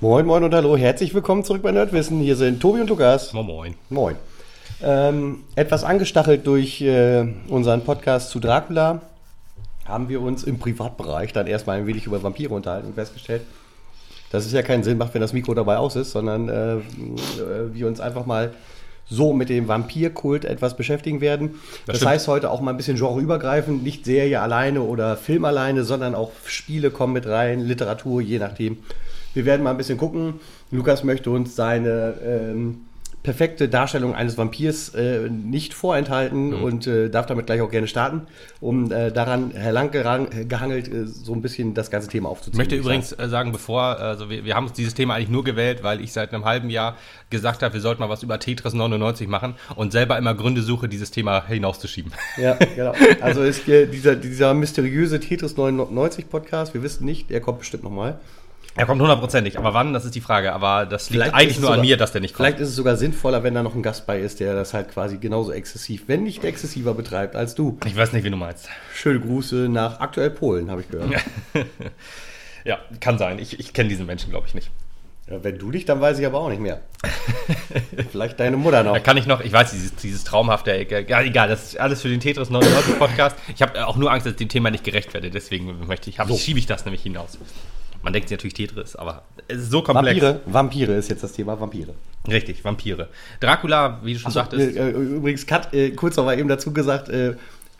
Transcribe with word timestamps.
Moin, 0.00 0.24
moin 0.24 0.44
und 0.44 0.54
hallo, 0.54 0.74
herzlich 0.78 1.12
willkommen 1.12 1.44
zurück 1.44 1.60
bei 1.60 1.72
Nerdwissen. 1.72 2.20
Hier 2.20 2.36
sind 2.36 2.60
Tobi 2.60 2.80
und 2.80 2.88
Lukas. 2.88 3.34
Moin 3.34 3.44
Moin. 3.46 3.74
Moin. 3.90 4.16
Ähm, 4.82 5.44
etwas 5.56 5.84
angestachelt 5.84 6.46
durch 6.46 6.80
äh, 6.80 7.26
unseren 7.48 7.84
Podcast 7.84 8.30
zu 8.30 8.40
Dracula 8.40 9.02
haben 9.84 10.08
wir 10.08 10.22
uns 10.22 10.42
im 10.42 10.58
Privatbereich 10.58 11.34
dann 11.34 11.48
erstmal 11.48 11.80
ein 11.80 11.86
wenig 11.86 12.06
über 12.06 12.22
Vampire 12.22 12.54
unterhalten 12.54 12.86
und 12.86 12.94
festgestellt, 12.94 13.42
dass 14.30 14.46
es 14.46 14.52
ja 14.52 14.62
keinen 14.62 14.84
Sinn 14.84 14.96
macht, 14.96 15.12
wenn 15.12 15.20
das 15.20 15.34
Mikro 15.34 15.52
dabei 15.52 15.76
aus 15.76 15.96
ist, 15.96 16.12
sondern 16.12 16.48
äh, 16.48 16.76
äh, 16.76 16.80
wir 17.74 17.86
uns 17.88 18.00
einfach 18.00 18.24
mal 18.24 18.54
so 19.12 19.32
mit 19.32 19.48
dem 19.48 19.68
Vampirkult 19.68 20.44
etwas 20.44 20.76
beschäftigen 20.76 21.20
werden. 21.20 21.56
Das, 21.86 21.96
stimmt. 21.96 22.10
heißt 22.10 22.28
heute 22.28 22.50
auch 22.50 22.60
mal 22.60 22.70
ein 22.70 22.76
bisschen 22.76 22.96
genreübergreifend, 22.96 23.82
nicht 23.82 24.04
Serie 24.04 24.40
alleine 24.40 24.82
oder 24.82 25.16
Film 25.16 25.44
alleine, 25.44 25.84
sondern 25.84 26.14
auch 26.14 26.30
Spiele 26.46 26.90
kommen 26.90 27.12
mit 27.12 27.26
rein, 27.26 27.60
Literatur, 27.60 28.20
je 28.20 28.38
nachdem. 28.38 28.78
Wir 29.34 29.44
werden 29.44 29.62
mal 29.62 29.70
ein 29.70 29.76
bisschen 29.76 29.98
gucken. 29.98 30.34
Lukas 30.70 31.04
möchte 31.04 31.30
uns 31.30 31.56
seine 31.56 32.14
ähm, 32.24 32.80
perfekte 33.22 33.68
Darstellung 33.68 34.14
eines 34.16 34.36
Vampirs 34.36 34.94
äh, 34.96 35.28
nicht 35.30 35.74
vorenthalten 35.74 36.48
Mhm. 36.50 36.64
und 36.64 36.86
äh, 36.88 37.08
darf 37.08 37.26
damit 37.26 37.46
gleich 37.46 37.60
auch 37.60 37.70
gerne 37.70 37.86
starten, 37.86 38.22
um 38.60 38.90
äh, 38.90 39.12
daran 39.12 39.52
herlang 39.52 39.90
gerang- 39.92 40.48
gehangelt 40.48 40.88
äh, 40.92 41.06
so 41.06 41.32
ein 41.32 41.40
bisschen 41.40 41.72
das 41.74 41.90
ganze 41.90 42.08
Thema 42.08 42.28
aufzuziehen. 42.28 42.54
Ich 42.54 42.58
möchte 42.58 42.74
übrigens 42.76 43.12
äh, 43.12 43.28
sagen, 43.28 43.52
bevor, 43.52 43.82
also 44.00 44.28
wir, 44.28 44.44
wir 44.44 44.56
haben 44.56 44.64
uns 44.66 44.72
dieses 44.72 44.94
Thema 44.94 45.14
eigentlich 45.14 45.28
nur 45.28 45.44
gewählt, 45.44 45.84
weil 45.84 46.00
ich 46.00 46.12
seit 46.12 46.34
einem 46.34 46.44
halben 46.44 46.68
Jahr 46.68 46.96
gesagt 47.30 47.62
habe, 47.62 47.74
wir 47.74 47.80
sollten 47.80 48.00
mal 48.02 48.08
was 48.08 48.24
über 48.24 48.38
Tetris 48.40 48.72
99 48.74 49.28
machen 49.28 49.54
und 49.76 49.92
selber 49.92 50.18
immer 50.18 50.34
Gründe 50.34 50.62
suche, 50.62 50.88
dieses 50.88 51.12
Thema 51.12 51.46
hinauszuschieben. 51.46 52.12
Ja, 52.38 52.54
genau. 52.74 52.92
Also 53.20 53.42
ist 53.42 53.66
dieser, 53.68 54.16
dieser 54.16 54.52
mysteriöse 54.54 55.20
Tetris 55.20 55.56
99 55.56 56.28
Podcast, 56.28 56.74
wir 56.74 56.82
wissen 56.82 57.04
nicht, 57.04 57.30
der 57.30 57.40
kommt 57.40 57.60
bestimmt 57.60 57.84
nochmal. 57.84 58.18
Er 58.74 58.86
kommt 58.86 59.00
hundertprozentig, 59.02 59.58
aber 59.58 59.74
wann, 59.74 59.92
das 59.92 60.04
ist 60.06 60.14
die 60.14 60.20
Frage. 60.22 60.52
Aber 60.52 60.86
das 60.86 61.10
liegt 61.10 61.22
Vielleicht 61.24 61.34
eigentlich 61.34 61.60
nur 61.60 61.68
an 61.70 61.74
sogar- 61.76 61.84
mir, 61.86 61.96
dass 61.98 62.12
der 62.12 62.20
nicht 62.22 62.34
kommt. 62.34 62.46
Vielleicht 62.46 62.60
ist 62.60 62.68
es 62.70 62.74
sogar 62.76 62.96
sinnvoller, 62.96 63.42
wenn 63.42 63.54
da 63.54 63.62
noch 63.62 63.74
ein 63.74 63.82
Gast 63.82 64.06
bei 64.06 64.18
ist, 64.20 64.40
der 64.40 64.54
das 64.54 64.72
halt 64.72 64.90
quasi 64.90 65.18
genauso 65.18 65.52
exzessiv, 65.52 66.04
wenn 66.06 66.22
nicht 66.22 66.42
exzessiver 66.44 66.94
betreibt 66.94 67.36
als 67.36 67.54
du. 67.54 67.78
Ich 67.84 67.96
weiß 67.96 68.12
nicht, 68.12 68.24
wie 68.24 68.30
du 68.30 68.36
meinst. 68.36 68.68
Schöne 68.94 69.20
Grüße 69.20 69.68
nach 69.68 70.00
aktuell 70.00 70.30
Polen, 70.30 70.70
habe 70.70 70.80
ich 70.80 70.88
gehört. 70.88 71.10
Ja, 72.64 72.78
kann 73.00 73.18
sein. 73.18 73.40
Ich, 73.40 73.58
ich 73.58 73.72
kenne 73.72 73.88
diesen 73.88 74.06
Menschen, 74.06 74.30
glaube 74.30 74.46
ich, 74.46 74.54
nicht. 74.54 74.70
Ja, 75.28 75.42
wenn 75.42 75.58
du 75.58 75.72
dich, 75.72 75.84
dann 75.84 76.00
weiß 76.00 76.18
ich 76.20 76.26
aber 76.26 76.38
auch 76.38 76.48
nicht 76.48 76.60
mehr. 76.60 76.80
Vielleicht 78.12 78.38
deine 78.38 78.56
Mutter 78.56 78.84
noch. 78.84 78.92
Da 78.94 79.00
kann 79.00 79.16
ich 79.16 79.26
noch, 79.26 79.40
ich 79.40 79.52
weiß, 79.52 79.72
dieses, 79.72 79.94
dieses 79.96 80.22
traumhafte, 80.24 80.70
ja, 81.08 81.20
egal, 81.22 81.48
das 81.48 81.64
ist 81.64 81.80
alles 81.80 82.02
für 82.02 82.08
den 82.08 82.20
Tetris 82.20 82.50
99 82.50 82.98
Podcast. 83.00 83.36
Ich 83.54 83.62
habe 83.62 83.84
auch 83.86 83.96
nur 83.96 84.12
Angst, 84.12 84.26
dass 84.26 84.32
ich 84.32 84.36
dem 84.38 84.48
Thema 84.48 84.70
nicht 84.70 84.84
gerecht 84.84 85.12
werde, 85.12 85.30
deswegen 85.30 85.86
möchte 85.88 86.08
ich, 86.08 86.18
hab, 86.20 86.28
So. 86.28 86.36
schiebe 86.36 86.58
ich 86.60 86.66
das 86.66 86.84
nämlich 86.84 87.02
hinaus. 87.02 87.36
Man 88.02 88.12
denkt 88.12 88.28
sich 88.28 88.36
natürlich 88.36 88.54
Tetris, 88.54 88.96
aber 88.96 89.22
es 89.48 89.58
ist 89.58 89.70
so 89.70 89.82
komplex. 89.82 90.20
Vampire, 90.20 90.40
Vampire 90.46 90.92
ist 90.94 91.08
jetzt 91.08 91.22
das 91.22 91.32
Thema 91.32 91.60
Vampire. 91.60 91.94
Richtig, 92.28 92.64
Vampire. 92.64 93.08
Dracula, 93.40 94.00
wie 94.02 94.14
du 94.14 94.18
schon 94.20 94.32
sagtest. 94.32 94.76
Äh, 94.76 94.90
äh, 94.90 94.92
übrigens, 94.92 95.46
Kat, 95.46 95.72
äh, 95.72 95.90
kurz 95.90 96.16
noch 96.16 96.24
mal 96.24 96.38
eben 96.38 96.48
dazu 96.48 96.72
gesagt, 96.72 97.08
äh, 97.08 97.34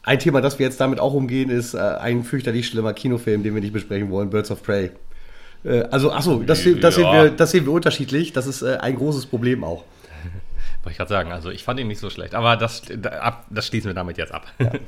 ein 0.04 0.18
Thema, 0.18 0.40
das 0.40 0.58
wir 0.58 0.66
jetzt 0.66 0.80
damit 0.80 1.00
auch 1.00 1.12
umgehen, 1.14 1.50
ist 1.50 1.74
äh, 1.74 1.78
ein 1.78 2.24
fürchterlich 2.24 2.66
schlimmer 2.66 2.92
Kinofilm, 2.92 3.42
den 3.42 3.54
wir 3.54 3.60
nicht 3.60 3.72
besprechen 3.72 4.10
wollen, 4.10 4.30
Birds 4.30 4.50
of 4.50 4.62
Prey. 4.62 4.90
Äh, 5.64 5.82
also, 5.90 6.12
achso, 6.12 6.40
das, 6.40 6.64
das, 6.80 6.94
sehen 6.94 7.04
Ja. 7.04 7.24
wir, 7.24 7.30
das 7.30 7.50
sehen 7.50 7.66
wir 7.66 7.72
unterschiedlich. 7.72 8.32
Das 8.32 8.46
ist 8.46 8.62
ein 8.64 8.96
großes 8.96 9.26
Problem 9.26 9.62
auch. 9.64 9.84
Wollte 10.82 10.90
ich 10.90 10.96
gerade 10.96 11.08
sagen, 11.08 11.32
also 11.32 11.50
ich 11.50 11.62
fand 11.62 11.78
ihn 11.78 11.88
nicht 11.88 12.00
so 12.00 12.10
schlecht, 12.10 12.34
aber 12.34 12.56
das, 12.56 12.82
das 13.50 13.66
schließen 13.66 13.90
wir 13.90 13.94
damit 13.94 14.18
jetzt 14.18 14.32
ab. 14.32 14.46
Ja. 14.58 14.72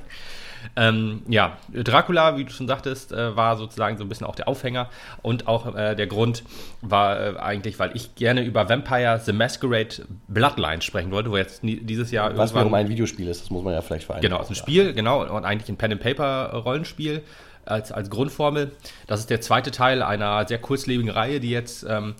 ähm, 0.76 1.22
ja, 1.28 1.56
Dracula, 1.72 2.36
wie 2.36 2.44
du 2.44 2.50
schon 2.50 2.69
sagtest, 2.69 3.12
äh, 3.12 3.36
war 3.36 3.56
sozusagen 3.56 3.97
so 3.97 4.04
ein 4.04 4.08
bisschen 4.08 4.26
auch 4.26 4.34
der 4.34 4.48
Aufhänger 4.48 4.88
und 5.22 5.48
auch 5.48 5.75
äh, 5.75 5.94
der 5.94 6.06
Grund 6.06 6.44
war 6.80 7.20
äh, 7.20 7.36
eigentlich, 7.38 7.78
weil 7.78 7.91
ich 7.94 8.14
gerne 8.14 8.42
über 8.42 8.69
Vampire 8.69 9.20
The 9.25 9.32
Masquerade 9.32 10.06
Bloodline 10.28 10.82
sprechen 10.82 11.10
wollte, 11.10 11.30
wo 11.30 11.36
jetzt 11.36 11.64
nie, 11.64 11.76
dieses 11.76 12.10
Jahr 12.10 12.36
Was 12.36 12.54
wiederum 12.54 12.75
ein 12.75 12.88
Videospiel 12.88 13.28
ist, 13.28 13.42
das 13.42 13.50
muss 13.50 13.64
man 13.64 13.75
ja 13.75 13.82
vielleicht 13.82 14.06
vereinbaren. 14.06 14.30
Genau, 14.30 14.42
es 14.42 14.50
ist 14.50 14.56
ein 14.58 14.62
Spiel, 14.62 14.92
genau, 14.92 15.25
und 15.25 15.44
eigentlich 15.44 15.69
ein 15.69 15.76
Pen-and-Paper-Rollenspiel 15.76 17.22
als, 17.64 17.92
als 17.92 18.10
Grundformel. 18.10 18.72
Das 19.06 19.20
ist 19.20 19.31
der 19.31 19.41
zweite 19.41 19.70
Teil 19.70 20.02
einer 20.02 20.46
sehr 20.46 20.58
kurzlebigen 20.58 21.10
Reihe, 21.10 21.41
die 21.41 21.50
jetzt 21.50 21.84
ähm, 21.88 22.14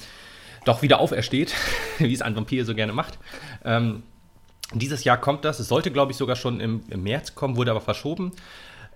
doch 0.65 0.83
wieder 0.83 1.01
aufersteht, 1.01 1.55
wie 1.99 2.13
es 2.13 2.23
ein 2.23 2.37
Vampir 2.37 2.65
so 2.65 2.75
gerne 2.75 2.93
macht. 2.93 3.19
Ähm, 3.65 4.03
dieses 4.73 5.05
Jahr 5.05 5.19
kommt 5.21 5.45
das. 5.45 5.61
Es 5.61 5.69
sollte, 5.69 5.91
glaube 5.91 6.13
ich, 6.13 6.19
sogar 6.19 6.37
schon 6.37 6.61
im, 6.61 6.83
im 6.91 7.03
März 7.03 7.35
kommen, 7.35 7.57
wurde 7.57 7.71
aber 7.71 7.81
verschoben. 7.81 8.33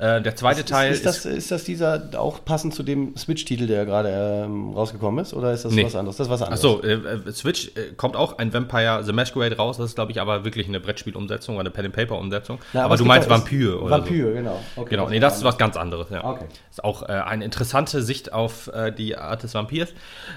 Äh, 0.01 0.23
der 0.23 0.37
zweite 0.37 0.65
Teil 0.65 0.93
ist, 0.93 0.99
ist, 0.99 1.07
das, 1.07 1.25
ist 1.27 1.51
das 1.51 1.65
dieser 1.65 2.11
auch 2.17 2.45
passend 2.45 2.73
zu 2.73 2.85
dem 2.85 3.17
Switch-Titel, 3.17 3.67
der 3.67 3.85
gerade 3.85 4.45
ähm, 4.45 4.71
rausgekommen 4.71 5.21
ist? 5.25 5.35
Oder 5.35 5.53
ist 5.53 5.65
das 5.65 5.73
Nee. 5.73 5.85
was 5.85 5.97
anderes? 5.97 6.17
Das 6.19 6.29
ist 6.29 6.31
was 6.31 6.43
anderes. 6.43 6.65
Achso, 6.65 6.81
äh, 6.83 6.93
äh, 7.29 7.33
Switch 7.33 7.73
äh, 7.77 7.95
kommt 7.97 8.15
auch 8.15 8.39
ein 8.39 8.53
Vampire 8.55 9.03
The 9.03 9.13
Masquerade 9.13 9.57
raus. 9.57 9.77
Das 9.77 9.87
ist, 9.87 9.95
glaube 9.97 10.13
ich, 10.13 10.21
aber 10.21 10.45
wirklich 10.45 10.69
eine 10.69 10.79
Brettspielumsetzung 10.79 11.57
oder 11.57 11.63
eine 11.63 11.71
Pen-and-Paper-Umsetzung. 11.71 12.61
Na, 12.75 12.85
aber 12.85 12.95
es 12.95 12.99
du 13.01 13.07
meinst 13.07 13.27
es- 13.27 13.31
Vampir 13.35 13.83
oder 13.83 13.91
Vampir, 13.91 14.33
genau. 14.35 14.61
Okay, 14.77 14.91
Genau, 14.91 15.09
nee, 15.09 15.19
das 15.19 15.39
ist 15.39 15.43
was 15.45 15.59
ganz 15.59 15.77
anderes. 15.77 16.11
Ja. 16.11 16.25
Okay. 16.25 16.45
Ist 16.71 16.85
auch 16.85 17.03
äh, 17.03 17.07
eine 17.07 17.45
interessante 17.45 18.01
Sicht 18.01 18.33
auf 18.33 18.69
äh, 18.69 18.93
die 18.93 19.17
Art 19.17 19.43
des 19.43 19.53
Vampirs. 19.55 19.93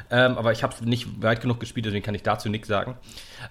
Ähm, 0.10 0.40
aber 0.40 0.54
ich 0.54 0.64
habe 0.64 0.74
nicht 0.86 1.22
weit 1.22 1.40
genug 1.40 1.60
gespielt, 1.60 1.86
deswegen 1.86 2.04
kann 2.04 2.16
ich 2.16 2.24
dazu 2.24 2.50
nichts 2.50 2.68
sagen. 2.68 2.96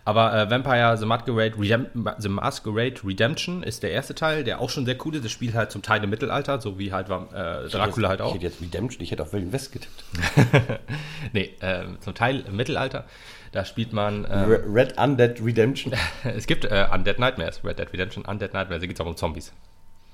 Aber 0.05 0.33
äh, 0.35 0.51
Vampire 0.51 0.97
The 0.97 1.07
Masquerade, 1.07 1.59
Redem 1.59 1.87
The 2.19 2.29
Masquerade 2.29 2.95
Redemption 3.05 3.63
ist 3.63 3.83
der 3.83 3.91
erste 3.93 4.15
Teil, 4.15 4.45
der 4.45 4.61
auch 4.61 4.71
schon 4.71 4.85
sehr 4.87 4.97
cool 5.05 5.15
ist. 5.17 5.25
Das 5.25 5.33
spielt 5.33 5.55
halt 5.55 5.71
zum 5.71 5.83
Teil 5.83 6.03
im 6.05 6.11
Mittelalter, 6.11 6.61
so 6.61 6.79
wie 6.79 6.93
halt 6.93 7.09
äh, 7.09 7.69
Dracula 7.69 8.09
halt 8.09 8.21
Ich 8.21 8.27
auch. 8.27 8.35
hätte 8.35 8.45
jetzt 8.45 8.61
Redemption, 8.61 9.03
ich 9.03 9.11
hätte 9.11 9.23
auf 9.23 9.33
Wilden 9.33 9.53
West 9.53 9.73
getippt. 9.73 10.05
nee, 11.33 11.51
äh, 11.61 11.85
zum 12.01 12.15
Teil 12.15 12.45
im 12.47 12.57
Mittelalter. 12.57 13.05
Da 13.53 13.65
spielt 13.65 13.93
man. 13.93 14.25
Äh, 14.25 14.39
Re- 14.39 14.65
Red 14.67 14.97
Undead 14.99 15.43
Redemption. 15.45 15.93
es 16.25 16.47
gibt 16.47 16.65
äh, 16.65 16.87
Undead 16.93 17.19
Nightmares, 17.19 17.65
Red 17.65 17.79
Dead 17.79 17.93
Redemption, 17.93 18.25
Undead 18.25 18.53
Nightmares, 18.55 18.81
da 18.81 18.87
geht 18.87 18.97
es 18.97 19.01
auch 19.01 19.07
um 19.07 19.17
Zombies. 19.17 19.53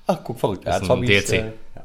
Ach, 0.07 0.19
guck, 0.23 0.39
verrückt. 0.39 0.65
Ja, 0.65 0.77
ein 0.77 0.83
Zombies, 0.83 1.25
DLC. 1.25 1.33
äh, 1.33 1.45
ja. 1.75 1.83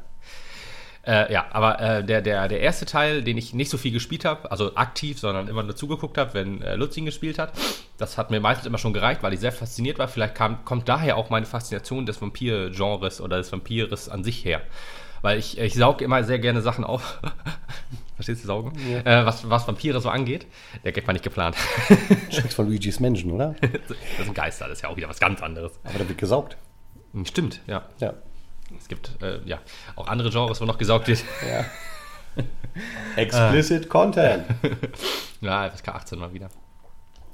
Äh, 1.05 1.33
ja, 1.33 1.45
aber 1.51 1.79
äh, 1.81 2.03
der, 2.03 2.21
der, 2.21 2.47
der 2.47 2.61
erste 2.61 2.85
Teil, 2.85 3.23
den 3.23 3.37
ich 3.37 3.53
nicht 3.53 3.69
so 3.69 3.77
viel 3.77 3.91
gespielt 3.91 4.23
habe, 4.23 4.49
also 4.49 4.75
aktiv, 4.75 5.19
sondern 5.19 5.49
immer 5.49 5.61
nur 5.61 5.75
zugeguckt 5.75 6.17
habe, 6.17 6.33
wenn 6.33 6.61
äh, 6.61 6.75
Lutz 6.75 6.95
ihn 6.95 7.05
gespielt 7.05 7.39
hat, 7.39 7.51
das 7.97 8.17
hat 8.17 8.31
mir 8.31 8.39
meistens 8.39 8.65
immer 8.65 8.77
schon 8.77 8.93
gereicht, 8.93 9.21
weil 9.21 9.33
ich 9.33 9.41
sehr 9.41 9.51
fasziniert 9.51 9.99
war. 9.99 10.07
Vielleicht 10.07 10.35
kam, 10.35 10.63
kommt 10.63 10.87
daher 10.87 11.17
auch 11.17 11.29
meine 11.29 11.45
Faszination 11.45 12.05
des 12.05 12.21
Vampir-Genres 12.21 13.19
oder 13.19 13.37
des 13.37 13.51
Vampires 13.51 14.07
an 14.07 14.23
sich 14.23 14.45
her. 14.45 14.61
Weil 15.21 15.39
ich, 15.39 15.57
ich 15.57 15.73
sauge 15.73 16.05
immer 16.05 16.23
sehr 16.23 16.39
gerne 16.39 16.61
Sachen 16.61 16.85
auf. 16.85 17.19
Verstehst 18.15 18.43
du, 18.43 18.47
saugen? 18.47 18.73
Äh, 19.05 19.25
was, 19.25 19.49
was 19.49 19.67
Vampire 19.67 19.99
so 19.99 20.09
angeht. 20.09 20.45
Der 20.85 20.93
Gag 20.93 21.05
war 21.05 21.13
nicht 21.13 21.23
geplant. 21.23 21.57
Schreckst 22.29 22.53
von 22.53 22.67
Luigi's 22.67 22.99
Menschen, 22.99 23.31
oder? 23.31 23.55
das 23.61 24.25
sind 24.25 24.35
Geister, 24.35 24.67
das 24.67 24.77
ist 24.77 24.83
ja 24.83 24.89
auch 24.89 24.95
wieder 24.95 25.09
was 25.09 25.19
ganz 25.19 25.41
anderes. 25.41 25.79
Aber 25.83 25.99
da 25.99 26.07
wird 26.07 26.17
gesaugt. 26.17 26.55
Stimmt, 27.25 27.61
ja. 27.67 27.83
Ja. 27.99 28.13
Es 28.77 28.87
gibt 28.87 29.21
äh, 29.21 29.39
ja 29.45 29.59
auch 29.95 30.07
andere 30.07 30.29
Genres, 30.29 30.61
wo 30.61 30.65
noch 30.65 30.77
gesaugt 30.77 31.07
wird. 31.07 31.23
ja. 31.47 31.65
Explicit 33.15 33.89
Content. 33.89 34.45
Ja, 35.41 35.69
FSK 35.69 35.89
18 35.89 36.19
mal 36.19 36.33
wieder. 36.33 36.49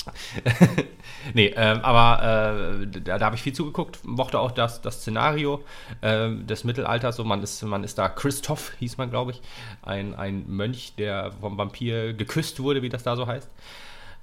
nee, 1.36 1.54
ähm, 1.56 1.82
aber 1.82 2.82
äh, 2.82 2.88
da, 2.88 3.20
da 3.20 3.26
habe 3.26 3.36
ich 3.36 3.42
viel 3.44 3.54
zugeguckt, 3.54 4.00
mochte 4.04 4.40
auch 4.40 4.50
das, 4.50 4.82
das 4.82 5.02
Szenario 5.02 5.64
äh, 6.02 6.32
des 6.36 6.64
Mittelalters. 6.64 7.18
So, 7.18 7.24
man 7.24 7.44
ist, 7.44 7.62
man 7.62 7.84
ist 7.84 8.00
da, 8.00 8.10
Christoph 8.10 8.74
hieß 8.80 8.98
man, 8.98 9.12
glaube 9.12 9.32
ich, 9.32 9.42
ein, 9.84 10.16
ein 10.16 10.46
Mönch, 10.48 10.96
der 10.96 11.34
vom 11.34 11.60
Vampir 11.60 12.14
geküsst 12.14 12.60
wurde, 12.62 12.82
wie 12.82 12.90
das 12.90 13.04
da 13.04 13.16
so 13.16 13.28
heißt. 13.28 13.50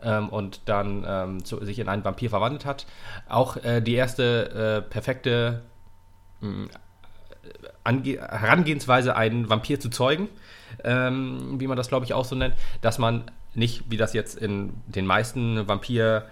Ähm, 0.02 0.28
und 0.30 0.62
dann 0.64 1.04
ähm, 1.06 1.44
zu, 1.44 1.64
sich 1.64 1.78
in 1.78 1.88
einen 1.88 2.04
Vampir 2.04 2.30
verwandelt 2.30 2.64
hat. 2.64 2.86
Auch 3.28 3.56
äh, 3.58 3.80
die 3.80 3.94
erste 3.94 4.82
äh, 4.84 4.90
perfekte 4.90 5.62
mh, 6.40 6.68
Ange 7.84 8.18
Herangehensweise, 8.20 9.16
einen 9.16 9.48
Vampir 9.48 9.80
zu 9.80 9.88
zeugen, 9.90 10.28
ähm, 10.84 11.56
wie 11.60 11.66
man 11.66 11.76
das, 11.76 11.88
glaube 11.88 12.04
ich, 12.04 12.14
auch 12.14 12.24
so 12.24 12.34
nennt, 12.36 12.54
dass 12.80 12.98
man 12.98 13.24
nicht, 13.54 13.84
wie 13.90 13.96
das 13.96 14.12
jetzt 14.12 14.36
in 14.38 14.72
den 14.86 15.06
meisten 15.06 15.58
Vampir- 15.66 16.24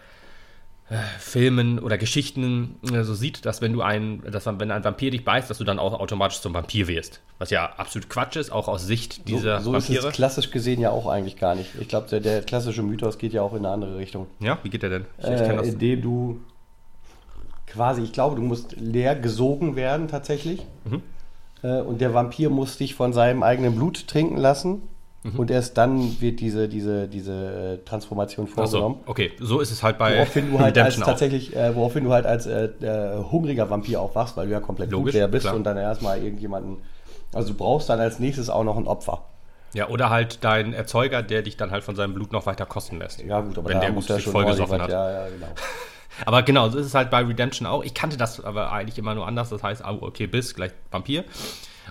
äh, 0.91 0.97
Filmen 1.19 1.79
oder 1.79 1.97
Geschichten 1.97 2.77
äh, 2.93 3.05
so 3.05 3.15
sieht, 3.15 3.47
dass 3.47 3.63
wenn 3.63 3.73
du 3.73 3.81
ein, 3.81 4.23
dass 4.31 4.45
wenn 4.45 4.71
ein 4.71 4.85
Vampir 4.85 5.11
dich 5.11 5.25
beißt, 5.25 5.49
dass 5.49 5.57
du 5.57 5.65
dann 5.65 5.79
auch 5.79 5.99
automatisch 5.99 6.41
zum 6.43 6.53
Vampir 6.53 6.89
wirst. 6.89 7.21
Was 7.39 7.49
ja 7.49 7.73
absolut 7.79 8.11
Quatsch 8.11 8.37
ist, 8.37 8.53
auch 8.53 8.69
aus 8.69 8.85
Sicht 8.87 9.27
dieser 9.27 9.61
so, 9.63 9.73
so 9.73 9.79
ist 9.79 9.89
Vampire. 9.89 10.09
es 10.09 10.15
klassisch 10.15 10.51
gesehen 10.51 10.83
ja 10.83 10.91
auch 10.91 11.07
eigentlich 11.07 11.39
gar 11.39 11.55
nicht. 11.55 11.71
Ich 11.81 11.89
glaube, 11.89 12.09
der, 12.11 12.21
der 12.21 12.43
klassische 12.43 12.83
Mythos 12.83 13.17
geht 13.17 13.33
ja 13.33 13.41
auch 13.41 13.53
in 13.55 13.61
eine 13.61 13.71
andere 13.71 13.97
Richtung. 13.97 14.27
ja, 14.41 14.59
wie 14.63 14.69
geht 14.69 14.83
der 14.83 14.91
denn? 14.91 15.07
Ich, 15.19 15.25
ich 15.25 15.31
Äh, 15.41 15.57
das. 15.57 15.69
indem 15.69 16.03
du 16.03 16.41
quasi, 17.75 18.03
ich 18.03 18.13
glaube, 18.13 18.37
du 18.37 18.43
musst 18.43 18.77
leer 18.77 19.15
gesogen 19.17 19.77
werden 19.77 20.09
tatsächlich. 20.09 20.65
Mhm. 20.85 21.03
Äh, 21.63 21.81
und 21.81 22.01
der 22.01 22.15
Vampir 22.15 22.51
muss 22.51 22.79
dich 22.79 22.95
von 22.95 23.13
seinem 23.13 23.43
eigenen 23.43 23.75
Blut 23.75 24.07
trinken 24.07 24.37
lassen. 24.37 24.83
mhm. 25.25 25.39
und 25.39 25.51
erst 25.51 25.77
dann 25.77 26.21
wird 26.21 26.41
diese, 26.41 26.69
diese, 26.69 27.09
diese 27.09 27.79
äh, 27.83 27.85
Transformation 27.85 28.47
vorgenommen. 28.47 29.01
So, 29.05 29.11
okay, 29.11 29.33
so 29.41 29.61
ist 29.61 29.73
es 29.73 29.83
halt 29.83 29.99
bei 29.99 30.17
woraufhin 30.17 30.51
du 30.51 30.61
halt 30.61 30.79
als 30.79 30.97
tatsächlich, 30.97 31.57
äh, 31.57 31.75
woraufhin 31.75 32.05
du 32.05 32.13
halt 32.13 32.27
als 32.27 32.47
äh, 32.47 32.69
hungriger 33.31 33.71
Vampir 33.71 34.01
aufwachst, 34.01 34.37
weil 34.37 34.47
du 34.47 34.53
ja 34.53 34.61
komplett 34.61 34.91
Logisch, 34.91 35.15
leer 35.15 35.29
bist 35.29 35.45
klar. 35.45 35.57
und 35.57 35.65
dann 35.65 35.77
erstmal 35.77 36.23
irgendjemanden, 36.23 36.79
also 37.33 37.53
du 37.53 37.59
brauchst 37.59 37.89
dann 37.89 38.01
als 38.01 38.19
nächstes 38.19 38.51
auch 38.51 38.65
noch 38.65 38.77
ein 38.77 38.87
Opfer. 38.87 39.25
Ja, 39.73 39.89
oder 39.89 40.09
halt 40.09 40.45
dein 40.45 40.73
Erzeuger, 40.73 41.23
der 41.23 41.43
dich 41.43 41.57
dann 41.57 41.73
halt 41.73 41.83
von 41.83 41.97
seinem 41.97 42.15
Blut 42.15 42.33
noch 42.33 42.47
weiter 42.47 42.65
kosten 42.65 42.99
lässt. 42.99 43.21
Ja, 43.21 43.41
gut, 43.41 43.59
aber 43.59 43.71
wenn 43.71 43.81
der 43.81 43.91
muss 43.91 44.07
ja 44.07 44.21
schon 44.21 44.33
voll 44.33 44.45
gesoffen 44.45 44.81
hat. 44.81 44.89
Ja, 44.89 45.11
ja, 45.11 45.29
genau. 45.29 45.49
Aber 46.27 46.43
genau, 46.43 46.69
so 46.69 46.79
ist 46.79 46.87
es 46.87 46.95
halt 46.95 47.11
bei 47.11 47.23
Redemption 47.23 47.67
auch. 47.67 47.83
Ich 47.83 47.95
kannte 47.95 48.17
das 48.17 48.43
aber 48.43 48.73
eigentlich 48.73 48.99
immer 48.99 49.15
nur 49.15 49.27
anders. 49.27 49.51
Das 49.51 49.63
heißt, 49.63 49.83
okay, 49.85 50.27
bis 50.27 50.55
gleich 50.55 50.73
Vampir. 50.91 51.25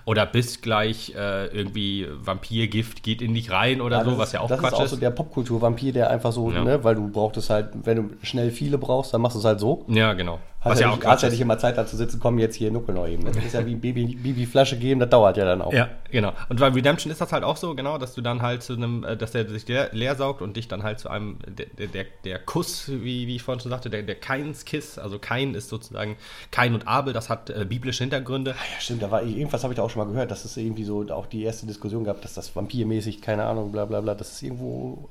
Oder 0.06 0.26
bist 0.26 0.62
gleich 0.62 1.14
äh, 1.14 1.46
irgendwie 1.46 2.08
Vampirgift 2.10 3.02
geht 3.02 3.22
in 3.22 3.32
dich 3.32 3.50
rein 3.50 3.80
oder 3.80 3.98
ja, 3.98 4.04
so, 4.04 4.18
was 4.18 4.32
ja 4.32 4.40
auch 4.40 4.48
Quatsch 4.48 4.58
ist. 4.58 4.62
Das 4.64 4.72
ist 4.72 4.80
auch 4.80 4.88
so 4.88 4.96
der 4.96 5.10
Popkultur-Vampir, 5.10 5.92
der 5.92 6.10
einfach 6.10 6.32
so, 6.32 6.50
ja. 6.50 6.64
ne, 6.64 6.82
weil 6.82 6.96
du 6.96 7.08
brauchst 7.08 7.36
es 7.36 7.48
halt, 7.48 7.68
wenn 7.84 7.96
du 7.96 8.26
schnell 8.26 8.50
viele 8.50 8.76
brauchst, 8.76 9.14
dann 9.14 9.20
machst 9.20 9.36
du 9.36 9.38
es 9.38 9.44
halt 9.44 9.60
so. 9.60 9.84
Ja, 9.88 10.12
genau. 10.12 10.40
Was 10.64 10.80
ja, 10.80 10.88
ja 10.88 10.94
auch 10.94 11.04
hast 11.04 11.22
ja 11.22 11.28
nicht 11.28 11.40
immer 11.40 11.58
Zeit 11.58 11.76
da 11.76 11.86
zu 11.86 11.96
sitzen, 11.96 12.18
komm 12.20 12.38
jetzt 12.38 12.56
hier 12.56 12.70
Nuckel 12.70 12.94
neu 12.94 13.12
eben. 13.12 13.24
Das 13.24 13.36
ist 13.36 13.52
ja 13.52 13.64
wie 13.66 13.74
Baby, 13.74 14.16
Baby 14.16 14.46
Flasche 14.46 14.78
geben, 14.78 14.98
das 14.98 15.10
dauert 15.10 15.36
ja 15.36 15.44
dann 15.44 15.60
auch. 15.60 15.72
Ja, 15.72 15.90
genau. 16.10 16.32
Und 16.48 16.58
bei 16.58 16.68
Redemption 16.68 17.12
ist 17.12 17.20
das 17.20 17.32
halt 17.32 17.44
auch 17.44 17.56
so, 17.56 17.74
genau, 17.74 17.98
dass 17.98 18.14
du 18.14 18.22
dann 18.22 18.40
halt 18.40 18.62
zu 18.62 18.72
einem, 18.72 19.04
äh, 19.04 19.16
dass 19.16 19.32
der 19.32 19.46
sich 19.48 19.68
leer, 19.68 19.90
leer 19.92 20.16
saugt 20.16 20.40
und 20.40 20.56
dich 20.56 20.66
dann 20.66 20.82
halt 20.82 20.98
zu 20.98 21.10
einem, 21.10 21.38
der, 21.46 21.86
der, 21.86 22.06
der 22.24 22.38
Kuss, 22.38 22.88
wie, 22.88 23.26
wie 23.26 23.36
ich 23.36 23.42
vorhin 23.42 23.60
schon 23.60 23.70
sagte, 23.70 23.90
der, 23.90 24.02
der 24.02 24.14
Kains-Kiss, 24.14 24.98
also 24.98 25.18
Kain 25.18 25.54
ist 25.54 25.68
sozusagen 25.68 26.16
Kain 26.50 26.74
und 26.74 26.88
Abel, 26.88 27.12
das 27.12 27.28
hat 27.28 27.50
äh, 27.50 27.66
biblische 27.68 28.02
Hintergründe. 28.02 28.52
Ah 28.52 28.64
ja, 28.74 28.80
stimmt, 28.80 29.02
da 29.02 29.10
war 29.10 29.22
irgendwas 29.22 29.62
habe 29.64 29.74
ich 29.74 29.76
da 29.76 29.82
auch 29.82 29.90
schon 29.90 30.06
mal 30.06 30.10
gehört, 30.10 30.30
dass 30.30 30.44
es 30.44 30.56
irgendwie 30.56 30.84
so 30.84 31.06
auch 31.10 31.26
die 31.26 31.42
erste 31.42 31.66
Diskussion 31.66 32.04
gab, 32.04 32.22
dass 32.22 32.34
das 32.34 32.54
vampirmäßig, 32.56 33.20
keine 33.20 33.44
Ahnung, 33.44 33.70
bla 33.70 33.84
bla 33.84 34.00
bla, 34.00 34.14
das 34.14 34.32
ist 34.32 34.42
irgendwo 34.42 35.10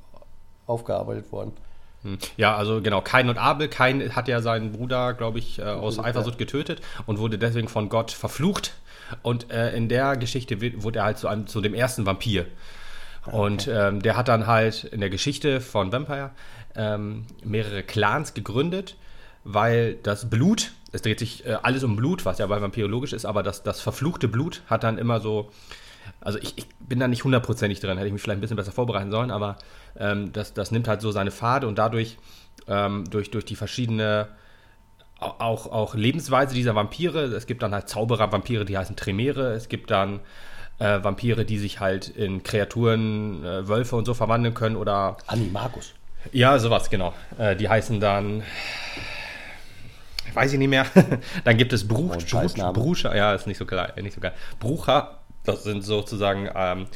aufgearbeitet 0.66 1.32
worden. 1.32 1.54
Hm. 2.04 2.18
Ja, 2.38 2.56
also 2.56 2.82
genau, 2.82 3.02
Kain 3.02 3.30
und 3.30 3.38
Abel. 3.38 3.68
Kain 3.68 4.16
hat 4.16 4.28
ja 4.28 4.42
seinen 4.42 4.72
Bruder, 4.72 5.14
glaube 5.14 5.40
ich, 5.40 5.60
äh, 5.60 5.64
aus 5.64 6.00
Eifersucht 6.00 6.38
getötet 6.38 6.82
und 7.06 7.18
wurde 7.18 7.38
deswegen 7.38 7.68
von 7.68 7.90
Gott 7.90 8.12
verflucht. 8.12 8.74
Und 9.22 9.52
äh, 9.52 9.76
in 9.76 9.90
der 9.90 10.18
Geschichte 10.18 10.62
wurde 10.82 11.00
er 11.00 11.06
halt 11.06 11.18
zu, 11.18 11.28
einem, 11.28 11.48
zu 11.48 11.62
dem 11.62 11.74
ersten 11.74 12.06
Vampir. 12.06 12.46
Okay. 13.26 13.38
Und 13.38 13.68
ähm, 13.68 14.02
der 14.02 14.18
hat 14.18 14.28
dann 14.28 14.48
halt 14.48 14.84
in 14.86 15.00
der 15.00 15.10
Geschichte 15.10 15.62
von 15.62 15.92
Vampire 15.92 16.32
ähm, 16.76 17.26
mehrere 17.44 17.84
Clans 17.84 18.34
gegründet, 18.34 18.98
weil 19.44 19.96
das 20.04 20.30
Blut, 20.30 20.74
es 20.92 21.02
dreht 21.02 21.20
sich 21.20 21.46
äh, 21.46 21.58
alles 21.62 21.84
um 21.84 21.96
Blut, 21.96 22.26
was 22.26 22.40
ja 22.40 22.48
bei 22.48 22.62
vampirologisch 22.62 23.14
ist, 23.14 23.26
aber 23.26 23.44
das, 23.44 23.64
das 23.64 23.80
verfluchte 23.80 24.28
Blut 24.28 24.62
hat 24.68 24.84
dann 24.84 24.98
immer 24.98 25.20
so 25.20 25.52
also 26.22 26.40
ich, 26.40 26.58
ich, 26.58 26.68
bin 26.80 27.00
da 27.00 27.08
nicht 27.08 27.24
hundertprozentig 27.24 27.80
drin, 27.80 27.98
hätte 27.98 28.08
ich 28.08 28.14
mich 28.14 28.22
vielleicht 28.22 28.38
ein 28.38 28.42
bisschen 28.42 28.58
besser 28.58 28.72
vorbereiten 28.72 29.12
sollen, 29.12 29.32
aber 29.32 29.58
ähm, 29.98 30.32
das, 30.34 30.54
das 30.54 30.72
nimmt 30.72 30.88
halt 30.88 31.02
so 31.02 31.12
seine 31.12 31.32
Pfade 31.32 31.68
und 31.68 31.78
dadurch, 31.78 32.18
ähm, 32.68 33.06
durch, 33.10 33.32
durch 33.32 33.46
die 33.46 33.56
verschiedene 33.56 34.28
auch, 35.20 35.72
auch 35.72 35.96
Lebensweise 35.96 36.54
dieser 36.54 36.76
Vampire, 36.76 37.24
es 37.24 37.46
gibt 37.46 37.64
dann 37.64 37.74
halt 37.74 37.88
Zauberer-Vampire, 37.88 38.66
die 38.66 38.78
heißen 38.78 38.96
Tremere, 38.96 39.54
es 39.54 39.70
gibt 39.70 39.90
dann 39.92 40.20
äh, 40.80 41.04
Vampire, 41.04 41.46
die 41.46 41.58
sich 41.58 41.80
halt 41.80 42.10
in 42.10 42.44
Kreaturen, 42.44 43.44
äh, 43.44 43.68
Wölfe 43.68 43.96
und 43.96 44.06
so 44.06 44.14
verwandeln 44.14 44.54
können 44.54 44.76
oder... 44.76 45.18
Animagus. 45.28 45.94
Ja, 46.32 46.60
sowas, 46.60 46.90
genau. 46.90 47.14
Äh, 47.38 47.56
die 47.56 47.70
heißen 47.70 48.00
dann 48.00 48.44
weiß 50.34 50.54
ich 50.54 50.60
nicht 50.60 50.70
mehr. 50.70 50.86
dann 51.44 51.58
gibt 51.58 51.74
es 51.74 51.88
Bruch, 51.88 52.18
Bruch, 52.18 52.74
Brucher, 52.74 53.16
ja, 53.16 53.34
ist 53.34 53.48
nicht 53.48 53.58
so 53.58 53.66
geil, 53.66 53.94
nicht 54.02 54.16
so 54.16 54.22
geil. 54.22 54.34
Brucher, 54.60 55.20
das 55.44 55.64
sind 55.64 55.82
sozusagen, 55.84 56.50
ähm, 56.56 56.88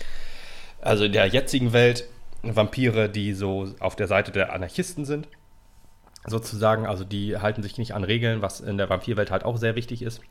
also 0.81 1.05
in 1.05 1.11
der 1.11 1.27
jetzigen 1.27 1.73
Welt 1.73 2.07
Vampire, 2.43 3.09
die 3.09 3.33
so 3.33 3.73
auf 3.79 3.95
der 3.95 4.07
Seite 4.07 4.31
der 4.31 4.53
Anarchisten 4.53 5.05
sind. 5.05 5.27
Sozusagen, 6.25 6.85
also 6.85 7.03
die 7.03 7.37
halten 7.37 7.63
sich 7.63 7.77
nicht 7.77 7.93
an 7.93 8.03
Regeln, 8.03 8.41
was 8.41 8.59
in 8.59 8.77
der 8.77 8.89
Vampirwelt 8.89 9.31
halt 9.31 9.45
auch 9.45 9.57
sehr 9.57 9.75
wichtig 9.75 10.01
ist. 10.01 10.21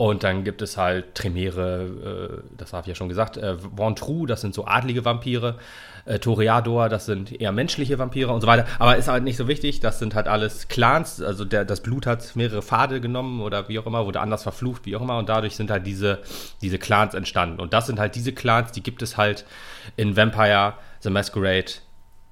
Und 0.00 0.24
dann 0.24 0.44
gibt 0.44 0.62
es 0.62 0.78
halt 0.78 1.14
Tremere, 1.14 2.40
äh, 2.40 2.56
das 2.56 2.72
habe 2.72 2.84
ich 2.84 2.88
ja 2.88 2.94
schon 2.94 3.10
gesagt, 3.10 3.36
äh, 3.36 3.58
Ventrue, 3.62 4.26
das 4.26 4.40
sind 4.40 4.54
so 4.54 4.64
adlige 4.64 5.04
Vampire, 5.04 5.58
äh, 6.06 6.18
Toreador, 6.18 6.88
das 6.88 7.04
sind 7.04 7.38
eher 7.38 7.52
menschliche 7.52 7.98
Vampire 7.98 8.32
und 8.32 8.40
so 8.40 8.46
weiter. 8.46 8.64
Aber 8.78 8.96
ist 8.96 9.08
halt 9.08 9.24
nicht 9.24 9.36
so 9.36 9.46
wichtig, 9.46 9.80
das 9.80 9.98
sind 9.98 10.14
halt 10.14 10.26
alles 10.26 10.68
Clans, 10.68 11.20
also 11.20 11.44
der, 11.44 11.66
das 11.66 11.82
Blut 11.82 12.06
hat 12.06 12.34
mehrere 12.34 12.62
Pfade 12.62 13.02
genommen 13.02 13.42
oder 13.42 13.68
wie 13.68 13.78
auch 13.78 13.84
immer, 13.84 14.06
wurde 14.06 14.20
anders 14.20 14.42
verflucht, 14.42 14.86
wie 14.86 14.96
auch 14.96 15.02
immer. 15.02 15.18
Und 15.18 15.28
dadurch 15.28 15.54
sind 15.54 15.70
halt 15.70 15.86
diese, 15.86 16.20
diese 16.62 16.78
Clans 16.78 17.12
entstanden. 17.12 17.60
Und 17.60 17.74
das 17.74 17.86
sind 17.86 18.00
halt 18.00 18.14
diese 18.14 18.32
Clans, 18.32 18.72
die 18.72 18.82
gibt 18.82 19.02
es 19.02 19.18
halt 19.18 19.44
in 19.98 20.16
Vampire, 20.16 20.76
The 21.00 21.10
Masquerade, 21.10 21.72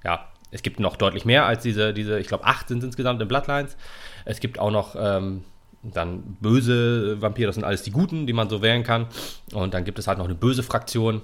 ja, 0.05 0.27
es 0.51 0.63
gibt 0.63 0.81
noch 0.81 0.97
deutlich 0.97 1.27
mehr 1.27 1.45
als 1.45 1.65
diese, 1.65 1.93
diese 1.93 2.19
ich 2.19 2.29
glaube, 2.29 2.47
acht 2.47 2.69
sind 2.69 2.83
insgesamt 2.83 3.21
in 3.21 3.29
Bloodlines. 3.29 3.77
Es 4.25 4.41
gibt 4.41 4.59
auch 4.59 4.71
noch 4.71 4.97
ähm, 4.99 5.45
dann 5.83 6.37
böse 6.41 7.21
Vampire, 7.21 7.47
das 7.47 7.55
sind 7.55 7.65
alles 7.65 7.83
die 7.83 7.91
Guten, 7.91 8.27
die 8.27 8.33
man 8.33 8.49
so 8.49 8.63
wählen 8.63 8.83
kann. 8.83 9.07
Und 9.53 9.75
dann 9.75 9.85
gibt 9.85 9.99
es 9.99 10.07
halt 10.07 10.19
noch 10.19 10.25
eine 10.25 10.35
böse 10.35 10.63
Fraktion, 10.63 11.23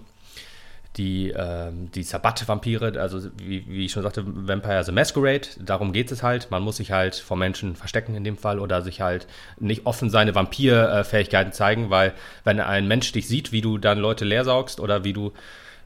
die, 0.97 1.31
ähm, 1.37 1.91
die 1.93 2.05
Sabbat-Vampire, 2.05 3.01
also 3.01 3.21
wie, 3.39 3.67
wie, 3.67 3.87
ich 3.87 3.93
schon 3.93 4.05
sagte, 4.05 4.23
Vampire 4.25 4.85
the 4.85 4.93
Masquerade, 4.93 5.49
darum 5.59 5.93
geht 5.93 6.13
es 6.13 6.23
halt. 6.23 6.51
Man 6.51 6.63
muss 6.63 6.77
sich 6.77 6.93
halt 6.93 7.17
vor 7.17 7.37
Menschen 7.37 7.75
verstecken 7.75 8.15
in 8.15 8.23
dem 8.23 8.37
Fall 8.37 8.61
oder 8.61 8.81
sich 8.83 9.01
halt 9.01 9.27
nicht 9.59 9.87
offen 9.87 10.09
seine 10.09 10.35
Vampir-Fähigkeiten 10.35 11.53
zeigen, 11.53 11.91
weil 11.91 12.13
wenn 12.45 12.61
ein 12.61 12.87
Mensch 12.87 13.11
dich 13.11 13.27
sieht, 13.27 13.51
wie 13.51 13.61
du 13.61 13.79
dann 13.79 13.99
Leute 13.99 14.25
leer 14.25 14.45
saugst 14.45 14.79
oder 14.79 15.03
wie 15.03 15.13
du 15.13 15.33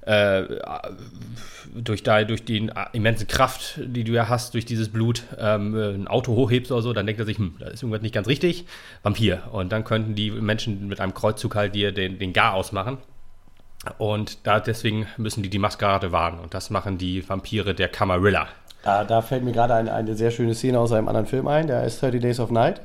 äh, 0.03 0.45
durch, 1.75 2.03
die, 2.03 2.25
durch 2.27 2.45
die 2.45 2.71
immense 2.93 3.27
Kraft, 3.27 3.81
die 3.83 4.05
du 4.05 4.13
ja 4.13 4.29
hast, 4.29 4.55
durch 4.55 4.65
dieses 4.65 4.89
Blut, 4.89 5.25
ähm, 5.39 5.75
ein 5.75 6.09
Auto 6.09 6.35
hochhebst 6.35 6.73
oder 6.73 6.83
so, 6.83 6.93
dann 6.93 7.07
denkt 7.07 7.21
er 7.21 7.27
sich, 7.27 7.39
hm, 7.39 7.57
da 7.59 7.67
ist 7.67 7.83
irgendwas 7.83 8.03
nicht 8.03 8.15
ganz 8.15 8.29
richtig, 8.29 8.67
Vampir. 9.03 9.43
Und 9.53 9.73
dann 9.73 9.85
könnten 9.85 10.15
die 10.15 10.31
Menschen 10.31 10.89
mit 10.89 11.01
einem 11.01 11.15
Kreuzzug 11.15 11.55
halt 11.55 11.75
dir 11.75 11.93
den, 11.93 12.19
den 12.19 12.33
Gar 12.33 12.55
ausmachen. 12.55 12.99
Und 13.99 14.47
da 14.47 14.61
deswegen 14.61 15.07
müssen 15.17 15.43
die 15.43 15.51
die 15.51 15.59
Maskerade 15.59 16.13
wahren. 16.13 16.41
Und 16.41 16.55
das 16.55 16.71
machen 16.71 16.99
die 16.99 17.29
Vampire 17.29 17.75
der 17.75 17.89
Camarilla. 17.89 18.49
Da, 18.83 19.05
da 19.05 19.23
fällt 19.23 19.45
mir 19.45 19.53
gerade 19.53 19.75
eine, 19.75 19.93
eine 19.93 20.15
sehr 20.15 20.31
schöne 20.31 20.55
Szene 20.55 20.79
aus 20.79 20.93
einem 20.93 21.09
anderen 21.09 21.27
Film 21.27 21.47
ein, 21.49 21.67
der 21.67 21.85
ist 21.85 22.01
30 22.03 22.21
Days 22.21 22.41
of 22.41 22.51
Night 22.51 22.81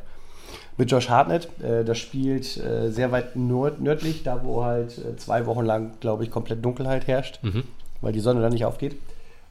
mit 0.77 0.91
Josh 0.91 1.09
Hartnett. 1.09 1.47
Äh, 1.61 1.83
das 1.83 1.97
spielt 1.97 2.57
äh, 2.57 2.89
sehr 2.89 3.11
weit 3.11 3.35
nord 3.35 3.81
nördlich, 3.81 4.23
da 4.23 4.43
wo 4.43 4.63
halt 4.63 4.97
äh, 4.97 5.15
zwei 5.17 5.45
Wochen 5.45 5.65
lang, 5.65 5.91
glaube 5.99 6.23
ich, 6.23 6.31
komplett 6.31 6.63
Dunkelheit 6.63 7.07
herrscht, 7.07 7.39
mhm. 7.43 7.63
weil 8.01 8.13
die 8.13 8.19
Sonne 8.19 8.41
da 8.41 8.49
nicht 8.49 8.65
aufgeht. 8.65 8.97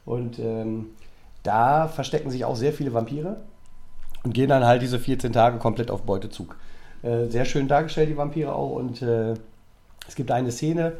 Und 0.05 0.39
ähm, 0.39 0.87
da 1.43 1.89
verstecken 1.89 2.31
sich 2.31 2.45
auch 2.45 2.57
sehr 2.57 2.73
viele 2.73 2.93
Vampire 2.93 3.37
und 4.25 4.35
gehen 4.35 4.49
dann 4.49 4.65
halt 4.65 4.83
diese 4.83 4.99
14 4.99 5.33
Tage 5.33 5.59
komplett 5.59 5.91
auf 5.91 6.03
Beutezug. 6.03 6.57
Äh, 7.03 7.27
sehr 7.27 7.45
schön 7.45 7.69
dargestellt, 7.69 8.09
die 8.09 8.17
Vampire 8.17 8.55
auch. 8.55 8.71
Und 8.71 9.03
äh, 9.03 9.35
es 10.07 10.15
gibt 10.15 10.31
eine 10.31 10.51
Szene, 10.51 10.93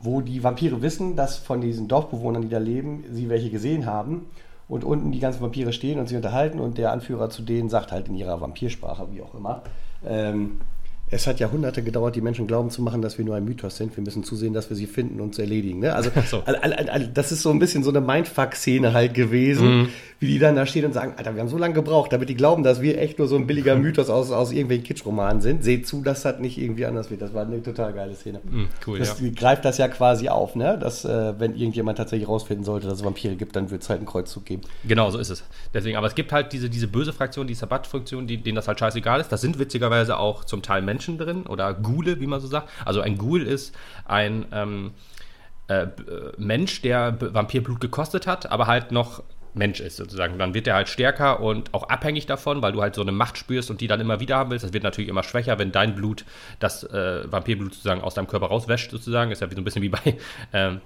wo 0.00 0.20
die 0.20 0.42
Vampire 0.42 0.82
wissen, 0.82 1.16
dass 1.16 1.36
von 1.36 1.60
diesen 1.60 1.88
Dorfbewohnern, 1.88 2.42
die 2.42 2.48
da 2.48 2.58
leben, 2.58 3.04
sie 3.10 3.28
welche 3.28 3.50
gesehen 3.50 3.86
haben 3.86 4.26
und 4.68 4.84
unten 4.84 5.12
die 5.12 5.20
ganzen 5.20 5.40
Vampire 5.40 5.72
stehen 5.72 5.98
und 5.98 6.08
sich 6.08 6.16
unterhalten 6.16 6.60
und 6.60 6.78
der 6.78 6.92
Anführer 6.92 7.30
zu 7.30 7.42
denen 7.42 7.68
sagt 7.68 7.92
halt 7.92 8.08
in 8.08 8.14
ihrer 8.14 8.40
Vampirsprache, 8.40 9.08
wie 9.12 9.22
auch 9.22 9.34
immer, 9.34 9.62
ähm, 10.04 10.60
es 11.08 11.26
hat 11.28 11.38
Jahrhunderte 11.38 11.82
gedauert, 11.82 12.16
die 12.16 12.20
Menschen 12.20 12.48
glauben 12.48 12.70
zu 12.70 12.82
machen, 12.82 13.00
dass 13.00 13.16
wir 13.16 13.24
nur 13.24 13.36
ein 13.36 13.44
Mythos 13.44 13.76
sind. 13.76 13.96
Wir 13.96 14.02
müssen 14.02 14.24
zusehen, 14.24 14.52
dass 14.52 14.70
wir 14.70 14.76
sie 14.76 14.86
finden 14.86 15.20
und 15.20 15.38
erledigen. 15.38 15.78
Ne? 15.78 15.94
Also, 15.94 16.10
so. 16.26 16.42
das 17.14 17.30
ist 17.30 17.42
so 17.42 17.50
ein 17.50 17.60
bisschen 17.60 17.84
so 17.84 17.90
eine 17.90 18.00
Mindfuck-Szene 18.00 18.92
halt 18.92 19.14
gewesen, 19.14 19.82
mhm. 19.82 19.88
wie 20.18 20.26
die 20.26 20.38
dann 20.40 20.56
da 20.56 20.66
stehen 20.66 20.84
und 20.84 20.92
sagen, 20.92 21.14
Alter, 21.16 21.34
wir 21.34 21.42
haben 21.42 21.48
so 21.48 21.58
lange 21.58 21.74
gebraucht, 21.74 22.12
damit 22.12 22.28
die 22.28 22.34
glauben, 22.34 22.64
dass 22.64 22.82
wir 22.82 22.98
echt 22.98 23.20
nur 23.20 23.28
so 23.28 23.36
ein 23.36 23.46
billiger 23.46 23.76
Mythos 23.76 24.10
aus, 24.10 24.32
aus 24.32 24.50
irgendwelchen 24.50 24.84
Kitschromanen 24.84 25.40
sind. 25.40 25.62
Seht 25.62 25.86
zu, 25.86 26.02
dass 26.02 26.22
das 26.22 26.40
nicht 26.40 26.58
irgendwie 26.58 26.86
anders 26.86 27.08
wird. 27.08 27.22
Das 27.22 27.32
war 27.32 27.46
eine 27.46 27.62
total 27.62 27.92
geile 27.92 28.16
Szene. 28.16 28.40
Mhm, 28.42 28.68
cool, 28.88 28.98
das 28.98 29.20
ja. 29.20 29.30
greift 29.30 29.64
das 29.64 29.78
ja 29.78 29.86
quasi 29.86 30.28
auf, 30.28 30.56
ne? 30.56 30.76
dass 30.76 31.04
äh, 31.04 31.38
wenn 31.38 31.54
irgendjemand 31.54 31.98
tatsächlich 31.98 32.28
rausfinden 32.28 32.64
sollte, 32.64 32.88
dass 32.88 32.98
es 32.98 33.04
Vampire 33.04 33.36
gibt, 33.36 33.54
dann 33.54 33.70
wird 33.70 33.82
es 33.82 33.88
halt 33.88 34.00
einen 34.00 34.06
Kreuzzug 34.06 34.44
geben. 34.44 34.62
Genau, 34.82 35.08
so 35.12 35.18
ist 35.18 35.30
es. 35.30 35.44
Deswegen, 35.72 35.96
aber 35.96 36.08
es 36.08 36.16
gibt 36.16 36.32
halt 36.32 36.52
diese, 36.52 36.68
diese 36.68 36.88
böse 36.88 37.12
Fraktion, 37.12 37.46
die 37.46 37.54
Sabbat-Funktion, 37.54 38.26
denen 38.26 38.56
das 38.56 38.66
halt 38.66 38.80
scheißegal 38.80 39.20
ist. 39.20 39.30
Das 39.30 39.40
sind 39.40 39.60
witzigerweise 39.60 40.18
auch 40.18 40.44
zum 40.44 40.62
Teil 40.62 40.82
Menschen 40.82 40.95
drin 40.98 41.46
oder 41.46 41.74
Ghule, 41.74 42.20
wie 42.20 42.26
man 42.26 42.40
so 42.40 42.46
sagt. 42.46 42.68
Also 42.84 43.00
ein 43.00 43.18
Ghoul 43.18 43.42
ist 43.42 43.74
ein 44.04 44.46
ähm, 44.52 44.92
äh, 45.68 45.86
Mensch, 46.38 46.82
der 46.82 47.16
Vampirblut 47.20 47.80
gekostet 47.80 48.26
hat, 48.26 48.50
aber 48.50 48.66
halt 48.66 48.92
noch 48.92 49.22
Mensch 49.56 49.80
ist 49.80 49.96
sozusagen. 49.96 50.38
Dann 50.38 50.54
wird 50.54 50.66
er 50.66 50.74
halt 50.74 50.88
stärker 50.88 51.40
und 51.40 51.72
auch 51.72 51.88
abhängig 51.88 52.26
davon, 52.26 52.62
weil 52.62 52.72
du 52.72 52.82
halt 52.82 52.94
so 52.94 53.00
eine 53.00 53.12
Macht 53.12 53.38
spürst 53.38 53.70
und 53.70 53.80
die 53.80 53.86
dann 53.86 54.00
immer 54.00 54.20
wieder 54.20 54.36
haben 54.36 54.50
willst. 54.50 54.64
Das 54.64 54.72
wird 54.72 54.84
natürlich 54.84 55.08
immer 55.08 55.22
schwächer, 55.22 55.58
wenn 55.58 55.72
dein 55.72 55.94
Blut, 55.94 56.24
das 56.58 56.84
äh, 56.84 57.30
Vampirblut 57.30 57.72
sozusagen 57.72 58.02
aus 58.02 58.14
deinem 58.14 58.26
Körper 58.26 58.46
rauswäscht 58.46 58.90
sozusagen. 58.90 59.30
Ist 59.30 59.40
ja 59.40 59.48
so 59.48 59.56
ein 59.56 59.64
bisschen 59.64 59.82
wie 59.82 59.88
bei 59.88 60.18
ähm, 60.52 60.80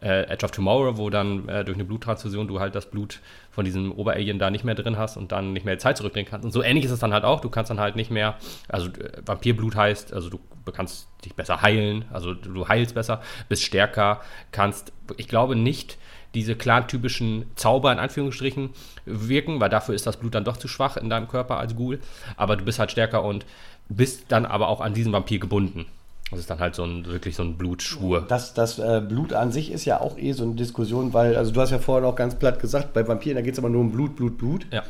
äh, 0.00 0.22
Edge 0.22 0.44
of 0.44 0.52
Tomorrow, 0.52 0.96
wo 0.96 1.10
dann 1.10 1.48
äh, 1.48 1.64
durch 1.64 1.76
eine 1.76 1.84
Bluttransfusion 1.84 2.48
du 2.48 2.60
halt 2.60 2.74
das 2.74 2.86
Blut 2.90 3.20
von 3.52 3.64
diesem 3.64 3.92
Oberalien 3.92 4.38
da 4.38 4.50
nicht 4.50 4.64
mehr 4.64 4.74
drin 4.74 4.98
hast 4.98 5.16
und 5.16 5.30
dann 5.30 5.52
nicht 5.52 5.64
mehr 5.64 5.78
Zeit 5.78 5.98
zurückdrehen 5.98 6.26
kannst. 6.26 6.44
Und 6.44 6.50
so 6.50 6.62
ähnlich 6.62 6.86
ist 6.86 6.90
es 6.90 7.00
dann 7.00 7.12
halt 7.12 7.24
auch. 7.24 7.40
Du 7.40 7.50
kannst 7.50 7.70
dann 7.70 7.78
halt 7.78 7.96
nicht 7.96 8.10
mehr, 8.10 8.36
also 8.68 8.88
äh, 8.88 9.22
Vampirblut 9.24 9.76
heißt, 9.76 10.12
also 10.12 10.30
du 10.30 10.40
kannst 10.72 11.08
dich 11.24 11.34
besser 11.34 11.62
heilen, 11.62 12.06
also 12.10 12.34
du 12.34 12.66
heilst 12.66 12.94
besser, 12.94 13.20
bist 13.48 13.62
stärker, 13.62 14.20
kannst, 14.50 14.92
ich 15.16 15.28
glaube 15.28 15.54
nicht, 15.54 15.98
diese 16.34 16.56
clan-typischen 16.56 17.44
Zauber 17.56 17.92
in 17.92 17.98
Anführungsstrichen 17.98 18.70
wirken, 19.04 19.60
weil 19.60 19.68
dafür 19.68 19.94
ist 19.94 20.06
das 20.06 20.16
Blut 20.16 20.34
dann 20.34 20.44
doch 20.44 20.56
zu 20.56 20.66
schwach 20.66 20.96
in 20.96 21.10
deinem 21.10 21.28
Körper 21.28 21.58
als 21.58 21.76
Ghoul. 21.76 22.00
Aber 22.36 22.56
du 22.56 22.64
bist 22.64 22.78
halt 22.78 22.90
stärker 22.90 23.22
und 23.22 23.44
bist 23.90 24.32
dann 24.32 24.46
aber 24.46 24.68
auch 24.68 24.80
an 24.80 24.94
diesen 24.94 25.12
Vampir 25.12 25.38
gebunden. 25.38 25.86
Das 26.32 26.40
ist 26.40 26.50
dann 26.50 26.58
halt 26.58 26.74
so 26.74 26.84
ein 26.84 27.06
wirklich 27.06 27.36
so 27.36 27.42
ein 27.42 27.56
Blutschwur. 27.56 28.24
Das, 28.28 28.54
das 28.54 28.78
äh, 28.78 29.00
Blut 29.06 29.32
an 29.32 29.52
sich 29.52 29.70
ist 29.70 29.84
ja 29.84 30.00
auch 30.00 30.18
eh 30.18 30.32
so 30.32 30.44
eine 30.44 30.54
Diskussion, 30.54 31.12
weil, 31.12 31.36
also 31.36 31.52
du 31.52 31.60
hast 31.60 31.70
ja 31.70 31.78
vorhin 31.78 32.04
auch 32.04 32.16
ganz 32.16 32.34
platt 32.34 32.58
gesagt, 32.58 32.92
bei 32.92 33.06
Vampiren, 33.06 33.36
da 33.36 33.42
geht 33.42 33.52
es 33.52 33.58
aber 33.58 33.68
nur 33.68 33.82
um 33.82 33.92
Blut, 33.92 34.16
Blut, 34.16 34.38
Blut. 34.38 34.66
Ja. 34.70 34.82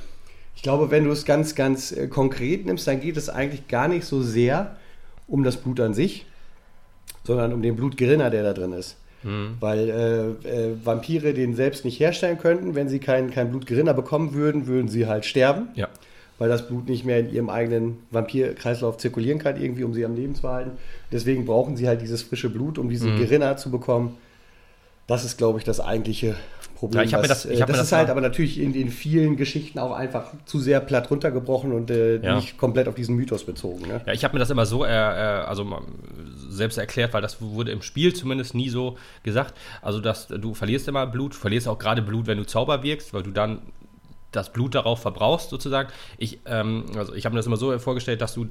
Ich 0.56 0.62
glaube, 0.62 0.90
wenn 0.90 1.04
du 1.04 1.10
es 1.10 1.24
ganz, 1.24 1.54
ganz 1.54 1.92
äh, 1.92 2.08
konkret 2.08 2.66
nimmst, 2.66 2.86
dann 2.86 3.00
geht 3.00 3.16
es 3.16 3.28
eigentlich 3.28 3.68
gar 3.68 3.88
nicht 3.88 4.04
so 4.04 4.22
sehr 4.22 4.76
um 5.26 5.44
das 5.44 5.56
Blut 5.56 5.80
an 5.80 5.94
sich, 5.94 6.26
sondern 7.24 7.52
um 7.52 7.62
den 7.62 7.76
Blutgerinner, 7.76 8.30
der 8.30 8.42
da 8.42 8.52
drin 8.52 8.72
ist. 8.72 8.96
Mhm. 9.22 9.56
Weil 9.60 9.88
äh, 10.44 10.48
äh, 10.48 10.76
Vampire 10.84 11.32
den 11.34 11.54
selbst 11.54 11.84
nicht 11.84 12.00
herstellen 12.00 12.38
könnten. 12.38 12.74
Wenn 12.74 12.88
sie 12.88 12.98
keinen 12.98 13.30
kein 13.30 13.50
Blutgerinner 13.50 13.94
bekommen 13.94 14.34
würden, 14.34 14.66
würden 14.66 14.88
sie 14.88 15.06
halt 15.06 15.24
sterben. 15.24 15.68
Ja. 15.74 15.88
Weil 16.42 16.48
das 16.48 16.66
Blut 16.66 16.88
nicht 16.88 17.04
mehr 17.04 17.20
in 17.20 17.32
ihrem 17.32 17.48
eigenen 17.48 17.98
Vampirkreislauf 18.10 18.96
zirkulieren 18.96 19.38
kann, 19.38 19.62
irgendwie, 19.62 19.84
um 19.84 19.94
sie 19.94 20.04
am 20.04 20.16
Leben 20.16 20.34
zu 20.34 20.48
halten. 20.48 20.72
Deswegen 21.12 21.44
brauchen 21.44 21.76
sie 21.76 21.86
halt 21.86 22.02
dieses 22.02 22.20
frische 22.24 22.50
Blut, 22.50 22.78
um 22.78 22.88
diesen 22.88 23.14
mhm. 23.14 23.20
Gerinner 23.20 23.56
zu 23.56 23.70
bekommen. 23.70 24.16
Das 25.06 25.24
ist, 25.24 25.38
glaube 25.38 25.60
ich, 25.60 25.64
das 25.64 25.78
eigentliche 25.78 26.34
Problem. 26.74 26.98
Ja, 26.98 27.06
ich 27.06 27.14
habe 27.14 27.22
mir 27.22 27.28
das, 27.28 27.44
ich 27.44 27.62
hab 27.62 27.68
das, 27.68 27.76
das 27.76 27.86
ist 27.86 27.92
halt 27.92 28.10
aber 28.10 28.20
natürlich 28.20 28.58
in 28.58 28.72
den 28.72 28.88
vielen 28.88 29.36
Geschichten 29.36 29.78
auch 29.78 29.92
einfach 29.92 30.32
zu 30.46 30.58
sehr 30.58 30.80
platt 30.80 31.12
runtergebrochen 31.12 31.72
und 31.72 31.92
äh, 31.92 32.16
ja. 32.16 32.34
nicht 32.34 32.58
komplett 32.58 32.88
auf 32.88 32.96
diesen 32.96 33.14
Mythos 33.14 33.44
bezogen. 33.44 33.86
Ne? 33.86 34.00
Ja, 34.04 34.12
ich 34.12 34.24
habe 34.24 34.34
mir 34.34 34.40
das 34.40 34.50
immer 34.50 34.66
so 34.66 34.84
äh, 34.84 34.88
äh 34.88 34.90
also 34.90 35.64
selbst 36.48 36.78
erklärt, 36.78 37.14
weil 37.14 37.22
das 37.22 37.40
wurde 37.40 37.70
im 37.70 37.82
Spiel 37.82 38.14
zumindest 38.14 38.56
nie 38.56 38.68
so 38.68 38.98
gesagt. 39.22 39.54
Also, 39.80 40.00
dass 40.00 40.26
du 40.26 40.54
verlierst 40.54 40.88
immer 40.88 41.06
Blut, 41.06 41.36
verlierst 41.36 41.68
auch 41.68 41.78
gerade 41.78 42.02
Blut, 42.02 42.26
wenn 42.26 42.38
du 42.38 42.46
Zauber 42.46 42.82
wirkst, 42.82 43.14
weil 43.14 43.22
du 43.22 43.30
dann 43.30 43.62
das 44.32 44.52
Blut 44.52 44.74
darauf 44.74 45.00
verbrauchst, 45.00 45.50
sozusagen. 45.50 45.90
Ich, 46.18 46.40
ähm, 46.46 46.86
also 46.96 47.14
ich 47.14 47.24
habe 47.24 47.34
mir 47.34 47.38
das 47.38 47.46
immer 47.46 47.56
so 47.56 47.78
vorgestellt, 47.78 48.20
dass 48.20 48.34
du 48.34 48.46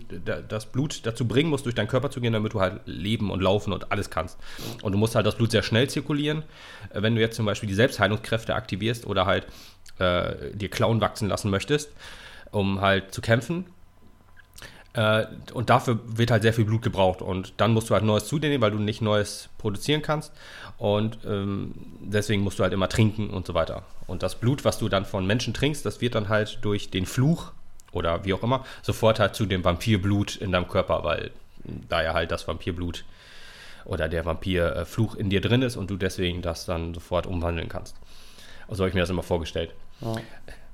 das 0.48 0.68
Blut 0.68 1.06
dazu 1.06 1.28
bringen 1.28 1.50
musst, 1.50 1.66
durch 1.66 1.76
deinen 1.76 1.88
Körper 1.88 2.10
zu 2.10 2.22
gehen, 2.22 2.34
damit 2.34 2.54
du 2.54 2.62
halt 2.62 2.82
leben 2.86 3.32
und 3.32 3.42
laufen 3.42 3.74
und 3.74 3.92
alles 3.92 4.10
kannst. 4.10 4.38
Und 4.84 4.94
du 4.94 4.98
musst 4.98 5.16
halt 5.16 5.26
das 5.26 5.36
Blut 5.36 5.52
sehr 5.52 5.64
schnell 5.64 5.90
zirkulieren. 5.90 6.44
Äh, 6.94 7.02
wenn 7.02 7.16
du 7.16 7.22
jetzt 7.22 7.36
zum 7.36 7.46
Beispiel 7.46 7.68
die 7.68 7.76
Selbstheilungskräfte 7.76 8.56
aktivierst 8.56 9.06
oder 9.06 9.26
halt 9.26 9.48
äh, 10.00 10.54
dir 10.54 10.70
Klauen 10.70 11.02
wachsen 11.02 11.28
lassen 11.28 11.50
möchtest, 11.50 11.92
um 12.52 12.82
halt 12.82 13.14
zu 13.14 13.22
kämpfen, 13.22 13.66
äh, 14.94 15.26
und 15.54 15.70
dafür 15.70 16.00
wird 16.06 16.32
halt 16.32 16.42
sehr 16.44 16.54
viel 16.54 16.66
Blut 16.66 16.82
gebraucht. 16.82 17.22
Und 17.22 17.54
dann 17.58 17.74
musst 17.74 17.90
du 17.90 17.94
halt 17.94 18.04
Neues 18.04 18.26
zu 18.26 18.40
dir 18.40 18.50
nehmen, 18.50 18.62
weil 18.62 18.72
du 18.72 18.80
nicht 18.80 19.02
Neues 19.02 19.50
produzieren 19.58 20.02
kannst. 20.02 20.34
Und 20.82 21.20
ähm, 21.28 21.76
deswegen 22.00 22.42
musst 22.42 22.58
du 22.58 22.64
halt 22.64 22.74
immer 22.74 22.90
trinken 22.90 23.30
und 23.30 23.46
so 23.46 23.54
weiter. 23.54 23.84
Und 24.08 24.24
das 24.24 24.34
Blut, 24.34 24.66
was 24.66 24.80
du 24.80 24.90
dann 24.90 25.06
von 25.06 25.28
Menschen 25.28 25.54
trinkst, 25.54 25.86
das 25.86 26.02
wird 26.02 26.16
dann 26.16 26.28
halt 26.28 26.58
durch 26.64 26.90
den 26.90 27.06
Fluch 27.06 27.52
oder 27.92 28.26
wie 28.26 28.34
auch 28.34 28.42
immer 28.42 28.66
sofort 28.82 29.20
halt 29.20 29.36
zu 29.36 29.46
dem 29.46 29.64
Vampirblut 29.64 30.38
in 30.38 30.52
deinem 30.52 30.68
Körper, 30.68 31.04
weil 31.04 31.30
da 31.88 32.02
ja 32.02 32.16
halt 32.16 32.32
das 32.32 32.48
Vampirblut 32.48 33.06
oder 33.86 34.10
der 34.10 34.26
Vampirfluch 34.26 35.14
in 35.14 35.30
dir 35.30 35.40
drin 35.40 35.62
ist 35.62 35.78
und 35.78 35.92
du 35.92 35.98
deswegen 35.98 36.42
das 36.42 36.66
dann 36.66 36.96
sofort 36.96 37.28
umwandeln 37.28 37.70
kannst. 37.70 37.96
So 38.68 38.80
habe 38.80 38.90
ich 38.90 38.96
mir 38.96 39.02
das 39.02 39.12
immer 39.12 39.22
vorgestellt. 39.22 39.76
Ja. 40.02 40.16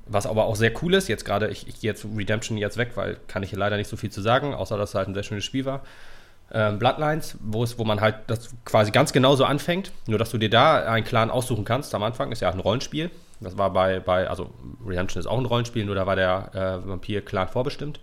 Was 0.06 0.26
aber 0.26 0.46
auch 0.46 0.56
sehr 0.56 0.72
cool 0.82 0.94
ist, 0.94 1.10
jetzt 1.10 1.26
gerade, 1.26 1.50
ich, 1.50 1.68
ich 1.68 1.82
gehe 1.82 1.92
jetzt 1.92 2.08
Redemption 2.16 2.58
jetzt 2.58 2.78
weg, 2.78 2.92
weil 2.96 3.18
kann 3.28 3.44
ich 3.44 3.50
hier 3.50 3.60
leider 3.60 3.76
nicht 3.76 3.90
so 3.90 3.98
viel 3.98 4.10
zu 4.10 4.22
sagen, 4.22 4.54
außer 4.54 4.78
dass 4.78 4.92
es 4.92 4.96
halt 4.96 5.10
ein 5.10 5.14
sehr 5.14 5.24
schönes 5.24 5.44
Spiel 5.44 5.66
war. 5.66 5.84
Ähm, 6.52 6.80
Bloodlines, 6.80 7.38
wo, 7.42 7.64
es, 7.64 7.78
wo 7.78 7.84
man 7.84 8.00
halt 8.00 8.16
das 8.28 8.56
quasi 8.64 8.92
ganz 8.92 9.12
genauso 9.12 9.44
anfängt, 9.44 9.92
nur 10.08 10.18
dass 10.18 10.32
du 10.32 10.38
dir 10.38 10.50
da 10.50 10.86
einen 10.86 11.06
Clan 11.06 11.30
aussuchen 11.30 11.66
kannst 11.66 11.94
am 11.94 12.04
Anfang, 12.04 12.32
ist 12.32 12.42
ja 12.42 12.50
ein 12.50 12.60
Rollenspiel. 12.60 13.12
Das 13.42 13.58
war 13.58 13.72
bei, 13.72 14.00
bei 14.00 14.30
also 14.30 14.50
Redemption 14.86 15.20
ist 15.20 15.28
auch 15.28 15.38
ein 15.38 15.46
Rollenspiel, 15.46 15.86
nur 15.86 15.96
da 15.96 16.06
war 16.06 16.16
der 16.16 16.52
äh, 16.54 16.88
Vampir-Clan 16.88 17.50
vorbestimmt. 17.50 18.00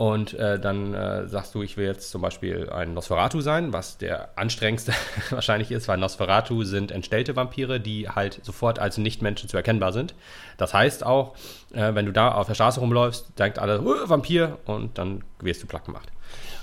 Und 0.00 0.32
äh, 0.32 0.58
dann 0.58 0.94
äh, 0.94 1.28
sagst 1.28 1.54
du, 1.54 1.62
ich 1.62 1.76
will 1.76 1.84
jetzt 1.84 2.10
zum 2.10 2.22
Beispiel 2.22 2.70
ein 2.70 2.94
Nosferatu 2.94 3.42
sein, 3.42 3.74
was 3.74 3.98
der 3.98 4.30
anstrengendste 4.34 4.94
wahrscheinlich 5.30 5.70
ist, 5.70 5.88
weil 5.88 5.98
Nosferatu 5.98 6.64
sind 6.64 6.90
entstellte 6.90 7.36
Vampire, 7.36 7.80
die 7.80 8.08
halt 8.08 8.40
sofort 8.42 8.78
als 8.78 8.96
Nichtmenschen 8.96 9.50
zu 9.50 9.58
erkennbar 9.58 9.92
sind. 9.92 10.14
Das 10.56 10.72
heißt 10.72 11.04
auch, 11.04 11.36
äh, 11.74 11.94
wenn 11.94 12.06
du 12.06 12.12
da 12.12 12.32
auf 12.32 12.46
der 12.46 12.54
Straße 12.54 12.80
rumläufst, 12.80 13.38
denkt 13.38 13.58
alle, 13.58 13.84
Vampir, 13.84 14.56
und 14.64 14.96
dann 14.96 15.22
wirst 15.38 15.62
du 15.62 15.66
platt 15.66 15.84
gemacht. 15.84 16.08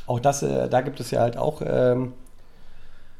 Auch 0.05 0.19
das, 0.19 0.43
äh, 0.43 0.69
da 0.69 0.81
gibt 0.81 0.99
es 0.99 1.11
ja 1.11 1.21
halt 1.21 1.37
auch 1.37 1.61
ähm, 1.65 2.13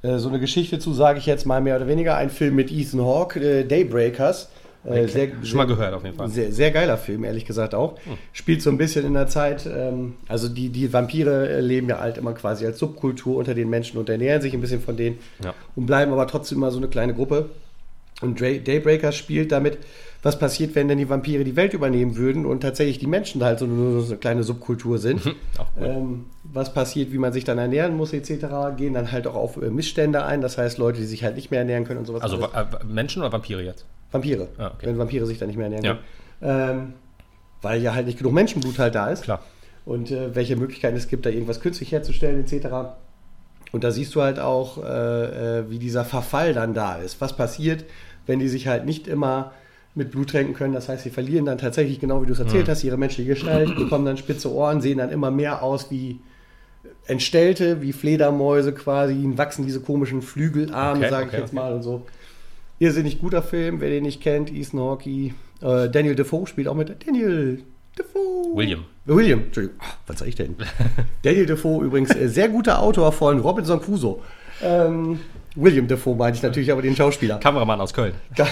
äh, 0.01 0.17
so 0.17 0.29
eine 0.29 0.39
Geschichte 0.39 0.79
zu, 0.79 0.93
sage 0.93 1.19
ich 1.19 1.25
jetzt 1.25 1.45
mal 1.45 1.61
mehr 1.61 1.75
oder 1.75 1.87
weniger, 1.87 2.15
ein 2.15 2.29
Film 2.29 2.55
mit 2.55 2.71
Ethan 2.71 3.01
Hawke, 3.01 3.65
Daybreakers 3.65 4.49
äh, 4.87 5.07
sehr, 5.07 5.31
Schon 5.43 5.57
mal 5.57 5.67
gehört 5.67 5.93
auf 5.93 6.03
jeden 6.03 6.15
Fall. 6.15 6.29
Sehr, 6.29 6.51
sehr 6.51 6.71
geiler 6.71 6.97
Film, 6.97 7.23
ehrlich 7.25 7.45
gesagt 7.45 7.75
auch. 7.75 7.97
Hm. 8.05 8.17
Spielt 8.31 8.61
so 8.61 8.69
ein 8.69 8.77
bisschen 8.77 9.05
in 9.05 9.13
der 9.13 9.27
Zeit, 9.27 9.65
ähm, 9.65 10.15
also 10.27 10.47
die, 10.47 10.69
die 10.69 10.91
Vampire 10.93 11.59
leben 11.59 11.89
ja 11.89 11.99
halt 11.99 12.17
immer 12.17 12.33
quasi 12.33 12.65
als 12.65 12.79
Subkultur 12.79 13.37
unter 13.37 13.53
den 13.53 13.69
Menschen 13.69 13.97
und 13.97 14.07
ernähren 14.07 14.41
sich 14.41 14.53
ein 14.53 14.61
bisschen 14.61 14.81
von 14.81 14.95
denen 14.95 15.19
ja. 15.43 15.53
und 15.75 15.87
bleiben 15.87 16.13
aber 16.13 16.25
trotzdem 16.27 16.59
immer 16.59 16.71
so 16.71 16.77
eine 16.77 16.87
kleine 16.87 17.13
Gruppe. 17.13 17.49
Und 18.21 18.39
Daybreaker 18.41 19.11
spielt 19.11 19.51
damit, 19.51 19.77
was 20.23 20.39
passiert, 20.39 20.75
wenn 20.75 20.87
denn 20.87 20.97
die 20.97 21.09
Vampire 21.09 21.43
die 21.43 21.55
Welt 21.55 21.73
übernehmen 21.73 22.17
würden 22.17 22.45
und 22.45 22.61
tatsächlich 22.61 22.99
die 22.99 23.07
Menschen 23.07 23.43
halt 23.43 23.59
so 23.59 23.65
eine, 23.65 24.01
so 24.01 24.07
eine 24.07 24.17
kleine 24.17 24.43
Subkultur 24.43 24.97
sind. 24.97 25.25
Mhm, 25.25 25.35
ähm, 25.79 26.25
was 26.43 26.73
passiert, 26.73 27.11
wie 27.11 27.17
man 27.17 27.33
sich 27.33 27.43
dann 27.43 27.57
ernähren 27.57 27.95
muss, 27.95 28.13
etc. 28.13 28.47
Gehen 28.75 28.93
dann 28.93 29.11
halt 29.11 29.27
auch 29.27 29.35
auf 29.35 29.61
äh, 29.61 29.69
Missstände 29.69 30.25
ein, 30.25 30.41
das 30.41 30.57
heißt 30.57 30.77
Leute, 30.77 30.99
die 30.99 31.05
sich 31.05 31.23
halt 31.23 31.35
nicht 31.35 31.51
mehr 31.51 31.59
ernähren 31.59 31.85
können 31.85 31.99
und 31.99 32.05
sowas. 32.05 32.23
Also 32.23 32.37
äh, 32.37 32.65
Menschen 32.85 33.21
oder 33.21 33.31
Vampire 33.31 33.61
jetzt? 33.61 33.85
Vampire. 34.11 34.47
Ah, 34.57 34.71
okay. 34.75 34.87
Wenn 34.87 34.97
Vampire 34.97 35.25
sich 35.25 35.37
dann 35.37 35.47
nicht 35.47 35.57
mehr 35.57 35.65
ernähren 35.65 35.85
ja. 35.85 35.97
können. 36.39 36.79
Ähm, 36.79 36.93
weil 37.61 37.81
ja 37.81 37.93
halt 37.93 38.05
nicht 38.05 38.17
genug 38.17 38.33
Menschenblut 38.33 38.77
halt 38.79 38.95
da 38.95 39.09
ist. 39.09 39.23
Klar. 39.23 39.41
Und 39.85 40.11
äh, 40.11 40.35
welche 40.35 40.55
Möglichkeiten 40.55 40.97
es 40.97 41.07
gibt, 41.07 41.25
da 41.25 41.29
irgendwas 41.29 41.59
künstlich 41.59 41.91
herzustellen, 41.91 42.39
etc. 42.41 42.67
Und 43.71 43.83
da 43.83 43.91
siehst 43.91 44.15
du 44.15 44.21
halt 44.21 44.39
auch, 44.39 44.83
äh, 44.83 45.59
äh, 45.59 45.69
wie 45.69 45.79
dieser 45.79 46.05
Verfall 46.05 46.53
dann 46.53 46.73
da 46.73 46.95
ist. 46.95 47.21
Was 47.21 47.35
passiert, 47.35 47.85
wenn 48.25 48.39
die 48.39 48.47
sich 48.47 48.67
halt 48.67 48.85
nicht 48.85 49.07
immer 49.07 49.51
mit 49.97 50.11
Blut 50.11 50.29
tränken 50.29 50.53
können. 50.53 50.73
Das 50.73 50.87
heißt, 50.87 51.03
sie 51.03 51.09
verlieren 51.09 51.45
dann 51.45 51.57
tatsächlich, 51.57 51.99
genau 51.99 52.21
wie 52.21 52.27
du 52.27 52.33
es 52.33 52.39
erzählt 52.39 52.67
mhm. 52.67 52.71
hast, 52.71 52.83
ihre 52.83 52.97
menschliche 52.97 53.33
Gestalt, 53.33 53.75
bekommen 53.75 54.05
dann 54.05 54.17
spitze 54.17 54.51
Ohren, 54.51 54.79
sehen 54.79 54.99
dann 54.99 55.11
immer 55.11 55.31
mehr 55.31 55.63
aus 55.63 55.91
wie 55.91 56.19
Entstellte, 57.07 57.81
wie 57.81 57.93
Fledermäuse 57.93 58.73
quasi, 58.73 59.15
wachsen 59.35 59.65
diese 59.65 59.81
komischen 59.81 60.21
Flügelarme, 60.21 61.01
okay, 61.01 61.09
sage 61.09 61.23
ich 61.23 61.29
okay, 61.29 61.41
jetzt 61.41 61.49
okay. 61.49 61.55
mal 61.55 61.73
und 61.73 61.83
so. 61.83 62.05
Irrsinnig 62.79 63.19
guter 63.19 63.41
Film, 63.41 63.81
wer 63.81 63.89
den 63.89 64.03
nicht 64.03 64.21
kennt, 64.21 64.53
Ethan 64.53 64.79
Hawkey. 64.79 65.33
Äh, 65.61 65.89
Daniel 65.89 66.15
Defoe 66.15 66.45
spielt 66.45 66.67
auch 66.67 66.75
mit. 66.75 66.95
Daniel 67.05 67.63
Defoe. 67.97 68.55
William. 68.55 68.85
William, 69.05 69.39
Entschuldigung. 69.45 69.79
Ach, 69.81 69.97
was 70.05 70.19
sag 70.19 70.27
ich 70.27 70.35
denn? 70.35 70.55
Daniel 71.23 71.47
Defoe 71.47 71.83
übrigens, 71.83 72.15
äh, 72.15 72.27
sehr 72.27 72.49
guter 72.49 72.81
Autor 72.81 73.11
von 73.11 73.39
Robinson 73.39 73.81
Crusoe. 73.81 74.19
Ähm, 74.61 75.19
William 75.55 75.87
Defoe 75.87 76.15
meine 76.15 76.35
ich 76.35 76.43
natürlich, 76.43 76.71
aber 76.71 76.83
den 76.83 76.95
Schauspieler. 76.95 77.39
Kameramann 77.39 77.81
aus 77.81 77.93
Köln. 77.93 78.13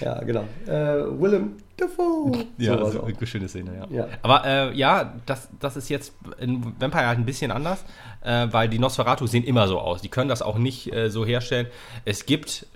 ja, 0.00 0.20
genau. 0.24 0.44
Äh, 0.66 1.20
Willem 1.20 1.56
Dafoe. 1.76 2.46
Ja, 2.58 2.78
so 2.78 2.84
also 2.84 3.02
eine 3.04 3.26
schöne 3.26 3.48
Szene, 3.48 3.86
ja. 3.90 3.96
ja. 3.98 4.08
Aber 4.22 4.44
äh, 4.44 4.76
ja, 4.76 5.14
das, 5.26 5.48
das 5.58 5.76
ist 5.76 5.88
jetzt 5.88 6.12
in 6.38 6.74
Vampire 6.78 7.06
halt 7.06 7.18
ein 7.18 7.24
bisschen 7.24 7.50
anders, 7.50 7.84
äh, 8.22 8.48
weil 8.50 8.68
die 8.68 8.78
Nosferatu 8.78 9.26
sehen 9.26 9.44
immer 9.44 9.68
so 9.68 9.78
aus. 9.78 10.02
Die 10.02 10.08
können 10.08 10.28
das 10.28 10.42
auch 10.42 10.58
nicht 10.58 10.92
äh, 10.92 11.10
so 11.10 11.24
herstellen. 11.24 11.66
Es 12.04 12.26
gibt 12.26 12.66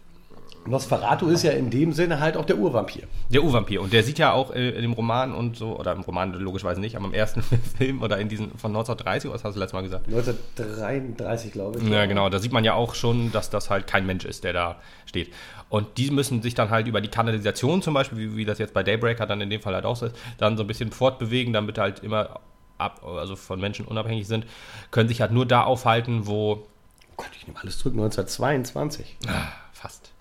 Nosferatu 0.66 1.28
ist 1.28 1.42
ja 1.42 1.52
in 1.52 1.68
dem 1.68 1.92
Sinne 1.92 2.20
halt 2.20 2.36
auch 2.36 2.46
der 2.46 2.56
Urvampir. 2.56 3.02
Der 3.28 3.42
Urvampir. 3.42 3.82
Und 3.82 3.92
der 3.92 4.02
sieht 4.02 4.18
ja 4.18 4.32
auch 4.32 4.54
äh, 4.54 4.70
in 4.70 4.82
dem 4.82 4.92
Roman 4.94 5.34
und 5.34 5.56
so, 5.56 5.78
oder 5.78 5.92
im 5.92 6.00
Roman 6.00 6.32
logischerweise 6.32 6.80
nicht, 6.80 6.96
aber 6.96 7.06
im 7.06 7.12
ersten 7.12 7.42
Film 7.76 8.02
oder 8.02 8.18
in 8.18 8.28
diesen 8.28 8.50
von 8.52 8.70
1930, 8.70 9.30
was 9.30 9.44
hast 9.44 9.54
du 9.54 9.60
letztes 9.60 9.74
Mal 9.74 9.82
gesagt? 9.82 10.06
1933, 10.06 11.52
glaube 11.52 11.78
ich. 11.78 11.88
Ja, 11.88 12.06
genau. 12.06 12.30
Da 12.30 12.38
sieht 12.38 12.52
man 12.52 12.64
ja 12.64 12.74
auch 12.74 12.94
schon, 12.94 13.30
dass 13.32 13.50
das 13.50 13.68
halt 13.68 13.86
kein 13.86 14.06
Mensch 14.06 14.24
ist, 14.24 14.44
der 14.44 14.54
da 14.54 14.76
steht. 15.04 15.32
Und 15.74 15.98
die 15.98 16.12
müssen 16.12 16.40
sich 16.40 16.54
dann 16.54 16.70
halt 16.70 16.86
über 16.86 17.00
die 17.00 17.08
Kanalisation 17.08 17.82
zum 17.82 17.94
Beispiel, 17.94 18.16
wie, 18.16 18.36
wie 18.36 18.44
das 18.44 18.58
jetzt 18.58 18.74
bei 18.74 18.84
Daybreaker 18.84 19.26
dann 19.26 19.40
in 19.40 19.50
dem 19.50 19.60
Fall 19.60 19.74
halt 19.74 19.84
auch 19.84 20.00
ist, 20.00 20.14
dann 20.38 20.56
so 20.56 20.62
ein 20.62 20.68
bisschen 20.68 20.92
fortbewegen, 20.92 21.52
damit 21.52 21.78
halt 21.78 21.98
immer 21.98 22.38
ab, 22.78 23.04
also 23.04 23.34
von 23.34 23.58
Menschen 23.60 23.84
unabhängig 23.84 24.28
sind, 24.28 24.46
können 24.92 25.08
sich 25.08 25.20
halt 25.20 25.32
nur 25.32 25.46
da 25.46 25.64
aufhalten, 25.64 26.28
wo. 26.28 26.52
Oh 26.52 27.14
Gott, 27.16 27.30
ich 27.36 27.48
nehme 27.48 27.58
alles 27.58 27.78
zurück, 27.78 27.94
1922. 27.94 29.16
Ah, 29.26 29.48
fast. 29.72 30.12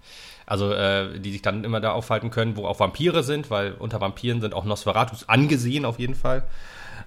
Also, 0.47 0.73
äh, 0.73 1.19
die 1.19 1.31
sich 1.31 1.43
dann 1.43 1.63
immer 1.63 1.81
da 1.81 1.91
aufhalten 1.91 2.31
können, 2.31 2.57
wo 2.57 2.65
auch 2.65 2.79
Vampire 2.79 3.21
sind, 3.21 3.51
weil 3.51 3.73
unter 3.73 4.01
Vampiren 4.01 4.41
sind 4.41 4.55
auch 4.55 4.65
Nosferatus 4.65 5.29
angesehen, 5.29 5.85
auf 5.85 5.99
jeden 5.99 6.15
Fall. 6.15 6.45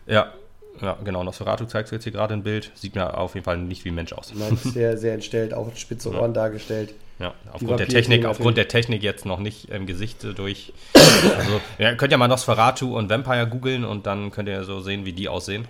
Ja. 0.07 0.33
Ja, 0.81 0.97
genau. 1.03 1.25
Nosferatu 1.25 1.65
zeigt 1.65 1.91
jetzt 1.91 2.05
hier 2.05 2.13
gerade 2.13 2.35
ein 2.35 2.45
Bild. 2.45 2.71
Sieht 2.77 2.95
mir 2.95 3.19
auf 3.19 3.35
jeden 3.35 3.45
Fall 3.45 3.57
nicht 3.57 3.85
wie 3.85 3.89
ein 3.89 3.97
Mensch 3.97 4.13
aus. 4.13 4.33
Nein, 4.37 4.57
sehr, 4.63 4.97
sehr 4.99 5.15
entstellt, 5.15 5.53
auch 5.53 5.75
spitze 5.75 6.11
Ohren 6.11 6.31
ja. 6.31 6.43
dargestellt. 6.43 6.95
Ja, 7.19 7.35
aufgrund 7.51 7.81
der 7.81 7.89
Technik, 7.89 8.27
aufgrund 8.27 8.59
der 8.59 8.69
Technik 8.69 9.03
jetzt 9.03 9.25
noch 9.25 9.39
nicht 9.39 9.71
im 9.71 9.87
Gesicht 9.87 10.23
durch. 10.37 10.75
Also, 10.95 11.61
ja, 11.79 11.95
könnt 11.95 12.13
ihr 12.13 12.19
mal 12.19 12.29
Nosferatu 12.29 12.97
und 12.97 13.09
Vampire 13.09 13.47
googeln 13.47 13.85
und 13.85 14.07
dann 14.07 14.31
könnt 14.31 14.51
ihr 14.51 14.65
so 14.65 14.81
sehen, 14.81 15.07
wie 15.07 15.15
die 15.15 15.29
aussehen. 15.29 15.67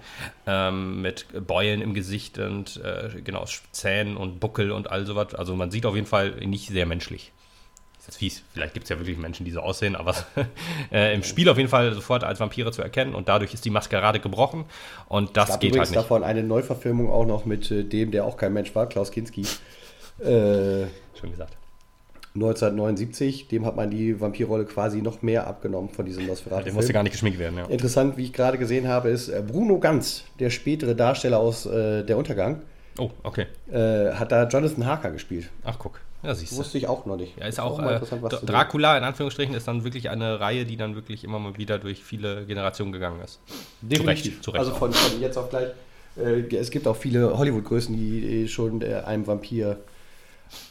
Ähm, 0.47 1.03
mit 1.03 1.27
Beulen 1.47 1.83
im 1.83 1.95
Gesicht 1.95 2.39
und 2.39 2.81
äh, 2.83 3.21
genau, 3.23 3.45
Zähnen 3.71 4.17
und 4.17 4.41
Buckel 4.41 4.73
und 4.73 4.91
all 4.91 5.07
sowas. 5.07 5.35
Also 5.35 5.55
man 5.55 5.71
sieht 5.71 5.87
auf 5.87 5.95
jeden 5.95 6.09
Fall 6.09 6.33
nicht 6.45 6.69
sehr 6.69 6.87
menschlich 6.87 7.31
ist 8.09 8.19
fies. 8.19 8.43
Vielleicht 8.53 8.75
gibt 8.75 8.85
es 8.85 8.91
ja 8.91 8.99
wirklich 8.99 9.19
Menschen, 9.19 9.45
die 9.45 9.51
so 9.51 9.61
aussehen, 9.61 9.97
aber 9.97 10.15
äh, 10.93 11.15
im 11.15 11.23
Spiel 11.23 11.49
auf 11.49 11.57
jeden 11.57 11.69
Fall 11.69 11.93
sofort 11.93 12.25
als 12.25 12.41
Vampire 12.41 12.71
zu 12.73 12.83
erkennen 12.83 13.15
und 13.15 13.29
dadurch 13.29 13.55
ist 13.55 13.65
die 13.65 13.71
Maskerade 13.71 14.21
gebrochen 14.21 14.65
und 15.09 15.37
das 15.37 15.59
geht 15.59 15.77
halt 15.77 15.91
nicht. 15.91 15.97
davon 15.97 16.23
eine 16.23 16.43
Neuverfilmung 16.43 17.11
auch 17.11 17.27
noch 17.27 17.45
mit 17.45 17.71
äh, 17.71 17.85
dem, 17.85 18.11
der 18.11 18.25
auch 18.25 18.37
kein 18.37 18.53
Mensch 18.53 18.75
war, 18.75 18.89
Klaus 18.89 19.11
Kinski. 19.11 19.43
Äh, 20.23 20.87
Schon 21.27 21.33
gesagt. 21.33 21.57
1979, 22.37 23.49
dem 23.49 23.65
hat 23.65 23.77
man 23.77 23.91
die 23.91 24.21
Vampirrolle 24.21 24.67
quasi 24.67 25.01
noch 25.03 25.23
mehr 25.23 25.47
abgenommen 25.47 25.89
von 25.89 26.05
diesem 26.05 26.27
Nosferatu. 26.27 26.65
Der 26.65 26.75
musste 26.75 26.93
gar 26.93 27.03
nicht 27.03 27.13
geschminkt 27.13 27.39
werden, 27.39 27.59
ja. 27.59 27.65
Interessant, 27.67 28.17
wie 28.17 28.25
ich 28.25 28.33
gerade 28.33 28.59
gesehen 28.59 28.89
habe, 28.89 29.09
ist 29.09 29.29
äh, 29.29 29.43
Bruno 29.47 29.79
Ganz, 29.79 30.25
der 30.39 30.51
spätere 30.51 30.95
Darsteller 30.95 31.39
aus 31.39 31.67
äh, 31.67 32.05
Der 32.05 32.19
Untergang. 32.19 32.63
Oh, 32.99 33.11
okay. 33.23 33.47
Äh, 33.71 34.13
hat 34.13 34.33
da 34.33 34.47
Jonathan 34.47 34.87
Harker 34.87 35.11
gespielt. 35.11 35.49
Ach, 35.65 35.79
guck. 35.79 36.01
Ja, 36.23 36.35
siehst 36.35 36.53
du. 36.53 36.57
Wusste 36.57 36.79
ich 36.79 36.89
auch 36.89 37.07
noch 37.07 37.17
nicht. 37.17 37.39
Ja, 37.39 37.47
ist 37.47 37.61
auch, 37.61 37.79
auch 37.79 38.03
äh, 38.03 38.47
Dracula 38.47 38.97
in 38.97 39.05
Anführungsstrichen 39.05 39.55
ist 39.55 39.69
dann 39.69 39.85
wirklich 39.85 40.11
eine 40.11 40.41
Reihe, 40.41 40.65
die 40.65 40.77
dann 40.77 40.95
wirklich 40.95 41.25
immer 41.25 41.39
mal 41.39 41.57
wieder 41.57 41.79
durch 41.79 42.03
viele 42.03 42.47
Generationen 42.47 42.93
gegangen 42.93 43.21
ist. 43.23 43.41
Definitiv. 43.83 44.41
Zu 44.41 44.41
Recht, 44.41 44.45
zu 44.45 44.51
Recht 44.53 44.61
also 44.61 44.75
von, 44.75 44.93
von, 44.93 45.21
jetzt 45.21 45.37
auf 45.37 45.51
gleich. 45.51 45.69
Äh, 46.17 46.55
es 46.57 46.71
gibt 46.71 46.87
auch 46.87 46.97
viele 46.97 47.37
Hollywood-Größen, 47.37 47.95
die 47.95 48.49
schon 48.49 48.81
äh, 48.83 48.95
einem 48.95 49.27
Vampir 49.27 49.79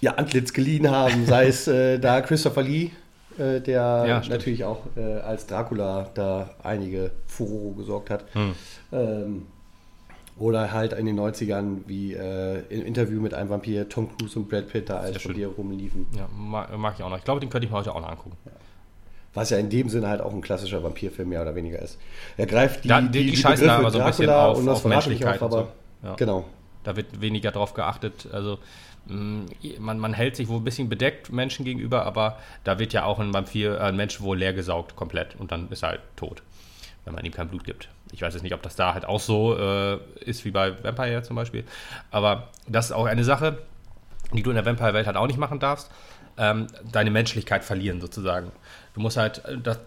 ja, 0.01 0.15
Antlitz 0.15 0.53
geliehen 0.53 0.89
haben. 0.89 1.25
Sei 1.25 1.47
es 1.47 1.67
äh, 1.67 1.99
da 1.99 2.21
Christopher 2.21 2.63
Lee, 2.63 2.91
äh, 3.37 3.59
der 3.61 4.05
ja, 4.07 4.21
natürlich 4.27 4.63
auch 4.63 4.81
äh, 4.95 5.19
als 5.19 5.47
Dracula 5.47 6.09
da 6.13 6.49
einige 6.63 7.11
Furore 7.27 7.75
gesorgt 7.75 8.09
hat. 8.09 8.25
Hm. 8.33 8.55
Ähm, 8.91 9.47
oder 10.37 10.71
halt 10.73 10.93
in 10.93 11.05
den 11.05 11.19
90ern, 11.19 11.79
wie 11.87 12.13
äh, 12.13 12.61
im 12.69 12.85
Interview 12.85 13.21
mit 13.21 13.33
einem 13.33 13.49
Vampir 13.49 13.87
Tom 13.87 14.09
Cruise 14.17 14.37
und 14.37 14.49
Brad 14.49 14.67
Pitt 14.67 14.89
da 14.89 14.97
als 14.97 15.21
von 15.21 15.33
dir 15.33 15.47
rumliefen. 15.47 16.07
Ja, 16.15 16.27
mag, 16.37 16.77
mag, 16.77 16.95
ich 16.97 17.03
auch 17.03 17.09
noch. 17.09 17.17
Ich 17.17 17.23
glaube, 17.23 17.39
den 17.39 17.49
könnte 17.49 17.65
ich 17.65 17.71
mir 17.71 17.77
heute 17.77 17.95
auch 17.95 18.01
noch 18.01 18.09
angucken. 18.09 18.35
Ja. 18.45 18.51
Was 19.33 19.49
ja 19.49 19.57
in 19.57 19.69
dem 19.69 19.89
Sinne 19.89 20.07
halt 20.07 20.21
auch 20.21 20.33
ein 20.33 20.41
klassischer 20.41 20.83
Vampirfilm 20.83 21.29
mehr 21.29 21.41
oder 21.41 21.55
weniger 21.55 21.79
ist. 21.81 21.97
Er 22.37 22.45
greift 22.45 22.83
die, 22.83 22.87
da, 22.87 23.01
die, 23.01 23.09
die, 23.09 23.31
die 23.31 23.37
scheißen 23.37 23.67
da 23.67 23.77
aber 23.77 23.91
so 23.91 23.99
ein 23.99 24.07
bisschen 24.07 24.29
auf, 24.29 24.57
und 24.57 24.67
auf 24.67 24.85
Menschlichkeit. 24.85 25.41
Auf, 25.41 25.53
aber 25.53 25.67
so. 26.01 26.07
ja. 26.07 26.15
Genau. 26.15 26.45
Da 26.83 26.95
wird 26.95 27.19
weniger 27.19 27.51
drauf 27.51 27.73
geachtet. 27.73 28.27
Also 28.31 28.59
man, 29.07 29.99
man, 29.99 30.13
hält 30.13 30.35
sich 30.35 30.47
wohl 30.47 30.57
ein 30.57 30.63
bisschen 30.63 30.89
bedeckt 30.89 31.31
Menschen 31.31 31.65
gegenüber, 31.65 32.05
aber 32.05 32.39
da 32.63 32.79
wird 32.79 32.93
ja 32.93 33.03
auch 33.03 33.19
ein 33.19 33.33
Vampir, 33.33 33.77
äh, 33.77 33.83
ein 33.83 33.95
Mensch 33.95 34.21
wohl 34.21 34.37
leer 34.37 34.53
gesaugt 34.53 34.95
komplett 34.95 35.35
und 35.35 35.51
dann 35.51 35.69
ist 35.69 35.83
er 35.83 35.89
halt 35.89 36.01
tot, 36.15 36.41
wenn 37.03 37.13
man 37.13 37.23
ihm 37.25 37.31
kein 37.31 37.47
Blut 37.47 37.63
gibt. 37.63 37.89
Ich 38.11 38.21
weiß 38.21 38.33
jetzt 38.33 38.43
nicht, 38.43 38.53
ob 38.53 38.61
das 38.61 38.75
da 38.75 38.93
halt 38.93 39.05
auch 39.05 39.19
so 39.19 39.57
äh, 39.57 39.99
ist 40.21 40.45
wie 40.45 40.51
bei 40.51 40.83
Vampire 40.83 41.21
zum 41.23 41.35
Beispiel. 41.35 41.63
Aber 42.11 42.49
das 42.67 42.87
ist 42.87 42.91
auch 42.91 43.05
eine 43.05 43.23
Sache, 43.23 43.59
die 44.33 44.43
du 44.43 44.51
in 44.51 44.55
der 44.55 44.65
Vampire-Welt 44.65 45.07
halt 45.07 45.17
auch 45.17 45.27
nicht 45.27 45.39
machen 45.39 45.59
darfst. 45.59 45.91
Ähm, 46.37 46.67
deine 46.91 47.11
Menschlichkeit 47.11 47.63
verlieren 47.63 48.01
sozusagen. 48.01 48.51
Du 48.93 49.01
musst 49.01 49.17
halt 49.17 49.43
äh, 49.45 49.57
das 49.57 49.79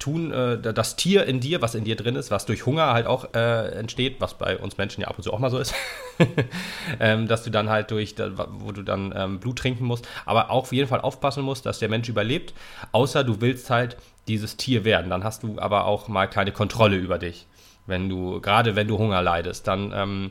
tun, 0.00 0.32
äh, 0.32 0.60
das 0.60 0.96
Tier 0.96 1.26
in 1.26 1.38
dir, 1.38 1.62
was 1.62 1.76
in 1.76 1.84
dir 1.84 1.94
drin 1.94 2.16
ist, 2.16 2.32
was 2.32 2.46
durch 2.46 2.66
Hunger 2.66 2.92
halt 2.92 3.06
auch 3.06 3.32
äh, 3.34 3.68
entsteht, 3.68 4.20
was 4.20 4.34
bei 4.34 4.58
uns 4.58 4.76
Menschen 4.76 5.02
ja 5.02 5.06
ab 5.06 5.14
und 5.16 5.22
zu 5.22 5.32
auch 5.32 5.38
mal 5.38 5.50
so 5.50 5.58
ist, 5.58 5.72
ähm, 7.00 7.28
dass 7.28 7.44
du 7.44 7.50
dann 7.50 7.70
halt 7.70 7.92
durch, 7.92 8.16
wo 8.18 8.72
du 8.72 8.82
dann 8.82 9.14
ähm, 9.16 9.38
Blut 9.38 9.58
trinken 9.58 9.84
musst, 9.84 10.08
aber 10.26 10.50
auch 10.50 10.64
auf 10.64 10.72
jeden 10.72 10.88
Fall 10.88 11.00
aufpassen 11.00 11.44
musst, 11.44 11.66
dass 11.66 11.78
der 11.78 11.88
Mensch 11.88 12.08
überlebt, 12.08 12.52
außer 12.90 13.22
du 13.22 13.40
willst 13.40 13.70
halt 13.70 13.96
dieses 14.26 14.56
Tier 14.56 14.84
werden. 14.84 15.10
Dann 15.10 15.22
hast 15.22 15.44
du 15.44 15.58
aber 15.58 15.84
auch 15.84 16.08
mal 16.08 16.26
keine 16.26 16.50
Kontrolle 16.50 16.96
über 16.96 17.18
dich 17.18 17.46
wenn 17.90 18.08
du, 18.08 18.40
gerade 18.40 18.76
wenn 18.76 18.88
du 18.88 18.96
Hunger 18.96 19.20
leidest, 19.20 19.68
dann 19.68 19.92
ähm, 19.94 20.30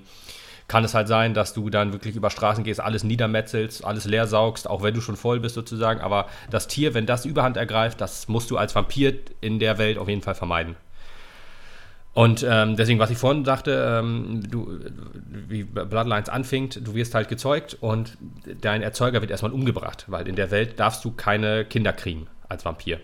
kann 0.69 0.85
es 0.85 0.93
halt 0.93 1.09
sein, 1.09 1.33
dass 1.33 1.53
du 1.53 1.69
dann 1.69 1.91
wirklich 1.91 2.15
über 2.15 2.29
Straßen 2.29 2.63
gehst, 2.63 2.79
alles 2.79 3.03
niedermetzelst, 3.03 3.83
alles 3.83 4.05
leer 4.05 4.27
saugst, 4.27 4.69
auch 4.69 4.81
wenn 4.83 4.93
du 4.93 5.01
schon 5.01 5.17
voll 5.17 5.41
bist 5.41 5.55
sozusagen. 5.55 5.99
Aber 5.99 6.27
das 6.49 6.67
Tier, 6.67 6.93
wenn 6.93 7.05
das 7.05 7.25
Überhand 7.25 7.57
ergreift, 7.57 7.99
das 7.99 8.29
musst 8.29 8.49
du 8.51 8.57
als 8.57 8.73
Vampir 8.75 9.15
in 9.41 9.59
der 9.59 9.77
Welt 9.77 9.97
auf 9.97 10.07
jeden 10.07 10.21
Fall 10.21 10.35
vermeiden. 10.35 10.77
Und 12.13 12.45
ähm, 12.47 12.75
deswegen, 12.75 12.99
was 12.99 13.09
ich 13.09 13.17
vorhin 13.17 13.45
sagte, 13.45 13.99
ähm, 13.99 14.41
du, 14.49 14.79
wie 15.47 15.63
Bloodlines 15.63 16.29
anfängt, 16.29 16.87
du 16.87 16.93
wirst 16.95 17.15
halt 17.15 17.29
gezeugt 17.29 17.77
und 17.81 18.17
dein 18.61 18.81
Erzeuger 18.81 19.21
wird 19.21 19.31
erstmal 19.31 19.51
umgebracht, 19.51 20.05
weil 20.07 20.27
in 20.27 20.35
der 20.35 20.51
Welt 20.51 20.79
darfst 20.79 21.03
du 21.03 21.11
keine 21.11 21.65
Kinder 21.65 21.93
kriegen 21.93 22.27
als 22.47 22.65
Vampir 22.65 22.99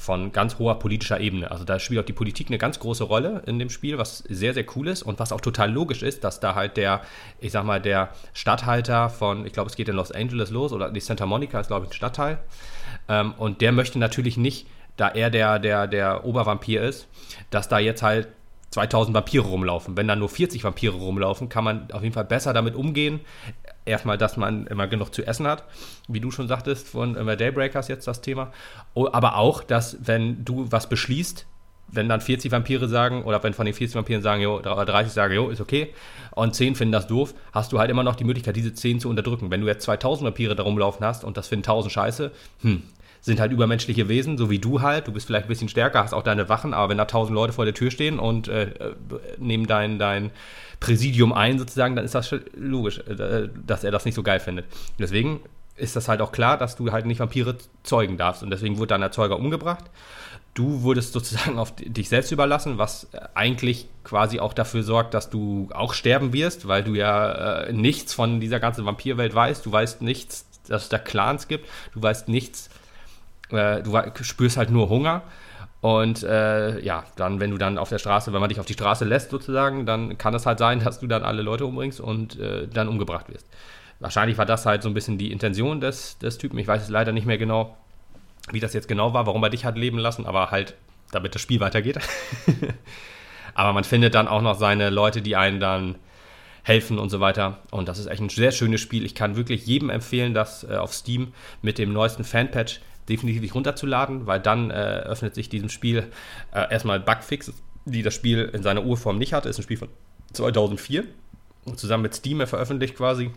von 0.00 0.32
ganz 0.32 0.58
hoher 0.58 0.78
politischer 0.78 1.20
Ebene. 1.20 1.50
Also 1.50 1.64
da 1.64 1.78
spielt 1.78 2.00
auch 2.00 2.04
die 2.06 2.14
Politik 2.14 2.46
eine 2.46 2.56
ganz 2.56 2.80
große 2.80 3.04
Rolle 3.04 3.42
in 3.44 3.58
dem 3.58 3.68
Spiel, 3.68 3.98
was 3.98 4.18
sehr, 4.28 4.54
sehr 4.54 4.64
cool 4.74 4.88
ist 4.88 5.02
und 5.02 5.18
was 5.18 5.30
auch 5.30 5.42
total 5.42 5.70
logisch 5.70 6.02
ist, 6.02 6.24
dass 6.24 6.40
da 6.40 6.54
halt 6.54 6.78
der, 6.78 7.02
ich 7.38 7.52
sag 7.52 7.64
mal, 7.64 7.82
der 7.82 8.08
Stadthalter 8.32 9.10
von, 9.10 9.44
ich 9.44 9.52
glaube, 9.52 9.68
es 9.68 9.76
geht 9.76 9.90
in 9.90 9.96
Los 9.96 10.10
Angeles 10.10 10.50
los 10.50 10.72
oder 10.72 10.90
die 10.90 11.00
Santa 11.00 11.26
Monica 11.26 11.60
ist, 11.60 11.66
glaube 11.66 11.84
ich, 11.84 11.90
ein 11.90 11.94
Stadtteil. 11.94 12.38
Ähm, 13.08 13.34
und 13.36 13.60
der 13.60 13.72
möchte 13.72 13.98
natürlich 13.98 14.38
nicht, 14.38 14.66
da 14.96 15.08
er 15.08 15.28
der, 15.28 15.58
der, 15.58 15.86
der 15.86 16.24
Obervampir 16.24 16.82
ist, 16.82 17.06
dass 17.50 17.68
da 17.68 17.78
jetzt 17.78 18.02
halt 18.02 18.28
2000 18.70 19.14
Vampire 19.14 19.44
rumlaufen. 19.44 19.96
Wenn 19.96 20.08
da 20.08 20.16
nur 20.16 20.28
40 20.28 20.62
Vampire 20.64 20.94
rumlaufen, 20.94 21.48
kann 21.48 21.64
man 21.64 21.90
auf 21.92 22.02
jeden 22.02 22.14
Fall 22.14 22.24
besser 22.24 22.52
damit 22.52 22.74
umgehen. 22.74 23.20
Erstmal, 23.84 24.18
dass 24.18 24.36
man 24.36 24.66
immer 24.66 24.86
genug 24.86 25.12
zu 25.12 25.26
essen 25.26 25.46
hat, 25.46 25.64
wie 26.08 26.20
du 26.20 26.30
schon 26.30 26.48
sagtest, 26.48 26.88
von 26.88 27.16
äh, 27.16 27.36
Daybreakers 27.36 27.88
jetzt 27.88 28.06
das 28.06 28.20
Thema. 28.20 28.52
Aber 28.94 29.36
auch, 29.36 29.64
dass 29.64 29.96
wenn 30.00 30.44
du 30.44 30.70
was 30.70 30.88
beschließt, 30.88 31.46
wenn 31.92 32.08
dann 32.08 32.20
40 32.20 32.52
Vampire 32.52 32.88
sagen, 32.88 33.24
oder 33.24 33.42
wenn 33.42 33.52
von 33.52 33.66
den 33.66 33.74
40 33.74 33.96
Vampiren 33.96 34.22
sagen, 34.22 34.42
jo, 34.42 34.60
30 34.60 35.12
sagen, 35.12 35.34
jo, 35.34 35.48
ist 35.48 35.60
okay, 35.60 35.92
und 36.32 36.54
10 36.54 36.76
finden 36.76 36.92
das 36.92 37.06
doof, 37.06 37.34
hast 37.52 37.72
du 37.72 37.78
halt 37.78 37.90
immer 37.90 38.02
noch 38.02 38.16
die 38.16 38.24
Möglichkeit, 38.24 38.56
diese 38.56 38.72
10 38.72 39.00
zu 39.00 39.08
unterdrücken. 39.08 39.50
Wenn 39.50 39.60
du 39.60 39.66
jetzt 39.66 39.84
2000 39.84 40.26
Vampire 40.26 40.54
da 40.54 40.62
rumlaufen 40.62 41.04
hast 41.04 41.24
und 41.24 41.36
das 41.36 41.48
finden 41.48 41.64
1000 41.64 41.92
scheiße, 41.92 42.32
hm, 42.62 42.82
sind 43.20 43.40
halt 43.40 43.52
übermenschliche 43.52 44.08
Wesen, 44.08 44.38
so 44.38 44.50
wie 44.50 44.58
du 44.58 44.80
halt. 44.80 45.06
Du 45.06 45.12
bist 45.12 45.26
vielleicht 45.26 45.46
ein 45.46 45.48
bisschen 45.48 45.68
stärker, 45.68 46.02
hast 46.02 46.14
auch 46.14 46.22
deine 46.22 46.48
Wachen, 46.48 46.74
aber 46.74 46.88
wenn 46.88 46.98
da 46.98 47.04
tausend 47.04 47.34
Leute 47.34 47.52
vor 47.52 47.64
der 47.64 47.74
Tür 47.74 47.90
stehen 47.90 48.18
und 48.18 48.48
äh, 48.48 48.94
nehmen 49.38 49.66
dein, 49.66 49.98
dein 49.98 50.30
Präsidium 50.80 51.32
ein, 51.32 51.58
sozusagen, 51.58 51.96
dann 51.96 52.04
ist 52.04 52.14
das 52.14 52.34
logisch, 52.56 52.98
äh, 52.98 53.48
dass 53.66 53.84
er 53.84 53.90
das 53.90 54.04
nicht 54.04 54.14
so 54.14 54.22
geil 54.22 54.40
findet. 54.40 54.66
Deswegen 54.98 55.40
ist 55.76 55.96
das 55.96 56.08
halt 56.08 56.20
auch 56.20 56.32
klar, 56.32 56.56
dass 56.56 56.76
du 56.76 56.92
halt 56.92 57.06
nicht 57.06 57.20
Vampire 57.20 57.56
zeugen 57.82 58.16
darfst. 58.16 58.42
Und 58.42 58.50
deswegen 58.50 58.78
wurde 58.78 58.88
dein 58.88 59.02
Erzeuger 59.02 59.38
umgebracht. 59.38 59.84
Du 60.54 60.82
wurdest 60.82 61.12
sozusagen 61.12 61.58
auf 61.58 61.74
dich 61.76 62.08
selbst 62.08 62.32
überlassen, 62.32 62.78
was 62.78 63.08
eigentlich 63.34 63.88
quasi 64.04 64.40
auch 64.40 64.52
dafür 64.52 64.82
sorgt, 64.82 65.14
dass 65.14 65.30
du 65.30 65.68
auch 65.72 65.94
sterben 65.94 66.32
wirst, 66.32 66.68
weil 66.68 66.82
du 66.82 66.94
ja 66.94 67.62
äh, 67.62 67.72
nichts 67.72 68.14
von 68.14 68.40
dieser 68.40 68.60
ganzen 68.60 68.84
Vampirwelt 68.84 69.34
weißt. 69.34 69.64
Du 69.64 69.72
weißt 69.72 70.02
nichts, 70.02 70.46
dass 70.66 70.84
es 70.84 70.88
da 70.88 70.98
Clans 70.98 71.48
gibt. 71.48 71.68
Du 71.94 72.02
weißt 72.02 72.28
nichts 72.28 72.68
äh, 73.52 73.82
du 73.82 74.24
spürst 74.24 74.56
halt 74.56 74.70
nur 74.70 74.88
Hunger. 74.88 75.22
Und 75.80 76.22
äh, 76.22 76.78
ja, 76.80 77.04
dann, 77.16 77.40
wenn 77.40 77.50
du 77.50 77.58
dann 77.58 77.78
auf 77.78 77.88
der 77.88 77.98
Straße, 77.98 78.32
wenn 78.32 78.40
man 78.40 78.50
dich 78.50 78.60
auf 78.60 78.66
die 78.66 78.74
Straße 78.74 79.04
lässt 79.04 79.30
sozusagen, 79.30 79.86
dann 79.86 80.18
kann 80.18 80.34
es 80.34 80.44
halt 80.44 80.58
sein, 80.58 80.80
dass 80.84 81.00
du 81.00 81.06
dann 81.06 81.22
alle 81.22 81.42
Leute 81.42 81.64
umbringst 81.64 82.00
und 82.00 82.38
äh, 82.38 82.68
dann 82.68 82.88
umgebracht 82.88 83.32
wirst. 83.32 83.46
Wahrscheinlich 83.98 84.36
war 84.36 84.46
das 84.46 84.66
halt 84.66 84.82
so 84.82 84.88
ein 84.88 84.94
bisschen 84.94 85.16
die 85.16 85.32
Intention 85.32 85.80
des, 85.80 86.18
des 86.18 86.36
Typen. 86.38 86.58
Ich 86.58 86.66
weiß 86.66 86.82
es 86.82 86.88
leider 86.90 87.12
nicht 87.12 87.26
mehr 87.26 87.38
genau, 87.38 87.76
wie 88.50 88.60
das 88.60 88.74
jetzt 88.74 88.88
genau 88.88 89.14
war, 89.14 89.26
warum 89.26 89.42
er 89.42 89.50
dich 89.50 89.64
hat 89.64 89.76
leben 89.76 89.98
lassen, 89.98 90.26
aber 90.26 90.50
halt, 90.50 90.74
damit 91.12 91.34
das 91.34 91.42
Spiel 91.42 91.60
weitergeht. 91.60 91.98
aber 93.54 93.72
man 93.72 93.84
findet 93.84 94.14
dann 94.14 94.28
auch 94.28 94.42
noch 94.42 94.58
seine 94.58 94.90
Leute, 94.90 95.22
die 95.22 95.36
einen 95.36 95.60
dann 95.60 95.96
helfen 96.62 96.98
und 96.98 97.08
so 97.08 97.20
weiter. 97.20 97.58
Und 97.70 97.88
das 97.88 97.98
ist 97.98 98.06
echt 98.06 98.20
ein 98.20 98.28
sehr 98.28 98.52
schönes 98.52 98.80
Spiel. 98.80 99.04
Ich 99.04 99.14
kann 99.14 99.36
wirklich 99.36 99.66
jedem 99.66 99.90
empfehlen, 99.90 100.34
das 100.34 100.64
äh, 100.64 100.76
auf 100.76 100.92
Steam 100.92 101.32
mit 101.62 101.78
dem 101.78 101.92
neuesten 101.92 102.24
Fanpatch 102.24 102.80
definitiv 103.10 103.42
nicht 103.42 103.54
runterzuladen, 103.54 104.26
weil 104.26 104.40
dann 104.40 104.70
äh, 104.70 104.74
öffnet 104.74 105.34
sich 105.34 105.48
diesem 105.48 105.68
Spiel 105.68 106.10
äh, 106.52 106.72
erstmal 106.72 107.00
Bugfixes, 107.00 107.62
die 107.84 108.02
das 108.02 108.14
Spiel 108.14 108.50
in 108.52 108.62
seiner 108.62 108.84
Urform 108.84 109.18
nicht 109.18 109.32
hatte. 109.32 109.48
Ist 109.48 109.58
ein 109.58 109.62
Spiel 109.62 109.76
von 109.76 109.88
2004 110.32 111.04
und 111.64 111.78
zusammen 111.78 112.04
mit 112.04 112.14
Steam 112.14 112.46
veröffentlicht 112.46 112.96
quasi 112.96 113.30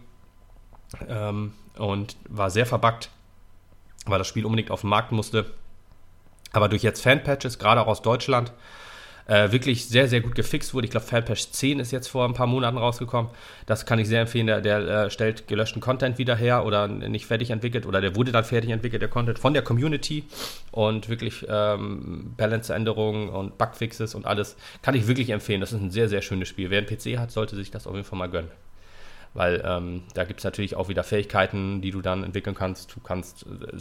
ähm, 1.08 1.54
und 1.78 2.16
war 2.30 2.50
sehr 2.50 2.66
verbuggt, 2.66 3.10
weil 4.06 4.20
das 4.20 4.28
Spiel 4.28 4.46
unbedingt 4.46 4.72
auf 4.72 4.82
den 4.82 4.90
Markt 4.90 5.12
musste. 5.12 5.46
Aber 6.52 6.70
durch 6.70 6.84
jetzt 6.84 7.02
Fanpatches, 7.02 7.58
gerade 7.58 7.82
auch 7.82 7.88
aus 7.88 8.02
Deutschland, 8.02 8.54
äh, 9.28 9.52
wirklich 9.52 9.88
sehr, 9.88 10.08
sehr 10.08 10.22
gut 10.22 10.36
gefixt 10.36 10.74
wurde. 10.74 10.86
Ich 10.86 10.92
glaube, 10.92 11.06
Fanpage 11.06 11.52
10 11.52 11.80
ist 11.80 11.92
jetzt 11.92 12.08
vor 12.08 12.26
ein 12.26 12.34
paar 12.34 12.48
Monaten 12.48 12.78
rausgekommen. 12.78 13.32
Das 13.66 13.86
kann 13.86 14.00
ich 14.00 14.08
sehr 14.08 14.22
empfehlen. 14.22 14.48
Der, 14.48 14.62
der 14.62 14.80
äh, 14.80 15.10
stellt 15.10 15.48
gelöschten 15.48 15.82
Content 15.82 16.18
wieder 16.18 16.36
her 16.36 16.66
oder 16.66 16.88
nicht 16.88 17.26
fertig 17.26 17.50
entwickelt 17.50 17.86
oder 17.86 18.02
der 18.02 18.16
wurde 18.16 18.32
dann 18.32 18.44
fertig 18.44 18.72
entwickelt, 18.72 19.02
der 19.02 19.10
Content 19.10 19.40
von 19.40 19.54
der 19.54 19.64
Community 19.64 20.24
und 20.72 21.10
wirklich 21.10 21.46
ähm, 21.50 22.34
Balance-Änderungen 22.38 23.30
und 23.30 23.58
Bugfixes 23.58 24.16
und 24.16 24.26
alles. 24.26 24.56
Kann 24.82 24.96
ich 24.96 25.08
wirklich 25.08 25.30
empfehlen. 25.30 25.62
Das 25.62 25.72
ist 25.72 25.82
ein 25.82 25.92
sehr, 25.92 26.10
sehr 26.10 26.22
schönes 26.22 26.48
Spiel. 26.48 26.70
Wer 26.70 26.80
einen 26.80 26.88
PC 26.88 27.18
hat, 27.18 27.32
sollte 27.32 27.56
sich 27.56 27.72
das 27.72 27.88
auf 27.88 27.94
jeden 27.94 28.06
Fall 28.06 28.20
mal 28.20 28.30
gönnen 28.30 28.52
weil 29.34 29.64
ähm, 29.66 30.04
da 30.14 30.26
gibt 30.26 30.40
es 30.40 30.44
natürlich 30.44 30.76
auch 30.76 30.90
wieder 30.90 31.04
Fähigkeiten, 31.04 31.82
die 31.82 31.92
du 31.92 32.02
dann 32.02 32.24
entwickeln 32.24 32.56
kannst. 32.56 32.96
Du 32.96 33.00
kannst 33.00 33.46
äh, 33.46 33.78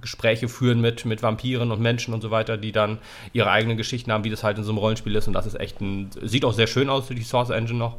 Gespräche 0.00 0.48
führen 0.48 0.80
mit, 0.80 1.04
mit 1.04 1.22
Vampiren 1.22 1.70
und 1.70 1.80
Menschen 1.80 2.14
und 2.14 2.22
so 2.22 2.30
weiter, 2.30 2.56
die 2.56 2.72
dann 2.72 2.98
ihre 3.32 3.50
eigenen 3.50 3.76
Geschichten 3.76 4.10
haben, 4.12 4.24
wie 4.24 4.30
das 4.30 4.42
halt 4.42 4.56
in 4.56 4.64
so 4.64 4.70
einem 4.70 4.78
Rollenspiel 4.78 5.14
ist. 5.14 5.28
Und 5.28 5.34
das 5.34 5.46
ist 5.46 5.60
echt 5.60 5.80
ein, 5.80 6.10
sieht 6.22 6.44
auch 6.44 6.54
sehr 6.54 6.66
schön 6.66 6.88
aus, 6.88 7.08
die 7.08 7.22
Source 7.22 7.50
Engine 7.50 7.78
noch. 7.78 7.98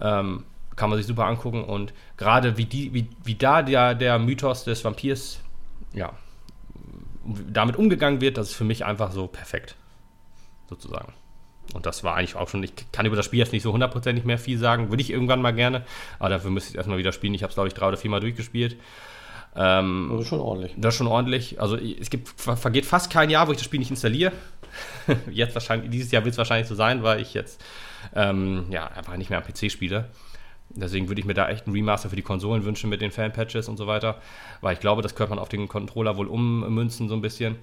Ähm, 0.00 0.44
kann 0.76 0.90
man 0.90 0.96
sich 0.96 1.06
super 1.06 1.26
angucken. 1.26 1.64
Und 1.64 1.92
gerade 2.16 2.56
wie, 2.56 2.64
die, 2.64 2.94
wie, 2.94 3.08
wie 3.24 3.34
da 3.34 3.62
der, 3.62 3.94
der 3.96 4.18
Mythos 4.18 4.64
des 4.64 4.84
Vampirs, 4.84 5.40
ja, 5.92 6.12
damit 7.50 7.76
umgegangen 7.76 8.20
wird, 8.20 8.38
das 8.38 8.50
ist 8.50 8.54
für 8.54 8.64
mich 8.64 8.84
einfach 8.84 9.10
so 9.10 9.26
perfekt, 9.26 9.74
sozusagen. 10.68 11.12
Und 11.74 11.86
das 11.86 12.02
war 12.02 12.16
eigentlich 12.16 12.36
auch 12.36 12.48
schon, 12.48 12.62
ich 12.62 12.72
kann 12.92 13.06
über 13.06 13.16
das 13.16 13.26
Spiel 13.26 13.38
jetzt 13.38 13.52
nicht 13.52 13.62
so 13.62 13.72
hundertprozentig 13.72 14.24
mehr 14.24 14.38
viel 14.38 14.58
sagen, 14.58 14.90
würde 14.90 15.02
ich 15.02 15.10
irgendwann 15.10 15.42
mal 15.42 15.52
gerne, 15.52 15.84
aber 16.18 16.30
dafür 16.30 16.50
müsste 16.50 16.70
ich 16.70 16.76
erstmal 16.76 16.98
wieder 16.98 17.12
spielen. 17.12 17.34
Ich 17.34 17.42
habe 17.42 17.50
es, 17.50 17.54
glaube 17.54 17.68
ich, 17.68 17.74
drei 17.74 17.88
oder 17.88 17.96
vier 17.96 18.10
Mal 18.10 18.20
durchgespielt. 18.20 18.76
Ähm, 19.54 20.08
das 20.12 20.22
ist 20.22 20.28
schon 20.28 20.40
ordentlich. 20.40 20.74
Das 20.76 20.94
ist 20.94 20.98
schon 20.98 21.06
ordentlich. 21.06 21.60
Also 21.60 21.76
es 21.76 22.10
gibt, 22.10 22.28
vergeht 22.28 22.86
fast 22.86 23.10
kein 23.10 23.28
Jahr, 23.28 23.48
wo 23.48 23.52
ich 23.52 23.58
das 23.58 23.64
Spiel 23.64 23.80
nicht 23.80 23.90
installiere. 23.90 24.32
jetzt 25.30 25.54
wahrscheinlich, 25.54 25.90
dieses 25.90 26.10
Jahr 26.10 26.24
wird 26.24 26.32
es 26.32 26.38
wahrscheinlich 26.38 26.68
so 26.68 26.74
sein, 26.74 27.02
weil 27.02 27.20
ich 27.20 27.34
jetzt 27.34 27.62
ähm, 28.14 28.66
ja, 28.70 28.86
einfach 28.86 29.16
nicht 29.16 29.30
mehr 29.30 29.38
am 29.38 29.44
PC 29.44 29.70
spiele. 29.70 30.08
Deswegen 30.70 31.08
würde 31.08 31.20
ich 31.20 31.26
mir 31.26 31.34
da 31.34 31.48
echt 31.48 31.66
einen 31.66 31.74
Remaster 31.74 32.10
für 32.10 32.16
die 32.16 32.22
Konsolen 32.22 32.64
wünschen 32.64 32.90
mit 32.90 33.00
den 33.00 33.10
Fan-Patches 33.10 33.68
und 33.68 33.78
so 33.78 33.86
weiter, 33.86 34.20
weil 34.60 34.74
ich 34.74 34.80
glaube, 34.80 35.00
das 35.00 35.14
könnte 35.14 35.30
man 35.30 35.38
auf 35.38 35.48
den 35.48 35.66
Controller 35.66 36.16
wohl 36.16 36.26
ummünzen 36.26 37.08
so 37.08 37.14
ein 37.14 37.22
bisschen. 37.22 37.56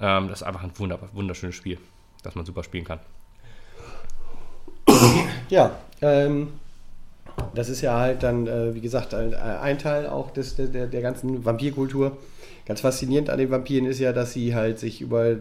Ähm, 0.00 0.28
das 0.28 0.40
ist 0.40 0.46
einfach 0.46 0.62
ein 0.62 0.72
wunderschönes 0.76 1.54
Spiel, 1.54 1.78
das 2.22 2.34
man 2.34 2.44
super 2.44 2.64
spielen 2.64 2.84
kann. 2.84 2.98
Ja, 5.48 5.76
ähm, 6.00 6.48
das 7.54 7.68
ist 7.68 7.80
ja 7.80 7.98
halt 7.98 8.22
dann, 8.22 8.46
äh, 8.46 8.74
wie 8.74 8.80
gesagt, 8.80 9.14
ein, 9.14 9.34
ein, 9.34 9.78
Teil 9.78 10.06
auch 10.06 10.30
des, 10.30 10.56
der, 10.56 10.86
der 10.86 11.02
ganzen 11.02 11.44
Vampirkultur. 11.44 12.16
Ganz 12.66 12.80
faszinierend 12.80 13.30
an 13.30 13.38
den 13.38 13.50
Vampiren 13.50 13.86
ist 13.86 13.98
ja, 13.98 14.12
dass 14.12 14.32
sie 14.32 14.54
halt 14.54 14.78
sich 14.78 15.00
über 15.00 15.36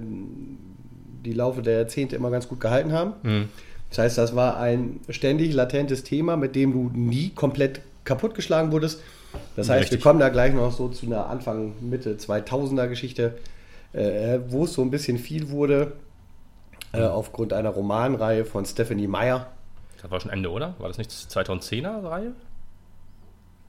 die 1.23 1.33
Laufe 1.33 1.61
der 1.61 1.77
Jahrzehnte 1.77 2.15
immer 2.15 2.31
ganz 2.31 2.47
gut 2.47 2.59
gehalten 2.59 2.91
haben. 2.93 3.13
Mhm. 3.23 3.49
Das 3.89 3.99
heißt, 3.99 4.17
das 4.17 4.35
war 4.35 4.57
ein 4.57 5.01
ständig 5.09 5.53
latentes 5.53 6.03
Thema, 6.03 6.37
mit 6.37 6.55
dem 6.55 6.73
du 6.73 6.89
nie 6.93 7.29
komplett 7.29 7.81
kaputtgeschlagen 8.05 8.71
wurdest. 8.71 9.01
Das 9.55 9.69
heißt, 9.69 9.83
Richtig. 9.83 9.99
wir 9.99 10.03
kommen 10.03 10.19
da 10.19 10.29
gleich 10.29 10.53
noch 10.53 10.71
so 10.71 10.89
zu 10.89 11.05
einer 11.05 11.27
Anfang, 11.27 11.73
Mitte 11.81 12.15
2000er 12.15 12.87
Geschichte, 12.87 13.35
äh, 13.93 14.39
wo 14.47 14.63
es 14.63 14.73
so 14.73 14.81
ein 14.81 14.91
bisschen 14.91 15.17
viel 15.17 15.49
wurde, 15.49 15.93
äh, 16.93 17.03
aufgrund 17.03 17.53
einer 17.53 17.69
Romanreihe 17.69 18.45
von 18.45 18.65
Stephanie 18.65 19.07
Meyer. 19.07 19.47
Das 20.01 20.09
war 20.09 20.19
schon 20.19 20.31
Ende, 20.31 20.49
oder? 20.49 20.75
War 20.79 20.87
das 20.87 20.97
nicht 20.97 21.11
2010er 21.11 22.03
Reihe? 22.03 22.33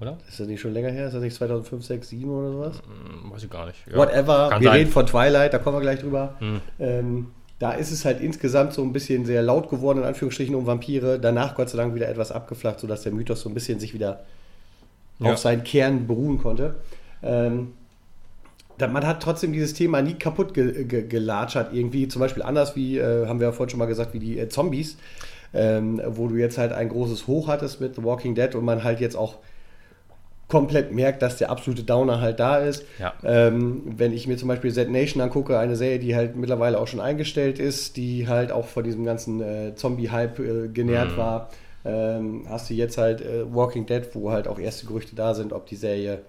Oder? 0.01 0.19
Ist 0.29 0.41
das 0.41 0.49
nicht 0.49 0.61
schon 0.61 0.73
länger 0.73 0.91
her? 0.91 1.07
Ist 1.07 1.15
das 1.15 1.23
nicht 1.23 1.37
2005, 1.37 1.85
6, 1.85 2.09
7 2.09 2.31
oder 2.31 2.51
sowas? 2.51 2.83
Hm, 2.83 3.31
weiß 3.31 3.45
ich 3.45 3.51
gar 3.51 3.67
nicht. 3.67 3.79
Ja. 3.87 3.97
Whatever. 3.97 4.49
Kann 4.51 4.61
wir 4.61 4.69
sein. 4.69 4.79
reden 4.79 4.91
von 4.91 5.07
Twilight, 5.07 5.55
da 5.55 5.59
kommen 5.59 5.77
wir 5.77 5.81
gleich 5.81 6.01
drüber. 6.01 6.35
Hm. 6.39 6.61
Ähm, 6.81 7.27
da 7.61 7.73
ist 7.73 7.93
es 7.93 8.05
halt 8.05 8.21
insgesamt 8.21 8.73
so 8.73 8.83
ein 8.83 8.93
bisschen 8.93 9.25
sehr 9.25 9.43
laut 9.43 9.71
geworden, 9.71 9.99
in 9.99 10.05
Anführungsstrichen, 10.05 10.57
um 10.57 10.67
Vampire. 10.67 11.21
Danach 11.21 11.55
Gott 11.55 11.69
sei 11.71 11.79
Dank 11.79 11.95
wieder 11.95 12.09
etwas 12.09 12.33
abgeflacht, 12.33 12.81
sodass 12.81 13.03
der 13.03 13.13
Mythos 13.13 13.43
so 13.43 13.49
ein 13.49 13.55
bisschen 13.55 13.79
sich 13.79 13.95
wieder 13.95 14.25
ja. 15.21 15.33
auf 15.33 15.39
seinen 15.39 15.63
Kern 15.63 16.09
beruhen 16.09 16.39
konnte. 16.39 16.75
Ähm, 17.23 17.75
man 18.89 19.07
hat 19.07 19.23
trotzdem 19.23 19.53
dieses 19.53 19.75
Thema 19.75 20.03
nie 20.03 20.15
kaputt 20.15 20.55
ge 20.55 20.85
ge 20.85 21.07
gelatschert, 21.07 21.73
irgendwie. 21.73 22.09
Zum 22.09 22.21
Beispiel 22.21 22.43
anders 22.43 22.75
wie, 22.75 22.99
äh, 22.99 23.27
haben 23.27 23.39
wir 23.41 23.49
ja 23.49 23.53
vorhin 23.53 23.71
schon 23.71 23.79
mal 23.79 23.87
gesagt, 23.87 24.15
wie 24.15 24.19
die 24.19 24.39
äh, 24.39 24.49
Zombies 24.49 24.97
ähm, 25.55 26.01
wo 26.07 26.29
du 26.29 26.37
jetzt 26.37 26.59
halt 26.59 26.73
ein 26.73 26.89
großes 26.89 27.27
Hoch 27.27 27.49
hattest 27.49 27.81
mit 27.81 27.97
The 27.97 28.05
Walking 28.05 28.35
Dead 28.35 28.55
und 28.55 28.65
man 28.65 28.85
halt 28.85 29.01
jetzt 29.01 29.17
auch 29.17 29.37
komplett 30.49 30.93
merkt, 30.93 31.23
dass 31.23 31.39
der 31.39 31.51
absolute 31.51 31.83
Downer 31.83 32.21
halt 32.21 32.39
da 32.39 32.59
ist. 32.59 32.85
Ja. 32.99 33.15
Ähm, 33.25 33.83
wenn 33.97 34.13
ich 34.13 34.27
mir 34.27 34.37
zum 34.37 34.49
Beispiel 34.49 34.73
Z 34.73 34.91
Nation 34.91 35.23
angucke, 35.23 35.59
eine 35.59 35.77
Serie, 35.77 35.99
die 35.99 36.15
halt 36.15 36.37
mittlerweile 36.37 36.79
auch 36.79 36.87
schon 36.87 37.01
eingestellt 37.01 37.59
ist, 37.59 37.97
die 37.97 38.29
halt 38.29 38.53
auch 38.53 38.67
von 38.67 38.85
diesem 38.85 39.05
ganzen 39.05 39.41
äh, 39.41 39.75
Zombie-Hype 39.75 40.39
äh, 40.39 40.69
genährt 40.69 41.13
mhm. 41.13 41.17
war, 41.17 41.51
ähm, 41.85 42.45
hast 42.49 42.69
du 42.69 42.75
jetzt 42.75 42.99
halt 42.99 43.23
äh, 43.23 43.53
Walking 43.53 43.87
Dead, 43.87 44.03
wo 44.13 44.31
halt 44.31 44.47
auch 44.47 44.59
erste 44.59 44.87
Gerüchte 44.87 45.17
da 45.17 45.35
sind, 45.35 45.53
ob 45.53 45.67
die 45.67 45.77
Serie 45.77 46.21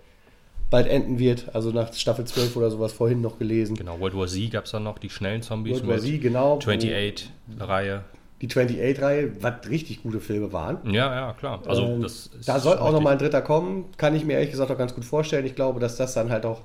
bald 0.73 0.87
enden 0.87 1.19
wird. 1.19 1.53
Also 1.53 1.69
nach 1.69 1.93
Staffel 1.93 2.25
12 2.25 2.57
oder 2.57 2.71
sowas 2.71 2.91
vorhin 2.91 3.21
noch 3.21 3.37
gelesen. 3.37 3.75
Genau, 3.75 3.99
World 3.99 4.17
War 4.17 4.27
Z 4.27 4.49
gab 4.49 4.65
es 4.65 4.71
dann 4.71 4.83
noch, 4.83 4.97
die 4.97 5.11
schnellen 5.11 5.43
Zombies. 5.43 5.85
World 5.85 5.87
War 5.87 5.99
Z, 5.99 6.19
genau. 6.19 6.57
28-Reihe 6.57 8.03
die 8.41 8.49
28-Reihe, 8.49 9.41
was 9.41 9.69
richtig 9.69 10.03
gute 10.03 10.19
Filme 10.19 10.51
waren. 10.51 10.79
Ja, 10.91 11.15
ja, 11.15 11.33
klar. 11.33 11.61
Also 11.65 11.83
ähm, 11.83 12.05
da 12.45 12.59
soll 12.59 12.77
auch 12.77 12.91
nochmal 12.91 13.13
ein 13.13 13.19
dritter 13.19 13.41
kommen, 13.41 13.85
kann 13.95 14.13
ich 14.15 14.25
mir 14.25 14.33
ehrlich 14.33 14.51
gesagt 14.51 14.69
auch 14.69 14.77
ganz 14.77 14.93
gut 14.93 15.05
vorstellen. 15.05 15.45
Ich 15.45 15.55
glaube, 15.55 15.79
dass 15.79 15.95
das 15.95 16.13
dann 16.13 16.29
halt 16.29 16.45
auch 16.45 16.63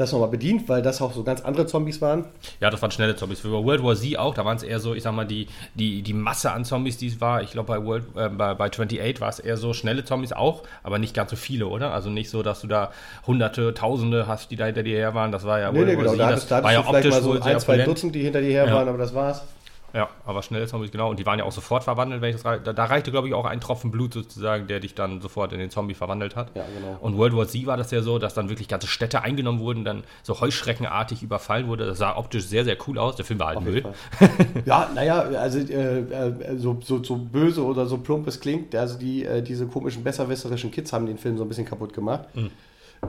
das 0.00 0.12
nochmal 0.12 0.28
bedient, 0.28 0.68
weil 0.68 0.82
das 0.82 1.00
auch 1.00 1.12
so 1.12 1.22
ganz 1.22 1.40
andere 1.42 1.66
Zombies 1.66 2.00
waren. 2.00 2.24
Ja, 2.60 2.70
das 2.70 2.82
waren 2.82 2.90
schnelle 2.90 3.14
Zombies. 3.16 3.40
Für 3.40 3.50
World 3.50 3.82
War 3.82 3.94
Z 3.94 4.18
auch, 4.18 4.34
da 4.34 4.44
waren 4.44 4.56
es 4.56 4.62
eher 4.62 4.80
so, 4.80 4.94
ich 4.94 5.02
sag 5.02 5.12
mal, 5.14 5.26
die, 5.26 5.46
die, 5.74 6.02
die 6.02 6.12
Masse 6.12 6.50
an 6.52 6.64
Zombies, 6.64 6.96
die 6.96 7.06
es 7.06 7.20
war. 7.20 7.42
Ich 7.42 7.52
glaube, 7.52 7.68
bei, 7.68 7.84
World, 7.84 8.04
äh, 8.16 8.28
bei, 8.28 8.54
bei 8.54 8.66
28 8.66 9.20
war 9.20 9.28
es 9.28 9.38
eher 9.38 9.56
so 9.56 9.72
schnelle 9.72 10.04
Zombies 10.04 10.32
auch, 10.32 10.62
aber 10.82 10.98
nicht 10.98 11.14
ganz 11.14 11.30
so 11.30 11.36
viele, 11.36 11.66
oder? 11.66 11.92
Also 11.92 12.10
nicht 12.10 12.30
so, 12.30 12.42
dass 12.42 12.60
du 12.60 12.66
da 12.66 12.90
hunderte, 13.26 13.74
tausende 13.74 14.26
hast, 14.26 14.50
die 14.50 14.56
da 14.56 14.66
hinter 14.66 14.82
dir 14.82 14.96
her 14.96 15.14
waren. 15.14 15.32
Das 15.32 15.44
war 15.44 15.60
ja 15.60 15.70
nee, 15.70 15.78
World 15.78 15.88
nee, 15.88 15.96
War 15.96 16.12
genau, 16.12 16.36
Z. 16.36 16.50
Da 16.50 16.56
das 16.56 16.64
war 16.64 16.72
ja 16.72 16.86
optisch 16.86 17.10
mal 17.10 17.22
so 17.22 17.40
ein, 17.40 17.60
zwei 17.60 17.78
Dutzend, 17.78 18.14
die 18.14 18.22
hinter 18.22 18.40
dir 18.40 18.50
her 18.50 18.66
ja. 18.66 18.74
waren, 18.74 18.88
aber 18.88 18.98
das 18.98 19.14
war's. 19.14 19.42
Ja, 19.92 20.08
aber 20.24 20.42
schnell 20.42 20.66
Zombies, 20.68 20.90
genau. 20.90 21.10
Und 21.10 21.18
die 21.18 21.26
waren 21.26 21.38
ja 21.38 21.44
auch 21.44 21.52
sofort 21.52 21.84
verwandelt, 21.84 22.22
wenn 22.22 22.30
ich 22.34 22.42
das 22.42 22.62
da, 22.62 22.72
da 22.72 22.84
reichte, 22.84 23.10
glaube 23.10 23.28
ich, 23.28 23.34
auch 23.34 23.44
ein 23.44 23.60
Tropfen 23.60 23.90
Blut 23.90 24.14
sozusagen, 24.14 24.66
der 24.66 24.80
dich 24.80 24.94
dann 24.94 25.20
sofort 25.20 25.52
in 25.52 25.58
den 25.58 25.70
Zombie 25.70 25.94
verwandelt 25.94 26.36
hat. 26.36 26.54
Ja, 26.54 26.64
genau. 26.74 26.98
Und 27.00 27.16
World 27.16 27.36
War 27.36 27.46
Z 27.46 27.66
war 27.66 27.76
das 27.76 27.90
ja 27.90 28.02
so, 28.02 28.18
dass 28.18 28.34
dann 28.34 28.48
wirklich 28.48 28.68
ganze 28.68 28.86
Städte 28.86 29.22
eingenommen 29.22 29.60
wurden, 29.60 29.84
dann 29.84 30.04
so 30.22 30.40
heuschreckenartig 30.40 31.22
überfallen 31.22 31.66
wurde. 31.66 31.86
Das 31.86 31.98
sah 31.98 32.16
optisch 32.16 32.44
sehr, 32.44 32.64
sehr 32.64 32.76
cool 32.86 32.98
aus. 32.98 33.16
Der 33.16 33.24
Film 33.24 33.40
war 33.40 33.48
halt 33.48 33.62
Müll. 33.62 33.82
ja, 34.64 34.90
naja, 34.94 35.20
also 35.20 35.58
äh, 35.58 36.00
äh, 36.00 36.56
so, 36.56 36.78
so, 36.82 37.02
so 37.02 37.16
böse 37.16 37.64
oder 37.64 37.86
so 37.86 37.98
plump 37.98 38.26
es 38.28 38.40
klingt, 38.40 38.74
also 38.74 38.98
die, 38.98 39.24
äh, 39.24 39.42
diese 39.42 39.66
komischen, 39.66 40.04
besserwisserischen 40.04 40.70
Kids 40.70 40.92
haben 40.92 41.06
den 41.06 41.18
Film 41.18 41.36
so 41.36 41.44
ein 41.44 41.48
bisschen 41.48 41.66
kaputt 41.66 41.92
gemacht. 41.92 42.28
Mhm. 42.34 42.50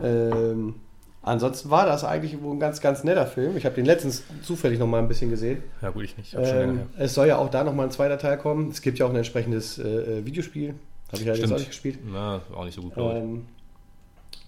Ähm, 0.03 0.75
Ansonsten 1.23 1.69
war 1.69 1.85
das 1.85 2.03
eigentlich 2.03 2.33
ein 2.33 2.59
ganz, 2.59 2.81
ganz 2.81 3.03
netter 3.03 3.27
Film. 3.27 3.55
Ich 3.55 3.65
habe 3.65 3.75
den 3.75 3.85
letztens 3.85 4.23
zufällig 4.41 4.79
noch 4.79 4.87
mal 4.87 4.97
ein 4.97 5.07
bisschen 5.07 5.29
gesehen. 5.29 5.61
Ja, 5.81 5.91
gut, 5.91 6.03
ich 6.03 6.17
nicht. 6.17 6.35
Ähm, 6.39 6.81
es 6.97 7.13
soll 7.13 7.27
ja 7.27 7.37
auch 7.37 7.49
da 7.49 7.63
noch 7.63 7.75
mal 7.75 7.83
ein 7.83 7.91
zweiter 7.91 8.17
Teil 8.17 8.37
kommen. 8.37 8.69
Es 8.71 8.81
gibt 8.81 8.97
ja 8.97 9.05
auch 9.05 9.11
ein 9.11 9.15
entsprechendes 9.15 9.77
äh, 9.77 9.83
äh 9.83 10.25
Videospiel. 10.25 10.73
Habe 11.11 11.21
ich 11.21 11.27
halt 11.27 11.37
jetzt 11.39 11.51
auch 11.51 11.57
nicht 11.57 11.69
gespielt. 11.69 11.99
Na, 12.11 12.41
auch 12.55 12.65
nicht 12.65 12.73
so 12.73 12.81
gut, 12.81 12.93
ähm, 12.97 13.45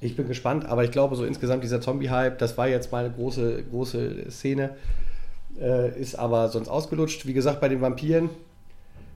ich 0.02 0.16
bin 0.16 0.28
gespannt, 0.28 0.66
aber 0.66 0.84
ich 0.84 0.92
glaube, 0.92 1.16
so 1.16 1.26
insgesamt 1.26 1.64
dieser 1.64 1.80
Zombie-Hype, 1.80 2.38
das 2.38 2.58
war 2.58 2.68
jetzt 2.68 2.92
mal 2.92 3.06
eine 3.06 3.14
große, 3.14 3.64
große 3.70 4.32
Szene. 4.32 4.72
Äh, 5.60 6.00
ist 6.00 6.16
aber 6.16 6.50
sonst 6.50 6.70
ausgelutscht. 6.70 7.26
Wie 7.28 7.34
gesagt, 7.34 7.62
bei 7.62 7.70
den 7.70 7.82
Vampiren 7.82 8.30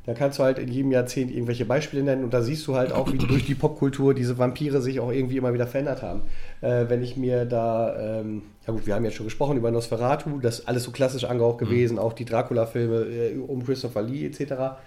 da 0.08 0.13
kannst 0.13 0.39
du 0.39 0.43
halt 0.43 0.58
in 0.58 0.70
jedem 0.70 0.91
Jahrzehnt 0.91 1.32
irgendwelche 1.32 1.65
Beispiele 1.65 2.02
nennen 2.02 2.24
und 2.24 2.34
da 2.34 2.41
siehst 2.41 2.65
du 2.65 2.76
halt 2.76 2.93
auch, 2.93 3.12
wie 3.12 3.17
durch 3.17 3.46
die 3.46 3.56
Popkultur 3.56 4.13
diese 4.13 4.38
Vampire 4.38 4.82
sich 4.82 5.02
auch 5.02 5.12
irgendwie 5.12 5.36
immer 5.36 5.54
wieder 5.54 5.67
verändert 5.67 6.02
haben. 6.02 6.22
Äh, 6.62 6.86
wenn 6.88 7.04
ich 7.04 7.17
mir 7.17 7.43
da, 7.43 8.22
ähm, 8.22 8.43
ja 8.65 8.72
gut, 8.72 8.88
wir 8.88 8.96
haben 8.96 9.04
ja 9.04 9.12
schon 9.12 9.26
gesprochen 9.26 9.58
über 9.58 9.70
Nosferatu, 9.70 10.39
das 10.39 10.60
ist 10.60 10.67
alles 10.70 10.84
so 10.84 10.91
klassisch 10.91 11.26
angehaucht 11.26 11.60
mhm. 11.60 11.65
gewesen, 11.65 12.00
auch 12.00 12.13
die 12.13 12.24
Dracula-Filme 12.24 13.02
äh, 13.02 13.38
um 13.38 13.65
Christopher 13.65 14.02
Lee 14.02 14.26
etc. 14.26 14.78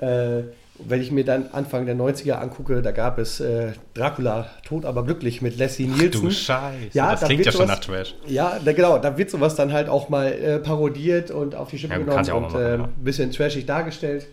Äh, 0.00 0.42
wenn 0.78 1.00
ich 1.00 1.10
mir 1.10 1.24
dann 1.24 1.46
Anfang 1.50 1.86
der 1.86 1.96
90er 1.96 2.34
angucke, 2.34 2.80
da 2.80 2.92
gab 2.92 3.18
es 3.18 3.40
äh, 3.40 3.72
Dracula, 3.94 4.46
tot 4.64 4.84
aber 4.84 5.04
glücklich 5.04 5.42
mit 5.42 5.56
Leslie 5.56 5.88
Nielsen. 5.88 6.12
Ach 6.14 6.20
du 6.20 6.30
Scheiße, 6.30 6.76
ja, 6.92 7.10
das 7.10 7.20
da 7.20 7.26
klingt 7.26 7.44
ja 7.44 7.50
schon 7.50 7.66
nach 7.66 7.80
Trash. 7.80 8.14
Ja, 8.28 8.60
da, 8.64 8.72
genau, 8.72 8.98
da 8.98 9.18
wird 9.18 9.30
sowas 9.30 9.56
dann 9.56 9.72
halt 9.72 9.88
auch 9.88 10.08
mal 10.10 10.32
äh, 10.32 10.58
parodiert 10.60 11.32
und 11.32 11.56
auf 11.56 11.70
die 11.70 11.78
Schippe 11.78 11.94
ja, 11.94 11.98
genommen 11.98 12.44
und 12.44 12.54
ein 12.54 12.60
äh, 12.60 12.76
ja. 12.76 12.88
bisschen 13.02 13.32
trashig 13.32 13.66
dargestellt. 13.66 14.28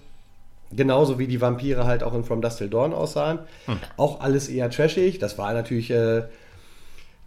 Genauso 0.74 1.20
wie 1.20 1.28
die 1.28 1.42
Vampire 1.42 1.86
halt 1.86 2.04
auch 2.04 2.14
in 2.14 2.24
From 2.24 2.42
Dust 2.42 2.60
Till 2.60 2.70
Dawn 2.70 2.94
aussahen. 2.94 3.40
Hm. 3.66 3.80
Auch 3.98 4.22
alles 4.22 4.48
eher 4.48 4.70
trashig. 4.70 5.20
Das 5.20 5.38
war 5.38 5.54
natürlich 5.54 5.92
äh, 5.92 6.24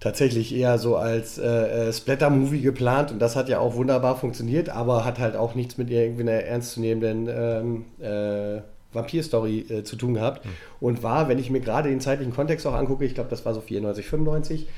tatsächlich 0.00 0.54
eher 0.54 0.78
so 0.78 0.96
als 0.96 1.38
äh, 1.38 1.88
äh, 1.88 1.92
Splatter-Movie 1.92 2.60
geplant 2.60 3.10
und 3.10 3.20
das 3.20 3.36
hat 3.36 3.48
ja 3.48 3.58
auch 3.58 3.74
wunderbar 3.74 4.16
funktioniert, 4.16 4.68
aber 4.68 5.04
hat 5.04 5.18
halt 5.18 5.36
auch 5.36 5.54
nichts 5.54 5.78
mit 5.78 5.90
irgendwie 5.90 6.22
einer 6.22 6.32
ernstzunehmenden 6.32 7.28
ähm, 7.28 7.84
äh, 8.00 8.60
Vampir-Story 8.92 9.66
äh, 9.68 9.84
zu 9.84 9.96
tun 9.96 10.14
gehabt. 10.14 10.44
Hm. 10.44 10.50
Und 10.80 11.02
war, 11.02 11.28
wenn 11.28 11.38
ich 11.38 11.50
mir 11.50 11.60
gerade 11.60 11.88
den 11.88 12.00
zeitlichen 12.00 12.34
Kontext 12.34 12.66
auch 12.66 12.74
angucke, 12.74 13.04
ich 13.04 13.14
glaube, 13.14 13.30
das 13.30 13.44
war 13.44 13.54
so 13.54 13.60
94, 13.60 14.06
95, 14.06 14.68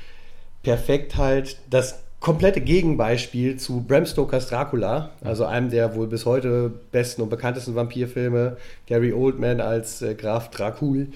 perfekt 0.63 1.17
halt 1.17 1.57
das 1.69 1.99
komplette 2.19 2.61
Gegenbeispiel 2.61 3.57
zu 3.57 3.81
Bram 3.81 4.05
Stokers 4.05 4.47
Dracula, 4.47 5.11
also 5.23 5.45
einem 5.45 5.69
der 5.69 5.95
wohl 5.95 6.07
bis 6.07 6.25
heute 6.25 6.71
besten 6.91 7.21
und 7.21 7.29
bekanntesten 7.29 7.75
Vampirfilme, 7.75 8.57
Gary 8.87 9.13
Oldman 9.13 9.61
als 9.61 10.01
äh, 10.01 10.15
Graf 10.15 10.49
Dracul. 10.49 11.07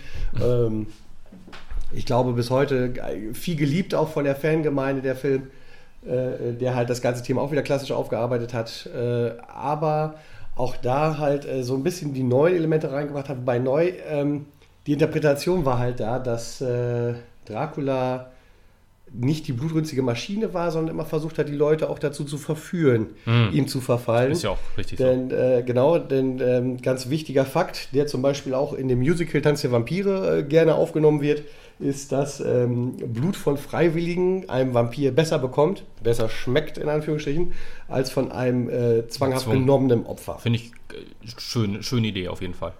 Ähm, 0.41 0.87
ich 1.91 2.05
glaube 2.05 2.33
bis 2.33 2.49
heute 2.49 2.93
viel 3.33 3.55
geliebt 3.55 3.95
auch 3.95 4.09
von 4.09 4.23
der 4.23 4.35
Fangemeinde 4.35 5.01
der 5.01 5.15
Film, 5.15 5.47
äh, 6.05 6.53
der 6.53 6.75
halt 6.75 6.89
das 6.89 7.01
ganze 7.01 7.23
Thema 7.23 7.41
auch 7.41 7.51
wieder 7.51 7.63
klassisch 7.63 7.91
aufgearbeitet 7.91 8.53
hat, 8.53 8.89
äh, 8.95 9.31
aber 9.47 10.15
auch 10.55 10.77
da 10.77 11.17
halt 11.17 11.45
äh, 11.45 11.63
so 11.63 11.75
ein 11.75 11.83
bisschen 11.83 12.13
die 12.13 12.23
neuen 12.23 12.55
Elemente 12.55 12.91
reingebracht 12.91 13.29
hat. 13.29 13.43
Bei 13.45 13.59
neu, 13.59 13.91
ähm, 14.07 14.45
die 14.85 14.93
Interpretation 14.93 15.65
war 15.65 15.79
halt 15.79 15.99
da, 15.99 16.19
dass 16.19 16.61
äh, 16.61 17.15
Dracula 17.45 18.31
nicht 19.13 19.47
die 19.47 19.53
blutrünstige 19.53 20.01
Maschine 20.01 20.53
war, 20.53 20.71
sondern 20.71 20.95
immer 20.95 21.05
versucht 21.05 21.37
hat, 21.37 21.49
die 21.49 21.55
Leute 21.55 21.89
auch 21.89 21.99
dazu 21.99 22.23
zu 22.23 22.37
verführen, 22.37 23.07
mm. 23.25 23.49
ihm 23.51 23.67
zu 23.67 23.81
verfallen. 23.81 24.31
Ist 24.31 24.43
ja 24.43 24.51
auch 24.51 24.59
richtig 24.77 24.97
denn, 24.97 25.29
so. 25.29 25.35
Äh, 25.35 25.63
genau, 25.63 25.97
denn 25.97 26.39
ähm, 26.39 26.77
ganz 26.81 27.09
wichtiger 27.09 27.45
Fakt, 27.45 27.93
der 27.93 28.07
zum 28.07 28.21
Beispiel 28.21 28.53
auch 28.53 28.73
in 28.73 28.87
dem 28.87 28.99
Musical 28.99 29.41
Tanz 29.41 29.61
der 29.61 29.71
Vampire 29.71 30.39
äh, 30.39 30.43
gerne 30.43 30.75
aufgenommen 30.75 31.21
wird, 31.21 31.43
ist, 31.79 32.11
dass 32.11 32.39
ähm, 32.39 32.95
Blut 32.97 33.35
von 33.35 33.57
Freiwilligen 33.57 34.47
einem 34.49 34.73
Vampir 34.73 35.11
besser 35.11 35.39
bekommt, 35.39 35.83
besser 36.01 36.29
schmeckt 36.29 36.77
in 36.77 36.87
Anführungsstrichen, 36.87 37.53
als 37.87 38.11
von 38.11 38.31
einem 38.31 38.69
äh, 38.69 39.07
zwanghaft 39.07 39.49
genommenen 39.49 40.05
Opfer. 40.05 40.37
Finde 40.39 40.59
ich 40.59 40.71
äh, 40.93 41.27
schön, 41.37 41.83
schöne 41.83 42.07
Idee 42.07 42.29
auf 42.29 42.41
jeden 42.41 42.53
Fall. 42.53 42.73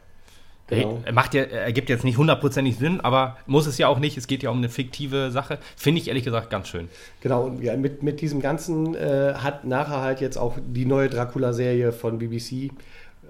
Genau. 0.79 1.03
Macht 1.11 1.33
ja, 1.33 1.43
ergibt 1.43 1.89
jetzt 1.89 2.03
nicht 2.03 2.17
hundertprozentig 2.17 2.77
Sinn, 2.77 3.01
aber 3.01 3.37
muss 3.45 3.67
es 3.67 3.77
ja 3.77 3.87
auch 3.87 3.99
nicht. 3.99 4.17
Es 4.17 4.27
geht 4.27 4.43
ja 4.43 4.49
um 4.49 4.57
eine 4.57 4.69
fiktive 4.69 5.31
Sache. 5.31 5.59
Finde 5.75 6.01
ich 6.01 6.07
ehrlich 6.07 6.23
gesagt 6.23 6.49
ganz 6.49 6.67
schön. 6.67 6.87
Genau, 7.21 7.43
und 7.43 7.61
ja, 7.61 7.75
mit, 7.75 8.03
mit 8.03 8.21
diesem 8.21 8.41
Ganzen 8.41 8.95
äh, 8.95 9.33
hat 9.35 9.65
nachher 9.65 10.01
halt 10.01 10.21
jetzt 10.21 10.37
auch 10.37 10.57
die 10.65 10.85
neue 10.85 11.09
Dracula-Serie 11.09 11.91
von 11.91 12.19
BBC 12.19 12.71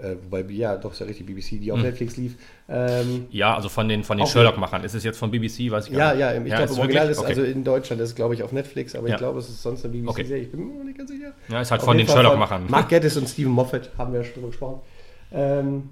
äh, 0.02 0.16
wobei, 0.24 0.42
ja, 0.52 0.78
doch, 0.78 0.94
ist 0.94 1.00
ja 1.00 1.06
richtig, 1.06 1.28
BBC, 1.28 1.62
die 1.62 1.72
auf 1.72 1.78
hm. 1.78 1.86
Netflix 1.86 2.18
lief. 2.18 2.36
Ähm, 2.68 3.28
ja, 3.30 3.56
also 3.56 3.70
von 3.70 3.88
den, 3.88 4.04
von 4.04 4.18
den 4.18 4.26
Sherlock-Machern. 4.26 4.84
Ist 4.84 4.96
es 4.96 5.04
jetzt 5.04 5.20
von 5.20 5.30
BBC, 5.30 5.70
weiß 5.70 5.88
ich 5.88 5.94
gar 5.94 6.16
ja, 6.16 6.40
nicht. 6.40 6.40
Ja, 6.40 6.44
ich 6.44 6.50
ja, 6.50 6.58
glaube, 6.58 6.74
im 6.74 6.80
Original 6.80 7.10
ist, 7.10 7.20
okay. 7.20 7.28
also 7.28 7.44
in 7.44 7.64
Deutschland 7.64 8.02
ist 8.02 8.10
es, 8.10 8.16
glaube 8.16 8.34
ich, 8.34 8.42
auf 8.42 8.52
Netflix, 8.52 8.96
aber 8.96 9.10
ja. 9.10 9.16
ich 9.16 9.20
glaube, 9.20 9.40
es 9.40 9.50
ist 9.50 9.62
sonst 9.62 9.86
eine 9.86 9.94
BBC-Serie. 9.94 10.36
Okay. 10.36 10.42
Ich 10.44 10.52
bin 10.52 10.78
mir 10.78 10.84
nicht 10.86 10.98
ganz 10.98 11.12
sicher. 11.12 11.34
Ja, 11.50 11.62
ist 11.62 11.70
halt 11.70 11.82
auf 11.82 11.86
von 11.86 11.98
den 11.98 12.08
Sherlock-Machern. 12.08 12.66
Mark 12.68 12.90
Geddes 12.90 13.18
und 13.18 13.28
Stephen 13.28 13.52
Moffat 13.52 13.92
haben 13.98 14.14
wir 14.14 14.22
ja 14.22 14.26
schon 14.26 14.36
drüber 14.36 14.48
gesprochen. 14.48 14.82
Ähm, 15.34 15.90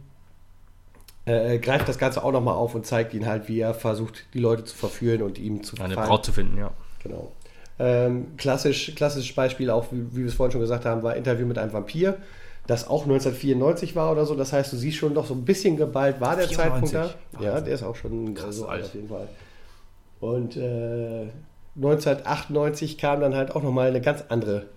äh, 1.29 1.55
äh, 1.55 1.59
greift 1.59 1.87
das 1.87 1.97
Ganze 1.97 2.23
auch 2.23 2.31
nochmal 2.31 2.55
auf 2.55 2.75
und 2.75 2.85
zeigt 2.85 3.13
ihn 3.13 3.25
halt, 3.25 3.47
wie 3.47 3.59
er 3.59 3.73
versucht, 3.73 4.25
die 4.33 4.39
Leute 4.39 4.63
zu 4.63 4.75
verführen 4.75 5.21
und 5.21 5.37
ihm 5.37 5.63
zu 5.63 5.77
Eine 5.81 5.95
Braut 5.95 6.25
zu 6.25 6.31
finden, 6.31 6.57
ja. 6.57 6.71
Genau. 7.03 7.31
Ähm, 7.77 8.35
klassisch, 8.37 8.93
klassisches 8.95 9.33
Beispiel, 9.35 9.69
auch 9.69 9.85
wie, 9.91 10.15
wie 10.15 10.21
wir 10.21 10.25
es 10.27 10.33
vorhin 10.33 10.51
schon 10.51 10.61
gesagt 10.61 10.85
haben, 10.85 11.03
war 11.03 11.15
Interview 11.15 11.45
mit 11.45 11.57
einem 11.57 11.71
Vampir 11.71 12.17
das 12.69 12.87
auch 12.87 13.03
1994 13.03 13.95
war 13.95 14.11
oder 14.11 14.25
so. 14.25 14.35
Das 14.35 14.53
heißt, 14.53 14.71
du 14.71 14.77
siehst 14.77 14.97
schon 14.97 15.15
doch 15.15 15.25
so 15.25 15.33
ein 15.33 15.43
bisschen 15.43 15.75
geballt 15.75 16.21
war 16.21 16.35
der 16.35 16.47
94. 16.47 16.91
Zeitpunkt 16.91 17.19
da. 17.39 17.43
Ja, 17.43 17.61
der 17.61 17.73
ist 17.73 17.81
auch 17.81 17.95
schon 17.95 18.35
Krass, 18.35 18.57
so 18.57 18.67
alt 18.67 18.85
auf 18.85 18.93
jeden 18.93 19.09
Fall. 19.09 19.27
Und 20.19 20.55
äh, 20.55 21.29
1998 21.75 22.99
kam 22.99 23.21
dann 23.21 23.33
halt 23.33 23.55
auch 23.55 23.63
nochmal 23.63 23.87
eine 23.87 24.01
ganz 24.01 24.23
andere 24.29 24.67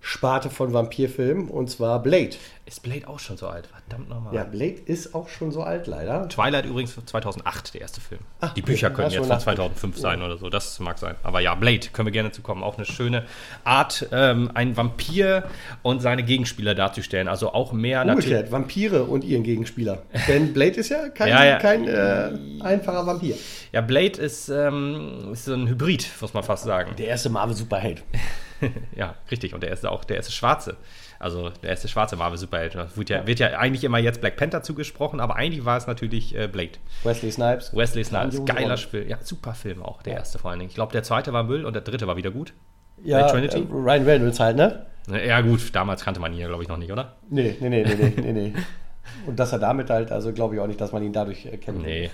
Sparte 0.00 0.48
von 0.48 0.72
Vampirfilmen 0.72 1.48
und 1.48 1.68
zwar 1.70 2.02
Blade. 2.02 2.36
Ist 2.64 2.82
Blade 2.82 3.08
auch 3.08 3.18
schon 3.18 3.36
so 3.36 3.48
alt? 3.48 3.66
Verdammt 3.66 4.08
nochmal. 4.08 4.32
Ja, 4.32 4.44
Blade 4.44 4.76
ist 4.86 5.14
auch 5.14 5.28
schon 5.28 5.50
so 5.50 5.62
alt, 5.62 5.88
leider. 5.88 6.28
Twilight 6.28 6.64
übrigens 6.64 6.94
2008, 7.04 7.74
der 7.74 7.80
erste 7.80 8.00
Film. 8.00 8.20
Ach, 8.40 8.54
die 8.54 8.62
Bücher 8.62 8.90
können 8.90 9.10
jetzt 9.10 9.26
von 9.26 9.40
2005 9.40 9.96
ja. 9.96 10.00
sein 10.00 10.22
oder 10.22 10.38
so, 10.38 10.48
das 10.48 10.78
mag 10.78 10.98
sein. 10.98 11.16
Aber 11.22 11.40
ja, 11.40 11.54
Blade, 11.54 11.88
können 11.92 12.06
wir 12.06 12.12
gerne 12.12 12.30
zu 12.30 12.42
kommen. 12.42 12.62
Auch 12.62 12.76
eine 12.76 12.86
schöne 12.86 13.26
Art, 13.64 14.06
ähm, 14.12 14.50
einen 14.54 14.76
Vampir 14.76 15.44
und 15.82 16.00
seine 16.00 16.22
Gegenspieler 16.22 16.74
darzustellen. 16.74 17.28
Also 17.28 17.52
auch 17.52 17.72
mehr 17.72 18.04
natürlich. 18.04 18.52
Vampire 18.52 19.04
und 19.04 19.24
ihren 19.24 19.42
Gegenspieler. 19.42 20.02
Denn 20.28 20.52
Blade 20.52 20.76
ist 20.76 20.90
ja 20.90 21.08
kein, 21.08 21.28
ja, 21.28 21.44
ja. 21.44 21.58
kein 21.58 21.88
äh, 21.88 22.30
einfacher 22.60 23.04
Vampir. 23.04 23.36
Ja, 23.72 23.80
Blade 23.80 24.20
ist, 24.20 24.48
ähm, 24.48 25.30
ist 25.32 25.44
so 25.44 25.54
ein 25.54 25.68
Hybrid, 25.68 26.08
muss 26.20 26.34
man 26.34 26.44
fast 26.44 26.64
sagen. 26.64 26.94
Der 26.96 27.08
erste 27.08 27.30
Marvel-Superheld. 27.30 28.02
ja, 28.96 29.14
richtig. 29.30 29.54
Und 29.54 29.62
der 29.62 29.72
ist 29.72 29.86
auch 29.86 30.04
der 30.04 30.16
erste 30.16 30.32
Schwarze. 30.32 30.76
Also 31.18 31.50
der 31.50 31.70
erste 31.70 31.88
schwarze 31.88 32.16
Marvel-Superheld. 32.16 32.76
Wird 32.96 33.10
ja, 33.10 33.26
wird 33.26 33.38
ja 33.38 33.48
eigentlich 33.58 33.84
immer 33.84 33.98
jetzt 33.98 34.20
Black 34.20 34.36
Panther 34.36 34.62
zugesprochen, 34.62 35.20
aber 35.20 35.36
eigentlich 35.36 35.64
war 35.64 35.76
es 35.76 35.86
natürlich 35.86 36.34
äh, 36.34 36.48
Blade. 36.48 36.72
Wesley 37.04 37.30
Snipes. 37.30 37.74
Wesley 37.76 38.04
Snipes, 38.04 38.44
geiler 38.46 38.76
Spiel. 38.76 39.06
Ja, 39.08 39.18
super 39.20 39.54
Film 39.54 39.82
auch, 39.82 40.02
der 40.02 40.14
ja. 40.14 40.18
erste 40.20 40.38
vor 40.38 40.50
allen 40.50 40.60
Dingen. 40.60 40.70
Ich 40.70 40.76
glaube, 40.76 40.92
der 40.92 41.02
zweite 41.02 41.32
war 41.32 41.42
Müll 41.42 41.64
und 41.64 41.74
der 41.74 41.82
dritte 41.82 42.06
war 42.06 42.16
wieder 42.16 42.30
gut. 42.30 42.54
Ja, 43.02 43.28
Trinity. 43.28 43.58
Äh, 43.58 43.66
Ryan 43.70 44.04
Reynolds 44.04 44.40
halt, 44.40 44.56
ne? 44.56 44.86
Ja 45.08 45.40
gut, 45.40 45.74
damals 45.74 46.04
kannte 46.04 46.20
man 46.20 46.32
ihn 46.32 46.38
ja, 46.38 46.46
glaube 46.46 46.62
ich, 46.62 46.68
noch 46.68 46.76
nicht, 46.76 46.92
oder? 46.92 47.16
Nee, 47.28 47.56
nee, 47.60 47.68
nee, 47.68 47.84
nee, 47.84 48.12
nee, 48.16 48.32
nee. 48.32 48.54
Und 49.26 49.38
dass 49.38 49.52
er 49.52 49.58
damit 49.58 49.90
halt, 49.90 50.12
also 50.12 50.32
glaube 50.32 50.54
ich 50.54 50.60
auch 50.60 50.66
nicht, 50.66 50.80
dass 50.80 50.92
man 50.92 51.02
ihn 51.02 51.12
dadurch 51.12 51.48
kennt. 51.60 51.82
Nee. 51.82 52.10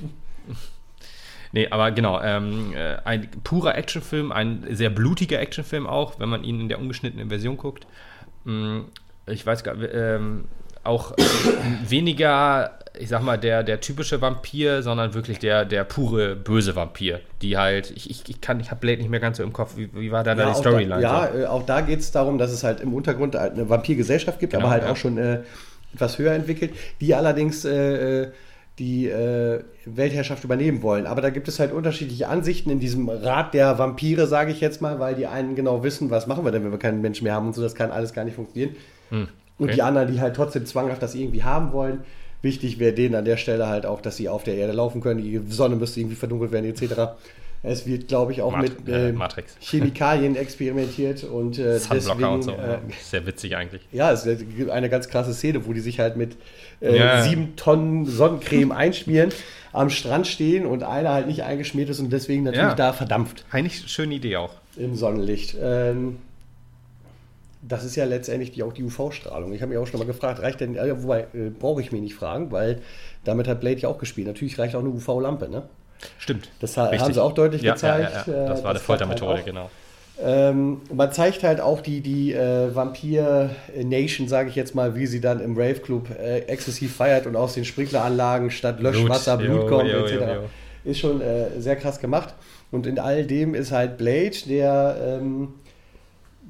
Nee, 1.57 1.69
aber 1.71 1.90
genau, 1.90 2.21
ähm, 2.21 2.75
äh, 2.77 2.97
ein 3.07 3.31
purer 3.42 3.77
Actionfilm, 3.77 4.31
ein 4.31 4.66
sehr 4.73 4.90
blutiger 4.90 5.40
Actionfilm 5.40 5.87
auch, 5.87 6.21
wenn 6.21 6.29
man 6.29 6.45
ihn 6.45 6.61
in 6.61 6.69
der 6.69 6.79
ungeschnittenen 6.79 7.31
Version 7.31 7.57
guckt. 7.57 7.87
Mm, 8.45 8.81
ich 9.27 9.47
weiß 9.47 9.64
gar 9.64 9.75
nicht, 9.75 9.88
ähm, 9.95 10.45
auch 10.85 11.14
weniger, 11.88 12.79
ich 12.99 13.09
sag 13.09 13.23
mal, 13.23 13.38
der, 13.38 13.62
der 13.62 13.81
typische 13.81 14.21
Vampir, 14.21 14.83
sondern 14.83 15.14
wirklich 15.14 15.38
der, 15.38 15.64
der 15.64 15.85
pure 15.85 16.37
böse 16.37 16.77
Vampir, 16.77 17.21
die 17.40 17.57
halt, 17.57 17.90
ich, 17.90 18.11
ich, 18.11 18.29
ich 18.29 18.42
kann, 18.42 18.61
ich 18.61 18.71
habe 18.71 18.81
Blade 18.83 18.99
nicht 18.99 19.09
mehr 19.09 19.21
ganz 19.21 19.38
so 19.38 19.42
im 19.42 19.55
Kopf, 19.55 19.79
wie, 19.79 19.88
wie 19.95 20.12
war 20.12 20.25
da, 20.25 20.33
ja, 20.33 20.45
da 20.45 20.51
die 20.51 20.59
Storyline? 20.59 21.01
Da, 21.01 21.01
ja? 21.01 21.35
Äh, 21.35 21.47
auch 21.47 21.64
da 21.64 21.81
geht 21.81 22.01
es 22.01 22.12
darum, 22.12 22.37
dass 22.37 22.51
es 22.51 22.64
halt 22.64 22.83
im 22.83 22.92
Untergrund 22.92 23.35
eine 23.35 23.66
Vampirgesellschaft 23.66 24.40
gibt, 24.40 24.53
genau, 24.53 24.66
aber 24.66 24.73
halt 24.73 24.83
ja. 24.83 24.90
auch 24.90 24.97
schon 24.97 25.16
äh, 25.16 25.40
etwas 25.95 26.19
höher 26.19 26.35
entwickelt, 26.35 26.75
die 27.01 27.14
allerdings 27.14 27.64
äh, 27.64 28.25
äh 28.25 28.33
die 28.79 29.09
äh, 29.09 29.62
Weltherrschaft 29.87 30.45
übernehmen 30.45 30.83
wollen. 30.83 31.07
Aber 31.07 31.23
da 31.23 31.31
gibt 31.31 31.49
es 31.49 31.59
halt 31.59 31.73
unterschiedliche 31.73 32.29
Ansichten 32.29 32.71
in 32.71 32.79
diesem 32.79 33.09
Rat 33.09 33.55
der 33.55 33.79
Vampire, 33.79 34.27
sage 34.27 34.53
ich 34.53 34.61
jetzt 34.61 34.83
mal, 34.83 35.01
weil 35.01 35.15
die 35.15 35.27
einen 35.27 35.55
genau 35.55 35.83
wissen, 35.83 36.11
was 36.11 36.27
machen 36.27 36.45
wir 36.45 36.53
denn, 36.53 36.62
wenn 36.62 36.73
wir 36.73 36.79
keinen 36.79 37.01
Menschen 37.01 37.25
mehr 37.25 37.35
haben 37.35 37.47
und 37.47 37.55
so, 37.55 37.62
das 37.62 37.75
kann 37.75 37.91
alles 37.91 38.12
gar 38.12 38.25
nicht 38.25 38.35
funktionieren. 38.35 38.77
Hm, 39.09 39.23
okay. 39.23 39.31
Und 39.59 39.75
die 39.75 39.83
anderen, 39.83 40.12
die 40.12 40.21
halt 40.21 40.37
trotzdem 40.37 40.67
zwanghaft 40.67 41.03
das 41.03 41.15
irgendwie 41.15 41.43
haben 41.43 41.73
wollen. 41.73 42.01
Wichtig 42.43 42.79
wäre 42.79 42.93
denen 42.93 43.15
an 43.15 43.25
der 43.25 43.39
Stelle 43.39 43.67
halt 43.67 43.87
auch, 43.87 44.03
dass 44.03 44.19
sie 44.19 44.29
auf 44.29 44.45
der 44.45 44.57
Erde 44.57 44.75
laufen 44.75 45.01
können, 45.01 45.23
die 45.23 45.41
Sonne 45.49 45.77
müsste 45.77 46.01
irgendwie 46.01 46.17
verdunkelt 46.17 46.53
werden, 46.53 46.67
etc. 46.67 47.17
Es 47.67 47.85
wird, 47.85 48.07
glaube 48.07 48.31
ich, 48.31 48.43
auch 48.43 48.53
Mat 48.53 48.87
mit 48.87 48.89
äh, 48.89 49.13
Chemikalien 49.61 50.37
experimentiert 50.37 51.25
und 51.25 51.59
äh, 51.59 51.81
deswegen. 51.93 52.25
Und 52.25 52.43
so, 52.43 52.53
äh, 52.53 52.79
Sehr 53.03 53.27
witzig 53.27 53.57
eigentlich. 53.57 53.83
Ja, 53.93 54.13
es 54.13 54.25
gibt 54.25 54.71
eine 54.71 54.89
ganz 54.89 55.09
krasse 55.09 55.35
Szene, 55.35 55.67
wo 55.67 55.73
die 55.73 55.81
sich 55.81 55.99
halt 55.99 56.17
mit 56.17 56.37
äh, 56.81 56.97
ja. 56.97 57.23
sieben 57.23 57.57
Tonnen 57.57 58.07
Sonnencreme 58.07 58.71
einschmieren, 58.77 59.31
am 59.73 59.91
Strand 59.91 60.27
stehen 60.27 60.65
und 60.65 60.83
einer 60.83 61.13
halt 61.13 61.27
nicht 61.27 61.43
eingeschmiert 61.43 61.89
ist 61.89 61.99
und 61.99 62.13
deswegen 62.13 62.45
natürlich 62.45 62.69
ja. 62.69 62.75
da 62.75 62.93
verdampft. 62.93 63.45
Eigentlich 63.51 63.81
eine 63.81 63.89
schöne 63.89 64.15
Idee 64.15 64.37
auch. 64.37 64.53
Im 64.77 64.95
Sonnenlicht. 64.95 65.57
Ähm, 65.61 66.19
das 67.63 67.85
ist 67.85 67.97
ja 67.97 68.05
letztendlich 68.05 68.53
die, 68.53 68.63
auch 68.63 68.73
die 68.73 68.85
UV-Strahlung. 68.85 69.53
Ich 69.53 69.63
habe 69.63 69.71
mich 69.71 69.79
auch 69.79 69.87
schon 69.87 69.99
mal 69.99 70.07
gefragt, 70.07 70.41
reicht 70.41 70.61
denn, 70.61 70.77
äh, 70.77 71.03
wobei 71.03 71.23
äh, 71.35 71.51
brauche 71.59 71.81
ich 71.81 71.91
mich 71.91 72.03
nicht 72.03 72.15
fragen, 72.15 72.53
weil 72.53 72.81
damit 73.25 73.49
hat 73.49 73.61
Blade 73.61 73.79
ja 73.79 73.89
auch 73.89 73.99
gespielt. 73.99 74.29
Natürlich 74.29 74.57
reicht 74.59 74.77
auch 74.77 74.81
eine 74.81 74.91
UV-Lampe, 74.91 75.49
ne? 75.49 75.65
Stimmt. 76.19 76.49
Das 76.61 76.77
Richtig. 76.77 77.01
haben 77.01 77.13
sie 77.13 77.23
auch 77.23 77.33
deutlich 77.33 77.63
ja, 77.63 77.73
gezeigt. 77.75 78.27
Ja, 78.27 78.33
ja, 78.33 78.49
das 78.49 78.65
war 78.65 78.73
das 78.73 78.83
eine 78.83 78.87
Foltermethode, 78.87 79.35
halt 79.35 79.47
genau. 79.47 79.71
Ähm, 80.19 80.81
man 80.93 81.13
zeigt 81.13 81.43
halt 81.43 81.61
auch 81.61 81.83
die, 81.83 82.01
die 82.01 82.33
äh, 82.33 82.75
Vampir-Nation, 82.75 84.29
sage 84.29 84.49
ich 84.49 84.55
jetzt 84.55 84.75
mal, 84.75 84.95
wie 84.95 85.07
sie 85.07 85.21
dann 85.21 85.41
im 85.41 85.57
Rave-Club 85.57 86.09
äh, 86.19 86.39
exzessiv 86.47 86.97
feiert 86.97 87.27
und 87.27 87.37
aus 87.37 87.53
den 87.55 87.67
Sprinkleranlagen 87.67 88.51
statt 88.51 88.81
Löschwasser 88.81 89.37
Blut, 89.37 89.67
Blut 89.67 89.69
kommt, 89.69 89.91
etc. 89.91 90.49
Ist 90.85 91.01
schon 91.01 91.21
äh, 91.21 91.61
sehr 91.61 91.77
krass 91.77 92.01
gemacht. 92.01 92.35
Und 92.71 92.87
in 92.87 92.99
all 92.99 93.25
dem 93.25 93.55
ist 93.55 93.73
halt 93.73 93.99
Blade, 93.99 94.37
der 94.49 95.19
ähm, 95.21 95.55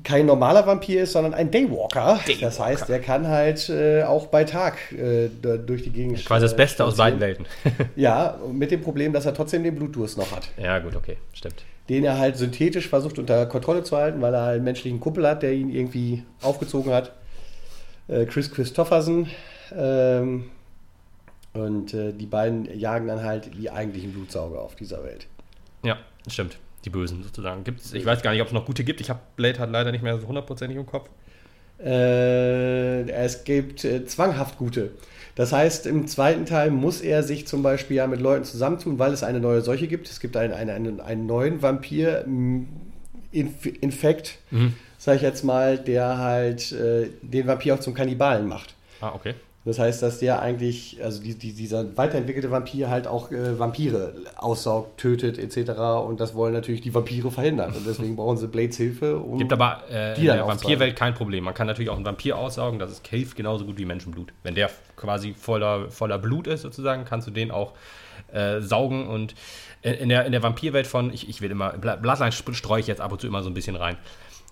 kein 0.07 0.25
normaler 0.27 0.67
Vampir 0.67 1.03
ist, 1.03 1.13
sondern 1.13 1.35
ein 1.35 1.51
Daywalker. 1.51 2.21
Daywalker. 2.25 2.41
Das 2.41 2.61
heißt, 2.61 2.89
der 2.89 3.01
kann 3.01 3.27
halt 3.27 3.69
äh, 3.69 4.05
auch 4.05 4.29
bei 4.29 4.45
Tag 4.45 4.93
äh, 4.93 5.29
durch 5.29 5.83
die 5.83 5.91
Gegend 5.91 6.25
Quasi 6.25 6.45
das 6.45 6.55
Beste 6.55 6.85
aus 6.85 6.97
beiden 6.97 7.19
Welten. 7.19 7.45
ja, 7.97 8.39
mit 8.53 8.71
dem 8.71 8.83
Problem, 8.83 9.13
dass 9.13 9.27
er 9.27 9.35
trotzdem 9.35 9.65
den 9.65 9.75
Blutdurst 9.75 10.17
noch 10.17 10.31
hat. 10.31 10.49
Ja, 10.57 10.79
gut, 10.79 10.95
okay, 10.95 11.17
stimmt 11.33 11.65
den 11.89 12.05
er 12.05 12.19
halt 12.19 12.37
synthetisch 12.37 12.89
versucht 12.89 13.17
unter 13.19 13.47
Kontrolle 13.47 13.85
zu 13.85 13.97
halten, 13.97 14.21
weil 14.21 14.35
er 14.35 14.43
halt 14.43 14.57
einen 14.57 14.65
menschlichen 14.65 14.99
Kumpel 14.99 15.25
hat, 15.25 15.45
der 15.45 15.53
ihn 15.53 15.71
irgendwie 15.71 16.25
aufgezogen 16.43 16.93
hat. 16.93 17.13
Äh, 18.09 18.25
Chris 18.27 18.51
Christopherson. 18.51 19.29
Ähm, 19.73 20.51
und 21.53 21.95
äh, 21.95 22.13
die 22.13 22.27
beiden 22.27 22.77
jagen 22.77 23.07
dann 23.07 23.23
halt 23.23 23.55
die 23.55 23.71
eigentlichen 23.71 24.13
Blutsauger 24.13 24.61
auf 24.61 24.75
dieser 24.75 25.05
Welt. 25.05 25.29
Ja, 25.85 25.97
stimmt. 26.29 26.59
Die 26.87 26.91
Bösen 26.91 27.25
sozusagen. 27.25 27.65
Gibt's, 27.65 27.93
ich 27.93 28.07
weiß 28.07 28.23
gar 28.23 28.31
nicht, 28.31 28.41
ob 28.41 28.47
es 28.47 28.53
noch 28.53 28.65
gute 28.65 28.85
gibt. 28.85 29.01
Ich 29.01 29.11
habe 29.11 29.19
Blade 29.35 29.59
hat 29.59 29.71
leider 29.71 29.91
nicht 29.91 30.03
mehr 30.03 30.19
so 30.21 30.29
hundertprozentig 30.29 30.79
im 30.79 30.87
Kopf. 30.87 31.11
Äh, 31.83 33.11
es 33.11 33.43
gibt 33.43 33.85
äh, 33.85 34.07
zwanghaft 34.07 34.57
gute. 34.57 34.93
Das 35.35 35.53
heißt, 35.53 35.87
im 35.87 36.07
zweiten 36.07 36.47
Teil 36.47 36.71
muss 36.71 37.01
er 37.01 37.25
sich 37.25 37.47
zum 37.47 37.63
Beispiel 37.63 37.97
ja 37.97 38.07
mit 38.07 38.21
Leuten 38.21 38.45
zusammentun, 38.45 39.01
weil 39.01 39.13
es 39.13 39.25
eine 39.25 39.41
neue 39.41 39.63
Seuche 39.63 39.89
gibt. 39.89 40.09
Es 40.09 40.21
gibt 40.21 40.37
einen, 40.37 40.55
einen, 40.55 41.01
einen, 41.01 41.27
neuen 41.27 41.61
Vampir 41.61 42.25
in 42.25 42.69
Inf 43.33 43.67
Infekt, 43.67 44.39
mhm. 44.51 44.75
sag 44.97 45.17
ich 45.17 45.23
jetzt 45.23 45.45
mal, 45.45 45.77
der 45.77 46.19
halt 46.19 46.71
äh, 46.73 47.09
den 47.21 47.49
Vampir 47.49 47.75
auch 47.75 47.81
zum 47.81 47.95
Kannibalen 47.95 48.47
macht. 48.47 48.75
Ah, 49.01 49.13
okay. 49.13 49.35
Das 49.67 49.81
heißt, 49.81 50.01
dass 50.01 50.21
der 50.21 50.41
eigentlich, 50.41 50.99
also 51.03 51.21
die, 51.21 51.35
die, 51.35 51.53
dieser 51.53 51.97
weiterentwickelte 51.97 52.53
Vampir 52.53 52.89
halt 52.89 53.09
auch 53.09 53.33
äh, 53.33 53.59
Vampire 53.59 54.15
aussaugt, 54.37 54.97
tötet 54.99 55.39
etc. 55.39 55.73
Und 56.07 56.21
das 56.21 56.37
wollen 56.37 56.53
natürlich 56.53 56.83
die 56.83 56.95
Vampire 56.95 57.33
verhindern. 57.33 57.73
Und 57.73 57.85
deswegen 57.85 58.15
brauchen 58.17 58.37
sie 58.37 58.47
Blades 58.47 58.77
Hilfe. 58.77 59.17
Um 59.17 59.39
Gibt 59.39 59.53
aber 59.53 59.83
äh, 59.91 60.17
in 60.17 60.27
der 60.27 60.47
Vampirwelt 60.47 60.95
kein 60.95 61.15
Problem. 61.15 61.43
Man 61.43 61.53
kann 61.53 61.67
natürlich 61.67 61.91
auch 61.91 61.97
einen 61.97 62.05
Vampir 62.05 62.39
aussaugen, 62.39 62.79
das 62.79 62.93
ist 62.93 63.09
hilft 63.09 63.37
genauso 63.37 63.65
gut 63.65 63.77
wie 63.77 63.85
Menschenblut. 63.85 64.33
Wenn 64.45 64.55
der 64.55 64.71
quasi 64.95 65.35
voller, 65.35 65.91
voller 65.91 66.19
Blut 66.19 66.47
ist 66.47 66.63
sozusagen, 66.63 67.05
kannst 67.05 67.27
du 67.27 67.33
den 67.33 67.51
auch 67.51 67.73
äh, 68.33 68.61
saugen. 68.61 69.09
Und 69.09 69.35
in 69.83 70.09
der, 70.09 70.27
in 70.27 70.33
der 70.33 70.45
Vampirwelt 70.45 70.87
von, 70.87 71.13
ich, 71.13 71.29
ich 71.29 71.41
will 71.41 71.51
immer, 71.51 71.71
Bloodline 71.71 72.31
streue 72.31 72.79
ich 72.79 72.87
jetzt 72.87 73.01
ab 73.01 73.11
und 73.11 73.21
zu 73.21 73.27
immer 73.27 73.43
so 73.43 73.51
ein 73.51 73.55
bisschen 73.55 73.75
rein. 73.75 73.97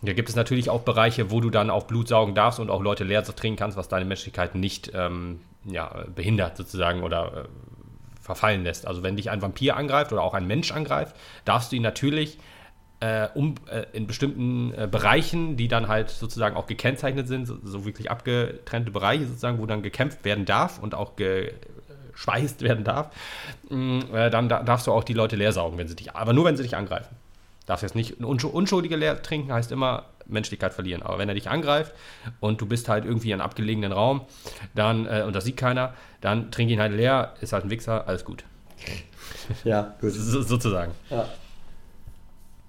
Da 0.04 0.12
gibt 0.12 0.28
es 0.28 0.36
natürlich 0.36 0.70
auch 0.70 0.82
Bereiche, 0.82 1.30
wo 1.30 1.40
du 1.40 1.50
dann 1.50 1.70
auch 1.70 1.84
Blut 1.84 2.08
saugen 2.08 2.34
darfst 2.34 2.60
und 2.60 2.70
auch 2.70 2.82
Leute 2.82 3.04
leer 3.04 3.24
trinken 3.24 3.58
kannst, 3.58 3.76
was 3.76 3.88
deine 3.88 4.04
Menschlichkeit 4.04 4.54
nicht 4.54 4.92
ähm, 4.94 5.40
ja, 5.64 6.04
behindert 6.14 6.56
sozusagen 6.56 7.02
oder 7.02 7.44
äh, 7.44 7.48
verfallen 8.20 8.64
lässt. 8.64 8.86
Also 8.86 9.02
wenn 9.02 9.16
dich 9.16 9.30
ein 9.30 9.42
Vampir 9.42 9.76
angreift 9.76 10.12
oder 10.12 10.22
auch 10.22 10.34
ein 10.34 10.46
Mensch 10.46 10.72
angreift, 10.72 11.14
darfst 11.44 11.72
du 11.72 11.76
ihn 11.76 11.82
natürlich 11.82 12.38
äh, 13.00 13.28
um, 13.34 13.56
äh, 13.70 13.84
in 13.92 14.06
bestimmten 14.06 14.72
äh, 14.72 14.88
Bereichen, 14.90 15.56
die 15.56 15.68
dann 15.68 15.88
halt 15.88 16.10
sozusagen 16.10 16.56
auch 16.56 16.66
gekennzeichnet 16.66 17.28
sind, 17.28 17.46
so, 17.46 17.58
so, 17.62 17.84
wirklich 17.84 18.10
abgetrennte 18.10 18.90
Bereiche 18.90 19.26
sozusagen, 19.26 19.58
wo 19.58 19.66
dann 19.66 19.82
gekämpft 19.82 20.24
werden 20.24 20.46
darf 20.46 20.78
und 20.78 20.94
auch 20.94 21.12
geschweißt 21.16 22.62
werden 22.62 22.84
darf, 22.84 23.10
mm, 23.68 24.00
äh, 24.14 24.30
dann 24.30 24.48
da, 24.48 24.62
darfst 24.62 24.86
du 24.86 24.92
auch 24.92 25.04
die 25.04 25.12
Leute 25.12 25.36
leer 25.36 25.52
saugen, 25.52 25.76
wenn 25.76 25.88
sie 25.88 25.96
dich, 25.96 26.14
aber 26.14 26.32
nur 26.32 26.46
wenn 26.46 26.56
sie 26.56 26.62
dich 26.62 26.76
angreifen. 26.76 27.14
Darfst 27.66 27.82
jetzt 27.82 27.94
nicht 27.94 28.20
unschuldige 28.20 28.96
leer 28.96 29.22
trinken, 29.22 29.52
heißt 29.52 29.72
immer 29.72 30.04
Menschlichkeit 30.26 30.74
verlieren. 30.74 31.02
Aber 31.02 31.18
wenn 31.18 31.28
er 31.28 31.34
dich 31.34 31.48
angreift 31.48 31.94
und 32.40 32.60
du 32.60 32.66
bist 32.66 32.88
halt 32.88 33.04
irgendwie 33.04 33.28
in 33.28 33.34
einem 33.34 33.42
abgelegenen 33.42 33.92
Raum, 33.92 34.22
dann, 34.74 35.06
äh, 35.06 35.24
und 35.26 35.34
das 35.34 35.44
sieht 35.44 35.56
keiner, 35.56 35.94
dann 36.20 36.50
trink 36.50 36.70
ihn 36.70 36.80
halt 36.80 36.92
leer, 36.92 37.34
ist 37.40 37.52
halt 37.52 37.64
ein 37.64 37.70
Wichser, 37.70 38.06
alles 38.06 38.24
gut. 38.24 38.44
Ja, 39.64 39.94
gut. 40.00 40.12
So, 40.12 40.42
sozusagen. 40.42 40.92
Ja. 41.10 41.26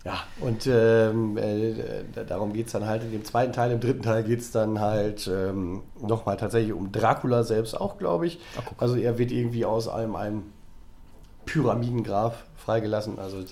Ja, 0.05 0.23
und 0.39 0.67
ähm, 0.67 1.35
äh, 1.35 1.73
darum 2.27 2.53
geht 2.53 2.67
es 2.67 2.73
dann 2.73 2.85
halt 2.85 3.01
in 3.01 3.11
dem 3.11 3.25
zweiten 3.25 3.53
Teil. 3.53 3.71
Im 3.71 3.79
dritten 3.79 4.03
Teil 4.03 4.23
geht 4.23 4.39
es 4.39 4.51
dann 4.51 4.79
halt 4.79 5.27
ähm, 5.27 5.81
nochmal 5.99 6.37
tatsächlich 6.37 6.73
um 6.73 6.91
Dracula 6.91 7.43
selbst 7.43 7.73
auch, 7.73 7.97
glaube 7.97 8.27
ich. 8.27 8.39
Ach, 8.55 8.71
also 8.77 8.97
er 8.97 9.17
wird 9.17 9.31
irgendwie 9.31 9.65
aus 9.65 9.87
einem, 9.87 10.15
einem 10.15 10.43
Pyramidengraf 11.47 12.43
freigelassen. 12.55 13.17
Also 13.17 13.43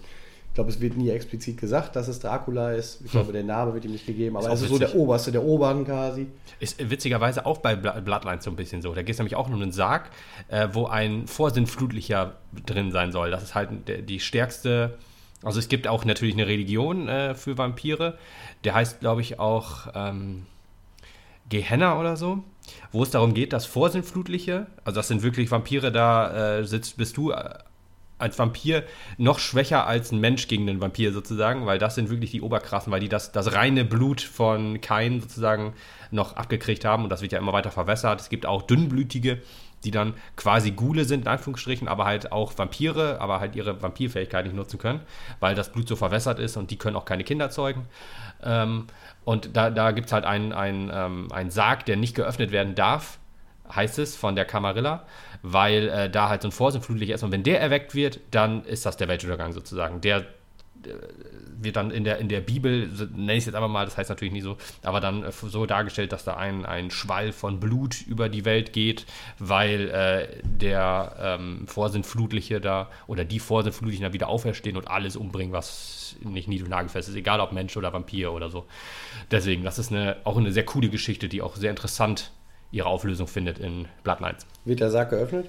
ich 0.53 0.55
glaube, 0.55 0.69
es 0.69 0.79
wird 0.79 0.95
nie 0.95 1.09
explizit 1.09 1.59
gesagt, 1.59 1.95
dass 1.95 2.07
es 2.07 2.19
Dracula 2.19 2.73
ist. 2.73 3.01
Ich 3.03 3.09
glaube, 3.09 3.29
hm. 3.29 3.33
der 3.33 3.43
Name 3.43 3.73
wird 3.73 3.85
ihm 3.85 3.91
nicht 3.91 4.05
gegeben, 4.05 4.37
aber 4.37 4.49
er 4.49 4.53
ist 4.53 4.59
so 4.59 4.77
der 4.77 4.93
Oberste 4.93 5.31
der 5.31 5.43
Oberen 5.43 5.83
quasi. 5.83 6.27
Ist 6.59 6.91
witzigerweise 6.91 7.47
auch 7.47 7.57
bei 7.57 7.75
Bloodlines 7.75 8.43
so 8.43 8.51
ein 8.51 8.55
bisschen 8.55 8.83
so. 8.83 8.93
Da 8.93 9.01
geht 9.01 9.13
es 9.13 9.17
nämlich 9.17 9.35
auch 9.35 9.47
um 9.47 9.55
einen 9.55 9.71
Sarg, 9.71 10.11
äh, 10.49 10.67
wo 10.71 10.85
ein 10.85 11.25
Vorsinnflutlicher 11.25 12.35
drin 12.67 12.91
sein 12.91 13.11
soll. 13.11 13.31
Das 13.31 13.41
ist 13.41 13.55
halt 13.55 13.69
die 14.07 14.19
stärkste. 14.19 14.99
Also 15.41 15.57
es 15.57 15.69
gibt 15.69 15.87
auch 15.87 16.05
natürlich 16.05 16.35
eine 16.35 16.45
Religion 16.45 17.07
äh, 17.07 17.33
für 17.33 17.57
Vampire. 17.57 18.19
Der 18.63 18.75
heißt, 18.75 18.99
glaube 18.99 19.21
ich, 19.21 19.39
auch 19.39 19.87
ähm, 19.95 20.45
Gehenna 21.49 21.99
oder 21.99 22.15
so 22.15 22.43
wo 22.91 23.03
es 23.03 23.09
darum 23.09 23.33
geht, 23.33 23.53
dass 23.53 23.65
Vorsinnflutliche, 23.65 24.67
also 24.85 24.99
das 24.99 25.07
sind 25.07 25.23
wirklich 25.23 25.51
Vampire, 25.51 25.91
da 25.91 26.59
äh, 26.59 26.65
sitzt, 26.65 26.97
bist 26.97 27.17
du 27.17 27.31
äh, 27.31 27.55
als 28.17 28.39
Vampir 28.39 28.83
noch 29.17 29.39
schwächer 29.39 29.85
als 29.87 30.11
ein 30.11 30.19
Mensch 30.19 30.47
gegen 30.47 30.69
einen 30.69 30.81
Vampir 30.81 31.11
sozusagen, 31.11 31.65
weil 31.65 31.79
das 31.79 31.95
sind 31.95 32.09
wirklich 32.09 32.31
die 32.31 32.41
Oberkrassen, 32.41 32.91
weil 32.91 32.99
die 32.99 33.09
das, 33.09 33.31
das 33.31 33.53
reine 33.53 33.85
Blut 33.85 34.21
von 34.21 34.81
Kain 34.81 35.21
sozusagen 35.21 35.73
noch 36.11 36.35
abgekriegt 36.35 36.85
haben 36.85 37.03
und 37.03 37.09
das 37.09 37.21
wird 37.21 37.31
ja 37.31 37.39
immer 37.39 37.53
weiter 37.53 37.71
verwässert. 37.71 38.21
Es 38.21 38.29
gibt 38.29 38.45
auch 38.45 38.61
dünnblütige, 38.61 39.41
die 39.83 39.91
dann 39.91 40.13
quasi 40.35 40.71
Gule 40.71 41.05
sind, 41.05 41.21
in 41.21 41.27
Anführungsstrichen, 41.27 41.87
aber 41.87 42.05
halt 42.05 42.31
auch 42.31 42.57
Vampire, 42.57 43.19
aber 43.19 43.39
halt 43.39 43.55
ihre 43.55 43.81
Vampirfähigkeit 43.81 44.45
nicht 44.45 44.55
nutzen 44.55 44.79
können, 44.79 45.01
weil 45.39 45.55
das 45.55 45.71
Blut 45.71 45.87
so 45.87 45.95
verwässert 45.95 46.39
ist 46.39 46.55
und 46.55 46.71
die 46.71 46.77
können 46.77 46.95
auch 46.95 47.05
keine 47.05 47.23
Kinder 47.23 47.49
zeugen. 47.49 47.85
Ähm, 48.41 48.87
und 49.25 49.55
da, 49.55 49.69
da 49.69 49.91
gibt 49.91 50.07
es 50.07 50.13
halt 50.13 50.25
einen, 50.25 50.91
ähm, 50.93 51.29
Sarg, 51.49 51.85
der 51.85 51.97
nicht 51.97 52.15
geöffnet 52.15 52.51
werden 52.51 52.75
darf, 52.75 53.19
heißt 53.73 53.99
es, 53.99 54.15
von 54.15 54.35
der 54.35 54.45
Camarilla 54.45 55.05
weil 55.43 55.89
äh, 55.89 56.09
da 56.09 56.29
halt 56.29 56.41
so 56.41 56.47
ein 56.47 56.51
Vorsinnflutlicher 56.51 57.13
ist. 57.13 57.21
Und 57.21 57.31
wenn 57.31 57.43
der 57.43 57.61
erweckt 57.61 57.93
wird, 57.93 58.19
dann 58.31 58.65
ist 58.65 58.85
das 58.85 58.97
der 58.97 59.09
Weltuntergang 59.09 59.51
sozusagen. 59.51 60.01
Der 60.01 60.19
äh, 60.19 60.93
wird 61.61 61.75
dann 61.75 61.91
in 61.91 62.03
der, 62.03 62.17
in 62.17 62.27
der 62.29 62.41
Bibel, 62.41 62.89
nenne 63.13 63.33
ich 63.33 63.39
es 63.39 63.45
jetzt 63.45 63.55
einfach 63.55 63.69
mal, 63.69 63.85
das 63.85 63.97
heißt 63.97 64.09
natürlich 64.09 64.33
nicht 64.33 64.43
so, 64.43 64.57
aber 64.83 64.99
dann 64.99 65.23
äh, 65.23 65.31
so 65.31 65.65
dargestellt, 65.65 66.11
dass 66.11 66.23
da 66.23 66.35
ein, 66.35 66.65
ein 66.65 66.91
Schwall 66.91 67.31
von 67.31 67.59
Blut 67.59 68.01
über 68.07 68.27
die 68.27 68.43
Welt 68.43 68.73
geht, 68.73 69.05
weil 69.37 69.89
äh, 69.89 70.27
der 70.43 71.15
ähm, 71.19 71.67
Vorsinnflutliche 71.67 72.59
da 72.59 72.89
oder 73.07 73.23
die 73.23 73.39
Vorsinnflutlichen 73.39 74.03
da 74.03 74.13
wieder 74.13 74.29
auferstehen 74.29 74.77
und 74.77 74.89
alles 74.89 75.15
umbringen, 75.15 75.53
was 75.53 76.15
nicht 76.21 76.47
nied- 76.47 76.63
und 76.63 76.69
nagelfest 76.69 77.09
ist, 77.09 77.15
egal 77.15 77.39
ob 77.39 77.51
Mensch 77.51 77.75
oder 77.77 77.93
Vampir 77.93 78.31
oder 78.31 78.49
so. 78.49 78.65
Deswegen, 79.31 79.63
das 79.63 79.79
ist 79.79 79.91
eine, 79.91 80.17
auch 80.23 80.37
eine 80.37 80.51
sehr 80.51 80.65
coole 80.65 80.89
Geschichte, 80.89 81.27
die 81.27 81.41
auch 81.41 81.55
sehr 81.55 81.69
interessant 81.69 82.19
ist 82.19 82.42
ihre 82.73 82.87
Auflösung 82.87 83.27
findet 83.27 83.59
in 83.59 83.87
Bloodlines. 84.03 84.45
Wird 84.65 84.81
der 84.81 84.89
Sarg 84.89 85.11
geöffnet? 85.11 85.45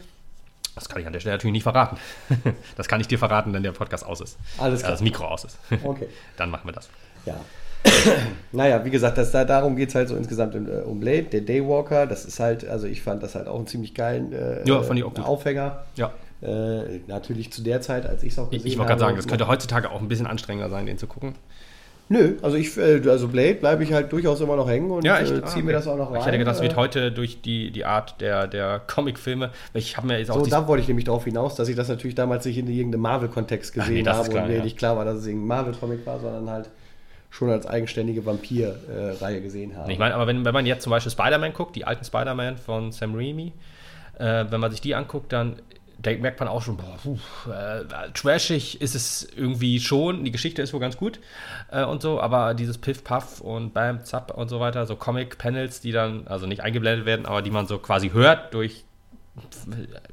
Das 0.75 0.89
kann 0.89 1.01
ich 1.01 1.07
an 1.07 1.13
der 1.13 1.21
Stelle 1.21 1.37
natürlich 1.37 1.53
nicht 1.53 1.63
verraten. 1.63 1.97
das 2.77 2.87
kann 2.87 3.01
ich 3.01 3.09
dir 3.09 3.19
verraten, 3.19 3.53
wenn 3.53 3.63
der 3.63 3.73
Podcast 3.73 4.05
aus 4.05 4.21
ist. 4.21 4.39
Alles 4.59 4.81
klar. 4.81 4.93
das 4.93 5.01
Mikro 5.01 5.27
aus 5.27 5.45
ist. 5.45 5.59
Okay. 5.85 6.09
Dann 6.37 6.51
machen 6.51 6.69
wir 6.69 6.73
das. 6.73 6.89
Ja. 7.25 7.37
naja, 8.53 8.85
wie 8.85 8.91
gesagt, 8.91 9.19
das, 9.19 9.31
darum 9.31 9.77
geht 9.77 9.91
es 9.91 9.95
halt 9.95 10.09
so 10.09 10.17
insgesamt 10.17 10.55
in, 10.55 10.69
äh, 10.69 10.83
um 10.83 11.01
Blade, 11.01 11.25
der 11.25 11.43
Daywalker. 11.43 12.07
Das 12.07 12.25
ist 12.25 12.41
halt, 12.41 12.67
also 12.67 12.87
ich 12.87 13.03
fand 13.03 13.23
das 13.23 13.35
halt 13.35 13.47
auch 13.47 13.57
einen 13.57 13.67
ziemlich 13.67 13.95
geilen 13.95 14.33
äh, 14.33 14.67
ja. 14.67 14.79
Aufhänger. 14.79 15.85
Ja. 15.97 16.13
Äh, 16.43 17.01
natürlich 17.07 17.53
zu 17.53 17.63
der 17.63 17.81
Zeit, 17.81 18.05
als 18.07 18.23
ich 18.23 18.33
es 18.33 18.39
auch 18.39 18.51
gesehen 18.51 18.61
habe. 18.61 18.69
Ich 18.69 18.79
wollte 18.79 18.89
gerade 18.89 19.01
sagen, 19.01 19.17
das 19.17 19.29
könnte 19.29 19.47
heutzutage 19.47 19.91
auch 19.91 20.01
ein 20.01 20.09
bisschen 20.09 20.27
anstrengender 20.27 20.69
sein, 20.69 20.87
den 20.87 20.99
zu 20.99 21.07
gucken. 21.07 21.35
Nö, 22.09 22.35
also 22.43 22.57
ich, 22.57 22.77
äh, 22.77 23.01
also 23.09 23.29
Blade 23.29 23.55
bleibe 23.55 23.83
ich 23.83 23.93
halt 23.93 24.13
durchaus 24.13 24.41
immer 24.41 24.57
noch 24.57 24.69
hängen 24.69 24.91
und 24.91 25.05
ja, 25.05 25.19
äh, 25.21 25.45
ziehe 25.45 25.65
mir 25.65 25.73
das 25.73 25.89
auch 25.89 25.97
noch 25.97 26.11
rein. 26.11 26.21
Ich 26.21 26.27
hätte 26.27 26.39
gedacht, 26.39 26.57
das 26.57 26.63
wird 26.63 26.77
heute 26.77 27.11
durch 27.11 27.41
die, 27.41 27.71
die 27.71 27.85
Art 27.85 28.21
der, 28.21 28.47
der 28.47 28.81
Comic-Filme, 28.87 29.51
ich 29.73 29.97
habe 29.97 30.09
mir 30.09 30.19
jetzt 30.19 30.31
auch... 30.31 30.39
So, 30.39 30.47
da 30.47 30.69
wollte 30.69 30.83
ich 30.83 30.89
nämlich 30.89 31.07
darauf 31.07 31.25
hinaus, 31.25 31.55
dass 31.55 31.69
ich 31.69 31.77
das 31.77 31.89
natürlich 31.89 32.15
damals 32.15 32.45
nicht 32.45 32.59
in 32.59 32.69
irgendeinem 32.69 33.03
Marvel-Kontext 33.03 33.73
gesehen 33.73 34.05
nee, 34.05 34.11
habe 34.11 34.29
klar, 34.29 34.45
und 34.45 34.51
mir 34.51 34.59
ja. 34.59 34.65
nicht 34.65 34.77
klar 34.77 34.97
war, 34.97 35.05
dass 35.07 35.17
es 35.17 35.27
irgendein 35.27 35.49
Marvel-Comic 35.49 36.05
war, 36.05 36.21
sondern 36.21 36.51
halt 36.51 36.69
schon 37.31 37.51
als 37.51 37.67
eigenständige 37.67 38.25
Vampir-Reihe 38.25 39.41
gesehen 39.41 39.77
habe. 39.77 39.91
Ich 39.91 39.99
meine, 39.99 40.15
aber 40.15 40.27
wenn, 40.27 40.45
wenn 40.45 40.55
man 40.55 40.67
jetzt 40.67 40.83
zum 40.83 40.91
Beispiel 40.91 41.11
Spider-Man 41.11 41.53
guckt, 41.53 41.75
die 41.75 41.85
alten 41.85 42.05
Spider-Man 42.05 42.59
von 42.59 42.93
Sam 42.93 43.15
Raimi, 43.15 43.53
äh, 44.19 44.45
wenn 44.51 44.61
man 44.61 44.71
sich 44.71 44.81
die 44.81 44.95
anguckt, 44.95 45.33
dann 45.33 45.57
denkt, 45.99 46.23
merkt 46.23 46.41
man 46.41 46.49
auch 46.49 46.63
schon, 46.63 46.77
boah, 46.77 46.99
puh, 47.03 47.19
äh, 47.51 47.85
trashig 48.13 48.81
ist 48.81 48.95
es 48.95 49.29
irgendwie 49.37 49.81
schon. 49.81 50.25
Die 50.25 50.33
Geschichte 50.33 50.63
ist 50.63 50.73
wohl 50.73 50.81
ganz 50.81 50.97
gut 50.97 51.21
äh, 51.71 51.85
und 51.85 52.03
so, 52.03 52.21
aber 52.21 52.55
dieses 52.55 52.79
Piff, 52.79 53.05
Puff 53.05 53.41
und 53.41 53.75
Bam, 53.75 54.05
Zap 54.05 54.37
und 54.37 54.49
so 54.49 54.61
weiter, 54.61 54.87
so 54.87 54.97
Comic-Panels, 54.97 55.81
die 55.81 55.93
dann, 55.93 56.27
also 56.27 56.47
nicht 56.47 56.63
eingeblendet 56.63 57.07
werden, 57.07 57.27
aber 57.27 57.43
die 57.43 57.51
man 57.51 57.67
so 57.67 57.79
quasi 57.79 58.11
hört 58.11 58.55
durch 58.55 58.85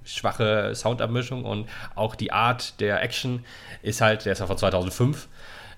schwache 0.03 0.73
Soundabmischung 0.73 1.45
und 1.45 1.69
auch 1.95 2.15
die 2.15 2.31
Art 2.31 2.79
der 2.79 3.01
Action 3.03 3.45
ist 3.83 4.01
halt, 4.01 4.25
der 4.25 4.33
ist 4.33 4.39
ja 4.39 4.47
von 4.47 4.57
2005 4.57 5.27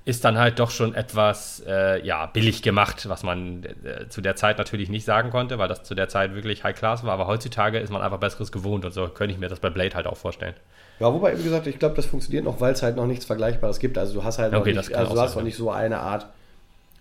ist 0.06 0.26
dann 0.26 0.38
halt 0.38 0.60
doch 0.60 0.70
schon 0.70 0.96
etwas 0.96 1.64
äh, 1.66 2.06
ja, 2.06 2.26
billig 2.26 2.62
gemacht, 2.62 3.08
was 3.08 3.24
man 3.24 3.64
äh, 3.64 4.10
zu 4.10 4.22
der 4.22 4.36
Zeit 4.36 4.58
natürlich 4.58 4.90
nicht 4.90 5.06
sagen 5.06 5.30
konnte, 5.30 5.58
weil 5.60 5.70
das 5.70 5.84
zu 5.84 5.96
der 5.96 6.10
Zeit 6.10 6.36
wirklich 6.36 6.64
High 6.64 6.76
Class 6.76 7.06
war. 7.06 7.14
Aber 7.14 7.28
heutzutage 7.28 7.80
ist 7.80 7.90
man 7.90 8.02
einfach 8.02 8.20
Besseres 8.20 8.52
gewohnt 8.52 8.84
und 8.84 8.92
so 8.92 9.08
könnte 9.08 9.34
ich 9.34 9.40
mir 9.40 9.48
das 9.48 9.60
bei 9.60 9.70
Blade 9.70 9.96
halt 9.96 10.08
auch 10.08 10.18
vorstellen. 10.18 10.56
Ja, 11.00 11.14
wobei, 11.14 11.38
wie 11.38 11.44
gesagt, 11.44 11.68
ich 11.68 11.80
glaube, 11.80 11.96
das 11.96 12.06
funktioniert 12.06 12.44
noch, 12.44 12.60
weil 12.60 12.74
es 12.74 12.84
halt 12.84 12.98
noch 12.98 13.08
nichts 13.08 13.26
Vergleichbares 13.26 13.80
gibt. 13.80 13.98
Also 13.98 14.14
du 14.14 14.24
hast 14.24 14.40
halt 14.40 14.54
okay, 14.54 14.74
nicht, 14.74 14.94
also 14.94 15.14
du 15.14 15.22
hast 15.22 15.36
noch 15.36 15.44
nicht 15.44 15.58
so 15.58 15.72
eine 15.72 16.00
Art 16.00 16.28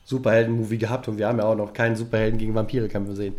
Superhelden-Movie 0.05 0.79
gehabt 0.79 1.09
und 1.09 1.19
wir 1.19 1.27
haben 1.27 1.38
ja 1.38 1.45
auch 1.45 1.57
noch 1.57 1.73
keinen 1.73 1.97
Superhelden 1.97 2.38
gegen 2.38 2.55
Vampire 2.55 2.88
kämpfen 2.88 3.17
sehen. 3.17 3.35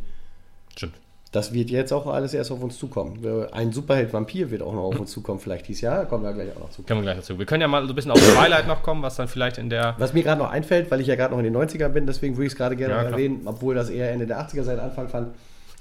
Stimmt. 0.75 0.95
Das 1.33 1.51
wird 1.51 1.71
jetzt 1.71 1.91
auch 1.91 2.05
alles 2.05 2.35
erst 2.35 2.51
auf 2.51 2.61
uns 2.61 2.77
zukommen. 2.77 3.19
Ein 3.51 3.71
Superheld-Vampir 3.71 4.51
wird 4.51 4.61
auch 4.61 4.71
noch 4.71 4.83
auf 4.83 4.99
uns 4.99 5.11
zukommen, 5.11 5.39
vielleicht 5.39 5.67
dieses 5.67 5.81
Jahr. 5.81 5.97
Da 5.97 6.05
kommen 6.05 6.23
wir 6.23 6.31
gleich 6.31 6.55
auch 6.55 6.59
noch 6.61 6.69
zu. 6.69 6.83
Kommen 6.83 7.01
wir 7.01 7.05
gleich 7.05 7.17
dazu. 7.17 7.39
Wir 7.39 7.47
können 7.47 7.61
ja 7.61 7.67
mal 7.67 7.83
so 7.87 7.91
ein 7.91 7.95
bisschen 7.95 8.11
auf 8.11 8.19
Twilight 8.19 8.67
noch 8.67 8.83
kommen, 8.83 9.01
was 9.01 9.15
dann 9.15 9.27
vielleicht 9.27 9.57
in 9.57 9.69
der. 9.71 9.95
Was 9.97 10.13
mir 10.13 10.21
gerade 10.21 10.39
noch 10.39 10.51
einfällt, 10.51 10.91
weil 10.91 11.01
ich 11.01 11.07
ja 11.07 11.15
gerade 11.15 11.33
noch 11.33 11.39
in 11.39 11.51
den 11.51 11.57
90ern 11.57 11.89
bin, 11.89 12.05
deswegen 12.05 12.37
würde 12.37 12.45
ich 12.45 12.53
es 12.53 12.57
gerade 12.57 12.75
gerne 12.75 12.93
ja, 12.93 13.01
erwähnen, 13.01 13.41
obwohl 13.45 13.73
das 13.73 13.89
eher 13.89 14.11
Ende 14.11 14.27
der 14.27 14.39
80er 14.47 14.61
seit 14.61 14.77
Anfang 14.79 15.09
fand. 15.09 15.29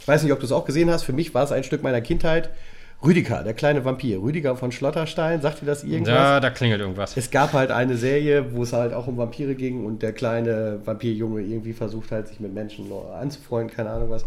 Ich 0.00 0.08
weiß 0.08 0.22
nicht, 0.22 0.32
ob 0.32 0.40
du 0.40 0.46
es 0.46 0.52
auch 0.52 0.64
gesehen 0.64 0.90
hast. 0.90 1.02
Für 1.02 1.12
mich 1.12 1.34
war 1.34 1.44
es 1.44 1.52
ein 1.52 1.64
Stück 1.64 1.82
meiner 1.82 2.00
Kindheit. 2.00 2.48
Rüdiger, 3.04 3.42
der 3.42 3.52
kleine 3.52 3.84
Vampir. 3.84 4.22
Rüdiger 4.22 4.56
von 4.56 4.72
Schlotterstein, 4.72 5.42
sagt 5.42 5.60
dir 5.60 5.66
das 5.66 5.84
irgendwas? 5.84 6.14
Ja, 6.14 6.40
da 6.40 6.48
klingelt 6.48 6.80
irgendwas. 6.80 7.14
Es 7.16 7.30
gab 7.30 7.52
halt 7.52 7.72
eine 7.72 7.96
Serie, 7.98 8.54
wo 8.54 8.62
es 8.62 8.72
halt 8.72 8.94
auch 8.94 9.06
um 9.06 9.18
Vampire 9.18 9.54
ging 9.54 9.84
und 9.84 10.02
der 10.02 10.12
kleine 10.12 10.80
Vampirjunge 10.84 11.42
irgendwie 11.42 11.74
versucht 11.74 12.11
halt, 12.11 12.28
sich 12.28 12.40
mit 12.40 12.55
Menschen 12.55 12.86
anzufreunden, 13.20 13.74
keine 13.76 13.90
Ahnung 13.90 14.09
was. 14.09 14.24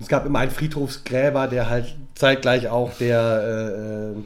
Es 0.00 0.08
gab 0.08 0.26
immer 0.26 0.40
einen 0.40 0.50
Friedhofsgräber, 0.50 1.46
der 1.48 1.70
halt 1.70 1.94
zeitgleich 2.14 2.68
auch 2.68 2.92
der, 2.98 4.12
äh, 4.16 4.20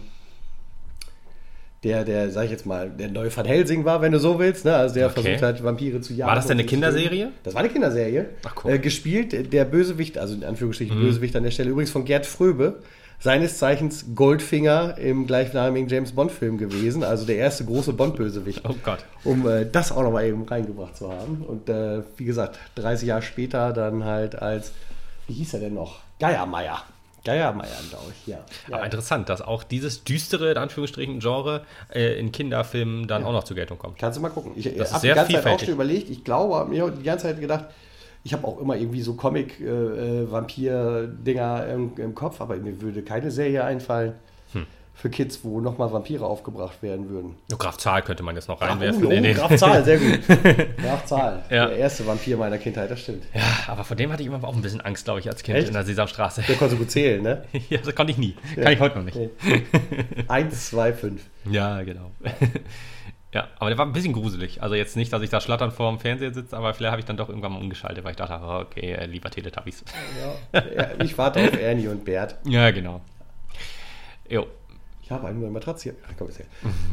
der, 1.83 2.05
der, 2.05 2.31
sag 2.31 2.45
ich 2.45 2.51
jetzt 2.51 2.67
mal, 2.67 2.91
der 2.91 3.09
neue 3.09 3.35
Van 3.35 3.47
Helsing 3.47 3.85
war, 3.87 4.03
wenn 4.03 4.13
du 4.13 4.19
so 4.19 4.39
willst. 4.39 4.65
Ne? 4.67 4.75
Also 4.77 4.97
der 4.97 5.07
Okay. 5.07 5.23
versucht 5.23 5.43
hat, 5.43 5.65
Vampire 5.65 6.01
zu 6.03 6.13
jagen. 6.13 6.29
War 6.29 6.37
das 6.37 6.47
denn 6.47 6.59
eine 6.59 6.67
Kinderserie? 6.67 7.09
töten. 7.27 7.33
Das 7.43 7.55
war 7.55 7.61
eine 7.61 7.71
Kinderserie. 7.71 8.27
Ach, 8.45 8.55
cool. 8.65 8.73
äh, 8.73 8.79
gespielt, 8.79 9.53
der 9.53 9.65
Bösewicht, 9.65 10.19
also 10.19 10.35
in 10.35 10.45
Anführungsstrichen 10.45 10.99
Mhm. 10.99 11.03
Bösewicht 11.03 11.35
an 11.37 11.43
der 11.45 11.51
Stelle, 11.53 11.71
übrigens 11.71 11.91
von 11.91 12.05
Gerd 12.05 12.27
Fröbe. 12.27 12.81
Seines 13.23 13.59
Zeichens 13.59 14.07
Goldfinger 14.15 14.97
im 14.97 15.27
gleichnamigen 15.27 15.89
James 15.91 16.13
Bond-Film 16.13 16.57
gewesen, 16.57 17.05
also 17.05 17.27
der 17.27 17.37
erste 17.37 17.67
große 17.67 17.93
Bond-Bösewicht. 17.93 18.63
Oh 18.67 18.75
Gott. 18.83 19.05
um 19.25 19.47
äh, 19.47 19.67
das 19.71 19.93
auch 19.93 20.03
nochmal 20.03 20.25
eben 20.27 20.43
reingebracht 20.45 20.97
zu 20.97 21.11
haben. 21.13 21.43
Und 21.47 21.69
äh, 21.69 22.01
wie 22.17 22.25
gesagt, 22.25 22.59
30 22.77 23.09
Jahre 23.09 23.21
später 23.23 23.75
dann 23.75 24.05
halt 24.05 24.37
als, 24.41 24.73
wie 25.31 25.35
hieß 25.35 25.55
er 25.55 25.61
denn 25.61 25.75
noch? 25.75 26.01
Geiermeier. 26.19 26.83
Geiermeier, 27.25 27.69
glaube 27.89 28.07
ich, 28.11 28.27
ja. 28.27 28.41
Aber 28.67 28.79
ja. 28.79 28.85
interessant, 28.85 29.29
dass 29.29 29.43
auch 29.43 29.63
dieses 29.63 30.03
düstere, 30.03 30.51
in 30.51 30.57
Anführungsstrichen, 30.57 31.21
Genre 31.21 31.65
äh, 31.95 32.19
in 32.19 32.33
Kinderfilmen 32.33 33.07
dann 33.07 33.23
auch 33.25 33.31
noch 33.33 33.45
zur 33.45 33.55
Geltung 33.55 33.79
kommt. 33.79 33.97
Kannst 33.99 34.19
du 34.19 34.23
mal 34.23 34.31
gucken. 34.31 34.55
Ich 34.57 34.67
habe 34.67 34.75
die 34.75 34.81
ganze 35.09 35.35
Zeit 35.35 35.47
auch 35.47 35.61
schon 35.61 35.69
überlegt. 35.69 36.11
Ich 36.11 36.25
glaube, 36.25 36.57
hab 36.57 36.69
mir 36.69 36.91
die 36.91 37.05
ganze 37.05 37.27
Zeit 37.27 37.41
gedacht, 37.41 37.67
ich 38.25 38.33
habe 38.33 38.45
auch 38.45 38.59
immer 38.59 38.77
irgendwie 38.77 39.03
so 39.03 39.15
Comic-Vampir-Dinger 39.15 41.69
im, 41.69 41.93
im 41.97 42.17
Kopf, 42.17 42.41
aber 42.41 42.57
mir 42.57 42.81
würde 42.81 43.03
keine 43.03 43.31
Serie 43.31 43.63
einfallen. 43.63 44.15
Für 45.01 45.09
Kids, 45.11 45.41
wo 45.43 45.61
nochmal 45.61 45.91
Vampire 45.93 46.25
aufgebracht 46.27 46.83
werden 46.83 47.09
würden. 47.09 47.37
Oh, 47.53 47.57
Graf 47.57 47.79
Zahl 47.79 48.03
könnte 48.03 48.23
man 48.23 48.35
jetzt 48.37 48.49
noch 48.49 48.61
Ach, 48.61 48.69
reinwerfen. 48.69 49.05
oh, 49.07 49.11
in 49.11 49.21
oh, 49.21 49.23
den- 49.23 49.35
Graf 49.37 49.57
Zahl, 49.57 49.83
sehr 49.85 49.99
gut. 49.99 50.21
Graf 50.77 51.07
Zahl, 51.07 51.43
Ja. 51.51 51.67
der 51.69 51.77
erste 51.79 52.07
Vampir 52.07 52.37
meiner 52.37 52.59
Kindheit, 52.59 52.91
das 52.91 53.01
stimmt. 53.01 53.25
Ja, 53.35 53.43
aber 53.69 53.85
vor 53.85 53.97
dem 53.97 54.13
hatte 54.13 54.23
ich 54.23 54.29
immer 54.29 54.43
auch 54.45 54.55
ein 54.55 54.63
bisschen 54.63 54.81
Angst, 54.83 55.05
glaube 55.07 55.21
ich, 55.21 55.29
als 55.29 55.43
Kind 55.43 55.57
Echt? 55.59 55.69
in 55.69 55.75
der 55.75 55.85
Sesamstraße. 55.85 56.43
Der 56.47 56.57
konnte 56.57 56.77
gut 56.77 56.91
zählen, 56.91 57.23
ne? 57.23 57.45
ja, 57.71 57.79
das 57.79 57.95
konnte 57.95 58.13
ich 58.13 58.19
nie. 58.19 58.35
Kann 58.55 58.73
ich 58.73 58.81
heute 58.81 58.99
noch 58.99 59.05
nicht. 59.05 59.17
Nee. 59.17 59.31
Eins, 60.29 60.69
zwei, 60.69 60.93
fünf. 60.93 61.23
Ja, 61.51 61.81
genau. 61.83 62.11
ja, 63.33 63.49
aber 63.59 63.71
der 63.71 63.79
war 63.79 63.87
ein 63.87 63.93
bisschen 63.93 64.13
gruselig. 64.13 64.63
Also 64.63 64.75
jetzt 64.75 64.97
nicht, 64.97 65.13
dass 65.13 65.23
ich 65.23 65.31
da 65.31 65.41
schlattern 65.41 65.71
vor 65.71 65.91
dem 65.91 65.99
Fernseher 65.99 66.35
sitze, 66.35 66.57
aber 66.57 66.75
vielleicht 66.75 66.91
habe 66.93 67.01
ich 67.01 67.07
dann 67.07 67.17
doch 67.17 67.29
irgendwann 67.31 67.53
mal 67.53 67.59
umgeschaltet, 67.61 68.05
weil 68.05 68.11
ich 68.11 68.17
dachte, 68.19 68.39
oh, 68.45 68.61
okay, 68.61 68.93
äh, 68.93 69.07
lieber 69.07 69.31
Teletubbies. 69.31 69.83
Ja. 70.53 70.63
Ja, 70.77 70.89
Ich 71.03 71.17
warte 71.17 71.41
auf 71.43 71.59
Ernie 71.59 71.89
und 71.89 72.05
Bert. 72.05 72.37
ja, 72.45 72.71
genau. 72.71 73.01
Jo. 74.29 74.47
Ich 75.11 75.15
habe 75.17 75.27
eine 75.27 75.41
neue 75.41 75.51
Matratze 75.51 75.91
hier. 75.91 75.95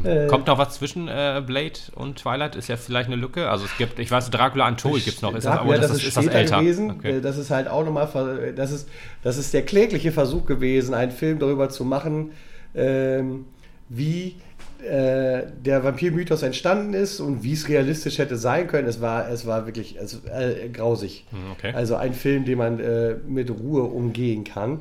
Her. 0.02 0.24
Äh, 0.24 0.26
Kommt 0.26 0.48
noch 0.48 0.58
was 0.58 0.74
zwischen 0.74 1.06
äh, 1.06 1.40
Blade 1.46 1.78
und 1.94 2.18
Twilight? 2.18 2.56
Ist 2.56 2.66
ja 2.66 2.76
vielleicht 2.76 3.06
eine 3.06 3.14
Lücke. 3.14 3.48
Also 3.48 3.64
es 3.64 3.76
gibt, 3.76 4.00
ich 4.00 4.10
weiß, 4.10 4.30
Dracula 4.30 4.66
Untold 4.66 5.04
gibt 5.04 5.18
es 5.18 5.22
noch. 5.22 5.36
Ist 5.36 5.46
das, 5.46 5.54
Dracula, 5.54 5.76
aber 5.76 5.80
das, 5.80 5.92
ist, 5.92 6.04
ist 6.04 6.16
das 6.16 6.26
älter? 6.26 6.58
gewesen. 6.58 6.90
Okay. 6.90 7.18
Äh, 7.18 7.20
Das 7.20 7.38
ist 7.38 7.52
halt 7.52 7.68
auch 7.68 7.84
nochmal, 7.84 8.08
das 8.56 8.72
ist, 8.72 8.88
das 9.22 9.38
ist 9.38 9.54
der 9.54 9.62
klägliche 9.62 10.10
Versuch 10.10 10.46
gewesen, 10.46 10.94
einen 10.94 11.12
Film 11.12 11.38
darüber 11.38 11.68
zu 11.68 11.84
machen, 11.84 12.32
ähm, 12.74 13.44
wie 13.88 14.34
äh, 14.82 15.44
der 15.64 15.84
Vampirmythos 15.84 16.42
entstanden 16.42 16.94
ist 16.94 17.20
und 17.20 17.44
wie 17.44 17.52
es 17.52 17.68
realistisch 17.68 18.18
hätte 18.18 18.36
sein 18.36 18.66
können. 18.66 18.88
Es 18.88 19.00
war, 19.00 19.30
es 19.30 19.46
war 19.46 19.66
wirklich 19.66 19.96
es, 19.96 20.24
äh, 20.24 20.68
grausig. 20.72 21.24
Hm, 21.30 21.52
okay. 21.52 21.72
Also 21.72 21.94
ein 21.94 22.14
Film, 22.14 22.44
den 22.44 22.58
man 22.58 22.80
äh, 22.80 23.14
mit 23.28 23.48
Ruhe 23.48 23.84
umgehen 23.84 24.42
kann. 24.42 24.80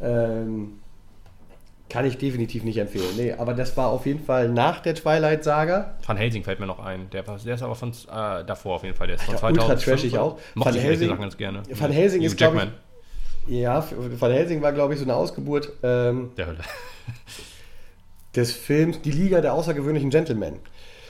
Ähm, 0.00 0.78
kann 1.92 2.06
ich 2.06 2.16
definitiv 2.16 2.64
nicht 2.64 2.78
empfehlen. 2.78 3.04
Nee, 3.18 3.32
aber 3.34 3.52
das 3.52 3.76
war 3.76 3.88
auf 3.88 4.06
jeden 4.06 4.24
Fall 4.24 4.48
nach 4.48 4.80
der 4.80 4.94
Twilight-Saga. 4.94 5.94
Van 6.06 6.16
Helsing 6.16 6.42
fällt 6.42 6.58
mir 6.58 6.66
noch 6.66 6.78
ein. 6.78 7.10
Der, 7.10 7.22
der 7.22 7.54
ist 7.54 7.62
aber 7.62 7.74
von 7.74 7.90
äh, 7.90 8.44
davor 8.46 8.76
auf 8.76 8.82
jeden 8.84 8.96
Fall. 8.96 9.08
Der 9.08 9.16
ist 9.16 9.24
von 9.24 9.34
Ja, 9.34 9.40
2005. 9.40 9.68
ultra 9.78 9.90
trashig 9.92 10.18
auch. 10.18 10.38
Mochte 10.54 10.70
Van 10.70 10.78
ich 10.78 10.82
Helsing- 10.84 11.00
gesagt 11.08 11.20
ganz 11.20 11.36
gerne. 11.36 11.62
Van 11.70 11.90
Helsing 11.90 12.22
ist, 12.22 12.36
glaub 12.38 12.54
ich, 12.54 12.60
Jackman. 12.60 12.74
Ja, 13.46 13.84
Van 14.18 14.30
Helsing 14.32 14.62
war, 14.62 14.72
glaube 14.72 14.94
ich, 14.94 15.00
so 15.00 15.04
eine 15.04 15.14
Ausgeburt 15.14 15.70
ähm, 15.82 16.30
Der 16.38 16.46
Hölle. 16.46 16.58
des 18.36 18.52
Films 18.52 19.00
Die 19.02 19.10
Liga 19.10 19.40
der 19.40 19.52
außergewöhnlichen 19.54 20.10
Gentlemen. 20.10 20.56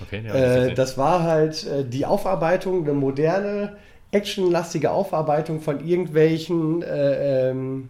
Okay, 0.00 0.22
ja, 0.26 0.34
Äh, 0.34 0.74
das 0.74 0.98
war 0.98 1.22
halt 1.22 1.64
äh, 1.66 1.84
die 1.84 2.06
Aufarbeitung, 2.06 2.82
eine 2.82 2.94
moderne, 2.94 3.76
actionlastige 4.10 4.90
Aufarbeitung 4.90 5.60
von 5.60 5.86
irgendwelchen, 5.86 6.82
äh, 6.82 7.50
ähm, 7.50 7.88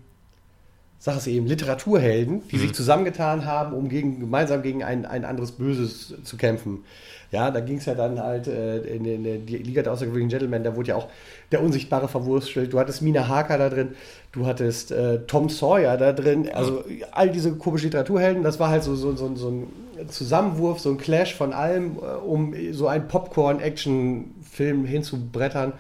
sag 1.03 1.17
es 1.17 1.27
eben, 1.27 1.47
Literaturhelden, 1.47 2.47
die 2.47 2.59
sich 2.59 2.75
zusammengetan 2.75 3.45
haben, 3.45 3.73
um 3.73 3.89
gegen, 3.89 4.21
gemeinsam 4.21 4.63
gegen 4.63 4.85
ein, 4.85 5.05
ein 5.05 5.25
anderes 5.25 5.51
Böses 5.51 6.15
zu 6.23 6.37
kämpfen. 6.37 6.85
Ja, 7.33 7.51
da 7.51 7.59
ging 7.59 7.79
es 7.79 7.87
ja 7.87 7.97
dann 7.97 8.21
halt 8.21 8.47
äh, 8.47 8.79
in, 8.83 9.05
in, 9.05 9.25
in 9.25 9.45
die 9.45 9.57
Liga 9.57 9.83
der 9.83 9.95
außergewöhnlichen 9.95 10.29
Gentlemen, 10.29 10.63
da 10.63 10.77
wurde 10.77 10.91
ja 10.91 10.95
auch 10.95 11.09
der 11.51 11.61
Unsichtbare 11.61 12.07
verwurstelt. 12.07 12.73
Du 12.73 12.79
hattest 12.79 13.03
Mina 13.03 13.27
Harker 13.27 13.59
da 13.59 13.69
drin, 13.69 13.97
du 14.31 14.47
hattest 14.47 14.93
äh, 14.93 15.19
Tom 15.27 15.49
Sawyer 15.49 15.97
da 15.97 16.13
drin, 16.13 16.49
also 16.55 16.85
all 17.11 17.31
diese 17.31 17.53
komischen 17.57 17.87
Literaturhelden, 17.87 18.45
das 18.45 18.61
war 18.61 18.69
halt 18.69 18.85
so, 18.85 18.95
so, 18.95 19.17
so, 19.17 19.35
so 19.35 19.51
ein 19.51 19.67
Zusammenwurf, 20.09 20.79
so 20.79 20.91
ein 20.91 20.99
Clash 20.99 21.35
von 21.35 21.53
allem, 21.53 21.97
äh, 21.97 22.15
um 22.25 22.55
so 22.71 22.87
einen 22.87 23.09
Popcorn-Action-Film 23.09 24.85
hinzubrettern. 24.85 25.73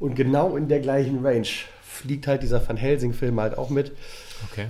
Und 0.00 0.14
genau 0.14 0.56
in 0.56 0.68
der 0.68 0.80
gleichen 0.80 1.24
Range 1.24 1.48
fliegt 1.82 2.26
halt 2.26 2.42
dieser 2.42 2.66
Van 2.66 2.78
Helsing-Film 2.78 3.38
halt 3.38 3.58
auch 3.58 3.68
mit. 3.68 3.92
Okay. 4.50 4.68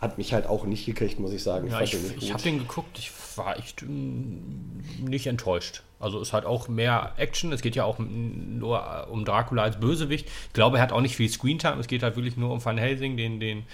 Hat 0.00 0.18
mich 0.18 0.32
halt 0.34 0.46
auch 0.46 0.64
nicht 0.64 0.86
gekriegt, 0.86 1.18
muss 1.18 1.32
ich 1.32 1.42
sagen. 1.42 1.68
Ja, 1.68 1.80
ich, 1.80 1.94
ich 1.94 2.20
gut. 2.20 2.32
habe 2.32 2.42
den 2.42 2.58
geguckt, 2.58 2.98
ich 2.98 3.10
war 3.36 3.58
echt 3.58 3.82
mm, 3.82 5.04
nicht 5.04 5.26
enttäuscht. 5.26 5.82
Also 6.00 6.20
ist 6.20 6.32
halt 6.32 6.44
auch 6.44 6.68
mehr 6.68 7.12
Action. 7.16 7.52
Es 7.52 7.62
geht 7.62 7.76
ja 7.76 7.84
auch 7.84 7.98
nur 7.98 9.08
um 9.10 9.24
Dracula 9.24 9.62
als 9.62 9.80
Bösewicht. 9.80 10.28
Ich 10.48 10.52
glaube, 10.52 10.76
er 10.76 10.82
hat 10.82 10.92
auch 10.92 11.00
nicht 11.00 11.16
viel 11.16 11.30
Screentime. 11.30 11.80
Es 11.80 11.86
geht 11.86 12.02
halt 12.02 12.16
wirklich 12.16 12.36
nur 12.36 12.50
um 12.50 12.62
Van 12.62 12.76
Helsing, 12.76 13.16
den, 13.16 13.40
den 13.40 13.64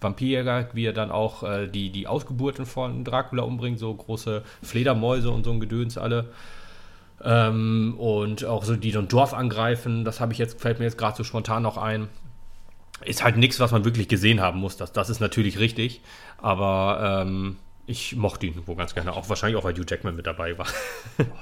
Vampirjäger, 0.00 0.70
wie 0.72 0.86
er 0.86 0.92
dann 0.92 1.10
auch 1.10 1.42
äh, 1.42 1.68
die, 1.68 1.90
die 1.90 2.06
Ausgeburten 2.06 2.66
von 2.66 3.04
Dracula 3.04 3.44
umbringt, 3.44 3.78
so 3.78 3.94
große 3.94 4.42
Fledermäuse 4.62 5.30
und 5.30 5.44
so 5.44 5.52
ein 5.52 5.60
Gedöns 5.60 5.96
alle. 5.96 6.30
Ähm, 7.22 7.94
und 7.98 8.44
auch 8.44 8.64
so 8.64 8.76
die 8.76 8.90
so 8.90 8.98
ein 8.98 9.08
Dorf 9.08 9.32
angreifen, 9.32 10.04
das 10.04 10.20
habe 10.20 10.32
ich 10.32 10.38
jetzt, 10.38 10.60
fällt 10.60 10.78
mir 10.78 10.84
jetzt 10.84 10.98
gerade 10.98 11.16
so 11.16 11.24
spontan 11.24 11.62
noch 11.62 11.78
ein 11.78 12.08
ist 13.04 13.22
halt 13.22 13.36
nichts, 13.36 13.60
was 13.60 13.72
man 13.72 13.84
wirklich 13.84 14.08
gesehen 14.08 14.40
haben 14.40 14.60
muss. 14.60 14.76
Das, 14.76 14.92
das 14.92 15.10
ist 15.10 15.20
natürlich 15.20 15.58
richtig. 15.58 16.00
Aber 16.38 17.24
ähm, 17.24 17.56
ich 17.88 18.16
mochte 18.16 18.46
ihn 18.46 18.66
wohl 18.66 18.74
ganz 18.74 18.94
gerne. 18.94 19.12
Auch 19.12 19.28
wahrscheinlich 19.28 19.56
auch, 19.56 19.64
weil 19.64 19.74
Hugh 19.74 19.84
Jackman 19.88 20.16
mit 20.16 20.26
dabei 20.26 20.58
war. 20.58 20.66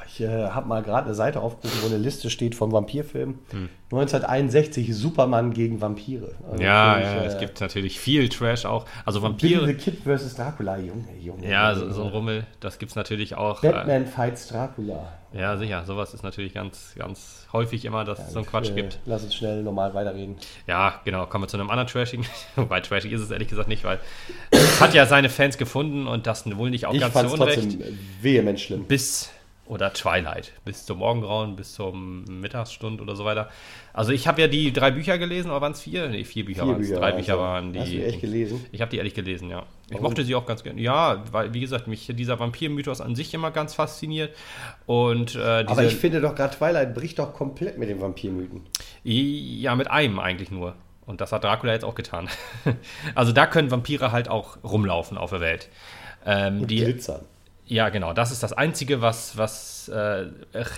Ich 0.06 0.20
äh, 0.20 0.48
habe 0.50 0.68
mal 0.68 0.80
gerade 0.80 1.06
eine 1.06 1.14
Seite 1.16 1.40
aufgerufen, 1.40 1.80
wo 1.82 1.86
eine 1.86 1.96
Liste 1.96 2.30
steht 2.30 2.54
von 2.54 2.70
Vampirfilmen. 2.70 3.40
Hm. 3.50 3.68
1961 3.90 4.94
Superman 4.94 5.52
gegen 5.52 5.80
Vampire. 5.80 6.36
Also 6.48 6.62
ja, 6.62 7.00
ja, 7.00 7.22
äh, 7.22 7.26
es 7.26 7.38
gibt 7.38 7.60
natürlich 7.60 7.98
viel 7.98 8.28
Trash 8.28 8.64
auch. 8.64 8.86
Also 9.04 9.22
Vampire. 9.22 9.66
the 9.66 9.74
Kid 9.74 9.98
vs. 10.04 10.36
Dracula, 10.36 10.78
Junge, 10.78 11.16
Junge. 11.20 11.48
Ja, 11.48 11.74
so, 11.74 11.90
so. 11.90 12.06
Rummel, 12.06 12.46
das 12.60 12.78
gibt 12.78 12.90
es 12.90 12.96
natürlich 12.96 13.34
auch. 13.34 13.64
Äh, 13.64 13.72
Batman 13.72 14.06
fights 14.06 14.46
Dracula. 14.46 15.14
Ja, 15.36 15.56
sicher. 15.56 15.84
Sowas 15.86 16.14
ist 16.14 16.22
natürlich 16.22 16.54
ganz, 16.54 16.94
ganz 16.96 17.46
häufig 17.52 17.84
immer, 17.84 18.04
dass 18.04 18.18
es 18.18 18.32
so 18.32 18.38
einen 18.38 18.46
Quatsch 18.46 18.70
Äh, 18.70 18.74
gibt. 18.74 18.98
Lass 19.06 19.22
uns 19.24 19.34
schnell 19.34 19.62
normal 19.62 19.92
weiterreden. 19.94 20.36
Ja, 20.66 21.00
genau. 21.04 21.26
Kommen 21.26 21.44
wir 21.44 21.48
zu 21.48 21.56
einem 21.56 21.70
anderen 21.70 21.88
Trashing. 21.88 22.24
Wobei 22.56 22.80
Trashing 22.80 23.10
ist 23.12 23.20
es 23.20 23.30
ehrlich 23.30 23.48
gesagt 23.48 23.68
nicht, 23.68 23.84
weil 23.84 23.98
es 24.50 24.80
hat 24.80 24.94
ja 24.94 25.06
seine 25.06 25.28
Fans 25.28 25.58
gefunden 25.58 26.06
und 26.06 26.26
das 26.26 26.44
wohl 26.56 26.70
nicht 26.70 26.86
auch 26.86 26.94
Ich 26.94 27.00
ganz 27.00 27.14
es 27.14 27.32
Unrecht. 27.32 27.60
trotzdem 27.60 27.98
vehement 28.20 28.60
schlimm. 28.60 28.84
bis 28.84 29.30
oder 29.66 29.92
Twilight, 29.92 30.52
bis 30.64 30.84
zum 30.84 30.98
Morgengrauen, 30.98 31.56
bis 31.56 31.72
zum 31.72 32.24
Mittagsstund 32.24 33.00
oder 33.00 33.16
so 33.16 33.24
weiter. 33.24 33.48
Also 33.94 34.12
ich 34.12 34.28
habe 34.28 34.42
ja 34.42 34.46
die 34.46 34.72
drei 34.72 34.90
Bücher 34.90 35.16
gelesen, 35.16 35.50
oder 35.50 35.62
waren 35.62 35.72
es 35.72 35.80
vier? 35.80 36.08
Nee, 36.08 36.24
vier 36.24 36.44
Bücher 36.44 36.66
waren 36.66 36.80
es. 36.80 36.90
Drei 36.90 37.00
waren's, 37.00 37.16
Bücher 37.16 37.38
waren 37.38 37.72
die. 37.72 37.80
Hast 37.80 37.88
du 37.88 37.96
die 37.96 38.04
echt 38.04 38.20
gelesen? 38.20 38.66
Ich 38.72 38.80
habe 38.82 38.90
die 38.90 38.98
ehrlich 38.98 39.14
gelesen, 39.14 39.48
ja. 39.48 39.64
Ich 39.86 39.92
Warum? 39.94 40.04
mochte 40.04 40.24
sie 40.24 40.34
auch 40.34 40.44
ganz 40.44 40.62
gerne. 40.62 40.80
Ja, 40.80 41.24
weil, 41.32 41.54
wie 41.54 41.60
gesagt, 41.60 41.86
mich 41.86 42.06
dieser 42.14 42.38
Vampir-Mythos 42.38 43.00
an 43.00 43.14
sich 43.14 43.32
immer 43.32 43.50
ganz 43.50 43.74
fasziniert. 43.74 44.34
Und 44.84 45.34
äh, 45.34 45.64
Aber 45.66 45.84
ich 45.84 45.96
finde 45.96 46.20
doch 46.20 46.34
gerade 46.34 46.56
Twilight 46.56 46.94
bricht 46.94 47.18
doch 47.18 47.32
komplett 47.32 47.78
mit 47.78 47.88
den 47.88 48.00
Vampirmythen. 48.00 48.62
ja, 49.02 49.74
mit 49.74 49.90
einem 49.90 50.18
eigentlich 50.18 50.50
nur. 50.50 50.74
Und 51.06 51.20
das 51.20 51.32
hat 51.32 51.44
Dracula 51.44 51.72
jetzt 51.72 51.84
auch 51.84 51.94
getan. 51.94 52.28
also 53.14 53.32
da 53.32 53.46
können 53.46 53.70
Vampire 53.70 54.12
halt 54.12 54.28
auch 54.28 54.58
rumlaufen 54.62 55.18
auf 55.18 55.30
der 55.30 55.40
Welt. 55.40 55.68
Ähm, 56.26 56.62
Und 56.62 56.70
die, 56.70 56.78
glitzern. 56.78 57.24
Ja, 57.66 57.88
genau. 57.88 58.12
Das 58.12 58.30
ist 58.30 58.42
das 58.42 58.52
Einzige, 58.52 59.00
was, 59.00 59.38
was 59.38 59.88
äh, 59.88 60.26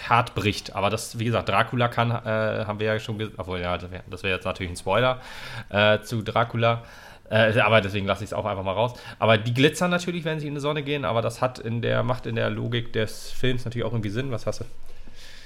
hart 0.08 0.34
bricht. 0.34 0.76
Aber 0.76 0.88
das, 0.88 1.18
wie 1.18 1.24
gesagt, 1.24 1.48
Dracula 1.48 1.88
kann, 1.88 2.10
äh, 2.10 2.64
haben 2.64 2.78
wir 2.78 2.86
ja 2.86 3.00
schon 3.00 3.18
gesagt. 3.18 3.38
Obwohl, 3.38 3.60
ja, 3.60 3.76
das 3.76 3.90
wäre 3.90 4.02
wär 4.22 4.30
jetzt 4.30 4.44
natürlich 4.44 4.72
ein 4.72 4.76
Spoiler 4.76 5.20
äh, 5.70 6.00
zu 6.00 6.22
Dracula. 6.22 6.84
Äh, 7.28 7.58
aber 7.58 7.80
deswegen 7.80 8.06
lasse 8.06 8.22
ich 8.22 8.30
es 8.30 8.34
auch 8.34 8.44
einfach 8.44 8.62
mal 8.62 8.72
raus. 8.72 8.94
Aber 9.18 9.36
die 9.36 9.52
glitzern 9.52 9.90
natürlich, 9.90 10.24
wenn 10.24 10.38
sie 10.38 10.46
in 10.46 10.54
die 10.54 10.60
Sonne 10.60 10.84
gehen. 10.84 11.04
Aber 11.04 11.22
das 11.22 11.42
hat 11.42 11.58
in 11.58 11.82
der, 11.82 12.04
macht 12.04 12.26
in 12.26 12.36
der 12.36 12.50
Logik 12.50 12.92
des 12.92 13.30
Films 13.30 13.64
natürlich 13.64 13.84
auch 13.84 13.92
irgendwie 13.92 14.10
Sinn. 14.10 14.30
Was 14.30 14.46
hast 14.46 14.60
du? 14.60 14.64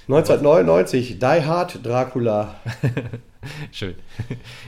1999, 0.09 1.19
Die 1.19 1.25
Hard 1.45 1.85
Dracula. 1.87 2.57
Schön. 3.73 3.95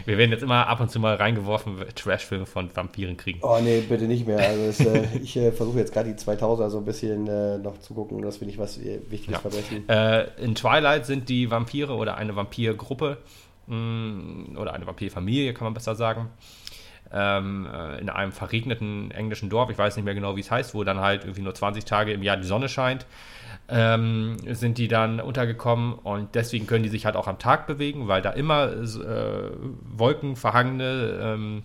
Wir 0.06 0.16
werden 0.16 0.30
jetzt 0.30 0.42
immer 0.42 0.66
ab 0.66 0.80
und 0.80 0.90
zu 0.90 0.98
mal 1.00 1.16
reingeworfen, 1.16 1.76
Trashfilme 1.94 2.46
von 2.46 2.74
Vampiren 2.74 3.16
kriegen. 3.16 3.40
Oh 3.42 3.58
nee, 3.62 3.80
bitte 3.86 4.04
nicht 4.04 4.26
mehr. 4.26 4.38
Also 4.38 4.62
es, 4.62 4.80
äh, 4.80 5.04
ich 5.22 5.36
äh, 5.36 5.52
versuche 5.52 5.78
jetzt 5.78 5.92
gerade 5.92 6.12
die 6.12 6.18
2000er 6.18 6.70
so 6.70 6.78
ein 6.78 6.84
bisschen 6.84 7.26
äh, 7.26 7.58
noch 7.58 7.78
zu 7.80 7.94
gucken, 7.94 8.22
dass 8.22 8.40
wir 8.40 8.46
nicht 8.46 8.58
was 8.58 8.78
äh, 8.78 9.00
Wichtiges 9.10 9.32
Ja. 9.34 9.38
verbrechen. 9.40 9.88
Äh, 9.88 10.26
in 10.42 10.54
Twilight 10.54 11.06
sind 11.06 11.28
die 11.28 11.50
Vampire 11.50 11.94
oder 11.94 12.16
eine 12.16 12.36
Vampirgruppe 12.36 13.18
mh, 13.66 14.58
oder 14.58 14.72
eine 14.74 14.86
Vampirfamilie, 14.86 15.52
kann 15.54 15.64
man 15.64 15.74
besser 15.74 15.94
sagen, 15.94 16.28
ähm, 17.12 17.66
äh, 17.70 17.98
in 18.00 18.08
einem 18.08 18.32
verregneten 18.32 19.10
englischen 19.10 19.50
Dorf, 19.50 19.68
ich 19.70 19.76
weiß 19.76 19.96
nicht 19.96 20.04
mehr 20.04 20.14
genau, 20.14 20.36
wie 20.36 20.40
es 20.40 20.50
heißt, 20.50 20.74
wo 20.74 20.82
dann 20.84 21.00
halt 21.00 21.24
irgendwie 21.24 21.42
nur 21.42 21.54
20 21.54 21.84
Tage 21.84 22.12
im 22.12 22.22
Jahr 22.22 22.38
die 22.38 22.46
Sonne 22.46 22.70
scheint, 22.70 23.04
ähm, 23.72 24.36
sind 24.46 24.76
die 24.76 24.86
dann 24.86 25.18
untergekommen 25.18 25.94
und 25.94 26.34
deswegen 26.34 26.66
können 26.66 26.84
die 26.84 26.90
sich 26.90 27.06
halt 27.06 27.16
auch 27.16 27.26
am 27.26 27.38
Tag 27.38 27.66
bewegen, 27.66 28.06
weil 28.06 28.20
da 28.20 28.30
immer 28.30 28.70
äh, 28.70 29.50
wolkenverhangene 29.96 31.18
ähm, 31.22 31.62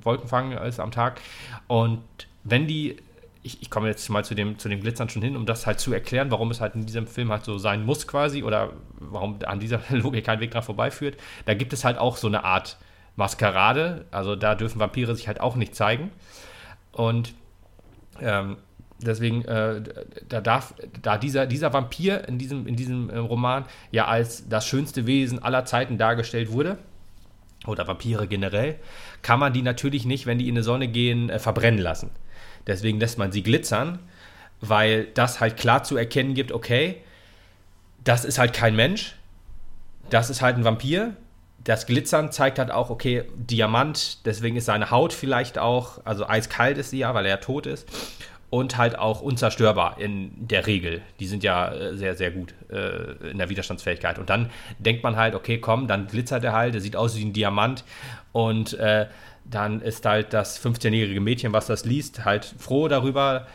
Wolkenfang 0.00 0.52
ist 0.52 0.78
am 0.78 0.92
Tag 0.92 1.20
und 1.66 2.00
wenn 2.44 2.66
die 2.66 2.96
ich, 3.44 3.60
ich, 3.60 3.70
komme 3.70 3.88
jetzt 3.88 4.08
mal 4.08 4.24
zu 4.24 4.36
dem, 4.36 4.56
zu 4.58 4.68
dem 4.68 4.80
Glitzern 4.80 5.08
schon 5.08 5.20
hin, 5.20 5.36
um 5.36 5.46
das 5.46 5.66
halt 5.66 5.80
zu 5.80 5.92
erklären, 5.92 6.30
warum 6.30 6.52
es 6.52 6.60
halt 6.60 6.76
in 6.76 6.86
diesem 6.86 7.08
Film 7.08 7.32
halt 7.32 7.44
so 7.44 7.58
sein 7.58 7.84
muss 7.84 8.06
quasi 8.06 8.44
oder 8.44 8.72
warum 9.00 9.40
an 9.44 9.58
dieser 9.58 9.80
Logik 9.90 10.24
kein 10.24 10.38
Weg 10.38 10.52
dran 10.52 10.62
vorbeiführt. 10.62 11.16
Da 11.44 11.54
gibt 11.54 11.72
es 11.72 11.84
halt 11.84 11.98
auch 11.98 12.16
so 12.16 12.28
eine 12.28 12.44
Art 12.44 12.78
Maskerade, 13.16 14.06
also 14.12 14.36
da 14.36 14.54
dürfen 14.54 14.78
Vampire 14.78 15.16
sich 15.16 15.26
halt 15.26 15.40
auch 15.40 15.56
nicht 15.56 15.74
zeigen. 15.74 16.12
Und 16.92 17.34
ähm, 18.20 18.58
deswegen, 19.06 19.44
äh, 19.44 19.82
da 20.28 20.40
darf, 20.40 20.74
da 21.02 21.18
dieser, 21.18 21.46
dieser 21.46 21.72
Vampir 21.72 22.28
in 22.28 22.38
diesem, 22.38 22.66
in 22.66 22.76
diesem 22.76 23.10
äh, 23.10 23.18
Roman 23.18 23.64
ja 23.90 24.06
als 24.06 24.48
das 24.48 24.66
schönste 24.66 25.06
Wesen 25.06 25.42
aller 25.42 25.64
Zeiten 25.64 25.98
dargestellt 25.98 26.52
wurde, 26.52 26.78
oder 27.66 27.86
Vampire 27.86 28.26
generell, 28.26 28.76
kann 29.22 29.38
man 29.38 29.52
die 29.52 29.62
natürlich 29.62 30.04
nicht, 30.04 30.26
wenn 30.26 30.38
die 30.38 30.48
in 30.48 30.54
die 30.54 30.62
Sonne 30.62 30.88
gehen, 30.88 31.30
äh, 31.30 31.38
verbrennen 31.38 31.80
lassen. 31.80 32.10
Deswegen 32.66 33.00
lässt 33.00 33.18
man 33.18 33.32
sie 33.32 33.42
glitzern, 33.42 33.98
weil 34.60 35.06
das 35.14 35.40
halt 35.40 35.56
klar 35.56 35.82
zu 35.82 35.96
erkennen 35.96 36.34
gibt, 36.34 36.52
okay, 36.52 36.96
das 38.04 38.24
ist 38.24 38.38
halt 38.38 38.52
kein 38.52 38.74
Mensch, 38.76 39.16
das 40.10 40.30
ist 40.30 40.42
halt 40.42 40.56
ein 40.56 40.64
Vampir. 40.64 41.16
Das 41.64 41.86
Glitzern 41.86 42.32
zeigt 42.32 42.58
halt 42.58 42.72
auch, 42.72 42.90
okay, 42.90 43.24
Diamant, 43.36 44.26
deswegen 44.26 44.56
ist 44.56 44.64
seine 44.64 44.90
Haut 44.90 45.12
vielleicht 45.12 45.58
auch, 45.58 46.04
also 46.04 46.26
eiskalt 46.26 46.76
ist 46.76 46.90
sie 46.90 46.98
ja, 46.98 47.14
weil 47.14 47.24
er 47.24 47.40
tot 47.40 47.66
ist. 47.66 47.88
Und 48.52 48.76
halt 48.76 48.98
auch 48.98 49.22
unzerstörbar 49.22 49.98
in 49.98 50.30
der 50.36 50.66
Regel. 50.66 51.00
Die 51.20 51.26
sind 51.26 51.42
ja 51.42 51.72
äh, 51.72 51.96
sehr, 51.96 52.14
sehr 52.14 52.30
gut 52.30 52.52
äh, 52.70 53.30
in 53.30 53.38
der 53.38 53.48
Widerstandsfähigkeit. 53.48 54.18
Und 54.18 54.28
dann 54.28 54.50
denkt 54.78 55.02
man 55.02 55.16
halt, 55.16 55.34
okay, 55.34 55.56
komm, 55.56 55.88
dann 55.88 56.06
glitzert 56.06 56.44
er 56.44 56.52
halt, 56.52 56.74
der 56.74 56.82
sieht 56.82 56.94
aus 56.94 57.16
wie 57.16 57.24
ein 57.24 57.32
Diamant. 57.32 57.82
Und 58.32 58.74
äh, 58.74 59.06
dann 59.46 59.80
ist 59.80 60.04
halt 60.04 60.34
das 60.34 60.62
15-jährige 60.62 61.22
Mädchen, 61.22 61.54
was 61.54 61.66
das 61.66 61.86
liest, 61.86 62.26
halt 62.26 62.44
froh 62.58 62.88
darüber. 62.88 63.46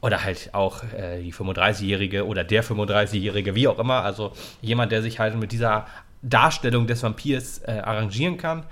Oder 0.00 0.24
halt 0.24 0.50
auch 0.52 0.82
äh, 0.82 1.22
die 1.22 1.32
35-jährige 1.32 2.26
oder 2.26 2.42
der 2.42 2.64
35-jährige, 2.64 3.54
wie 3.54 3.68
auch 3.68 3.78
immer. 3.78 4.02
Also 4.02 4.32
jemand, 4.60 4.90
der 4.90 5.00
sich 5.00 5.20
halt 5.20 5.36
mit 5.36 5.52
dieser 5.52 5.86
Darstellung 6.22 6.88
des 6.88 7.04
Vampirs 7.04 7.58
äh, 7.60 7.82
arrangieren 7.84 8.36
kann, 8.36 8.64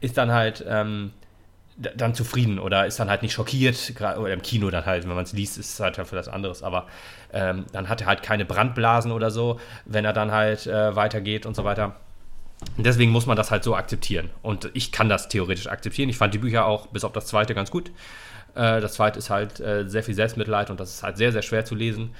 ist 0.00 0.16
dann 0.16 0.30
halt 0.30 0.64
ähm, 0.68 1.10
dann 1.78 2.14
zufrieden 2.14 2.58
oder 2.58 2.86
ist 2.86 2.98
dann 2.98 3.08
halt 3.08 3.22
nicht 3.22 3.32
schockiert. 3.32 3.92
Oder 4.00 4.32
im 4.32 4.42
Kino 4.42 4.70
dann 4.70 4.84
halt, 4.84 5.04
wenn 5.04 5.14
man 5.14 5.24
es 5.24 5.32
liest, 5.32 5.58
ist 5.58 5.74
es 5.74 5.80
halt 5.80 5.96
für 5.96 6.16
das 6.16 6.28
anderes. 6.28 6.62
Aber 6.62 6.86
ähm, 7.32 7.66
dann 7.72 7.88
hat 7.88 8.00
er 8.00 8.08
halt 8.08 8.22
keine 8.22 8.44
Brandblasen 8.44 9.12
oder 9.12 9.30
so, 9.30 9.60
wenn 9.84 10.04
er 10.04 10.12
dann 10.12 10.32
halt 10.32 10.66
äh, 10.66 10.96
weitergeht 10.96 11.46
und 11.46 11.54
so 11.54 11.64
weiter. 11.64 11.94
Deswegen 12.76 13.12
muss 13.12 13.26
man 13.26 13.36
das 13.36 13.52
halt 13.52 13.62
so 13.62 13.76
akzeptieren. 13.76 14.30
Und 14.42 14.70
ich 14.74 14.90
kann 14.90 15.08
das 15.08 15.28
theoretisch 15.28 15.68
akzeptieren. 15.68 16.08
Ich 16.08 16.16
fand 16.16 16.34
die 16.34 16.38
Bücher 16.38 16.66
auch 16.66 16.88
bis 16.88 17.04
auf 17.04 17.12
das 17.12 17.26
zweite 17.26 17.54
ganz 17.54 17.70
gut. 17.70 17.90
Äh, 18.54 18.80
das 18.80 18.94
zweite 18.94 19.18
ist 19.18 19.30
halt 19.30 19.60
äh, 19.60 19.88
sehr 19.88 20.02
viel 20.02 20.14
Selbstmitleid 20.14 20.70
und 20.70 20.80
das 20.80 20.94
ist 20.94 21.02
halt 21.04 21.16
sehr, 21.16 21.30
sehr 21.30 21.42
schwer 21.42 21.64
zu 21.64 21.76
lesen. 21.76 22.10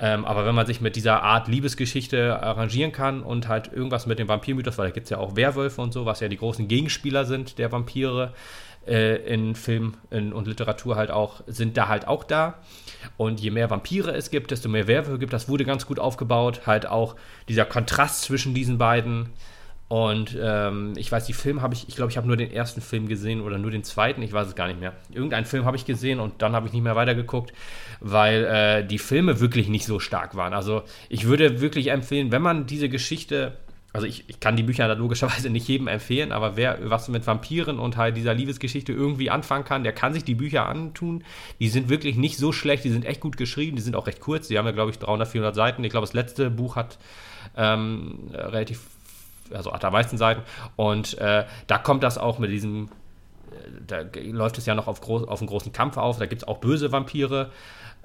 Ähm, 0.00 0.24
aber 0.24 0.44
wenn 0.44 0.54
man 0.54 0.66
sich 0.66 0.80
mit 0.80 0.96
dieser 0.96 1.22
Art 1.22 1.46
Liebesgeschichte 1.46 2.42
arrangieren 2.42 2.90
kann 2.90 3.22
und 3.22 3.46
halt 3.46 3.72
irgendwas 3.72 4.06
mit 4.06 4.18
dem 4.18 4.26
Vampirmythos, 4.26 4.76
weil 4.76 4.88
da 4.88 4.92
gibt 4.92 5.04
es 5.04 5.10
ja 5.10 5.18
auch 5.18 5.36
Werwölfe 5.36 5.80
und 5.82 5.92
so, 5.92 6.04
was 6.04 6.18
ja 6.20 6.28
die 6.28 6.36
großen 6.36 6.66
Gegenspieler 6.66 7.24
sind 7.24 7.58
der 7.58 7.70
Vampire 7.70 8.32
äh, 8.86 9.16
in 9.32 9.54
Film 9.54 9.94
in, 10.10 10.32
und 10.32 10.46
Literatur 10.46 10.96
halt 10.96 11.10
auch, 11.10 11.42
sind 11.46 11.76
da 11.76 11.88
halt 11.88 12.08
auch 12.08 12.24
da. 12.24 12.58
Und 13.16 13.40
je 13.40 13.50
mehr 13.50 13.70
Vampire 13.70 14.12
es 14.12 14.30
gibt, 14.30 14.50
desto 14.50 14.68
mehr 14.68 14.86
Werwölfe 14.86 15.18
gibt. 15.18 15.32
Das 15.32 15.48
wurde 15.48 15.64
ganz 15.64 15.86
gut 15.86 15.98
aufgebaut. 15.98 16.62
Halt 16.66 16.86
auch 16.86 17.16
dieser 17.48 17.64
Kontrast 17.64 18.22
zwischen 18.22 18.54
diesen 18.54 18.78
beiden. 18.78 19.30
Und 19.88 20.36
ähm, 20.40 20.94
ich 20.96 21.12
weiß, 21.12 21.26
die 21.26 21.34
Film 21.34 21.60
habe 21.60 21.74
ich, 21.74 21.88
ich 21.88 21.94
glaube, 21.94 22.10
ich 22.10 22.16
habe 22.16 22.26
nur 22.26 22.36
den 22.36 22.50
ersten 22.50 22.80
Film 22.80 23.06
gesehen 23.06 23.42
oder 23.42 23.58
nur 23.58 23.70
den 23.70 23.84
zweiten, 23.84 24.22
ich 24.22 24.32
weiß 24.32 24.48
es 24.48 24.54
gar 24.54 24.66
nicht 24.66 24.80
mehr. 24.80 24.94
Irgendeinen 25.10 25.44
Film 25.44 25.66
habe 25.66 25.76
ich 25.76 25.84
gesehen 25.84 26.20
und 26.20 26.40
dann 26.40 26.54
habe 26.54 26.66
ich 26.66 26.72
nicht 26.72 26.82
mehr 26.82 26.96
weitergeguckt, 26.96 27.52
weil 28.00 28.44
äh, 28.44 28.86
die 28.86 28.98
Filme 28.98 29.40
wirklich 29.40 29.68
nicht 29.68 29.84
so 29.84 30.00
stark 30.00 30.36
waren. 30.36 30.54
Also 30.54 30.82
ich 31.10 31.26
würde 31.26 31.60
wirklich 31.60 31.88
empfehlen, 31.88 32.32
wenn 32.32 32.42
man 32.42 32.66
diese 32.66 32.88
Geschichte, 32.88 33.58
also 33.94 34.06
ich, 34.06 34.28
ich 34.28 34.40
kann 34.40 34.56
die 34.56 34.64
Bücher 34.64 34.92
logischerweise 34.94 35.48
nicht 35.50 35.68
jedem 35.68 35.86
empfehlen, 35.86 36.32
aber 36.32 36.56
wer 36.56 36.78
was 36.90 37.08
mit 37.08 37.26
Vampiren 37.26 37.78
und 37.78 37.96
halt 37.96 38.16
dieser 38.16 38.34
Liebesgeschichte 38.34 38.92
irgendwie 38.92 39.30
anfangen 39.30 39.64
kann, 39.64 39.84
der 39.84 39.92
kann 39.92 40.12
sich 40.12 40.24
die 40.24 40.34
Bücher 40.34 40.66
antun. 40.68 41.24
Die 41.60 41.68
sind 41.68 41.88
wirklich 41.88 42.16
nicht 42.16 42.36
so 42.36 42.52
schlecht, 42.52 42.84
die 42.84 42.90
sind 42.90 43.06
echt 43.06 43.20
gut 43.20 43.36
geschrieben, 43.36 43.76
die 43.76 43.82
sind 43.82 43.94
auch 43.94 44.06
recht 44.06 44.20
kurz, 44.20 44.48
die 44.48 44.58
haben 44.58 44.66
ja, 44.66 44.72
glaube 44.72 44.90
ich, 44.90 44.98
300, 44.98 45.28
400 45.28 45.54
Seiten. 45.54 45.84
Ich 45.84 45.90
glaube, 45.90 46.06
das 46.06 46.12
letzte 46.12 46.50
Buch 46.50 46.76
hat 46.76 46.98
ähm, 47.56 48.30
relativ 48.32 48.80
also 49.52 49.72
hat 49.72 49.84
am 49.84 49.92
meisten 49.92 50.18
Seiten. 50.18 50.42
Und 50.76 51.18
äh, 51.18 51.44
da 51.66 51.78
kommt 51.78 52.02
das 52.02 52.18
auch 52.18 52.38
mit 52.38 52.50
diesem, 52.50 52.88
äh, 53.52 53.68
da 53.86 54.02
läuft 54.22 54.58
es 54.58 54.66
ja 54.66 54.74
noch 54.74 54.88
auf, 54.88 55.00
groß, 55.00 55.28
auf 55.28 55.40
einen 55.40 55.48
großen 55.48 55.72
Kampf 55.72 55.96
auf. 55.96 56.18
Da 56.18 56.26
gibt 56.26 56.42
es 56.42 56.48
auch 56.48 56.58
böse 56.58 56.92
Vampire. 56.92 57.50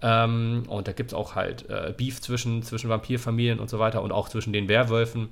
Ähm, 0.01 0.63
und 0.67 0.87
da 0.87 0.91
gibt 0.91 1.11
es 1.11 1.13
auch 1.13 1.35
halt 1.35 1.67
äh, 1.69 1.93
Beef 1.97 2.21
zwischen, 2.21 2.61
zwischen 2.63 2.89
Vampirfamilien 2.89 3.59
und 3.59 3.69
so 3.69 3.79
weiter 3.79 4.01
und 4.01 4.11
auch 4.11 4.29
zwischen 4.29 4.53
den 4.53 4.67
Werwölfen. 4.67 5.29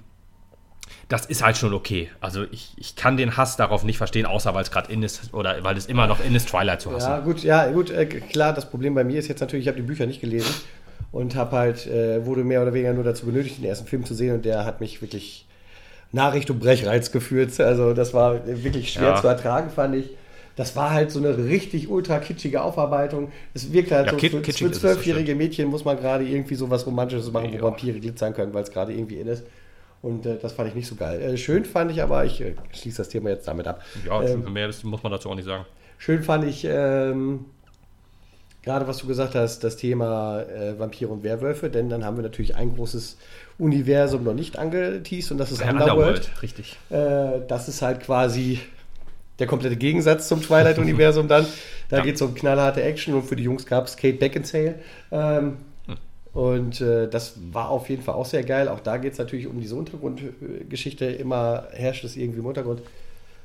Das 1.09 1.25
ist 1.25 1.43
halt 1.43 1.57
schon 1.57 1.73
okay. 1.73 2.09
Also 2.19 2.43
ich, 2.51 2.73
ich 2.77 2.95
kann 2.95 3.17
den 3.17 3.37
Hass 3.37 3.55
darauf 3.57 3.83
nicht 3.83 3.97
verstehen, 3.97 4.25
außer 4.25 4.53
weil 4.53 4.63
es 4.63 4.71
gerade 4.71 4.91
in 4.91 5.03
ist 5.03 5.33
oder 5.33 5.63
weil 5.63 5.77
es 5.77 5.85
immer 5.85 6.07
noch 6.07 6.23
in 6.23 6.35
ist, 6.35 6.49
Twilight 6.49 6.81
zu 6.81 6.91
hassen. 6.91 7.09
Ja, 7.09 7.19
gut, 7.19 7.43
ja, 7.43 7.71
gut, 7.71 7.89
äh, 7.89 8.05
klar, 8.05 8.53
das 8.53 8.69
Problem 8.69 8.93
bei 8.93 9.03
mir 9.03 9.19
ist 9.19 9.27
jetzt 9.27 9.39
natürlich, 9.39 9.65
ich 9.65 9.67
habe 9.67 9.79
die 9.79 9.87
Bücher 9.87 10.05
nicht 10.05 10.21
gelesen 10.21 10.53
und 11.11 11.35
habe 11.35 11.55
halt, 11.55 11.87
äh, 11.87 12.25
wurde 12.25 12.43
mehr 12.43 12.61
oder 12.61 12.73
weniger 12.73 12.93
nur 12.93 13.03
dazu 13.03 13.25
benötigt, 13.25 13.57
den 13.57 13.65
ersten 13.65 13.87
Film 13.87 14.05
zu 14.05 14.13
sehen 14.13 14.35
und 14.35 14.45
der 14.45 14.65
hat 14.65 14.81
mich 14.81 15.01
wirklich 15.01 15.47
Nachricht 16.11 16.49
und 16.49 16.59
Brechreiz 16.59 17.11
geführt. 17.11 17.59
Also 17.59 17.93
das 17.93 18.13
war 18.13 18.45
wirklich 18.45 18.93
schwer 18.93 19.09
ja. 19.09 19.21
zu 19.21 19.27
ertragen, 19.27 19.69
fand 19.69 19.95
ich. 19.95 20.09
Das 20.55 20.75
war 20.75 20.91
halt 20.91 21.11
so 21.11 21.19
eine 21.19 21.37
richtig 21.37 21.87
ultra 21.87 22.17
kitschige 22.17 22.63
Aufarbeitung. 22.63 23.31
Es 23.53 23.71
wirkt 23.71 23.91
halt 23.91 24.07
ja, 24.07 24.13
so, 24.13 24.17
für, 24.17 24.43
für 24.43 24.71
zwölfjährige 24.71 25.35
Mädchen 25.35 25.67
muss 25.67 25.85
man 25.85 25.97
gerade 25.97 26.23
irgendwie 26.23 26.55
so 26.55 26.69
was 26.71 26.85
Romantisches 26.87 27.31
machen, 27.31 27.53
wo 27.53 27.65
Vampire 27.65 27.99
glitzern 27.99 28.33
können, 28.33 28.53
weil 28.55 28.63
es 28.63 28.71
gerade 28.71 28.91
irgendwie 28.91 29.19
in 29.19 29.27
ist. 29.27 29.43
Und 30.01 30.25
äh, 30.25 30.37
das 30.37 30.53
fand 30.53 30.69
ich 30.69 30.75
nicht 30.75 30.87
so 30.87 30.95
geil. 30.95 31.21
Äh, 31.21 31.37
schön 31.37 31.65
fand 31.65 31.91
ich 31.91 32.01
aber, 32.01 32.25
ich 32.25 32.41
äh, 32.41 32.55
schließe 32.71 32.97
das 32.97 33.09
Thema 33.09 33.29
jetzt 33.29 33.47
damit 33.47 33.67
ab. 33.67 33.83
Ja, 34.05 34.21
ähm, 34.21 34.51
mehr 34.53 34.69
muss 34.83 35.03
man 35.03 35.11
dazu 35.11 35.29
auch 35.29 35.35
nicht 35.35 35.45
sagen. 35.45 35.65
Schön 35.97 36.23
fand 36.23 36.43
ich, 36.43 36.65
ähm, 36.69 37.45
gerade 38.61 38.87
was 38.87 38.97
du 38.97 39.07
gesagt 39.07 39.33
hast, 39.33 39.63
das 39.63 39.77
Thema 39.77 40.41
äh, 40.41 40.77
Vampire 40.77 41.11
und 41.11 41.23
Werwölfe, 41.23 41.69
denn 41.69 41.89
dann 41.89 42.05
haben 42.05 42.17
wir 42.17 42.23
natürlich 42.23 42.55
ein 42.55 42.75
großes 42.75 43.17
Universum 43.57 44.23
noch 44.23 44.33
nicht 44.33 44.59
angeteased 44.59 45.31
und 45.31 45.39
das 45.39 45.51
ist 45.51 45.61
Underworld. 45.61 45.91
Underworld. 45.91 46.41
Richtig. 46.43 46.77
Äh, 46.89 47.47
das 47.47 47.67
ist 47.67 47.81
halt 47.81 48.01
quasi 48.01 48.59
der 49.39 49.47
komplette 49.47 49.77
Gegensatz 49.77 50.27
zum 50.27 50.41
Twilight-Universum 50.41 51.27
dann. 51.27 51.45
Da 51.89 51.99
ja. 51.99 52.03
geht 52.03 52.15
es 52.15 52.21
um 52.21 52.35
knallharte 52.35 52.83
Action 52.83 53.13
und 53.13 53.23
für 53.23 53.37
die 53.37 53.43
Jungs 53.43 53.65
gab 53.65 53.87
es 53.87 53.95
Kate 53.95 54.17
Beckinsale. 54.17 54.75
Ähm, 55.09 55.39
hm. 55.39 55.57
Und 56.33 56.81
äh, 56.81 57.09
das 57.09 57.35
war 57.51 57.69
auf 57.69 57.89
jeden 57.89 58.03
Fall 58.03 58.15
auch 58.15 58.25
sehr 58.25 58.43
geil. 58.43 58.67
Auch 58.67 58.79
da 58.79 58.97
geht 58.97 59.13
es 59.13 59.19
natürlich 59.19 59.47
um 59.47 59.59
diese 59.59 59.75
Untergrundgeschichte. 59.75 61.05
Immer 61.05 61.67
herrscht 61.71 62.03
es 62.03 62.15
irgendwie 62.15 62.39
im 62.39 62.45
Untergrund 62.45 62.81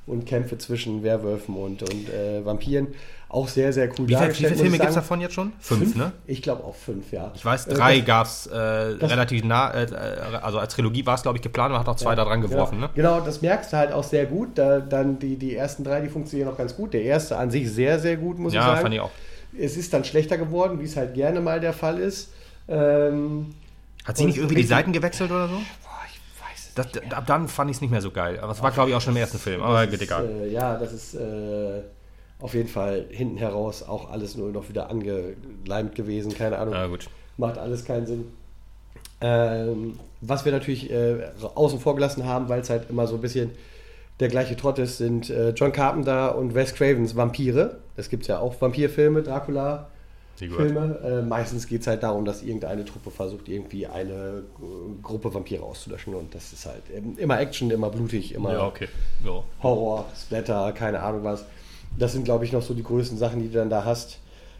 und 0.06 0.26
Kämpfe 0.26 0.58
zwischen 0.58 1.02
Werwölfen 1.02 1.56
und, 1.56 1.82
und 1.82 2.08
äh, 2.08 2.44
Vampiren. 2.44 2.88
Auch 3.28 3.48
sehr, 3.48 3.72
sehr 3.72 3.88
cool 3.98 4.08
wie. 4.08 4.18
Wie 4.18 4.34
viele 4.34 4.54
Filme 4.54 4.76
gibt 4.76 4.90
es 4.90 4.94
davon 4.94 5.20
jetzt 5.20 5.32
schon? 5.32 5.52
Fünf, 5.58 5.80
fünf, 5.80 5.96
ne? 5.96 6.12
Ich 6.26 6.42
glaube 6.42 6.64
auch 6.64 6.74
fünf, 6.74 7.12
ja. 7.12 7.32
Ich 7.34 7.44
weiß, 7.44 7.66
äh, 7.68 7.74
drei 7.74 7.96
äh, 7.96 8.00
gab 8.02 8.26
es 8.26 8.46
äh, 8.46 8.56
relativ 8.56 9.44
nah, 9.44 9.72
äh, 9.72 9.86
also 10.42 10.58
als 10.58 10.74
Trilogie 10.74 11.06
war 11.06 11.14
es, 11.14 11.22
glaube 11.22 11.38
ich, 11.38 11.42
geplant 11.42 11.72
und 11.72 11.78
hat 11.78 11.88
auch 11.88 11.96
zwei 11.96 12.10
ja, 12.10 12.16
da 12.16 12.24
dran 12.24 12.42
geworfen. 12.42 12.74
Genau. 12.74 12.88
Ne? 12.88 12.92
genau, 12.94 13.20
das 13.20 13.40
merkst 13.40 13.72
du 13.72 13.76
halt 13.78 13.92
auch 13.92 14.04
sehr 14.04 14.26
gut. 14.26 14.50
Da, 14.56 14.80
dann 14.80 15.18
die, 15.18 15.36
die 15.36 15.56
ersten 15.56 15.82
drei, 15.82 16.00
die 16.00 16.08
funktionieren 16.08 16.50
auch 16.50 16.58
ganz 16.58 16.76
gut. 16.76 16.92
Der 16.92 17.02
erste 17.02 17.38
an 17.38 17.50
sich 17.50 17.70
sehr, 17.70 17.98
sehr 17.98 18.16
gut, 18.16 18.38
muss 18.38 18.52
ja, 18.52 18.60
ich 18.60 18.66
sagen. 18.66 18.76
Ja, 18.76 18.82
fand 18.82 18.94
ich 18.94 19.00
auch. 19.00 19.10
Es 19.58 19.76
ist 19.76 19.94
dann 19.94 20.04
schlechter 20.04 20.36
geworden, 20.36 20.80
wie 20.80 20.84
es 20.84 20.96
halt 20.96 21.14
gerne 21.14 21.40
mal 21.40 21.60
der 21.60 21.72
Fall 21.72 21.98
ist. 21.98 22.32
Ähm, 22.68 23.54
hat 24.04 24.16
sie 24.16 24.24
nicht 24.24 24.38
irgendwie 24.38 24.56
die 24.56 24.64
Seiten 24.64 24.92
gewechselt 24.92 25.30
oder 25.30 25.48
so? 25.48 25.60
Das, 26.74 26.86
ab 27.10 27.26
dann 27.26 27.48
fand 27.48 27.70
ich 27.70 27.76
es 27.76 27.80
nicht 27.82 27.90
mehr 27.90 28.00
so 28.00 28.10
geil. 28.10 28.38
Aber 28.40 28.52
es 28.52 28.62
war, 28.62 28.70
glaube 28.70 28.90
ich, 28.90 28.96
auch 28.96 29.00
schon 29.00 29.14
im 29.14 29.20
ersten 29.20 29.38
Film. 29.38 29.62
Aber 29.62 29.86
geht 29.86 30.00
egal. 30.00 30.26
Äh, 30.26 30.50
ja, 30.50 30.78
das 30.78 30.92
ist 30.92 31.14
äh, 31.14 31.82
auf 32.40 32.54
jeden 32.54 32.68
Fall 32.68 33.06
hinten 33.10 33.36
heraus 33.36 33.82
auch 33.82 34.10
alles 34.10 34.36
nur 34.36 34.50
noch 34.50 34.68
wieder 34.68 34.88
angeleimt 34.90 35.94
gewesen. 35.94 36.34
Keine 36.34 36.58
Ahnung. 36.58 36.90
Gut. 36.90 37.08
Macht 37.36 37.58
alles 37.58 37.84
keinen 37.84 38.06
Sinn. 38.06 38.24
Ähm, 39.20 39.98
was 40.20 40.44
wir 40.44 40.52
natürlich 40.52 40.90
äh, 40.90 41.28
außen 41.54 41.78
vor 41.78 41.94
gelassen 41.94 42.26
haben, 42.26 42.48
weil 42.48 42.60
es 42.60 42.70
halt 42.70 42.90
immer 42.90 43.06
so 43.06 43.16
ein 43.16 43.20
bisschen 43.20 43.50
der 44.20 44.28
gleiche 44.28 44.56
Trott 44.56 44.78
ist, 44.78 44.98
sind 44.98 45.30
äh, 45.30 45.50
John 45.50 45.72
Carpenter 45.72 46.36
und 46.36 46.54
Wes 46.54 46.74
Cravens 46.74 47.16
Vampire. 47.16 47.78
Es 47.96 48.08
gibt 48.08 48.26
ja 48.26 48.38
auch 48.38 48.60
Vampirfilme, 48.60 49.22
Dracula, 49.22 49.88
Filme. 50.48 50.98
Äh, 51.04 51.22
meistens 51.22 51.66
geht 51.66 51.82
es 51.82 51.86
halt 51.86 52.02
darum, 52.02 52.24
dass 52.24 52.42
irgendeine 52.42 52.84
Truppe 52.84 53.10
versucht, 53.10 53.48
irgendwie 53.48 53.86
eine 53.86 54.12
äh, 54.12 55.02
Gruppe 55.02 55.32
Vampire 55.32 55.62
auszulöschen. 55.62 56.14
Und 56.14 56.34
das 56.34 56.52
ist 56.52 56.66
halt 56.66 56.82
immer 57.16 57.40
Action, 57.40 57.70
immer 57.70 57.90
blutig, 57.90 58.34
immer 58.34 58.52
ja, 58.52 58.66
okay. 58.66 58.88
ja. 59.24 59.42
Horror, 59.62 60.06
Splatter, 60.16 60.72
keine 60.72 61.00
Ahnung 61.00 61.24
was. 61.24 61.44
Das 61.98 62.12
sind, 62.12 62.24
glaube 62.24 62.44
ich, 62.44 62.52
noch 62.52 62.62
so 62.62 62.74
die 62.74 62.82
größten 62.82 63.18
Sachen, 63.18 63.40
die 63.40 63.48
du 63.48 63.58
dann 63.58 63.70
da 63.70 63.84
hast. 63.84 64.18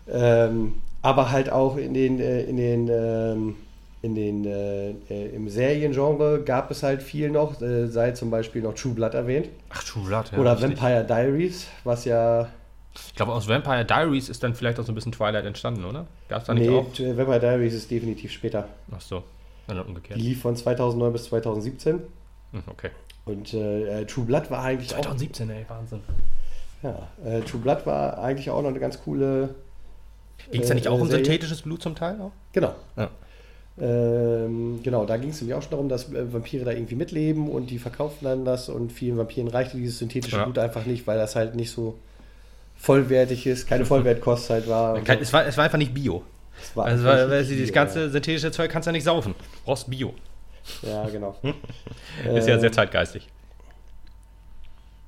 Ähm, 0.09 0.74
aber 1.01 1.30
halt 1.30 1.51
auch 1.51 1.76
in 1.76 1.95
den, 1.95 2.20
äh, 2.20 2.43
in 2.45 2.57
den, 2.57 2.89
ähm, 2.89 3.57
in 4.03 4.14
den 4.14 4.45
äh, 4.45 4.91
äh, 5.09 5.35
im 5.35 5.49
Seriengenre 5.49 6.43
gab 6.45 6.70
es 6.70 6.83
halt 6.83 7.03
viel 7.03 7.30
noch, 7.30 7.61
äh, 7.62 7.87
sei 7.87 8.11
zum 8.12 8.30
Beispiel 8.30 8.62
noch 8.62 8.74
True 8.74 8.95
Blood 8.95 9.14
erwähnt. 9.14 9.49
Ach, 9.70 9.83
True 9.85 10.05
Blood, 10.07 10.33
ja. 10.33 10.39
Oder 10.39 10.53
richtig. 10.53 10.80
Vampire 10.80 11.05
Diaries, 11.05 11.66
was 11.85 12.05
ja. 12.05 12.49
Ich 12.95 13.14
glaube, 13.14 13.32
aus 13.32 13.49
Vampire 13.49 13.84
Diaries 13.84 14.28
ist 14.28 14.43
dann 14.43 14.55
vielleicht 14.55 14.78
auch 14.78 14.84
so 14.84 14.93
ein 14.93 14.95
bisschen 14.95 15.12
Twilight 15.12 15.45
entstanden, 15.47 15.84
oder? 15.84 16.07
Gab 16.28 16.40
es 16.43 16.47
da 16.47 16.55
nicht 16.55 16.68
Nee, 16.68 16.76
auch? 16.76 16.93
t- 16.93 17.16
Vampire 17.16 17.40
Diaries 17.40 17.74
ist 17.74 17.90
definitiv 17.90 18.30
später. 18.32 18.68
Ach 18.95 19.01
so, 19.01 19.22
dann 19.66 19.76
Die 19.78 19.82
umgekehrt. 19.82 20.18
lief 20.20 20.43
von 20.43 20.55
2009 20.57 21.12
bis 21.12 21.24
2017. 21.24 22.01
Hm, 22.53 22.62
okay. 22.66 22.90
Und 23.24 23.55
äh, 23.55 24.01
äh, 24.03 24.05
True 24.07 24.24
Blood 24.24 24.51
war 24.51 24.62
eigentlich 24.64 24.88
2017, 24.90 25.49
ey, 25.51 25.64
Wahnsinn. 25.68 26.01
auch. 26.82 26.84
Ja, 26.84 27.09
äh, 27.24 27.40
True 27.43 27.61
Blood 27.61 27.86
war 27.86 28.18
eigentlich 28.18 28.51
auch 28.51 28.61
noch 28.62 28.68
eine 28.70 28.80
ganz 28.80 29.01
coole. 29.03 29.55
Ging 30.51 30.61
es 30.62 30.66
da 30.68 30.72
äh, 30.72 30.76
nicht 30.76 30.88
auch 30.88 31.01
um 31.01 31.07
Serie. 31.09 31.24
synthetisches 31.24 31.62
Blut 31.62 31.80
zum 31.82 31.95
Teil 31.95 32.20
auch? 32.20 32.32
Genau. 32.53 32.74
Ja. 32.97 33.09
Ähm, 33.80 34.80
genau, 34.82 35.07
da 35.07 35.16
ging 35.16 35.30
es 35.30 35.40
nämlich 35.40 35.55
auch 35.57 35.62
schon 35.62 35.70
darum, 35.70 35.88
dass 35.88 36.12
äh, 36.12 36.30
Vampire 36.32 36.64
da 36.64 36.72
irgendwie 36.72 36.95
mitleben 36.95 37.49
und 37.49 37.70
die 37.70 37.78
verkauften 37.78 38.26
dann 38.26 38.45
das 38.45 38.68
und 38.68 38.93
vielen 38.93 39.16
Vampiren 39.16 39.49
reichte 39.49 39.76
dieses 39.78 39.99
synthetische 39.99 40.36
Ja. 40.36 40.45
Blut 40.45 40.59
einfach 40.59 40.84
nicht, 40.84 41.07
weil 41.07 41.16
das 41.18 41.36
halt 41.36 41.55
nicht 41.55 41.70
so 41.70 41.99
vollwertig 42.83 43.47
ist, 43.47 43.66
keine 43.66 43.87
Vollwertkost 43.87 44.51
halt 44.51 44.68
war. 44.68 45.01
Kein, 45.01 45.18
so. 45.18 45.22
es, 45.22 45.33
war, 45.33 45.47
es 45.47 45.57
war 45.57 45.64
einfach 45.64 45.78
nicht 45.78 45.95
Bio. 45.95 46.22
Es 46.61 46.76
war 46.76 46.87
Also, 46.87 47.05
weil, 47.05 47.30
weil 47.30 47.45
Bio, 47.45 47.72
ganze 47.72 48.11
synthetische 48.11 48.51
Zeug 48.51 48.70
kannst 48.70 48.87
du 48.87 48.91
ja 48.91 48.93
nicht 48.93 49.05
saufen. 49.05 49.35
Brauchst 49.64 49.89
Bio. 49.89 50.14
Ja, 50.83 51.05
ja 51.05 51.09
genau. 51.09 51.37
Ist 51.43 52.49
ja 52.49 52.55
Ähm, 52.55 52.61
sehr 52.61 52.72
zeitgeistig. 52.72 53.28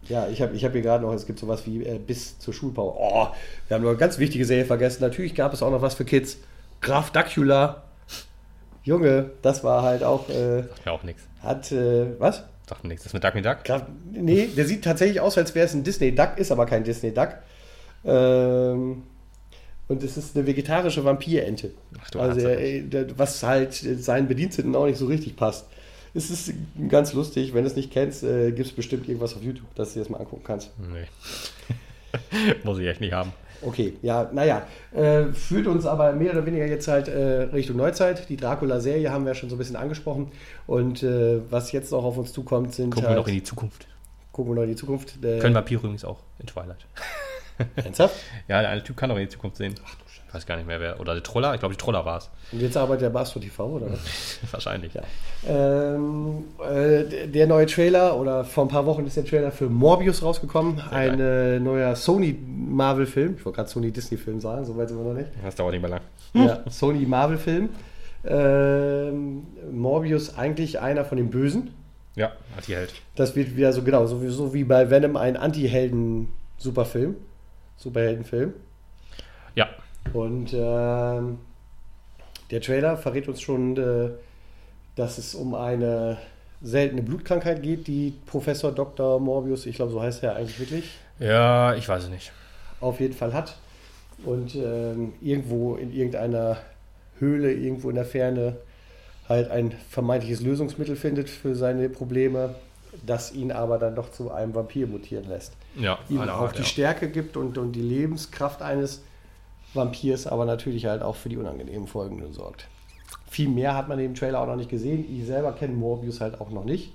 Ja, 0.08 0.28
ich 0.28 0.42
habe 0.42 0.54
ich 0.54 0.64
hab 0.64 0.72
hier 0.72 0.82
gerade 0.82 1.02
noch, 1.02 1.12
es 1.14 1.26
gibt 1.26 1.38
sowas 1.38 1.66
wie 1.66 1.84
äh, 1.84 1.98
bis 1.98 2.38
zur 2.38 2.52
Schulpause. 2.54 2.96
Oh, 2.98 3.28
wir 3.68 3.74
haben 3.74 3.82
noch 3.82 3.90
eine 3.90 3.98
ganz 3.98 4.18
wichtige 4.18 4.44
Serie 4.44 4.66
vergessen. 4.66 5.02
Natürlich 5.02 5.34
gab 5.34 5.52
es 5.52 5.62
auch 5.62 5.70
noch 5.70 5.82
was 5.82 5.94
für 5.94 6.04
Kids. 6.04 6.38
Graf 6.80 7.10
Dacula. 7.10 7.82
Junge, 8.82 9.30
das 9.40 9.64
war 9.64 9.82
halt 9.82 10.04
auch, 10.04 10.28
äh, 10.28 10.62
Sagt 10.62 10.86
mir 10.86 10.92
auch 10.92 11.02
nichts. 11.02 11.22
hat, 11.42 11.72
äh, 11.72 12.20
was? 12.20 12.44
Sagt 12.68 12.84
mir 12.84 12.88
nichts. 12.88 13.04
Das 13.04 13.14
mit 13.14 13.24
Duck 13.24 13.34
Duck? 13.42 13.64
Graf, 13.64 13.84
nee, 14.12 14.48
der 14.54 14.66
sieht 14.66 14.84
tatsächlich 14.84 15.20
aus, 15.20 15.38
als 15.38 15.54
wäre 15.54 15.64
es 15.64 15.72
ein 15.72 15.84
Disney-Duck, 15.84 16.36
ist 16.36 16.52
aber 16.52 16.66
kein 16.66 16.84
Disney-Duck. 16.84 17.38
Ähm, 18.04 19.02
und 19.88 20.02
es 20.02 20.16
ist 20.16 20.36
eine 20.36 20.46
vegetarische 20.46 21.04
Vampirente. 21.04 21.70
Ach 22.02 22.10
du 22.10 22.20
also, 22.20 22.48
äh, 22.48 22.82
der- 22.82 23.18
was 23.18 23.42
halt 23.42 23.74
seinen 23.74 24.28
Bediensteten 24.28 24.74
auch 24.74 24.86
nicht 24.86 24.98
so 24.98 25.06
richtig 25.06 25.36
passt. 25.36 25.66
Es 26.14 26.30
ist 26.30 26.52
ganz 26.88 27.12
lustig, 27.12 27.54
wenn 27.54 27.64
du 27.64 27.70
es 27.70 27.76
nicht 27.76 27.90
kennst, 27.92 28.22
äh, 28.22 28.52
gibt 28.52 28.68
es 28.68 28.72
bestimmt 28.74 29.08
irgendwas 29.08 29.34
auf 29.34 29.42
YouTube, 29.42 29.66
dass 29.74 29.88
du 29.88 29.94
dir 29.94 30.00
das 30.04 30.10
mal 30.10 30.18
angucken 30.18 30.44
kannst. 30.44 30.70
Nee. 30.78 31.06
Muss 32.64 32.78
ich 32.78 32.86
echt 32.86 33.00
nicht 33.00 33.12
haben. 33.12 33.32
Okay, 33.62 33.94
ja, 34.02 34.30
naja, 34.32 34.66
äh, 34.94 35.32
führt 35.32 35.66
uns 35.66 35.86
aber 35.86 36.12
mehr 36.12 36.32
oder 36.32 36.44
weniger 36.46 36.66
jetzt 36.66 36.86
halt 36.86 37.08
äh, 37.08 37.42
Richtung 37.52 37.76
Neuzeit. 37.76 38.28
Die 38.28 38.36
Dracula-Serie 38.36 39.10
haben 39.10 39.24
wir 39.26 39.34
schon 39.34 39.48
so 39.48 39.56
ein 39.56 39.58
bisschen 39.58 39.76
angesprochen. 39.76 40.30
Und 40.66 41.02
äh, 41.02 41.40
was 41.50 41.72
jetzt 41.72 41.90
noch 41.92 42.04
auf 42.04 42.16
uns 42.18 42.32
zukommt, 42.32 42.74
sind 42.74 42.90
Gucken 42.90 43.08
halt, 43.08 43.16
wir 43.16 43.20
noch 43.20 43.28
in 43.28 43.34
die 43.34 43.42
Zukunft. 43.42 43.86
gucken 44.32 44.52
wir 44.52 44.56
noch 44.56 44.62
in 44.62 44.68
die 44.70 44.76
Zukunft. 44.76 45.16
Äh, 45.24 45.38
Können 45.38 45.54
Vampire 45.54 45.80
übrigens 45.80 46.04
auch 46.04 46.20
in 46.38 46.46
Twilight. 46.46 46.86
ernsthaft? 47.76 48.16
Ja, 48.48 48.60
der 48.60 48.70
eine 48.70 48.82
Typ 48.82 48.96
kann 48.96 49.10
doch 49.10 49.16
in 49.16 49.22
die 49.22 49.28
Zukunft 49.28 49.56
sehen. 49.56 49.74
Ach 49.84 49.94
du 49.94 50.04
Scheiße. 50.06 50.24
Ich 50.28 50.34
weiß 50.34 50.46
gar 50.46 50.56
nicht 50.56 50.66
mehr 50.66 50.80
wer. 50.80 51.00
Oder 51.00 51.14
der 51.14 51.22
Troller? 51.22 51.54
Ich 51.54 51.60
glaube, 51.60 51.74
die 51.74 51.80
Troller 51.80 52.04
war 52.04 52.18
es. 52.18 52.30
Und 52.52 52.60
jetzt 52.60 52.76
arbeitet 52.76 53.02
der 53.02 53.10
bei 53.10 53.20
Astro 53.20 53.40
TV, 53.40 53.66
oder 53.66 53.92
was? 53.92 54.38
Wahrscheinlich. 54.50 54.92
Ja. 54.94 55.02
Ähm, 55.46 56.44
äh, 56.60 57.28
der 57.28 57.46
neue 57.46 57.66
Trailer, 57.66 58.18
oder 58.18 58.44
vor 58.44 58.64
ein 58.64 58.68
paar 58.68 58.86
Wochen 58.86 59.06
ist 59.06 59.16
der 59.16 59.24
Trailer 59.24 59.52
für 59.52 59.68
Morbius 59.68 60.22
rausgekommen. 60.22 60.80
Ein 60.90 61.20
äh, 61.20 61.60
neuer 61.60 61.94
Sony-Marvel-Film. 61.94 63.36
Ich 63.38 63.44
wollte 63.44 63.56
gerade 63.56 63.70
Sony-Disney-Film 63.70 64.40
sagen, 64.40 64.64
so 64.64 64.76
weit 64.76 64.88
sind 64.88 64.98
wir 64.98 65.04
noch 65.04 65.14
nicht. 65.18 65.30
Das 65.44 65.54
dauert 65.54 65.72
nicht 65.72 65.82
mehr 65.82 65.90
lang. 65.90 66.00
Ja, 66.32 66.64
Sony 66.68 67.06
Marvel-Film. 67.06 67.68
Ähm, 68.26 69.46
Morbius 69.70 70.36
eigentlich 70.36 70.80
einer 70.80 71.04
von 71.04 71.18
den 71.18 71.30
Bösen. 71.30 71.74
Ja, 72.16 72.32
hat 72.56 72.66
die 72.68 72.74
Held. 72.74 72.94
Das 73.16 73.36
wird 73.36 73.56
wieder 73.56 73.72
so 73.72 73.82
genau, 73.82 74.06
so 74.06 74.22
wie, 74.22 74.28
so 74.28 74.54
wie 74.54 74.64
bei 74.64 74.90
Venom 74.90 75.16
ein 75.16 75.36
Anti-Helden-Superfilm. 75.36 77.16
Superheldenfilm. 77.76 78.52
Ja. 79.54 79.68
Und 80.12 80.52
ähm, 80.52 81.38
der 82.50 82.60
Trailer 82.60 82.96
verrät 82.96 83.28
uns 83.28 83.40
schon, 83.40 83.76
äh, 83.76 84.10
dass 84.96 85.18
es 85.18 85.34
um 85.34 85.54
eine 85.54 86.18
seltene 86.62 87.02
Blutkrankheit 87.02 87.62
geht, 87.62 87.86
die 87.86 88.14
Professor 88.26 88.72
Dr. 88.72 89.20
Morbius, 89.20 89.66
ich 89.66 89.76
glaube, 89.76 89.92
so 89.92 90.00
heißt 90.00 90.22
er 90.22 90.36
eigentlich 90.36 90.58
wirklich, 90.60 90.90
Ja, 91.18 91.74
ich 91.74 91.88
weiß 91.88 92.04
es 92.04 92.10
nicht. 92.10 92.32
auf 92.80 93.00
jeden 93.00 93.14
Fall 93.14 93.32
hat. 93.32 93.56
Und 94.24 94.54
ähm, 94.54 95.12
irgendwo 95.20 95.74
in 95.74 95.92
irgendeiner 95.92 96.58
Höhle, 97.18 97.52
irgendwo 97.52 97.90
in 97.90 97.96
der 97.96 98.04
Ferne, 98.04 98.56
halt 99.28 99.50
ein 99.50 99.72
vermeintliches 99.90 100.40
Lösungsmittel 100.40 100.96
findet 100.96 101.28
für 101.28 101.54
seine 101.54 101.88
Probleme, 101.88 102.54
das 103.04 103.32
ihn 103.32 103.52
aber 103.52 103.78
dann 103.78 103.94
doch 103.94 104.10
zu 104.10 104.30
einem 104.30 104.54
Vampir 104.54 104.86
mutieren 104.86 105.28
lässt. 105.28 105.52
Ja, 105.76 105.98
Ihm 106.08 106.20
auch 106.20 106.28
Art, 106.28 106.56
die 106.56 106.62
ja. 106.62 106.68
Stärke 106.68 107.10
gibt 107.10 107.36
und, 107.36 107.58
und 107.58 107.72
die 107.72 107.82
Lebenskraft 107.82 108.62
eines 108.62 109.02
Vampirs, 109.72 110.26
aber 110.26 110.44
natürlich 110.44 110.86
halt 110.86 111.02
auch 111.02 111.16
für 111.16 111.28
die 111.28 111.36
unangenehmen 111.36 111.86
Folgen 111.86 112.32
sorgt. 112.32 112.68
Viel 113.28 113.48
mehr 113.48 113.74
hat 113.74 113.88
man 113.88 113.98
in 113.98 114.12
dem 114.12 114.14
Trailer 114.14 114.40
auch 114.40 114.46
noch 114.46 114.56
nicht 114.56 114.70
gesehen. 114.70 115.04
Ich 115.10 115.26
selber 115.26 115.52
kenne 115.52 115.74
Morbius 115.74 116.20
halt 116.20 116.40
auch 116.40 116.50
noch 116.50 116.64
nicht. 116.64 116.92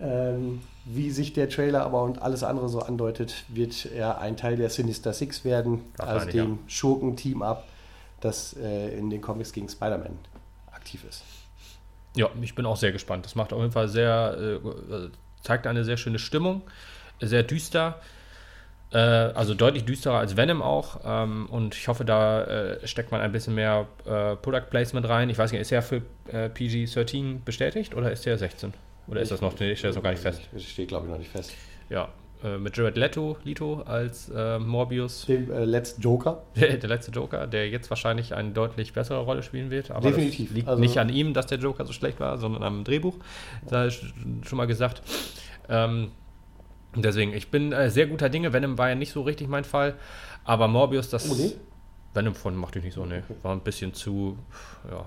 Ähm, 0.00 0.60
wie 0.84 1.10
sich 1.10 1.32
der 1.32 1.48
Trailer 1.48 1.84
aber 1.84 2.02
und 2.02 2.20
alles 2.22 2.44
andere 2.44 2.68
so 2.68 2.80
andeutet, 2.80 3.44
wird 3.48 3.86
er 3.86 4.18
ein 4.20 4.36
Teil 4.36 4.56
der 4.56 4.70
Sinister 4.70 5.12
Six 5.12 5.44
werden, 5.44 5.80
also 5.98 6.26
dem 6.28 6.50
ja. 6.50 6.58
Schurken-Team-Up, 6.68 7.64
das 8.20 8.54
äh, 8.56 8.96
in 8.96 9.10
den 9.10 9.20
Comics 9.20 9.52
gegen 9.52 9.68
Spider-Man 9.68 10.18
aktiv 10.72 11.04
ist. 11.08 11.24
Ja, 12.16 12.30
ich 12.40 12.54
bin 12.54 12.66
auch 12.66 12.76
sehr 12.76 12.92
gespannt. 12.92 13.24
Das 13.24 13.34
macht 13.34 13.52
auf 13.52 13.60
jeden 13.60 13.72
Fall 13.72 13.88
sehr, 13.88 14.36
äh, 14.38 15.08
zeigt 15.42 15.66
eine 15.66 15.84
sehr 15.84 15.96
schöne 15.96 16.18
Stimmung, 16.18 16.62
sehr 17.20 17.42
düster. 17.42 18.00
Äh, 18.92 18.98
also 18.98 19.54
deutlich 19.54 19.84
düsterer 19.84 20.18
als 20.18 20.36
Venom 20.36 20.62
auch. 20.62 21.00
Ähm, 21.04 21.46
und 21.50 21.74
ich 21.74 21.88
hoffe, 21.88 22.04
da 22.04 22.44
äh, 22.44 22.86
steckt 22.86 23.10
man 23.10 23.20
ein 23.20 23.32
bisschen 23.32 23.54
mehr 23.54 23.86
äh, 24.04 24.36
Product 24.36 24.70
Placement 24.70 25.08
rein. 25.08 25.28
Ich 25.28 25.38
weiß 25.38 25.52
nicht, 25.52 25.60
ist 25.60 25.72
er 25.72 25.82
für 25.82 26.02
äh, 26.28 26.48
PG-13 26.48 27.44
bestätigt 27.44 27.94
oder 27.94 28.10
ist 28.12 28.24
der 28.26 28.38
16? 28.38 28.72
Oder 29.08 29.20
ist 29.20 29.30
das 29.30 29.40
noch, 29.40 29.58
nee, 29.58 29.76
steht 29.76 29.90
das 29.90 29.96
noch 29.96 30.02
gar 30.02 30.10
nicht 30.10 30.22
fest? 30.22 30.42
Das 30.52 30.62
steht, 30.62 30.88
glaube 30.88 31.06
ich, 31.06 31.12
noch 31.12 31.18
nicht 31.18 31.30
fest. 31.30 31.52
Ja, 31.88 32.08
äh, 32.44 32.58
mit 32.58 32.76
Jared 32.76 32.96
Leto, 32.96 33.36
Leto 33.44 33.82
als 33.82 34.28
äh, 34.28 34.58
Morbius, 34.58 35.26
Dem 35.26 35.50
äh, 35.50 35.64
Let's 35.64 35.96
Joker. 35.98 36.42
der, 36.56 36.76
der 36.76 36.88
letzte 36.88 37.10
Joker, 37.12 37.46
der 37.46 37.68
jetzt 37.68 37.90
wahrscheinlich 37.90 38.34
eine 38.34 38.50
deutlich 38.50 38.92
bessere 38.92 39.20
Rolle 39.20 39.42
spielen 39.42 39.70
wird. 39.70 39.90
Aber 39.90 40.08
Definitiv. 40.10 40.52
Liegt 40.52 40.68
Also- 40.68 40.80
nicht 40.80 40.98
an 40.98 41.08
ihm, 41.08 41.34
dass 41.34 41.46
der 41.46 41.58
Joker 41.58 41.84
so 41.86 41.92
schlecht 41.92 42.20
war, 42.20 42.38
sondern 42.38 42.62
am 42.62 42.84
Drehbuch. 42.84 43.16
Das 43.68 43.96
ist 43.96 44.04
schon 44.46 44.56
mal 44.56 44.66
gesagt. 44.66 45.02
Ähm, 45.68 46.10
deswegen, 46.94 47.32
ich 47.32 47.50
bin 47.50 47.72
äh, 47.72 47.90
sehr 47.90 48.06
guter 48.06 48.28
Dinge. 48.28 48.52
Venom 48.52 48.78
war 48.78 48.88
ja 48.88 48.94
nicht 48.94 49.12
so 49.12 49.22
richtig 49.22 49.48
mein 49.48 49.64
Fall. 49.64 49.94
Aber 50.44 50.68
Morbius, 50.68 51.08
das. 51.10 51.30
Oh, 51.30 51.34
nee? 51.34 51.52
Venom 52.14 52.34
von 52.34 52.56
macht 52.56 52.76
ich 52.76 52.84
nicht 52.84 52.94
so, 52.94 53.04
ne. 53.04 53.22
War 53.42 53.52
ein 53.52 53.60
bisschen 53.60 53.92
zu. 53.94 54.38
Ja, 54.90 55.04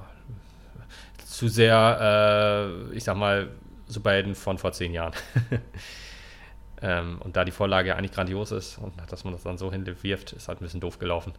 zu 1.25 1.47
sehr, 1.47 2.83
äh, 2.91 2.95
ich 2.95 3.03
sag 3.03 3.15
mal, 3.15 3.49
Superhelden 3.87 4.35
von 4.35 4.57
vor 4.57 4.71
zehn 4.73 4.91
Jahren. 4.93 5.13
ähm, 6.81 7.17
und 7.21 7.35
da 7.35 7.45
die 7.45 7.51
Vorlage 7.51 7.89
ja 7.89 7.95
eigentlich 7.95 8.11
grandios 8.11 8.51
ist 8.51 8.77
und 8.77 8.93
dass 9.09 9.23
man 9.23 9.33
das 9.33 9.43
dann 9.43 9.57
so 9.57 9.71
hinwirft, 9.71 10.33
ist 10.33 10.47
halt 10.47 10.61
ein 10.61 10.63
bisschen 10.63 10.81
doof 10.81 10.99
gelaufen. 10.99 11.33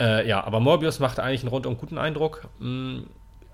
Äh, 0.00 0.26
ja, 0.26 0.42
aber 0.42 0.60
Morbius 0.60 1.00
macht 1.00 1.20
eigentlich 1.20 1.42
einen 1.42 1.50
rundum 1.50 1.76
guten 1.76 1.98
Eindruck. 1.98 2.48
Mm, 2.58 3.02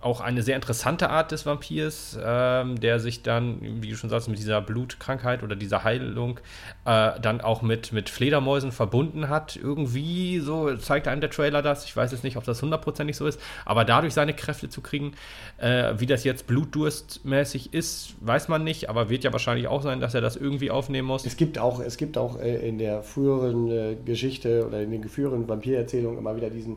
auch 0.01 0.21
eine 0.21 0.43
sehr 0.43 0.55
interessante 0.55 1.11
Art 1.11 1.33
des 1.33 1.45
Vampirs, 1.45 2.19
ähm, 2.23 2.79
der 2.79 3.01
sich 3.01 3.23
dann, 3.23 3.83
wie 3.83 3.91
du 3.91 3.97
schon 3.97 4.11
sagst, 4.11 4.29
mit 4.29 4.39
dieser 4.39 4.61
Blutkrankheit 4.61 5.43
oder 5.43 5.57
dieser 5.57 5.83
Heilung 5.83 6.39
äh, 6.85 7.19
dann 7.21 7.41
auch 7.41 7.63
mit, 7.63 7.93
mit 7.93 8.09
Fledermäusen 8.09 8.71
verbunden 8.71 9.29
hat. 9.29 9.57
Irgendwie, 9.57 10.39
so 10.39 10.77
zeigt 10.77 11.09
einem 11.09 11.21
der 11.21 11.31
Trailer 11.31 11.63
das. 11.63 11.85
Ich 11.85 11.97
weiß 11.97 12.13
jetzt 12.13 12.23
nicht, 12.23 12.37
ob 12.37 12.45
das 12.45 12.63
hundertprozentig 12.63 13.17
so 13.17 13.27
ist, 13.27 13.41
aber 13.65 13.85
dadurch 13.85 14.15
seine 14.15 14.35
Kräfte 14.35 14.69
zu 14.69 14.83
kriegen, 14.83 15.15
äh, 15.59 15.95
wie 15.99 16.07
das 16.07 16.23
jetzt 16.23 16.47
blutdurstmäßig 16.47 17.75
ist, 17.75 18.15
weiß 18.21 18.49
man 18.49 18.63
nicht, 18.63 18.89
aber 18.89 19.11
wird 19.11 19.25
ja 19.25 19.33
wahrscheinlich 19.33 19.67
auch 19.67 19.83
sein, 19.83 20.01
dass 20.01 20.15
er 20.15 20.21
das 20.21 20.37
irgendwie 20.37 20.71
aufnehmen 20.71 21.09
muss. 21.09 21.27
Es 21.27 21.37
gibt 21.37 21.59
auch, 21.59 21.81
es 21.81 21.97
gibt 21.97 22.17
auch 22.19 22.41
äh, 22.41 22.69
in 22.69 22.79
der 22.79 23.03
früheren 23.03 23.71
äh, 23.71 23.97
Geschichte 24.05 24.65
oder 24.65 24.81
in 24.81 24.93
den 24.93 25.09
früheren 25.09 25.49
Vampirerzählungen 25.49 26.19
immer 26.19 26.37
wieder 26.37 26.51
diesen 26.51 26.77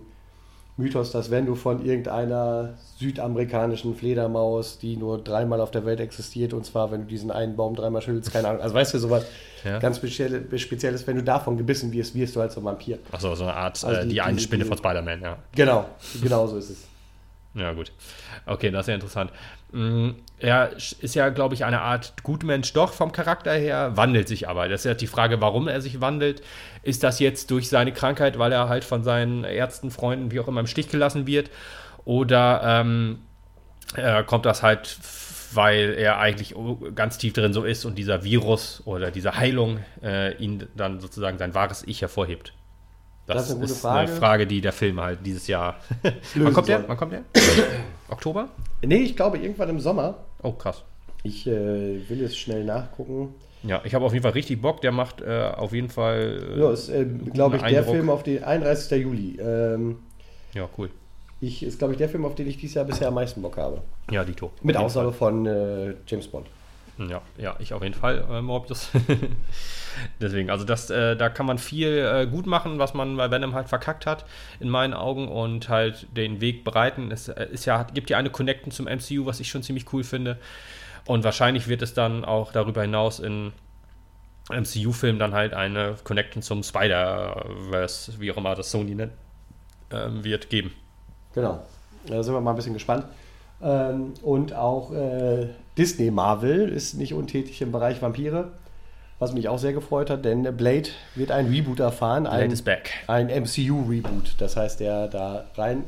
Mythos, 0.82 1.11
dass 1.11 1.29
wenn 1.32 1.45
du 1.45 1.55
von 1.55 1.86
irgendeiner 1.86 2.73
südamerikanischen 2.97 3.95
Fledermaus, 3.95 4.79
die 4.79 4.97
nur 4.97 5.19
dreimal 5.23 5.61
auf 5.61 5.71
der 5.71 5.86
Welt 5.86 5.99
existiert, 5.99 6.53
und 6.53 6.65
zwar 6.65 6.91
wenn 6.91 7.01
du 7.01 7.07
diesen 7.07 7.32
einen 7.32 7.55
Baum 7.55 7.75
dreimal 7.75 8.01
schüttelst, 8.01 8.32
keine 8.34 8.47
Ahnung, 8.49 8.61
also 8.61 8.73
weißt 8.75 8.93
du, 8.93 8.99
sowas 8.99 9.25
Ja. 9.63 9.77
ganz 9.79 9.97
spezielle, 9.97 10.43
Spezielles, 10.57 11.05
wenn 11.07 11.17
du 11.17 11.23
davon 11.23 11.55
gebissen 11.57 11.91
wirst, 11.91 12.15
wirst 12.15 12.36
du 12.36 12.39
halt 12.39 12.51
so 12.51 12.61
ein 12.61 12.65
Vampir. 12.65 12.97
Achso, 13.11 13.36
so 13.36 13.43
eine 13.43 13.53
Art, 13.53 13.84
Also 13.84 13.88
äh, 14.01 14.03
die- 14.03 14.09
die, 14.13 14.21
eine 14.21 14.34
diese- 14.36 14.47
Spinne 14.47 14.63
diese- 14.63 14.69
von 14.75 14.77
Spider-Man, 14.77 15.21
ja. 15.21 15.38
Genau, 15.55 15.86
genau 16.21 16.47
so 16.47 16.57
ist 16.57 16.69
es. 16.71 16.77
Ja, 17.54 17.74
gut. 17.74 17.91
Okay, 18.45 18.72
das 18.72 18.82
ist 18.82 18.88
ja 18.88 18.93
interessant. 18.95 19.32
Mm, 19.72 20.12
Er 20.39 20.72
ist 20.74 21.16
ja, 21.16 21.30
glaube 21.30 21.54
ich, 21.54 21.66
eine 21.66 21.82
Art 21.82 22.24
Gutmensch 22.24 22.72
doch 22.74 22.93
vom 22.93 23.12
Charakter 23.12 23.54
her, 23.54 23.91
wandelt 23.95 24.28
sich 24.30 24.47
aber. 24.47 24.70
Das 24.70 24.82
ist 24.82 24.86
ja 24.86 24.93
die 24.93 25.08
Frage, 25.08 25.41
warum 25.41 25.68
er 25.68 25.82
sich 25.82 25.99
wandelt. 25.99 26.41
Ist 26.82 27.04
das 27.04 27.20
jetzt 27.20 27.52
durch 27.52 27.68
seine 27.70 27.91
Krankheit, 27.91 28.39
weil 28.39 28.52
er 28.54 28.70
halt 28.70 28.86
von 28.86 29.04
seinen 29.04 29.43
Ärzten, 29.43 29.91
Freunden, 29.91 30.32
wie 30.32 30.39
auch 30.39 30.47
immer 30.47 30.62
im 30.62 30.68
Stich 30.68 30.89
gelassen 30.89 31.28
wird? 31.28 31.49
Oder 32.06 32.62
ähm, 32.64 33.20
äh, 33.95 34.24
kommt 34.24 34.45
das 34.45 34.64
halt, 34.64 34.97
weil 35.54 35.93
er 35.93 36.20
eigentlich 36.20 36.56
ganz 36.95 37.18
tief 37.18 37.34
drin 37.34 37.52
so 37.54 37.66
ist 37.66 37.84
und 37.84 37.97
dieser 37.97 38.24
Virus 38.24 38.82
oder 38.86 39.12
diese 39.12 39.36
Heilung 39.36 39.80
äh, 40.02 40.36
ihn 40.38 40.68
dann 40.76 41.02
sozusagen 41.02 41.38
sein 41.38 41.54
wahres 41.54 41.84
Ich 41.86 42.02
hervorhebt? 42.02 42.54
Das, 43.34 43.43
Das 43.43 43.45
ist 43.47 43.51
eine 43.51 43.59
gute 43.61 43.71
ist 43.73 43.82
Frage. 43.82 43.99
eine 43.99 44.19
Frage, 44.19 44.47
die 44.47 44.61
der 44.61 44.73
Film 44.73 44.99
halt 45.01 45.19
dieses 45.25 45.47
Jahr. 45.47 45.75
Wann 46.36 46.53
kommt 46.53 46.67
der? 46.67 46.88
Wann 46.88 46.97
kommt 46.97 47.13
der? 47.13 47.21
Oktober? 48.09 48.49
Nee, 48.84 48.97
ich 48.97 49.15
glaube 49.15 49.38
irgendwann 49.38 49.69
im 49.69 49.79
Sommer. 49.79 50.15
Oh, 50.43 50.51
krass. 50.53 50.84
Ich 51.23 51.45
äh, 51.47 51.51
will 52.09 52.23
es 52.23 52.36
schnell 52.38 52.63
nachgucken. 52.63 53.36
Ja, 53.63 53.82
ich 53.84 53.93
habe 53.93 54.03
auf 54.05 54.13
jeden 54.13 54.23
Fall 54.23 54.32
richtig 54.32 54.59
Bock. 54.61 54.82
Der 54.82 54.91
macht 54.91 55.21
äh, 55.21 55.51
auf 55.55 55.71
jeden 55.71 55.89
Fall. 55.89 56.41
Äh, 56.55 56.59
Ja, 56.59 56.71
ist, 56.71 56.89
äh, 56.89 57.05
glaube 57.05 57.57
ich, 57.57 57.61
der 57.61 57.79
Eindruck. 57.79 57.95
Film 57.95 58.09
auf 58.09 58.23
den 58.23 58.43
31. 58.43 59.01
Juli. 59.03 59.38
Ähm, 59.39 59.99
ja, 60.53 60.67
cool. 60.77 60.89
ich, 61.41 61.61
ist, 61.63 61.77
glaube 61.77 61.93
ich, 61.93 61.99
der 61.99 62.09
Film, 62.09 62.25
auf 62.25 62.34
den 62.36 62.47
ich 62.47 62.57
dieses 62.57 62.73
Jahr 62.75 62.86
bisher 62.86 63.07
am 63.09 63.13
meisten 63.13 63.41
Bock 63.41 63.57
habe. 63.57 63.82
Ja, 64.09 64.23
Dito. 64.23 64.51
Mit 64.63 64.75
Ausnahme 64.77 65.11
von 65.13 65.45
äh, 65.45 65.93
James 66.07 66.27
Bond. 66.27 66.47
Ja, 66.98 67.22
ja, 67.38 67.56
ich 67.60 67.74
auf 67.74 67.82
jeden 67.82 67.96
Fall, 67.96 68.26
äh, 68.30 68.42
Morbius. 68.42 68.92
Deswegen, 70.22 70.50
also 70.50 70.66
das, 70.66 70.89
äh, 70.89 71.16
da 71.16 71.30
kann 71.30 71.46
man 71.46 71.58
viel 71.58 71.88
äh, 71.88 72.28
gut 72.28 72.46
machen, 72.46 72.80
was 72.80 72.94
man 72.94 73.18
bei 73.18 73.32
Venom 73.32 73.54
halt 73.54 73.70
verkackt 73.70 74.06
hat, 74.06 74.26
in 74.60 74.70
meinen 74.70 74.94
Augen, 74.94 75.28
und 75.28 75.70
halt 75.70 76.08
den 76.16 76.42
Weg 76.42 76.64
bereiten. 76.64 77.12
Es 77.12 77.28
äh, 77.28 77.48
ist 77.52 77.66
ja, 77.66 77.84
gibt 77.84 78.10
ja 78.10 78.18
eine 78.18 78.30
Connection 78.30 78.72
zum 78.72 78.86
MCU, 78.86 79.26
was 79.26 79.39
ich 79.39 79.50
schon 79.50 79.64
ziemlich 79.64 79.92
cool 79.94 80.04
finde. 80.04 80.38
Und 81.06 81.24
wahrscheinlich 81.24 81.68
wird 81.68 81.82
es 81.82 81.94
dann 81.94 82.24
auch 82.24 82.52
darüber 82.52 82.82
hinaus 82.82 83.20
in 83.20 83.54
MCU-Film 84.50 85.20
dann 85.20 85.34
halt 85.34 85.54
eine 85.54 85.96
Connection 86.04 86.42
zum 86.42 86.64
Spider-Verse, 86.64 88.20
wie 88.20 88.32
auch 88.32 88.38
immer 88.38 88.56
das 88.56 88.72
Sony 88.72 88.96
nennt, 88.96 89.14
ähm, 89.92 90.24
wird 90.24 90.50
geben. 90.50 90.74
Genau. 91.34 91.66
Da 92.08 92.22
sind 92.24 92.34
wir 92.34 92.42
mal 92.42 92.52
ein 92.52 92.56
bisschen 92.56 92.74
gespannt. 92.74 93.06
Ähm, 93.64 94.14
und 94.22 94.53
auch 94.53 94.91
äh, 94.91 95.47
Disney 95.78 96.12
Marvel 96.12 96.70
ist 96.70 96.95
nicht 96.95 97.14
untätig 97.14 97.62
im 97.62 97.72
Bereich 97.72 98.01
Vampire, 98.01 98.51
was 99.20 99.34
mich 99.34 99.47
auch 99.47 99.59
sehr 99.59 99.74
gefreut 99.74 100.09
hat, 100.09 100.26
denn 100.26 100.43
Blade 100.57 100.89
wird 101.16 101.32
ein 101.32 101.47
Reboot 101.47 101.80
erfahren, 101.80 102.24
Blade 102.24 102.38
ein, 102.38 102.51
is 102.51 102.62
back. 102.62 102.91
ein 103.07 103.28
MCU-Reboot. 103.28 104.36
Das 104.39 104.57
heißt, 104.57 104.80
der 104.80 105.07
da 105.07 105.45
rein 105.55 105.84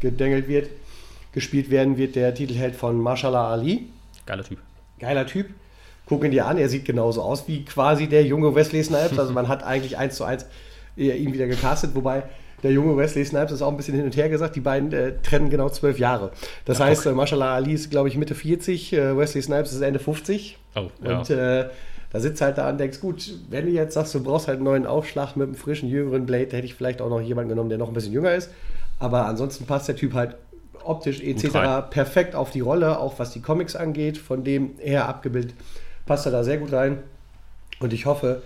gedengelt 0.00 0.48
wird. 0.48 0.70
Gespielt 1.32 1.70
werden 1.70 1.96
wird 1.98 2.16
der 2.16 2.34
Titelheld 2.34 2.74
von 2.74 3.00
Marshala 3.00 3.50
Ali. 3.50 3.90
Geiler 4.26 4.44
Typ. 4.44 4.58
Geiler 4.98 5.26
Typ. 5.26 5.48
Guck 6.06 6.24
ihn 6.24 6.30
dir 6.30 6.46
an, 6.46 6.56
er 6.56 6.70
sieht 6.70 6.86
genauso 6.86 7.20
aus 7.20 7.46
wie 7.48 7.64
quasi 7.64 8.08
der 8.08 8.24
junge 8.24 8.54
Wesley 8.54 8.82
Snipes. 8.82 9.18
Also 9.18 9.32
man 9.34 9.46
hat 9.48 9.62
eigentlich 9.62 9.98
eins 9.98 10.16
zu 10.16 10.24
eins 10.24 10.46
äh, 10.96 11.10
ihn 11.12 11.34
wieder 11.34 11.46
gecastet, 11.46 11.94
wobei 11.94 12.22
der 12.62 12.72
junge 12.72 12.96
Wesley 12.96 13.24
Snipes 13.24 13.52
ist 13.52 13.62
auch 13.62 13.70
ein 13.70 13.76
bisschen 13.76 13.94
hin 13.94 14.04
und 14.04 14.16
her 14.16 14.28
gesagt. 14.28 14.56
Die 14.56 14.60
beiden 14.60 14.92
äh, 14.92 15.12
trennen 15.22 15.50
genau 15.50 15.68
zwölf 15.68 15.98
Jahre. 15.98 16.32
Das 16.64 16.80
heißt, 16.80 17.06
äh, 17.06 17.12
Mashallah 17.12 17.54
Ali 17.54 17.72
ist, 17.72 17.90
glaube 17.90 18.08
ich, 18.08 18.16
Mitte 18.16 18.34
40, 18.34 18.92
äh, 18.92 19.16
Wesley 19.16 19.42
Snipes 19.42 19.72
ist 19.72 19.80
Ende 19.80 19.98
50. 19.98 20.58
Oh, 20.74 20.86
ja. 21.04 21.18
Und 21.18 21.30
äh, 21.30 21.68
da 22.10 22.20
sitzt 22.20 22.40
halt 22.40 22.58
da 22.58 22.68
und 22.70 22.78
denkst, 22.78 23.00
gut, 23.00 23.34
wenn 23.50 23.66
du 23.66 23.72
jetzt 23.72 23.94
sagst, 23.94 24.14
du 24.14 24.22
brauchst 24.22 24.48
halt 24.48 24.56
einen 24.56 24.64
neuen 24.64 24.86
Aufschlag 24.86 25.36
mit 25.36 25.46
einem 25.46 25.56
frischen, 25.56 25.88
jüngeren 25.88 26.26
Blade, 26.26 26.56
hätte 26.56 26.64
ich 26.64 26.74
vielleicht 26.74 27.02
auch 27.02 27.10
noch 27.10 27.20
jemanden 27.20 27.50
genommen, 27.50 27.68
der 27.68 27.78
noch 27.78 27.88
ein 27.88 27.94
bisschen 27.94 28.12
jünger 28.12 28.34
ist. 28.34 28.50
Aber 28.98 29.26
ansonsten 29.26 29.66
passt 29.66 29.88
der 29.88 29.96
Typ 29.96 30.14
halt 30.14 30.36
optisch 30.82 31.20
etc. 31.20 31.90
perfekt 31.90 32.34
auf 32.34 32.50
die 32.50 32.60
Rolle, 32.60 32.98
auch 32.98 33.18
was 33.18 33.30
die 33.30 33.42
Comics 33.42 33.76
angeht, 33.76 34.16
von 34.16 34.42
dem 34.42 34.70
her 34.78 35.08
abgebildet, 35.08 35.54
passt 36.06 36.24
er 36.26 36.32
da 36.32 36.42
sehr 36.42 36.56
gut 36.56 36.72
rein. 36.72 36.98
Und 37.78 37.92
ich 37.92 38.06
hoffe, 38.06 38.42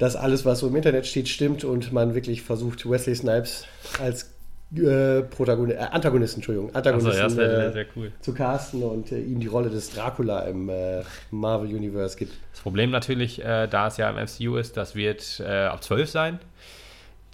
dass 0.00 0.16
alles, 0.16 0.44
was 0.46 0.60
so 0.60 0.66
im 0.66 0.74
Internet 0.76 1.06
steht, 1.06 1.28
stimmt 1.28 1.62
und 1.62 1.92
man 1.92 2.14
wirklich 2.14 2.40
versucht, 2.42 2.88
Wesley 2.88 3.14
Snipes 3.14 3.66
als 4.02 4.32
äh, 4.74 5.20
Protagonist, 5.22 5.78
äh, 5.78 5.82
Antagonisten, 5.82 6.38
Entschuldigung, 6.38 6.74
Antagonisten 6.74 7.16
ja, 7.16 7.22
das 7.24 7.36
wäre 7.36 7.66
äh, 7.66 7.72
sehr 7.72 7.86
cool. 7.96 8.10
zu 8.20 8.32
casten 8.32 8.82
und 8.82 9.12
äh, 9.12 9.20
ihm 9.20 9.40
die 9.40 9.46
Rolle 9.46 9.68
des 9.68 9.90
Dracula 9.90 10.40
im 10.44 10.70
äh, 10.70 11.02
Marvel 11.30 11.68
Universe 11.68 12.16
gibt. 12.16 12.32
Das 12.52 12.60
Problem 12.62 12.90
natürlich, 12.90 13.44
äh, 13.44 13.66
da 13.66 13.88
es 13.88 13.98
ja 13.98 14.08
im 14.08 14.16
MCU 14.16 14.56
ist, 14.56 14.76
das 14.78 14.94
wird 14.94 15.40
ab 15.42 15.84
12 15.84 16.08
sein. 16.08 16.38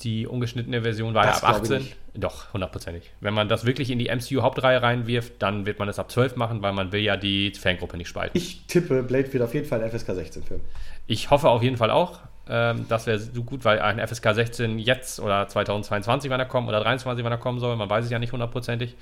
Die 0.01 0.27
ungeschnittene 0.27 0.83
Version 0.83 1.15
war 1.15 1.25
Das 1.25 1.41
ja 1.43 1.49
ab 1.49 1.63
glaube 1.63 1.67
ich 1.67 1.73
18. 1.73 1.83
nicht. 1.85 1.97
Doch, 2.15 2.53
hundertprozentig. 2.53 3.13
Wenn 3.21 3.33
man 3.33 3.49
das 3.49 3.65
wirklich 3.65 3.91
in 3.91 3.99
die 3.99 4.09
MCU-Hauptreihe 4.09 4.83
reinwirft, 4.83 5.35
dann 5.39 5.67
wird 5.67 5.79
man 5.79 5.89
es 5.89 5.99
ab 6.01 6.11
12 6.11 6.35
machen, 6.37 6.63
weil 6.63 6.73
man 6.73 6.91
will 6.91 7.01
ja 7.01 7.17
die 7.17 7.53
Fangruppe 7.53 7.97
nicht 7.97 8.09
spalten. 8.09 8.37
Ich 8.37 8.67
tippe, 8.67 9.03
Blade 9.05 9.33
wird 9.33 9.43
auf 9.45 9.55
jeden 9.55 9.67
Fall 9.67 9.83
ein 9.83 9.91
FSK 9.91 10.15
16 10.15 10.43
Film. 10.43 10.61
Ich 11.07 11.31
hoffe 11.31 11.49
auf 11.49 11.63
jeden 11.63 11.77
Fall 11.77 11.91
auch. 11.91 12.21
Ähm, 12.49 12.87
das 12.89 13.07
wäre 13.07 13.19
so 13.19 13.43
gut, 13.43 13.65
weil 13.65 13.81
ein 13.81 13.99
FSK 13.99 14.35
16 14.35 14.79
jetzt 14.79 15.21
oder 15.21 15.49
2022, 15.49 16.31
wann 16.31 16.41
er 16.41 16.47
kommt, 16.47 16.69
oder 16.69 16.81
23, 16.81 17.25
wann 17.25 17.33
er 17.33 17.39
kommen 17.39 17.59
soll, 17.59 17.77
man 17.77 17.91
weiß 17.91 18.05
es 18.05 18.11
ja 18.11 18.19
nicht 18.19 18.33
hundertprozentig, 18.33 18.95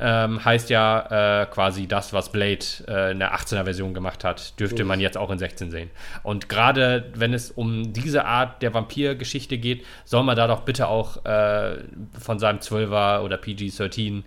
ähm, 0.00 0.44
heißt 0.44 0.70
ja 0.70 1.42
äh, 1.42 1.46
quasi 1.46 1.86
das, 1.86 2.12
was 2.12 2.30
Blade 2.30 2.64
äh, 2.86 3.12
in 3.12 3.18
der 3.18 3.34
18er 3.34 3.64
Version 3.64 3.94
gemacht 3.94 4.24
hat, 4.24 4.58
dürfte 4.58 4.84
man 4.84 5.00
jetzt 5.00 5.18
auch 5.18 5.30
in 5.30 5.38
16 5.38 5.70
sehen. 5.70 5.90
Und 6.22 6.48
gerade 6.48 7.10
wenn 7.14 7.34
es 7.34 7.50
um 7.50 7.92
diese 7.92 8.24
Art 8.24 8.62
der 8.62 8.72
Vampir-Geschichte 8.72 9.58
geht, 9.58 9.84
soll 10.04 10.22
man 10.22 10.36
da 10.36 10.46
doch 10.46 10.60
bitte 10.60 10.88
auch 10.88 11.24
äh, 11.24 11.78
von 12.18 12.38
seinem 12.38 12.58
12er 12.60 13.20
oder 13.20 13.36
PG-13 13.36 14.22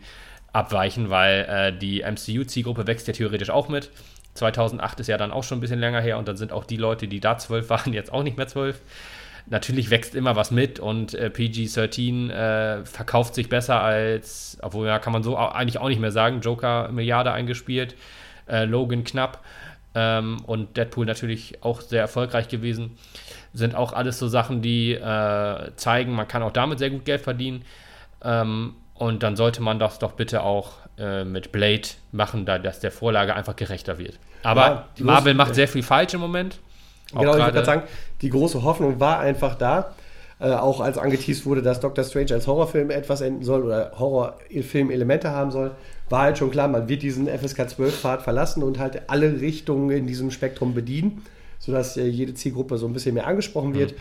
abweichen, 0.54 1.10
weil 1.10 1.46
äh, 1.50 1.78
die 1.78 2.02
MCU-Zielgruppe 2.04 2.86
wächst 2.86 3.08
ja 3.08 3.14
theoretisch 3.14 3.50
auch 3.50 3.70
mit. 3.70 3.90
2008 4.34 5.00
ist 5.02 5.08
ja 5.08 5.18
dann 5.18 5.32
auch 5.32 5.44
schon 5.44 5.58
ein 5.58 5.62
bisschen 5.62 5.80
länger 5.80 6.02
her 6.02 6.18
und 6.18 6.28
dann 6.28 6.38
sind 6.38 6.52
auch 6.52 6.66
die 6.66 6.78
Leute, 6.78 7.08
die 7.08 7.20
da 7.20 7.38
12 7.38 7.70
waren, 7.70 7.94
jetzt 7.94 8.12
auch 8.12 8.24
nicht 8.24 8.38
mehr 8.38 8.48
12. 8.48 8.82
Natürlich 9.48 9.90
wächst 9.90 10.16
immer 10.16 10.36
was 10.36 10.52
mit 10.52 10.80
und 10.80 11.14
äh, 11.14 11.30
PG-13 11.30 12.30
äh, 12.30 12.86
verkauft 12.86 13.36
sich 13.36 13.50
besser 13.50 13.82
als, 13.82 14.58
obwohl 14.62 14.88
ja, 14.88 15.00
kann 15.00 15.14
man 15.14 15.24
so 15.24 15.36
eigentlich 15.36 15.80
auch 15.80 15.90
nicht 15.90 16.00
mehr 16.00 16.12
sagen, 16.12 16.42
Joker 16.42 16.90
Milliarde 16.92 17.32
eingespielt, 17.32 17.96
äh, 18.48 18.66
Logan 18.66 19.04
knapp 19.04 19.44
ähm, 19.96 20.38
und 20.46 20.78
Deadpool 20.78 21.06
natürlich 21.06 21.64
auch 21.64 21.82
sehr 21.82 22.02
erfolgreich 22.02 22.48
gewesen. 22.48 22.98
Sind 23.54 23.76
auch 23.76 23.94
alles 23.94 24.20
so 24.20 24.28
Sachen, 24.28 24.62
die 24.62 24.94
äh, 24.94 25.72
zeigen, 25.76 26.14
man 26.14 26.28
kann 26.28 26.44
auch 26.44 26.54
damit 26.54 26.80
sehr 26.80 26.92
gut 26.92 27.04
Geld 27.06 27.22
verdienen. 27.22 27.64
Ähm, 28.24 28.76
und 28.94 29.24
dann 29.24 29.36
sollte 29.36 29.62
man 29.62 29.80
das 29.80 30.00
doch 30.00 30.12
bitte 30.12 30.44
auch 30.44 30.74
äh, 31.02 31.26
mit 31.26 31.52
Blade 31.52 31.90
machen, 32.12 32.46
da 32.46 32.60
das 32.60 32.80
der 32.80 32.92
Vorlage 32.92 33.36
einfach 33.36 33.56
gerechter 33.56 33.98
wird. 33.98 34.20
Aber 34.44 34.88
Ja, 34.96 35.04
Marvel 35.04 35.34
macht 35.34 35.56
sehr 35.56 35.68
viel 35.68 35.84
falsch 35.84 36.14
im 36.14 36.22
Moment. 36.22 36.60
Genau, 37.12 37.32
ich 37.32 37.40
würde 37.40 37.52
gerade 37.52 37.66
sagen, 37.66 37.84
die 38.22 38.30
große 38.30 38.64
Hoffnung 38.64 39.00
war 39.00 39.20
einfach 39.20 39.56
da. 39.56 39.94
Äh, 40.40 40.54
auch 40.54 40.80
als 40.80 40.98
angeteased 40.98 41.46
wurde, 41.46 41.62
dass 41.62 41.80
Doctor 41.80 42.04
Strange 42.04 42.34
als 42.34 42.48
Horrorfilm 42.48 42.90
etwas 42.90 43.22
enden 43.22 43.44
soll 43.44 43.64
oder 43.64 43.92
Horrorfilm-Elemente 44.00 45.30
haben 45.30 45.52
soll, 45.52 45.72
war 46.10 46.24
halt 46.24 46.38
schon 46.38 46.50
klar, 46.50 46.68
man 46.68 46.90
wird 46.90 47.04
diesen 47.04 47.28
FSK 47.28 47.62
12-Pfad 47.62 48.22
verlassen 48.22 48.64
und 48.64 48.80
halt 48.80 49.04
alle 49.08 49.40
Richtungen 49.40 49.92
in 49.92 50.08
diesem 50.08 50.32
Spektrum 50.32 50.74
bedienen, 50.74 51.24
sodass 51.60 51.96
äh, 51.98 52.06
jede 52.06 52.34
Zielgruppe 52.34 52.78
so 52.78 52.88
ein 52.88 52.94
bisschen 52.94 53.14
mehr 53.14 53.28
angesprochen 53.28 53.76
wird. 53.76 53.94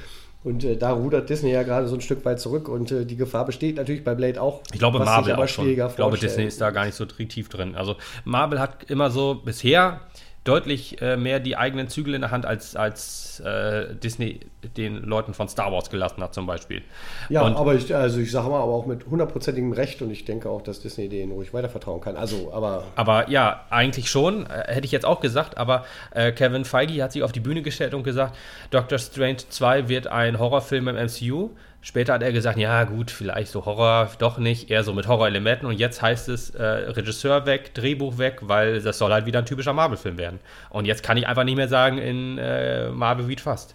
Und 0.42 0.64
äh, 0.64 0.76
da 0.76 0.92
rudert 0.92 1.28
Disney 1.28 1.52
ja 1.52 1.62
gerade 1.62 1.86
so 1.86 1.94
ein 1.94 2.00
Stück 2.00 2.24
weit 2.24 2.40
zurück 2.40 2.68
und 2.68 2.90
äh, 2.90 3.04
die 3.04 3.16
Gefahr 3.16 3.44
besteht 3.44 3.76
natürlich 3.76 4.04
bei 4.04 4.14
Blade 4.14 4.40
auch. 4.40 4.62
Ich 4.72 4.78
glaube, 4.78 4.98
Marvel 4.98 5.34
auch 5.34 5.48
schon. 5.48 5.68
Ich 5.68 5.76
glaube. 5.96 6.16
Disney 6.16 6.44
ist 6.44 6.60
da 6.60 6.70
gar 6.70 6.86
nicht 6.86 6.94
so 6.94 7.04
tief 7.04 7.48
drin. 7.48 7.74
Also 7.74 7.96
Marvel 8.24 8.58
hat 8.58 8.90
immer 8.90 9.10
so 9.10 9.34
bisher 9.34 10.00
deutlich 10.44 11.00
äh, 11.02 11.16
mehr 11.18 11.38
die 11.38 11.56
eigenen 11.56 11.88
Zügel 11.88 12.14
in 12.14 12.22
der 12.22 12.30
Hand, 12.30 12.46
als, 12.46 12.74
als 12.74 13.40
äh, 13.40 13.94
Disney 13.94 14.40
den 14.76 14.96
Leuten 15.02 15.34
von 15.34 15.48
Star 15.48 15.70
Wars 15.70 15.90
gelassen 15.90 16.22
hat 16.22 16.32
zum 16.34 16.46
Beispiel. 16.46 16.82
Ja, 17.28 17.42
Und- 17.42 17.56
aber 17.56 17.74
ich, 17.74 17.94
also 17.94 18.20
ich 18.20 18.30
sage 18.30 18.48
mal, 18.48 18.60
aber 18.62 18.72
auch 18.72 18.86
mit 18.86 19.06
hundertprozentigem 19.06 19.72
Recht 19.72 20.00
und 20.00 20.10
ich 20.10 20.24
denke 20.24 20.48
auch, 20.48 20.62
dass 20.62 20.80
Disney 20.80 21.08
denen 21.10 21.32
ruhig 21.32 21.52
weitervertrauen 21.52 22.00
kann. 22.00 22.16
Also, 22.16 22.52
aber 22.54 22.84
Aber 22.96 23.28
ja, 23.28 23.66
eigentlich 23.68 24.08
schon, 24.10 24.46
äh, 24.46 24.64
hätte 24.72 24.86
ich 24.86 24.92
jetzt 24.92 25.04
auch 25.06 25.20
gesagt, 25.20 25.58
aber 25.58 25.84
äh, 26.12 26.32
Kevin 26.32 26.64
Feige 26.64 27.02
hat 27.02 27.12
sich 27.12 27.22
auf 27.22 27.32
die 27.32 27.40
Bühne 27.40 27.60
gestellt 27.60 27.92
und 27.92 28.02
gesagt, 28.02 28.34
Doctor 28.70 28.98
Strange 28.98 29.38
2 29.48 29.88
wird 29.88 30.06
ein 30.06 30.38
Horrorfilm 30.38 30.88
im 30.88 30.96
MCU. 30.96 31.50
Später 31.82 32.12
hat 32.12 32.22
er 32.22 32.32
gesagt, 32.32 32.58
ja 32.58 32.84
gut, 32.84 33.10
vielleicht 33.10 33.50
so 33.50 33.64
Horror, 33.64 34.10
doch 34.18 34.36
nicht, 34.36 34.70
eher 34.70 34.84
so 34.84 34.92
mit 34.92 35.08
Horrorelementen. 35.08 35.66
Und 35.66 35.78
jetzt 35.78 36.02
heißt 36.02 36.28
es 36.28 36.50
äh, 36.50 36.62
Regisseur 36.62 37.46
weg, 37.46 37.72
Drehbuch 37.72 38.18
weg, 38.18 38.40
weil 38.42 38.82
das 38.82 38.98
soll 38.98 39.12
halt 39.12 39.24
wieder 39.24 39.38
ein 39.38 39.46
typischer 39.46 39.72
Marvel-Film 39.72 40.18
werden. 40.18 40.40
Und 40.68 40.84
jetzt 40.84 41.02
kann 41.02 41.16
ich 41.16 41.26
einfach 41.26 41.44
nicht 41.44 41.56
mehr 41.56 41.68
sagen, 41.68 41.96
in 41.96 42.36
äh, 42.36 42.90
Marvel 42.90 43.28
wie 43.28 43.36
fast. 43.36 43.74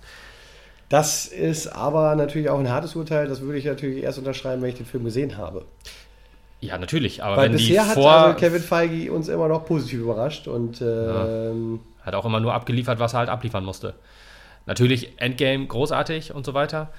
Das 0.90 1.26
ist 1.26 1.68
aber 1.68 2.16
natürlich 2.16 2.50
auch 2.50 2.60
ein 2.60 2.70
hartes 2.70 2.96
Urteil. 2.96 3.28
Das 3.28 3.42
würde 3.42 3.58
ich 3.58 3.66
natürlich 3.66 4.04
erst 4.04 4.20
unterschreiben, 4.20 4.62
wenn 4.62 4.70
ich 4.70 4.78
den 4.78 4.86
Film 4.86 5.04
gesehen 5.04 5.38
habe. 5.38 5.66
Ja, 6.62 6.78
natürlich, 6.78 7.24
aber 7.24 7.38
Weil 7.38 7.50
wenn 7.50 7.58
die 7.58 7.68
bisher 7.68 7.88
hat 7.88 7.96
vor... 7.96 8.12
also 8.12 8.40
Kevin 8.40 8.62
Feige 8.62 9.12
uns 9.12 9.28
immer 9.30 9.48
noch 9.48 9.66
positiv 9.66 10.02
überrascht 10.02 10.48
und 10.48 10.80
ähm, 10.82 11.80
Hat 12.02 12.14
auch 12.14 12.26
immer 12.26 12.40
nur 12.40 12.54
abgeliefert, 12.54 13.00
was 13.00 13.14
er 13.14 13.20
halt 13.20 13.30
abliefern 13.30 13.66
musste. 13.66 13.96
Natürlich 14.68 15.12
Endgame 15.18 15.68
großartig 15.68 16.34
und 16.34 16.46
so 16.46 16.54
weiter. 16.54 16.90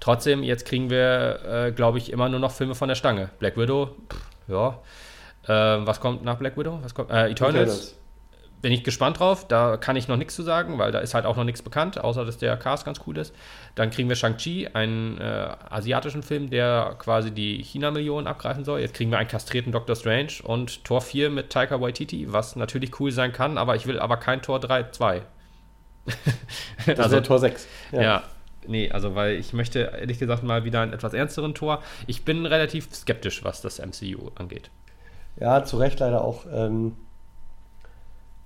Trotzdem, 0.00 0.42
jetzt 0.42 0.66
kriegen 0.66 0.90
wir, 0.90 1.40
äh, 1.68 1.72
glaube 1.72 1.98
ich, 1.98 2.12
immer 2.12 2.28
nur 2.28 2.40
noch 2.40 2.50
Filme 2.52 2.74
von 2.74 2.88
der 2.88 2.94
Stange. 2.96 3.30
Black 3.38 3.56
Widow, 3.56 3.90
pff, 4.12 4.20
ja. 4.48 4.78
Äh, 5.46 5.86
was 5.86 6.00
kommt 6.00 6.24
nach 6.24 6.36
Black 6.36 6.56
Widow? 6.58 6.78
Was 6.82 6.94
kommt? 6.94 7.10
Äh, 7.10 7.30
Eternals. 7.30 7.96
Bin 8.62 8.72
ich 8.72 8.82
gespannt 8.84 9.20
drauf. 9.20 9.46
Da 9.46 9.76
kann 9.76 9.96
ich 9.96 10.08
noch 10.08 10.16
nichts 10.16 10.34
zu 10.34 10.42
sagen, 10.42 10.78
weil 10.78 10.90
da 10.90 10.98
ist 10.98 11.14
halt 11.14 11.24
auch 11.26 11.36
noch 11.36 11.44
nichts 11.44 11.62
bekannt, 11.62 11.98
außer 12.02 12.24
dass 12.24 12.38
der 12.38 12.56
Cast 12.56 12.84
ganz 12.84 13.00
cool 13.06 13.16
ist. 13.18 13.34
Dann 13.74 13.90
kriegen 13.90 14.08
wir 14.08 14.16
Shang-Chi, 14.16 14.68
einen 14.72 15.18
äh, 15.20 15.48
asiatischen 15.70 16.22
Film, 16.22 16.50
der 16.50 16.96
quasi 16.98 17.30
die 17.30 17.62
China-Millionen 17.62 18.26
abgreifen 18.26 18.64
soll. 18.64 18.80
Jetzt 18.80 18.94
kriegen 18.94 19.10
wir 19.10 19.18
einen 19.18 19.28
kastrierten 19.28 19.72
Doctor 19.72 19.94
Strange 19.94 20.32
und 20.42 20.84
Tor 20.84 21.00
4 21.02 21.30
mit 21.30 21.50
Taika 21.50 21.80
Waititi, 21.80 22.32
was 22.32 22.56
natürlich 22.56 22.98
cool 22.98 23.12
sein 23.12 23.32
kann, 23.32 23.56
aber 23.58 23.76
ich 23.76 23.86
will 23.86 24.00
aber 24.00 24.16
kein 24.16 24.42
Tor 24.42 24.58
3, 24.58 24.90
2. 24.90 25.22
Das 26.86 26.98
Also- 26.98 27.20
Tor 27.20 27.38
6. 27.38 27.66
Ja. 27.92 28.22
Nee, 28.68 28.90
also 28.90 29.14
weil 29.14 29.36
ich 29.36 29.52
möchte 29.52 29.80
ehrlich 29.98 30.18
gesagt 30.18 30.42
mal 30.42 30.64
wieder 30.64 30.80
einen 30.80 30.92
etwas 30.92 31.14
ernsteren 31.14 31.54
Tor. 31.54 31.82
Ich 32.06 32.24
bin 32.24 32.46
relativ 32.46 32.92
skeptisch, 32.94 33.44
was 33.44 33.62
das 33.62 33.78
MCU 33.78 34.30
angeht. 34.34 34.70
Ja, 35.38 35.64
zu 35.64 35.76
Recht 35.76 36.00
leider 36.00 36.24
auch. 36.24 36.44
Ähm, 36.52 36.96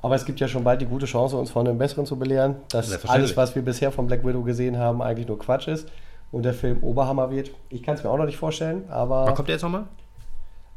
aber 0.02 0.14
es 0.14 0.24
gibt 0.24 0.40
ja 0.40 0.48
schon 0.48 0.64
bald 0.64 0.80
die 0.80 0.86
gute 0.86 1.06
Chance, 1.06 1.36
uns 1.36 1.50
von 1.50 1.66
einem 1.66 1.78
Besseren 1.78 2.06
zu 2.06 2.18
belehren, 2.18 2.56
dass 2.70 3.04
alles, 3.06 3.36
was 3.36 3.54
wir 3.54 3.62
bisher 3.62 3.92
von 3.92 4.06
Black 4.06 4.24
Widow 4.24 4.42
gesehen 4.42 4.78
haben, 4.78 5.02
eigentlich 5.02 5.28
nur 5.28 5.38
Quatsch 5.38 5.68
ist 5.68 5.88
und 6.32 6.42
der 6.44 6.54
Film 6.54 6.82
Oberhammer 6.82 7.30
wird. 7.30 7.50
Ich 7.68 7.82
kann 7.82 7.96
es 7.96 8.02
mir 8.02 8.10
auch 8.10 8.16
noch 8.16 8.24
nicht 8.24 8.38
vorstellen, 8.38 8.88
aber 8.88 9.26
Wann 9.26 9.34
kommt 9.34 9.48
der 9.48 9.56
jetzt 9.56 9.62
nochmal? 9.62 9.84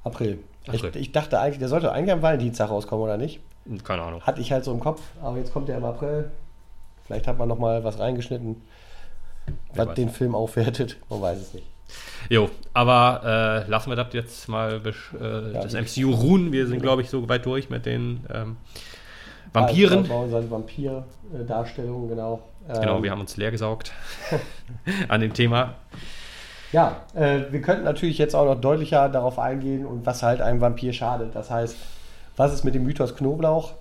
April. 0.03 0.39
April. 0.67 0.91
Ich, 0.93 1.01
ich 1.01 1.11
dachte 1.13 1.39
eigentlich, 1.39 1.59
der 1.59 1.69
sollte 1.69 1.91
eigentlich 1.91 2.11
am 2.11 2.21
Valentinstag 2.21 2.69
rauskommen, 2.69 3.03
oder 3.03 3.17
nicht? 3.17 3.39
Keine 3.83 4.01
Ahnung. 4.01 4.21
Hatte 4.21 4.41
ich 4.41 4.51
halt 4.51 4.65
so 4.65 4.73
im 4.73 4.81
Kopf, 4.81 5.01
aber 5.21 5.37
jetzt 5.37 5.53
kommt 5.53 5.69
der 5.69 5.77
im 5.77 5.85
April. 5.85 6.31
Vielleicht 7.05 7.27
hat 7.27 7.37
man 7.37 7.47
noch 7.47 7.59
mal 7.59 7.83
was 7.83 7.99
reingeschnitten, 7.99 8.61
was 9.75 9.93
den 9.95 10.09
Film 10.09 10.35
aufwertet. 10.35 10.97
Man 11.09 11.21
weiß 11.21 11.39
es 11.39 11.53
nicht. 11.53 11.65
Jo, 12.29 12.49
aber 12.73 13.65
äh, 13.67 13.69
lassen 13.69 13.91
wir 13.91 13.95
das 13.95 14.07
jetzt 14.13 14.47
mal 14.47 14.81
äh, 14.83 15.53
Ja, 15.53 15.61
das 15.63 15.73
MCU 15.73 16.11
ruhen. 16.11 16.51
Wir 16.51 16.65
sind, 16.67 16.81
glaube 16.81 17.01
ich, 17.01 17.09
so 17.09 17.27
weit 17.29 17.45
durch 17.45 17.69
mit 17.69 17.85
den 17.85 18.21
ähm, 18.33 18.57
Vampiren. 19.51 19.99
Also, 19.99 20.09
bei 20.09 20.15
unseren 20.23 20.49
Vampir-Darstellungen, 20.49 22.09
genau. 22.09 22.41
Genau, 22.67 22.97
Ähm, 22.97 23.03
wir 23.03 23.11
haben 23.11 23.21
uns 23.21 23.35
leer 23.37 23.51
gesaugt 23.51 23.91
an 25.09 25.21
dem 25.21 25.33
Thema. 25.33 25.75
Ja, 26.71 27.01
äh, 27.13 27.41
wir 27.51 27.61
könnten 27.61 27.83
natürlich 27.83 28.17
jetzt 28.17 28.35
auch 28.35 28.45
noch 28.45 28.59
deutlicher 28.59 29.09
darauf 29.09 29.37
eingehen 29.37 29.85
und 29.85 30.05
was 30.05 30.23
halt 30.23 30.41
einem 30.41 30.61
Vampir 30.61 30.93
schadet. 30.93 31.35
Das 31.35 31.51
heißt, 31.51 31.75
was 32.37 32.53
ist 32.53 32.63
mit 32.63 32.73
dem 32.73 32.83
Mythos 32.83 33.15
Knoblauch? 33.15 33.73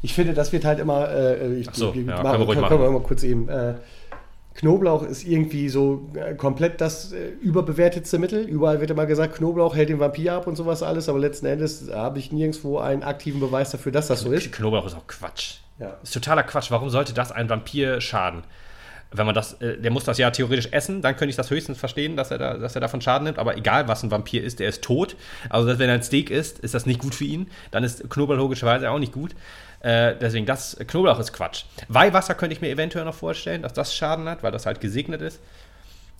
Ich 0.00 0.14
finde, 0.14 0.32
das 0.34 0.52
wird 0.52 0.64
halt 0.64 0.78
immer. 0.78 1.10
Äh, 1.10 1.52
ich, 1.56 1.68
Ach 1.68 1.74
so, 1.74 1.90
ich- 1.94 2.06
ja, 2.06 2.22
machen- 2.22 2.22
können 2.22 2.38
wir 2.38 2.46
ruhig 2.46 2.56
können, 2.58 2.68
können 2.68 2.80
wir 2.80 2.90
machen. 2.90 3.02
mal 3.02 3.06
kurz 3.06 3.22
eben. 3.24 3.48
Knoblauch 4.54 5.02
ist 5.02 5.24
irgendwie 5.24 5.68
so 5.68 6.10
äh, 6.14 6.34
komplett 6.34 6.80
das 6.80 7.12
äh, 7.12 7.28
überbewertetste 7.40 8.18
Mittel. 8.18 8.44
Überall 8.44 8.80
wird 8.80 8.90
immer 8.90 9.06
gesagt, 9.06 9.36
Knoblauch 9.36 9.74
hält 9.74 9.88
den 9.88 9.98
Vampir 9.98 10.34
ab 10.34 10.46
und 10.46 10.56
sowas 10.56 10.82
alles, 10.82 11.08
aber 11.08 11.18
letzten 11.18 11.46
Endes 11.46 11.90
habe 11.92 12.18
ich 12.18 12.32
nirgendwo 12.32 12.78
einen 12.78 13.02
aktiven 13.02 13.40
Beweis 13.40 13.70
dafür, 13.70 13.92
dass 13.92 14.08
das 14.08 14.20
so 14.20 14.32
ist. 14.32 14.52
Knoblauch 14.52 14.86
ist 14.86 14.94
auch 14.94 15.06
Quatsch. 15.06 15.56
Ja. 15.78 15.96
Ist 16.02 16.14
totaler 16.14 16.42
Quatsch. 16.42 16.70
Warum 16.70 16.90
sollte 16.90 17.14
das 17.14 17.32
ein 17.32 17.48
Vampir 17.48 18.00
schaden? 18.00 18.42
Wenn 19.14 19.26
man 19.26 19.34
das, 19.34 19.54
äh, 19.60 19.76
der 19.78 19.90
muss 19.90 20.04
das 20.04 20.18
ja 20.18 20.30
theoretisch 20.30 20.68
essen, 20.70 21.02
dann 21.02 21.16
könnte 21.16 21.30
ich 21.30 21.36
das 21.36 21.50
höchstens 21.50 21.78
verstehen, 21.78 22.16
dass 22.16 22.30
er, 22.30 22.38
da, 22.38 22.56
dass 22.56 22.74
er 22.74 22.80
davon 22.80 23.00
Schaden 23.00 23.24
nimmt. 23.24 23.38
Aber 23.38 23.56
egal, 23.56 23.88
was 23.88 24.02
ein 24.02 24.10
Vampir 24.10 24.42
ist, 24.42 24.58
der 24.58 24.68
ist 24.68 24.82
tot. 24.82 25.16
Also, 25.50 25.78
wenn 25.78 25.88
er 25.88 25.96
ein 25.96 26.02
Steak 26.02 26.30
isst, 26.30 26.58
ist 26.60 26.74
das 26.74 26.86
nicht 26.86 27.00
gut 27.00 27.14
für 27.14 27.24
ihn. 27.24 27.48
Dann 27.70 27.84
ist 27.84 28.08
Knoblauch 28.08 28.38
logischerweise 28.38 28.90
auch 28.90 28.98
nicht 28.98 29.12
gut. 29.12 29.34
Äh, 29.82 30.14
deswegen, 30.20 30.46
das 30.46 30.76
Knoblauch 30.86 31.18
ist 31.18 31.32
Quatsch. 31.32 31.64
Weihwasser 31.88 32.34
könnte 32.34 32.54
ich 32.54 32.60
mir 32.60 32.70
eventuell 32.70 33.04
noch 33.04 33.14
vorstellen, 33.14 33.62
dass 33.62 33.72
das 33.72 33.94
Schaden 33.94 34.28
hat, 34.28 34.42
weil 34.42 34.52
das 34.52 34.64
halt 34.66 34.80
gesegnet 34.80 35.20
ist. 35.22 35.40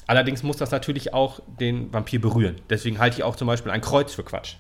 Allerdings 0.08 0.42
muss 0.42 0.56
das 0.56 0.72
natürlich 0.72 1.14
auch 1.14 1.40
den 1.60 1.92
Vampir 1.92 2.20
berühren. 2.20 2.56
Deswegen 2.68 2.98
halte 2.98 3.18
ich 3.18 3.22
auch 3.22 3.36
zum 3.36 3.46
Beispiel 3.46 3.70
ein 3.70 3.80
Kreuz 3.80 4.12
für 4.14 4.24
Quatsch. 4.24 4.54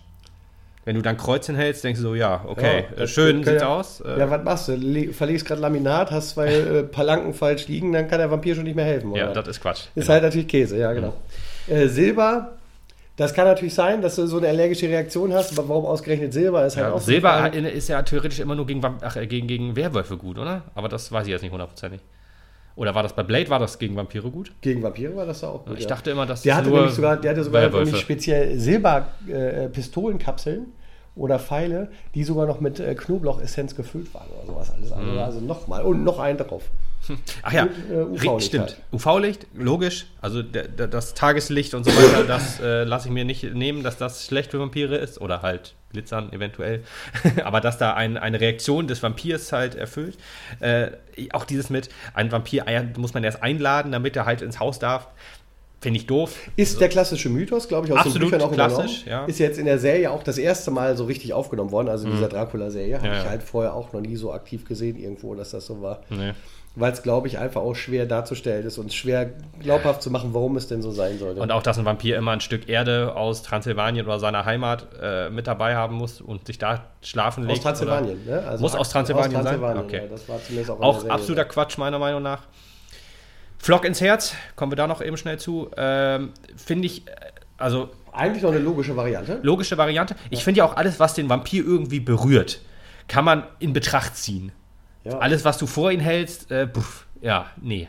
Wenn 0.84 0.94
du 0.96 1.02
dann 1.02 1.16
Kreuz 1.16 1.46
hinhältst, 1.46 1.84
denkst 1.84 1.98
du 2.00 2.08
so, 2.08 2.14
ja, 2.14 2.44
okay, 2.46 2.84
Ja, 2.96 3.02
äh, 3.04 3.06
schön 3.08 3.44
sieht's 3.44 3.62
ja- 3.62 3.68
aus. 3.68 4.00
äh, 4.00 4.18
Ja, 4.18 4.30
was 4.30 4.42
machst 4.44 4.68
du? 4.68 4.74
Le 4.76 5.12
verlegst 5.12 5.46
gerade 5.46 5.60
Laminat, 5.60 6.10
hast 6.10 6.30
zwei 6.30 6.46
äh, 6.54 6.82
Palanken 6.84 7.34
falsch 7.34 7.68
liegen, 7.68 7.92
dann 7.92 8.08
kann 8.08 8.18
der 8.18 8.30
Vampir 8.30 8.54
schon 8.54 8.64
nicht 8.64 8.74
mehr 8.76 8.84
helfen. 8.84 9.14
Ja, 9.14 9.26
oder? 9.30 9.34
das 9.42 9.48
ist 9.56 9.60
Quatsch. 9.60 9.86
Ist 9.94 10.06
Genau. 10.06 10.08
halt 10.14 10.22
natürlich 10.24 10.48
Käse, 10.48 10.78
ja, 10.78 10.92
genau. 10.92 11.14
Äh, 11.68 11.86
Silber, 11.88 12.52
das 13.16 13.34
kann 13.34 13.46
natürlich 13.46 13.74
sein, 13.74 14.00
dass 14.00 14.16
du 14.16 14.26
so 14.26 14.38
eine 14.38 14.48
allergische 14.48 14.88
Reaktion 14.88 15.34
hast, 15.34 15.58
aber 15.58 15.68
warum 15.68 15.84
ausgerechnet 15.84 16.32
Silber 16.32 16.64
ist 16.64 16.76
halt 16.76 16.86
ja, 16.86 16.92
auch 16.92 17.00
so 17.00 17.06
Silber 17.06 17.30
Frage. 17.30 17.58
ist 17.68 17.88
ja 17.88 18.00
theoretisch 18.02 18.38
immer 18.40 18.54
nur 18.54 18.66
gegen, 18.66 18.80
ach, 19.02 19.16
äh, 19.16 19.26
gegen, 19.26 19.46
gegen 19.46 19.76
Werwölfe 19.76 20.16
gut, 20.16 20.38
oder? 20.38 20.62
Aber 20.74 20.88
das 20.88 21.12
weiß 21.12 21.26
ich 21.26 21.30
jetzt 21.30 21.42
nicht 21.42 21.52
hundertprozentig. 21.52 22.00
Oder 22.74 22.94
war 22.94 23.02
das 23.02 23.14
bei 23.14 23.22
Blade, 23.22 23.50
war 23.50 23.58
das 23.58 23.78
gegen 23.78 23.96
Vampire 23.96 24.30
gut? 24.30 24.52
Gegen 24.62 24.82
Vampire 24.82 25.14
war 25.14 25.26
das 25.26 25.40
da 25.40 25.48
auch 25.48 25.66
gut. 25.66 25.76
Ich 25.76 25.82
ja. 25.82 25.90
dachte 25.90 26.10
immer, 26.10 26.24
dass 26.24 26.40
der 26.40 26.56
hatte 26.56 26.70
nur 26.70 26.78
nämlich 26.78 26.94
sogar, 26.94 27.18
der 27.18 27.32
hatte 27.32 27.44
sogar 27.44 27.68
nämlich 27.68 27.98
speziell 27.98 28.58
Silber-Pistolenkapseln 28.58 30.68
oder 31.14 31.38
Pfeile, 31.38 31.90
die 32.14 32.24
sogar 32.24 32.46
noch 32.46 32.60
mit 32.60 32.80
äh, 32.80 32.94
Knoblauchessenz 32.94 33.76
gefüllt 33.76 34.14
waren 34.14 34.28
oder 34.30 34.46
sowas 34.46 34.70
alles. 34.70 34.90
Also, 34.90 35.10
also 35.20 35.40
nochmal 35.40 35.82
und 35.82 36.02
noch 36.02 36.18
einen 36.18 36.38
drauf. 36.38 36.70
Ach 37.42 37.52
ja, 37.52 37.68
äh, 37.90 37.94
UV-Licht 38.02 38.46
stimmt. 38.48 38.64
halt. 38.70 38.76
UV-Licht, 38.92 39.46
logisch. 39.54 40.06
Also 40.20 40.42
das 40.42 41.14
Tageslicht 41.14 41.74
und 41.74 41.84
so 41.84 41.90
weiter, 41.90 42.24
das 42.28 42.60
äh, 42.60 42.84
lasse 42.84 43.08
ich 43.08 43.14
mir 43.14 43.24
nicht 43.24 43.42
nehmen, 43.54 43.82
dass 43.82 43.96
das 43.98 44.26
schlecht 44.26 44.50
für 44.50 44.58
Vampire 44.60 44.96
ist. 44.96 45.20
Oder 45.20 45.42
halt 45.42 45.74
glitzern 45.92 46.32
eventuell. 46.32 46.82
Aber 47.44 47.60
dass 47.60 47.78
da 47.78 47.94
ein, 47.94 48.16
eine 48.16 48.40
Reaktion 48.40 48.86
des 48.86 49.02
Vampirs 49.02 49.52
halt 49.52 49.74
erfüllt. 49.74 50.16
Äh, 50.60 50.92
auch 51.32 51.44
dieses 51.44 51.68
mit, 51.70 51.88
ein 52.14 52.32
Vampir 52.32 52.66
eier- 52.66 52.86
muss 52.98 53.14
man 53.14 53.24
erst 53.24 53.42
einladen, 53.42 53.92
damit 53.92 54.16
er 54.16 54.24
halt 54.26 54.40
ins 54.42 54.58
Haus 54.60 54.78
darf. 54.78 55.08
Finde 55.82 55.98
ich 55.98 56.06
doof. 56.06 56.38
Ist 56.54 56.80
der 56.80 56.88
klassische 56.88 57.28
Mythos, 57.28 57.66
glaube 57.66 57.88
ich, 57.88 57.92
aus 57.92 57.98
Absolut 57.98 58.30
den 58.30 58.38
Büchern 58.38 58.42
auch 58.42 58.52
klassisch, 58.52 59.04
ja. 59.04 59.24
Ist 59.24 59.40
jetzt 59.40 59.58
in 59.58 59.64
der 59.64 59.80
Serie 59.80 60.12
auch 60.12 60.22
das 60.22 60.38
erste 60.38 60.70
Mal 60.70 60.96
so 60.96 61.06
richtig 61.06 61.32
aufgenommen 61.32 61.72
worden, 61.72 61.88
also 61.88 62.06
in 62.06 62.12
dieser 62.12 62.28
Dracula-Serie. 62.28 62.98
Habe 62.98 63.08
Ja, 63.08 63.18
ich 63.18 63.24
ja. 63.24 63.30
halt 63.30 63.42
vorher 63.42 63.74
auch 63.74 63.92
noch 63.92 64.00
nie 64.00 64.14
so 64.14 64.32
aktiv 64.32 64.64
gesehen 64.64 64.96
irgendwo, 64.96 65.34
dass 65.34 65.50
das 65.50 65.66
so 65.66 65.82
war. 65.82 66.02
Nee. 66.08 66.34
Weil 66.74 66.90
es, 66.92 67.02
glaube 67.02 67.28
ich, 67.28 67.38
einfach 67.38 67.60
auch 67.60 67.74
schwer 67.74 68.06
darzustellen 68.06 68.64
ist 68.66 68.78
und 68.78 68.94
schwer 68.94 69.30
glaubhaft 69.60 70.00
zu 70.02 70.10
machen, 70.10 70.30
warum 70.32 70.56
es 70.56 70.68
denn 70.68 70.80
so 70.80 70.90
sein 70.90 71.18
sollte. 71.18 71.40
Und 71.42 71.50
auch, 71.52 71.62
dass 71.62 71.78
ein 71.78 71.84
Vampir 71.84 72.16
immer 72.16 72.30
ein 72.30 72.40
Stück 72.40 72.66
Erde 72.66 73.14
aus 73.14 73.42
Transsilvanien 73.42 74.06
oder 74.06 74.18
seiner 74.18 74.46
Heimat 74.46 74.86
äh, 75.00 75.28
mit 75.28 75.46
dabei 75.46 75.76
haben 75.76 75.96
muss 75.96 76.22
und 76.22 76.46
sich 76.46 76.56
da 76.56 76.84
schlafen 77.02 77.44
legt. 77.44 77.58
aus 77.58 77.62
Transsilvanien, 77.62 78.22
oder- 78.26 78.40
ne? 78.40 78.46
Also 78.48 78.62
Muss 78.62 78.74
aus 78.74 78.88
Transsilvanien 78.88 79.32
sein? 79.32 79.42
Transsilvanien, 79.44 79.84
Okay. 79.84 79.96
ja, 79.98 80.06
das 80.06 80.26
war 80.30 80.42
zumindest 80.42 80.70
auch 80.70 80.80
Auch 80.80 81.08
absoluter 81.10 81.44
Quatsch, 81.44 81.76
meiner 81.76 81.98
Meinung 81.98 82.22
nach. 82.22 82.44
Flock 83.58 83.84
ins 83.84 84.00
Herz, 84.00 84.34
kommen 84.56 84.72
wir 84.72 84.76
da 84.76 84.86
noch 84.86 85.02
eben 85.02 85.16
schnell 85.18 85.38
zu. 85.38 85.70
Ähm, 85.76 86.32
finde 86.56 86.86
ich, 86.86 87.06
äh, 87.06 87.10
also 87.58 87.84
so. 87.84 87.90
Eigentlich 88.14 88.42
noch 88.42 88.50
eine 88.50 88.58
logische 88.60 88.96
Variante. 88.96 89.40
logische 89.42 89.76
Variante. 89.78 90.16
Ich 90.30 90.42
finde 90.42 90.58
ja 90.58 90.64
auch 90.64 90.76
alles, 90.76 90.98
was 91.00 91.12
den 91.14 91.28
Vampir 91.28 91.64
irgendwie 91.64 92.00
berührt, 92.00 92.60
kann 93.08 93.24
man 93.26 93.44
in 93.58 93.72
Betracht 93.74 94.16
ziehen. 94.16 94.52
Ja. 95.04 95.18
Alles, 95.18 95.44
was 95.44 95.58
du 95.58 95.66
vor 95.66 95.90
ihn 95.90 96.00
hältst, 96.00 96.50
äh, 96.50 96.66
puff, 96.66 97.06
ja, 97.20 97.46
nee. 97.60 97.88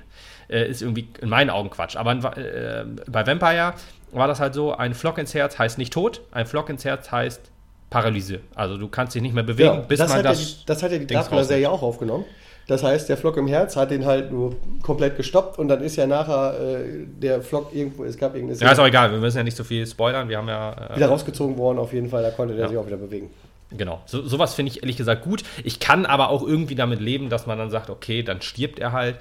Äh, 0.49 0.67
ist 0.69 0.81
irgendwie 0.81 1.07
in 1.21 1.29
meinen 1.29 1.49
Augen 1.49 1.69
Quatsch. 1.69 1.95
Aber 1.95 2.11
äh, 2.37 2.85
bei 3.07 3.25
Vampire 3.25 3.73
war 4.11 4.27
das 4.27 4.39
halt 4.39 4.53
so: 4.53 4.73
ein 4.75 4.93
Flock 4.93 5.17
ins 5.17 5.33
Herz 5.33 5.57
heißt 5.57 5.77
nicht 5.77 5.93
tot, 5.93 6.21
ein 6.31 6.45
Flock 6.45 6.69
ins 6.69 6.85
Herz 6.85 7.11
heißt 7.11 7.41
Paralyse. 7.89 8.39
Also 8.55 8.77
du 8.77 8.87
kannst 8.87 9.15
dich 9.15 9.21
nicht 9.21 9.33
mehr 9.35 9.43
bewegen, 9.43 9.69
Ja, 9.75 9.79
bis 9.81 9.99
das, 9.99 10.09
man 10.09 10.17
hat 10.19 10.25
das. 10.25 10.39
ja 10.39 10.45
die, 10.59 10.65
das 10.65 10.83
hat 10.83 10.91
ja 10.91 10.97
die 10.97 11.07
Dracula-Serie 11.07 11.69
auch 11.69 11.81
aufgenommen. 11.83 12.25
Das 12.67 12.81
heißt, 12.81 13.09
der 13.09 13.17
Flock 13.17 13.35
im 13.37 13.47
Herz 13.47 13.75
hat 13.75 13.91
den 13.91 14.05
halt 14.05 14.31
nur 14.31 14.55
komplett 14.81 15.17
gestoppt 15.17 15.59
und 15.59 15.67
dann 15.67 15.81
ist 15.81 15.97
ja 15.97 16.07
nachher 16.07 16.57
äh, 16.59 17.05
der 17.05 17.41
Flock 17.41 17.73
irgendwo, 17.75 18.05
es 18.05 18.17
gab 18.17 18.35
irgendeine 18.35 18.59
ja, 18.61 18.71
ist 18.71 18.79
auch 18.79 18.87
egal, 18.87 19.11
wir 19.11 19.17
müssen 19.19 19.37
ja 19.37 19.43
nicht 19.43 19.57
so 19.57 19.63
viel 19.65 19.85
spoilern. 19.85 20.29
Wir 20.29 20.37
haben 20.37 20.47
ja. 20.47 20.71
Äh, 20.91 20.95
wieder 20.95 21.07
rausgezogen 21.09 21.57
worden, 21.57 21.77
auf 21.77 21.91
jeden 21.91 22.09
Fall, 22.09 22.23
da 22.23 22.31
konnte 22.31 22.53
der 22.53 22.63
Ja. 22.63 22.69
sich 22.69 22.77
auch 22.77 22.87
wieder 22.87 22.97
bewegen. 22.97 23.29
Genau, 23.75 24.01
so, 24.05 24.21
sowas 24.21 24.53
finde 24.53 24.71
ich 24.71 24.83
ehrlich 24.83 24.97
gesagt 24.97 25.23
gut. 25.23 25.43
Ich 25.63 25.79
kann 25.79 26.05
aber 26.05 26.29
auch 26.29 26.43
irgendwie 26.43 26.75
damit 26.75 26.99
leben, 26.99 27.29
dass 27.29 27.47
man 27.47 27.57
dann 27.57 27.71
sagt, 27.71 27.89
okay, 27.89 28.23
dann 28.23 28.41
stirbt 28.41 28.79
er 28.79 28.91
halt. 28.91 29.17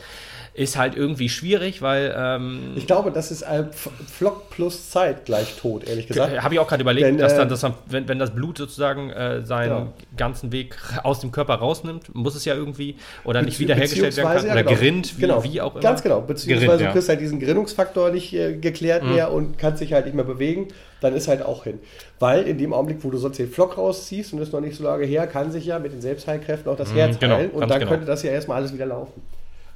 Ist 0.54 0.76
halt 0.76 0.96
irgendwie 0.96 1.30
schwierig, 1.30 1.80
weil 1.80 2.14
ähm, 2.14 2.72
Ich 2.76 2.86
glaube, 2.86 3.10
das 3.10 3.30
ist 3.30 3.42
ein 3.42 3.70
Flock 3.72 4.50
plus 4.50 4.90
Zeit 4.90 5.24
gleich 5.24 5.56
tot, 5.56 5.84
ehrlich 5.88 6.06
gesagt. 6.06 6.42
habe 6.42 6.52
ich 6.54 6.60
auch 6.60 6.68
gerade 6.68 6.82
überlegt, 6.82 7.06
Wenn, 7.06 7.16
dass 7.16 7.32
äh, 7.32 7.36
dann 7.38 7.48
das, 7.48 7.64
wenn, 7.86 8.06
wenn 8.06 8.18
das 8.18 8.34
Blut 8.34 8.58
sozusagen 8.58 9.08
äh, 9.08 9.46
seinen 9.46 9.70
Ja. 9.70 9.92
ganzen 10.14 10.52
Weg 10.52 10.76
aus 11.04 11.20
dem 11.20 11.32
Körper 11.32 11.54
rausnimmt, 11.54 12.14
muss 12.14 12.34
es 12.34 12.44
ja 12.44 12.54
irgendwie 12.54 12.96
oder 13.24 13.40
nicht 13.40 13.60
wiederhergestellt 13.60 14.14
werden 14.18 14.26
kann 14.26 14.34
beziehungsweise, 14.34 14.46
oder 14.52 14.56
ja, 14.56 14.76
genau. 14.76 14.78
gerinnt, 14.80 15.16
wie, 15.16 15.20
genau. 15.22 15.44
wie 15.44 15.60
auch 15.62 15.72
immer. 15.72 15.80
Ganz 15.82 16.02
genau. 16.02 16.20
Beziehungsweise 16.20 16.66
Gerinnt, 16.66 16.80
du 16.80 16.84
ja. 16.84 16.92
kriegst 16.92 17.08
halt 17.08 17.20
diesen 17.22 17.40
Gerinnungsfaktor 17.40 18.10
nicht 18.10 18.34
äh, 18.34 18.52
geklärt 18.58 19.04
Mhm. 19.04 19.14
mehr 19.14 19.32
und 19.32 19.56
kannst 19.56 19.80
dich 19.80 19.94
halt 19.94 20.04
nicht 20.04 20.14
mehr 20.14 20.24
bewegen, 20.26 20.68
dann 21.00 21.14
ist 21.14 21.28
halt 21.28 21.40
auch 21.40 21.64
hin. 21.64 21.78
Weil 22.18 22.42
in 22.46 22.58
dem 22.58 22.74
Augenblick, 22.74 22.98
wo 23.02 23.10
du 23.10 23.16
sonst 23.16 23.38
den 23.38 23.48
Flock 23.50 23.78
rausziehst 23.78 24.34
und 24.34 24.40
ist 24.42 24.52
noch 24.52 24.60
nicht 24.60 24.76
so 24.76 24.84
lange 24.84 25.06
her, 25.06 25.26
kann 25.26 25.50
sich 25.50 25.64
ja 25.64 25.78
mit 25.78 25.92
den 25.92 26.02
Selbstheilkräften 26.02 26.70
auch 26.70 26.76
das 26.76 26.90
Mhm, 26.92 26.96
Herz 26.96 27.18
genau, 27.18 27.36
heilen 27.36 27.50
und 27.52 27.70
dann 27.70 27.78
genau. 27.78 27.90
könnte 27.90 28.04
das 28.06 28.22
ja 28.22 28.32
erstmal 28.32 28.58
alles 28.58 28.74
wieder 28.74 28.84
laufen. 28.84 29.22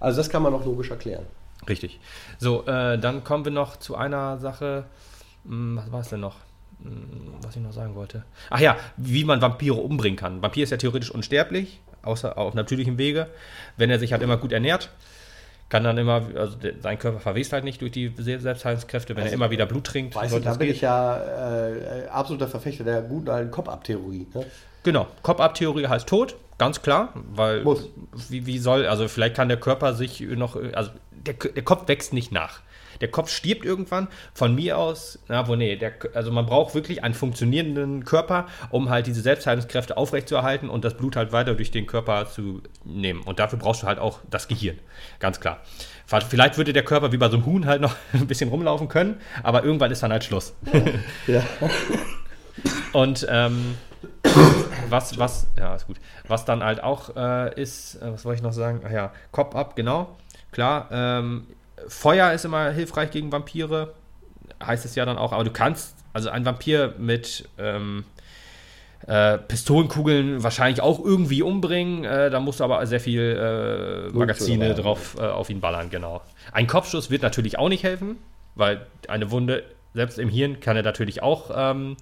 Also 0.00 0.18
das 0.18 0.28
kann 0.30 0.42
man 0.42 0.52
noch 0.52 0.64
logisch 0.64 0.90
erklären. 0.90 1.24
Richtig. 1.68 1.98
So, 2.38 2.66
äh, 2.66 2.98
dann 2.98 3.24
kommen 3.24 3.44
wir 3.44 3.52
noch 3.52 3.76
zu 3.76 3.96
einer 3.96 4.38
Sache. 4.38 4.84
Hm, 5.44 5.76
was 5.76 5.92
war 5.92 6.00
es 6.00 6.08
denn 6.10 6.20
noch? 6.20 6.36
Hm, 6.82 7.34
was 7.42 7.56
ich 7.56 7.62
noch 7.62 7.72
sagen 7.72 7.94
wollte. 7.94 8.24
Ach 8.50 8.60
ja, 8.60 8.76
wie 8.96 9.24
man 9.24 9.40
Vampire 9.40 9.76
umbringen 9.76 10.16
kann. 10.18 10.42
Vampir 10.42 10.64
ist 10.64 10.70
ja 10.70 10.76
theoretisch 10.76 11.10
unsterblich, 11.10 11.80
außer 12.02 12.36
auf 12.36 12.54
natürlichem 12.54 12.98
Wege, 12.98 13.28
wenn 13.76 13.90
er 13.90 13.98
sich 13.98 14.12
halt 14.12 14.22
immer 14.22 14.36
gut 14.36 14.52
ernährt. 14.52 14.90
kann 15.68 15.82
dann 15.82 15.98
immer, 15.98 16.22
also 16.36 16.56
sein 16.80 16.98
Körper 16.98 17.18
verwest 17.18 17.52
halt 17.52 17.64
nicht 17.64 17.80
durch 17.80 17.90
die 17.90 18.12
Selbstheilungskräfte, 18.16 19.16
wenn 19.16 19.24
Also, 19.24 19.32
er 19.32 19.34
immer 19.34 19.50
wieder 19.50 19.66
Blut 19.66 19.84
trinkt. 19.84 20.14
Weißt 20.14 20.34
du, 20.34 20.38
da 20.40 20.50
bin 20.54 20.66
gehen. 20.68 20.76
ich 20.76 20.82
ja 20.82 21.16
äh, 21.68 22.06
absoluter 22.08 22.46
Verfechter 22.46 22.84
der 22.84 23.02
guten 23.02 23.28
alten 23.30 23.50
Kopf-Ab-Theorie. 23.50 24.26
Ne? 24.32 24.46
Genau, 24.84 25.08
Kopf-Ab-Theorie 25.22 25.88
heißt 25.88 26.06
tot, 26.08 26.36
ganz 26.58 26.82
klar, 26.82 27.12
weil 27.32 27.62
Muss. 27.62 27.88
Wie, 28.28 28.46
wie 28.46 28.58
soll, 28.58 28.86
also 28.86 29.08
vielleicht 29.08 29.36
kann 29.36 29.48
der 29.48 29.60
Körper 29.60 29.94
sich 29.94 30.20
noch, 30.20 30.56
also 30.72 30.90
der, 31.10 31.34
der 31.34 31.62
Kopf 31.62 31.88
wächst 31.88 32.12
nicht 32.12 32.32
nach. 32.32 32.60
Der 33.00 33.10
Kopf 33.10 33.30
stirbt 33.30 33.64
irgendwann. 33.64 34.08
Von 34.32 34.54
mir 34.54 34.78
aus, 34.78 35.18
na, 35.28 35.46
wo 35.48 35.54
nee, 35.54 35.76
der, 35.76 35.92
also 36.14 36.30
man 36.32 36.46
braucht 36.46 36.74
wirklich 36.74 37.04
einen 37.04 37.14
funktionierenden 37.14 38.04
Körper, 38.04 38.46
um 38.70 38.88
halt 38.90 39.06
diese 39.06 39.20
Selbstheilungskräfte 39.20 39.96
aufrechtzuerhalten 39.96 40.68
und 40.68 40.84
das 40.84 40.96
Blut 40.96 41.16
halt 41.16 41.32
weiter 41.32 41.54
durch 41.54 41.70
den 41.70 41.86
Körper 41.86 42.28
zu 42.28 42.62
nehmen. 42.84 43.22
Und 43.22 43.38
dafür 43.38 43.58
brauchst 43.58 43.82
du 43.82 43.86
halt 43.86 43.98
auch 43.98 44.20
das 44.30 44.48
Gehirn, 44.48 44.78
ganz 45.18 45.40
klar. 45.40 45.60
Vielleicht 46.06 46.56
würde 46.56 46.72
der 46.72 46.84
Körper 46.84 47.12
wie 47.12 47.16
bei 47.16 47.28
so 47.28 47.36
einem 47.36 47.46
Huhn 47.46 47.66
halt 47.66 47.80
noch 47.80 47.96
ein 48.12 48.26
bisschen 48.26 48.48
rumlaufen 48.50 48.88
können, 48.88 49.20
aber 49.42 49.64
irgendwann 49.64 49.90
ist 49.90 50.02
dann 50.02 50.12
halt 50.12 50.24
Schluss. 50.24 50.54
Ja. 51.26 51.42
Und 52.92 53.26
ähm, 53.28 53.76
was, 54.88 55.18
was, 55.18 55.46
ja, 55.58 55.74
ist 55.74 55.86
gut. 55.86 55.96
Was 56.28 56.44
dann 56.44 56.62
halt 56.62 56.82
auch 56.82 57.16
äh, 57.16 57.60
ist, 57.60 57.96
äh, 57.96 58.12
was 58.12 58.24
wollte 58.24 58.38
ich 58.38 58.42
noch 58.42 58.52
sagen? 58.52 58.80
Ach 58.86 58.90
ja, 58.90 59.12
Kopf 59.32 59.54
ab, 59.54 59.76
genau. 59.76 60.16
Klar, 60.52 60.88
ähm, 60.90 61.46
Feuer 61.88 62.32
ist 62.32 62.44
immer 62.44 62.70
hilfreich 62.70 63.10
gegen 63.10 63.30
Vampire, 63.30 63.94
heißt 64.64 64.84
es 64.84 64.94
ja 64.94 65.04
dann 65.04 65.18
auch, 65.18 65.32
aber 65.32 65.44
du 65.44 65.50
kannst, 65.50 65.94
also 66.12 66.30
ein 66.30 66.44
Vampir 66.44 66.94
mit 66.98 67.48
ähm, 67.58 68.04
äh, 69.06 69.38
Pistolenkugeln 69.38 70.42
wahrscheinlich 70.42 70.80
auch 70.80 71.04
irgendwie 71.04 71.42
umbringen. 71.42 72.04
Äh, 72.04 72.30
da 72.30 72.40
musst 72.40 72.60
du 72.60 72.64
aber 72.64 72.84
sehr 72.86 73.00
viel 73.00 74.08
äh, 74.10 74.16
Magazine 74.16 74.74
drauf 74.74 75.16
äh, 75.18 75.22
auf 75.22 75.50
ihn 75.50 75.60
ballern, 75.60 75.90
genau. 75.90 76.22
Ein 76.52 76.66
Kopfschuss 76.66 77.10
wird 77.10 77.22
natürlich 77.22 77.58
auch 77.58 77.68
nicht 77.68 77.84
helfen, 77.84 78.18
weil 78.54 78.86
eine 79.08 79.30
Wunde, 79.30 79.64
selbst 79.96 80.18
im 80.20 80.28
Hirn, 80.28 80.60
kann 80.60 80.76
er 80.76 80.82
natürlich 80.84 81.22
auch 81.22 81.50
ähm, 81.54 81.96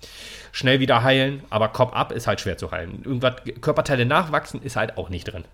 schnell 0.53 0.81
wieder 0.81 1.03
heilen, 1.03 1.43
aber 1.49 1.69
Kopf 1.69 1.95
ab 1.95 2.13
ist 2.13 2.27
halt 2.27 2.41
schwer 2.41 2.59
zu 2.59 2.71
heilen. 2.71 3.01
Irgendwas, 3.05 3.37
Körperteile 3.63 4.05
nachwachsen 4.05 4.61
ist 4.63 4.77
halt 4.77 4.99
auch 4.99 5.09
nicht 5.09 5.25
drin. 5.33 5.45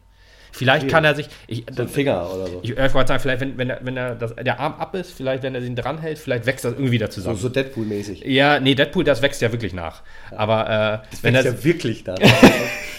Vielleicht 0.52 0.88
kann 0.88 1.04
er 1.04 1.14
sich. 1.14 1.28
Ich, 1.46 1.64
So 1.72 1.82
ein 1.82 1.88
Finger 1.88 2.28
oder 2.34 2.46
so. 2.48 2.58
ich, 2.64 2.76
wollte 2.76 3.06
sagen, 3.06 3.20
vielleicht, 3.20 3.40
wenn, 3.40 3.56
wenn, 3.56 3.70
er, 3.70 3.78
wenn 3.84 3.96
er 3.96 4.16
das, 4.16 4.34
der 4.34 4.58
Arm 4.58 4.74
ab 4.80 4.96
ist, 4.96 5.12
vielleicht, 5.12 5.44
wenn 5.44 5.54
er 5.54 5.62
ihn 5.62 5.76
dranhält, 5.76 6.18
vielleicht 6.18 6.44
wächst 6.44 6.64
das 6.64 6.72
irgendwie 6.72 6.90
wieder 6.90 7.06
So, 7.06 7.12
zusammen. 7.12 7.36
so 7.36 7.48
Deadpool-mäßig. 7.48 8.26
Ja, 8.26 8.58
nee, 8.58 8.74
Deadpool, 8.74 9.04
das 9.04 9.22
wächst 9.22 9.40
ja 9.42 9.52
wirklich 9.52 9.72
nach. 9.74 10.02
Aber 10.32 11.02
äh, 11.04 11.16
wenn 11.22 11.36
er. 11.36 11.44
Wenn 11.44 11.54
ja 11.54 11.64
wirklich 11.64 12.02
da. 12.02 12.16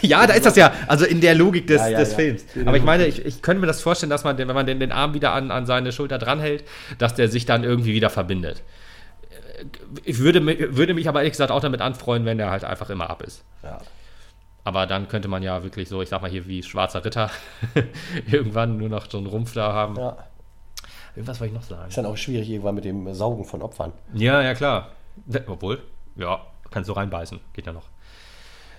Ja, 0.04 0.26
da 0.26 0.34
ist 0.34 0.48
das 0.48 0.56
ja, 0.56 0.74
also 0.88 1.06
in 1.06 1.22
der 1.22 1.36
Logik 1.36 1.68
des, 1.68 1.80
Ja, 1.82 1.90
ja, 1.90 2.00
des. 2.00 2.16
Films. 2.16 2.44
Aber 2.66 2.76
ich 2.76 2.82
meine, 2.84 3.06
ich, 3.06 3.24
ich 3.24 3.44
könnte 3.44 3.62
mir 3.62 3.68
das 3.68 3.82
vorstellen, 3.82 4.10
dass 4.10 4.24
man, 4.24 4.36
den- 4.36 4.48
wenn 4.48 4.56
man 4.56 4.66
den, 4.66 4.80
den 4.80 4.92
Arm 4.92 5.14
wieder 5.14 5.32
an, 5.34 5.52
an 5.52 5.68
seine 5.68 5.92
Schulter 5.92 6.18
dranhält, 6.18 6.64
dass 6.98 7.14
der 7.14 7.28
sich 7.28 7.46
dann 7.46 7.64
irgendwie 7.64 7.94
wieder 7.94 8.10
verbindet. 8.10 8.64
Ich 10.04 10.20
würde, 10.20 10.46
würde 10.76 10.94
mich 10.94 11.08
aber 11.08 11.20
ehrlich 11.20 11.34
gesagt 11.34 11.52
auch 11.52 11.62
damit 11.62 11.82
anfreuen, 11.82 12.26
wenn 12.26 12.38
der 12.38 12.50
halt 12.50 12.64
einfach 12.64 12.90
immer 12.90 13.10
ab 13.10 13.22
ist. 13.22 13.44
ja. 13.64 13.80
Aber 14.64 14.86
dann 14.86 15.08
könnte 15.08 15.28
man 15.28 15.42
ja 15.42 15.64
wirklich 15.64 15.90
so, 15.90 16.04
ich 16.04 16.10
sag 16.10 16.22
mal 16.22 16.30
hier 16.30 16.46
wie 16.46 16.62
Schwarzer 16.62 17.04
Ritter, 17.04 17.32
irgendwann 18.32 18.78
nur 18.78 18.90
noch 18.90 19.10
so 19.10 19.18
einen 19.18 19.26
Rumpf 19.26 19.54
da 19.54 19.74
haben. 19.74 19.96
ja. 19.96 20.18
Irgendwas 21.16 21.40
wollte 21.42 21.54
ich 21.54 21.60
noch 21.60 21.68
sagen. 21.68 21.90
Ist 21.90 21.98
dann 21.98 22.06
auch 22.06 22.16
schwierig 22.16 22.50
irgendwann 22.50 22.76
mit 22.76 22.86
dem 22.86 23.14
Saugen 23.14 23.44
von 23.44 23.62
Opfern. 23.62 23.92
Ja, 24.14 24.42
ja, 24.42 24.54
klar. 24.54 24.92
Obwohl, 25.48 25.82
ja, 26.16 26.40
kannst 26.70 26.90
du 26.90 26.94
reinbeißen, 26.94 27.40
geht 27.54 27.66
ja 27.66 27.74
noch. 27.74 27.90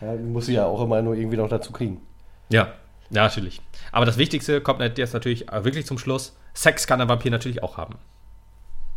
Ja, 0.01 0.15
muss 0.15 0.47
sie 0.47 0.55
ja 0.55 0.65
auch 0.65 0.81
immer 0.83 1.03
nur 1.03 1.15
irgendwie 1.15 1.37
noch 1.37 1.49
dazu 1.49 1.73
kriegen. 1.73 2.01
Ja, 2.49 2.73
ja, 3.11 3.25
natürlich. 3.25 3.61
Aber 3.93 4.07
das 4.07 4.17
Wichtigste 4.17 4.63
kommt 4.63 4.81
jetzt 4.97 5.13
natürlich 5.13 5.51
äh, 5.53 5.65
wirklich 5.65 5.85
zum 5.85 5.99
Schluss. 5.99 6.35
Sex 6.55 6.87
kann 6.87 7.01
ein 7.01 7.09
Vampir 7.09 7.31
natürlich 7.31 7.63
auch 7.63 7.77
haben. 7.77 7.97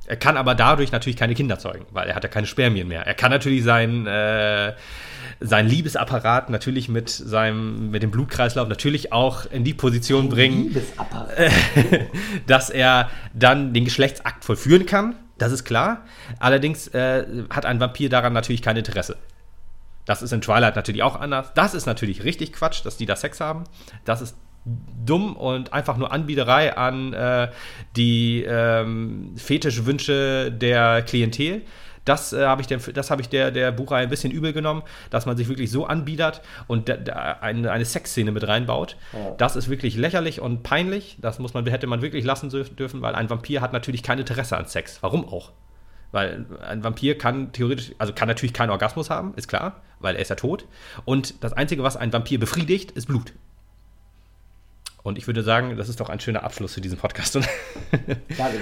Er 0.08 0.18
kann 0.18 0.38
aber 0.38 0.56
dadurch 0.56 0.92
natürlich 0.92 1.18
keine 1.18 1.34
Kinder 1.34 1.58
zeugen, 1.58 1.86
weil 1.92 2.08
er 2.08 2.16
hat 2.16 2.24
ja 2.24 2.30
keine 2.30 2.48
Spermien 2.48 2.88
mehr. 2.88 3.06
Er 3.06 3.16
kann 3.16 3.32
natürlich 3.32 3.64
seinen, 3.64 4.06
äh, 4.06 4.74
seinen 5.40 5.68
Liebesapparat 5.68 6.50
natürlich 6.50 6.90
mit 6.90 7.10
seinem, 7.10 7.90
mit 7.92 8.04
dem 8.04 8.12
Blutkreislauf 8.12 8.68
natürlich 8.68 9.12
auch 9.12 9.46
in 9.52 9.64
die 9.64 9.74
Position 9.74 10.30
bringen, 10.30 10.66
Liebesapparat. 10.66 11.30
dass 12.48 12.70
er 12.70 13.10
dann 13.34 13.74
den 13.74 13.86
Geschlechtsakt 13.86 14.46
vollführen 14.46 14.86
kann. 14.86 15.16
Das 15.38 15.52
ist 15.52 15.66
klar. 15.66 16.06
Allerdings 16.40 16.88
äh, 16.90 17.26
hat 17.50 17.66
ein 17.66 17.80
Vampir 17.80 18.10
daran 18.10 18.34
natürlich 18.34 18.62
kein 18.62 18.78
Interesse. 18.78 19.18
Das 20.06 20.22
ist 20.22 20.32
in 20.32 20.42
Twilight 20.42 20.76
natürlich 20.76 21.04
auch 21.04 21.20
anders. 21.20 21.52
Das 21.56 21.74
ist 21.74 21.88
natürlich 21.88 22.24
richtig 22.24 22.54
Quatsch, 22.54 22.86
dass 22.86 22.96
die 22.96 23.08
da 23.08 23.16
Sex 23.16 23.40
haben. 23.42 23.64
Das 24.06 24.22
ist 24.22 24.38
dumm 25.06 25.36
und 25.36 25.74
einfach 25.74 25.98
nur 25.98 26.12
Anbiederei 26.12 26.76
an 26.76 27.14
äh, 27.14 27.50
die 27.96 28.44
ähm, 28.44 29.34
Fetischwünsche 29.36 30.52
der 30.52 31.04
Klientel. 31.04 31.62
Das 32.04 32.34
äh, 32.34 32.46
habe 32.46 32.62
ich, 32.62 32.68
dem, 32.68 32.80
das 32.94 33.10
hab 33.10 33.20
ich 33.20 33.30
der, 33.30 33.52
der 33.52 33.72
Buchreihe 33.72 34.04
ein 34.04 34.10
bisschen 34.10 34.32
übel 34.32 34.54
genommen, 34.54 34.84
dass 35.10 35.26
man 35.26 35.38
sich 35.38 35.48
wirklich 35.50 35.72
so 35.72 35.86
anbiedert 35.86 36.42
und 36.68 36.88
da, 36.88 36.98
da 36.98 37.14
eine, 37.42 37.72
eine 37.72 37.86
Sexszene 37.86 38.32
mit 38.32 38.48
reinbaut. 38.48 38.96
Ja. 39.14 39.32
Das 39.38 39.56
ist 39.56 39.70
wirklich 39.70 39.98
lächerlich 39.98 40.40
und 40.40 40.62
peinlich. 40.62 41.18
Das 41.20 41.40
muss 41.40 41.54
man, 41.54 41.66
hätte 41.66 41.88
man 41.88 42.02
wirklich 42.02 42.24
lassen 42.24 42.50
dürf- 42.50 42.76
dürfen, 42.76 43.02
weil 43.02 43.16
ein 43.16 43.30
Vampir 43.30 43.62
hat 43.62 43.74
natürlich 43.74 44.04
kein 44.04 44.20
Interesse 44.20 44.56
an 44.58 44.68
Sex. 44.68 45.00
Warum 45.02 45.28
auch? 45.28 45.52
Weil 46.12 46.46
ein 46.68 46.84
Vampir 46.84 47.18
kann 47.18 47.52
theoretisch, 47.52 47.92
also 47.98 48.14
kann 48.14 48.28
natürlich 48.28 48.54
keinen 48.54 48.70
Orgasmus 48.70 49.10
haben, 49.10 49.34
ist 49.36 49.48
klar, 49.48 49.82
weil 50.00 50.16
er 50.16 50.22
ist 50.22 50.30
ja 50.30 50.36
tot. 50.36 50.66
Und 51.06 51.44
das 51.44 51.54
Einzige, 51.54 51.84
was 51.84 51.98
ein 51.98 52.14
Vampir 52.14 52.40
befriedigt, 52.40 52.92
ist 52.92 53.08
Blut. 53.08 53.34
Und 55.06 55.20
ich 55.20 55.28
würde 55.28 55.44
sagen, 55.44 55.78
das 55.78 55.88
ist 55.88 56.00
doch 56.00 56.10
ein 56.10 56.20
schöner 56.20 56.44
Abschluss 56.44 56.74
für 56.74 56.82
diesen 56.82 56.98
Podcast. 56.98 57.36
Oder, 57.36 57.46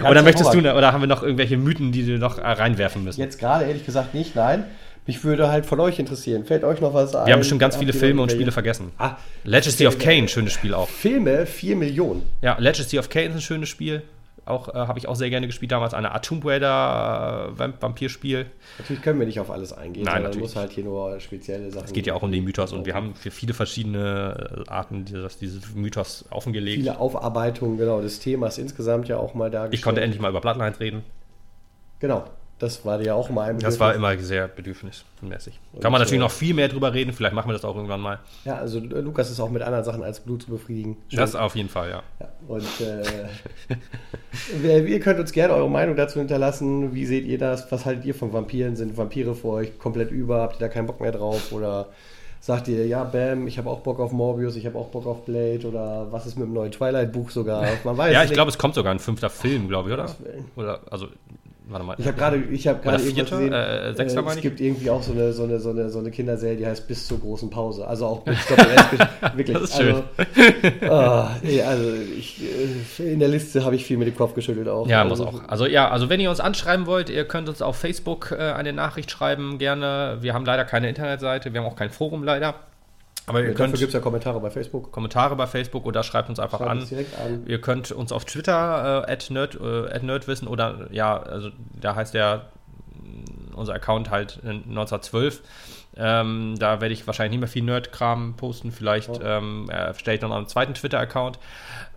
Ja, 0.03 0.09
oder 0.09 0.23
möchtest 0.23 0.53
du, 0.53 0.59
oder 0.59 0.91
haben 0.91 0.99
wir 0.99 1.07
noch 1.07 1.23
irgendwelche 1.23 1.55
Mythen, 1.55 1.93
die 1.93 2.05
wir 2.05 2.17
noch 2.17 2.37
äh, 2.37 2.41
reinwerfen 2.41 3.01
müssen? 3.01 3.21
Jetzt 3.21 3.39
gerade 3.39 3.63
ehrlich 3.63 3.85
gesagt 3.85 4.13
nicht, 4.13 4.35
nein. 4.35 4.65
Mich 5.07 5.23
würde 5.23 5.49
halt 5.49 5.65
von 5.65 5.79
euch 5.79 5.99
interessieren. 5.99 6.43
Fällt 6.43 6.65
euch 6.65 6.81
noch 6.81 6.93
was 6.93 7.15
ein? 7.15 7.27
Wir 7.27 7.33
haben 7.33 7.39
bestimmt 7.39 7.61
ganz 7.61 7.77
viele 7.77 7.93
Filme 7.93 8.21
und 8.21 8.29
Spiele 8.29 8.51
vergessen. 8.51 8.91
Ah, 8.97 9.15
Legacy 9.45 9.87
of 9.87 9.97
Kane, 9.97 10.27
schönes 10.27 10.51
Spiel 10.51 10.73
auch. 10.73 10.89
Filme 10.89 11.45
4 11.45 11.77
Millionen. 11.77 12.23
Ja, 12.41 12.57
Legacy 12.59 12.99
of 12.99 13.07
Kane 13.09 13.27
ist 13.27 13.35
ein 13.35 13.41
schönes 13.41 13.69
Spiel. 13.69 14.01
Auch 14.45 14.69
äh, 14.69 14.73
habe 14.73 14.99
ich 14.99 15.07
auch 15.07 15.15
sehr 15.15 15.29
gerne 15.29 15.47
gespielt 15.47 15.71
damals. 15.71 15.93
Eine 15.93 16.11
Art 16.11 16.25
Tomb 16.25 16.45
Raider 16.45 17.49
äh, 17.55 17.59
Vamp- 17.59 17.81
Vampirspiel. 17.81 18.47
Natürlich 18.77 19.01
können 19.01 19.19
wir 19.19 19.25
nicht 19.25 19.39
auf 19.39 19.49
alles 19.49 19.71
eingehen, 19.71 20.03
Nein, 20.03 20.23
natürlich 20.23 20.41
muss 20.41 20.55
halt 20.55 20.71
hier 20.71 20.83
nur 20.83 21.19
spezielle 21.19 21.71
Sachen. 21.71 21.85
Es 21.85 21.93
geht 21.93 22.07
ja 22.07 22.13
auch 22.13 22.23
um 22.23 22.31
den 22.31 22.43
Mythos 22.43 22.73
und 22.73 22.85
wir 22.85 22.93
haben 22.93 23.15
für 23.15 23.31
viele 23.31 23.53
verschiedene 23.53 24.63
äh, 24.67 24.69
Arten 24.69 25.05
dieses, 25.05 25.37
dieses 25.37 25.73
Mythos 25.75 26.25
offengelegt. 26.29 26.77
viele 26.77 26.99
Aufarbeitungen 26.99 27.77
genau 27.77 28.01
des 28.01 28.19
Themas 28.19 28.57
insgesamt 28.57 29.07
ja 29.07 29.17
auch 29.17 29.33
mal 29.33 29.49
dargestellt. 29.49 29.79
Ich 29.79 29.81
konnte 29.83 30.01
endlich 30.01 30.21
mal 30.21 30.29
über 30.29 30.41
Bloodlines 30.41 30.79
reden. 30.79 31.03
Genau, 31.99 32.25
das 32.63 32.85
war 32.85 32.97
dir 32.97 33.07
ja 33.07 33.13
auch 33.13 33.29
mal 33.29 33.49
ein 33.49 33.59
Das 33.59 33.79
war 33.79 33.93
immer 33.93 34.17
sehr 34.17 34.47
bedürfnismäßig. 34.47 35.59
Kann 35.81 35.91
man 35.91 35.99
natürlich 35.99 36.21
äh, 36.21 36.23
noch 36.23 36.31
viel 36.31 36.53
mehr 36.53 36.69
drüber 36.69 36.93
reden. 36.93 37.11
Vielleicht 37.11 37.35
machen 37.35 37.49
wir 37.49 37.53
das 37.53 37.65
auch 37.65 37.75
irgendwann 37.75 37.99
mal. 37.99 38.19
Ja, 38.45 38.55
also 38.55 38.79
äh, 38.79 39.01
Lukas 39.01 39.29
ist 39.29 39.41
auch 39.41 39.49
mit 39.49 39.61
anderen 39.61 39.83
Sachen 39.83 40.01
als 40.01 40.21
Blut 40.21 40.43
zu 40.43 40.51
befriedigen. 40.51 40.95
Das 41.11 41.35
auf 41.35 41.55
jeden 41.57 41.67
Fall, 41.67 41.89
ja. 41.89 42.03
Ja, 42.21 42.29
und 42.47 42.65
äh, 44.63 44.79
ihr 44.89 44.99
könnt 45.01 45.19
uns 45.19 45.33
gerne 45.33 45.53
eure 45.53 45.69
Meinung 45.69 45.97
dazu 45.97 46.19
hinterlassen. 46.19 46.93
Wie 46.93 47.05
seht 47.05 47.25
ihr 47.25 47.37
das? 47.37 47.69
Was 47.69 47.85
haltet 47.85 48.05
ihr 48.05 48.15
von 48.15 48.31
Vampiren? 48.31 48.77
Sind 48.77 48.97
Vampire 48.97 49.35
für 49.35 49.49
euch 49.49 49.77
komplett 49.77 50.11
über? 50.11 50.41
Habt 50.41 50.55
ihr 50.55 50.59
da 50.59 50.69
keinen 50.69 50.87
Bock 50.87 51.01
mehr 51.01 51.11
drauf? 51.11 51.51
Oder 51.51 51.89
sagt 52.39 52.69
ihr, 52.69 52.87
ja, 52.87 53.03
Bam, 53.03 53.47
ich 53.47 53.57
habe 53.57 53.69
auch 53.69 53.81
Bock 53.81 53.99
auf 53.99 54.13
Morbius, 54.13 54.55
ich 54.55 54.65
habe 54.65 54.77
auch 54.77 54.87
Bock 54.87 55.05
auf 55.05 55.25
Blade? 55.25 55.67
Oder 55.67 56.07
was 56.11 56.25
ist 56.25 56.37
mit 56.37 56.47
dem 56.47 56.53
neuen 56.53 56.71
Twilight-Buch 56.71 57.29
sogar? 57.29 57.65
Man 57.83 57.97
weiß 57.97 58.13
Ja, 58.13 58.23
ich 58.23 58.31
glaube, 58.31 58.51
es 58.51 58.57
kommt 58.57 58.75
sogar 58.75 58.93
ein 58.93 58.99
fünfter 58.99 59.29
Film, 59.29 59.67
glaube 59.67 59.89
ich, 59.89 59.93
oder? 59.93 60.15
Oder, 60.55 60.79
also, 60.89 61.07
warte 61.67 61.85
mal. 61.85 61.95
Ich 61.97 62.07
habe 62.07 62.17
gerade, 62.17 62.37
ich 62.37 62.67
habe 62.67 62.79
gerade 62.81 63.03
gesehen. 63.03 63.53
Äh, 63.53 63.93
sechster 63.93 64.25
äh, 64.25 64.29
es 64.29 64.41
gibt 64.41 64.59
irgendwie 64.59 64.89
auch 64.89 65.01
so 65.01 65.13
eine, 65.13 65.33
so 65.33 65.43
eine, 65.43 65.59
so 65.59 65.69
eine, 65.69 65.89
so 65.89 65.99
eine 65.99 66.11
Kinderserie, 66.11 66.57
die 66.57 66.65
heißt 66.65 66.87
Bis 66.87 67.07
zur 67.07 67.19
großen 67.19 67.49
Pause. 67.49 67.87
Also 67.87 68.05
auch 68.05 68.25
mit 68.25 68.37
Doppel-S. 68.49 69.35
Wirklich. 69.35 69.57
Das 69.57 69.69
ist 69.69 69.77
schön. 69.77 70.03
Also, 70.81 70.93
ah, 70.93 71.35
nee, 71.41 71.61
also 71.61 71.93
ich, 72.17 72.41
äh, 72.99 73.13
in 73.13 73.19
der 73.19 73.29
Liste 73.29 73.63
habe 73.63 73.75
ich 73.75 73.85
viel 73.85 73.97
mit 73.97 74.07
dem 74.07 74.15
Kopf 74.15 74.33
geschüttelt 74.33 74.67
auch. 74.67 74.87
Ja, 74.87 75.03
also, 75.03 75.25
muss 75.25 75.33
auch. 75.33 75.47
Also 75.47 75.65
ja, 75.65 75.89
also 75.89 76.09
wenn 76.09 76.19
ihr 76.19 76.29
uns 76.29 76.39
anschreiben 76.39 76.85
wollt, 76.85 77.09
ihr 77.09 77.25
könnt 77.25 77.49
uns 77.49 77.61
auf 77.61 77.77
Facebook 77.77 78.31
äh, 78.31 78.51
eine 78.51 78.73
Nachricht 78.73 79.11
schreiben, 79.11 79.57
gerne. 79.57 80.17
Wir 80.21 80.33
haben 80.33 80.45
leider 80.45 80.65
keine 80.65 80.89
Internetseite, 80.89 81.53
wir 81.53 81.61
haben 81.61 81.67
auch 81.67 81.75
kein 81.75 81.89
Forum 81.89 82.23
leider. 82.23 82.55
Aber 83.25 83.39
ihr 83.39 83.45
Ja, 83.45 83.51
dafür 83.51 83.65
könnt 83.67 83.77
gibt 83.79 83.87
es 83.89 83.93
ja 83.93 83.99
Kommentare 83.99 84.39
bei 84.39 84.49
Facebook. 84.49 84.91
Kommentare 84.91 85.35
bei 85.35 85.47
Facebook 85.47 85.85
oder 85.85 86.03
schreibt 86.03 86.29
uns 86.29 86.39
einfach 86.39 86.59
Schreibt 86.59 86.71
an. 86.71 86.79
uns 86.79 86.89
direkt 86.89 87.17
an. 87.19 87.43
Ihr 87.47 87.61
könnt 87.61 87.91
uns 87.91 88.11
auf 88.11 88.25
Twitter 88.25 89.05
äh, 89.07 89.11
at 89.11 89.29
nerd, 89.29 89.55
äh, 89.61 89.89
at 89.89 90.03
nerdwissen 90.03 90.47
oder 90.47 90.87
ja, 90.91 91.17
also 91.21 91.49
da 91.79 91.95
heißt 91.95 92.13
der 92.13 92.47
mh, 93.01 93.55
unser 93.55 93.73
Account 93.73 94.09
halt 94.09 94.39
äh, 94.43 94.49
1912. 94.49 95.41
Ähm, 95.95 96.55
da 96.57 96.81
werde 96.81 96.93
ich 96.93 97.05
wahrscheinlich 97.05 97.31
nicht 97.31 97.39
mehr 97.39 97.49
viel 97.49 97.63
Nerd-Kram 97.63 98.35
posten. 98.35 98.71
Vielleicht 98.71 99.19
ähm, 99.23 99.69
erstelle 99.69 100.15
ich 100.15 100.21
dann 100.21 100.31
einen 100.31 100.47
zweiten 100.47 100.73
Twitter-Account. 100.73 101.39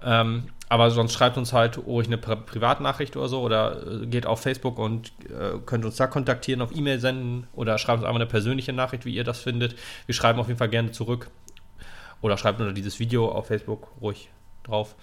Ähm, 0.05 0.45
aber 0.69 0.91
sonst 0.91 1.13
schreibt 1.13 1.39
uns 1.39 1.53
halt 1.53 1.79
ruhig 1.79 2.07
eine 2.07 2.19
Pri 2.19 2.37
Privatnachricht 2.37 3.17
oder 3.17 3.29
so 3.29 3.41
oder 3.41 4.03
äh, 4.03 4.07
geht 4.07 4.27
auf 4.27 4.41
Facebook 4.41 4.79
und 4.79 5.13
äh, 5.27 5.59
könnt 5.65 5.85
uns 5.85 5.97
da 5.97 6.07
kontaktieren, 6.07 6.61
auf 6.61 6.75
E-Mail 6.75 6.99
senden 6.99 7.47
oder 7.55 7.79
schreibt 7.79 7.99
uns 7.99 8.05
einfach 8.07 8.17
eine 8.17 8.27
persönliche 8.27 8.73
Nachricht, 8.73 9.05
wie 9.05 9.15
ihr 9.15 9.25
das 9.25 9.41
findet. 9.41 9.77
Wir 10.07 10.15
schreiben 10.15 10.41
auf 10.41 10.49
jeden 10.49 10.59
Fall 10.59 10.69
gerne 10.69 10.91
zurück. 10.91 11.31
Oder 12.23 12.39
schreibt 12.39 12.61
unter 12.61 12.73
dieses 12.73 12.99
Video 12.99 13.31
auf 13.31 13.47
Facebook 13.47 13.89
ruhig 14.01 14.31
drauf. 14.65 14.97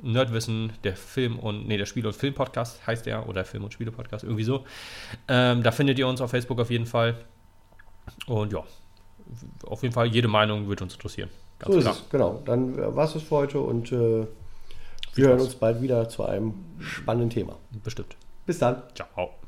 Nerdwissen, 0.00 0.72
der 0.84 0.96
Film 0.96 1.38
und, 1.38 1.68
nee, 1.68 1.76
der 1.76 1.86
Spiel- 1.86 2.06
und 2.06 2.14
Film-Podcast 2.14 2.86
heißt 2.86 3.06
der, 3.06 3.28
oder 3.28 3.44
Film- 3.44 3.64
und 3.64 3.72
Spiele-Podcast, 3.72 4.24
irgendwie 4.24 4.44
so. 4.44 4.64
Ähm, 5.28 5.62
da 5.62 5.70
findet 5.70 5.98
ihr 5.98 6.08
uns 6.08 6.20
auf 6.20 6.30
Facebook 6.30 6.60
auf 6.60 6.70
jeden 6.70 6.86
Fall. 6.86 7.16
Und 8.26 8.52
ja, 8.52 8.62
auf 9.66 9.82
jeden 9.82 9.94
Fall 9.94 10.06
jede 10.06 10.28
Meinung 10.28 10.68
wird 10.68 10.82
uns 10.82 10.94
interessieren. 10.94 11.30
so 11.66 11.78
ist 11.78 11.86
es, 11.86 12.04
genau. 12.10 12.42
Dann 12.44 12.76
war 12.94 13.04
es 13.04 13.12
für 13.12 13.30
heute 13.30 13.60
und 13.60 13.92
äh, 13.92 14.26
wir 15.14 15.28
hören 15.28 15.40
uns 15.40 15.54
bald 15.54 15.82
wieder 15.82 16.08
zu 16.08 16.24
einem 16.24 16.54
spannenden 16.80 17.30
Thema. 17.30 17.56
Bestimmt. 17.82 18.16
Bis 18.46 18.58
dann. 18.58 18.82
Ciao. 18.94 19.41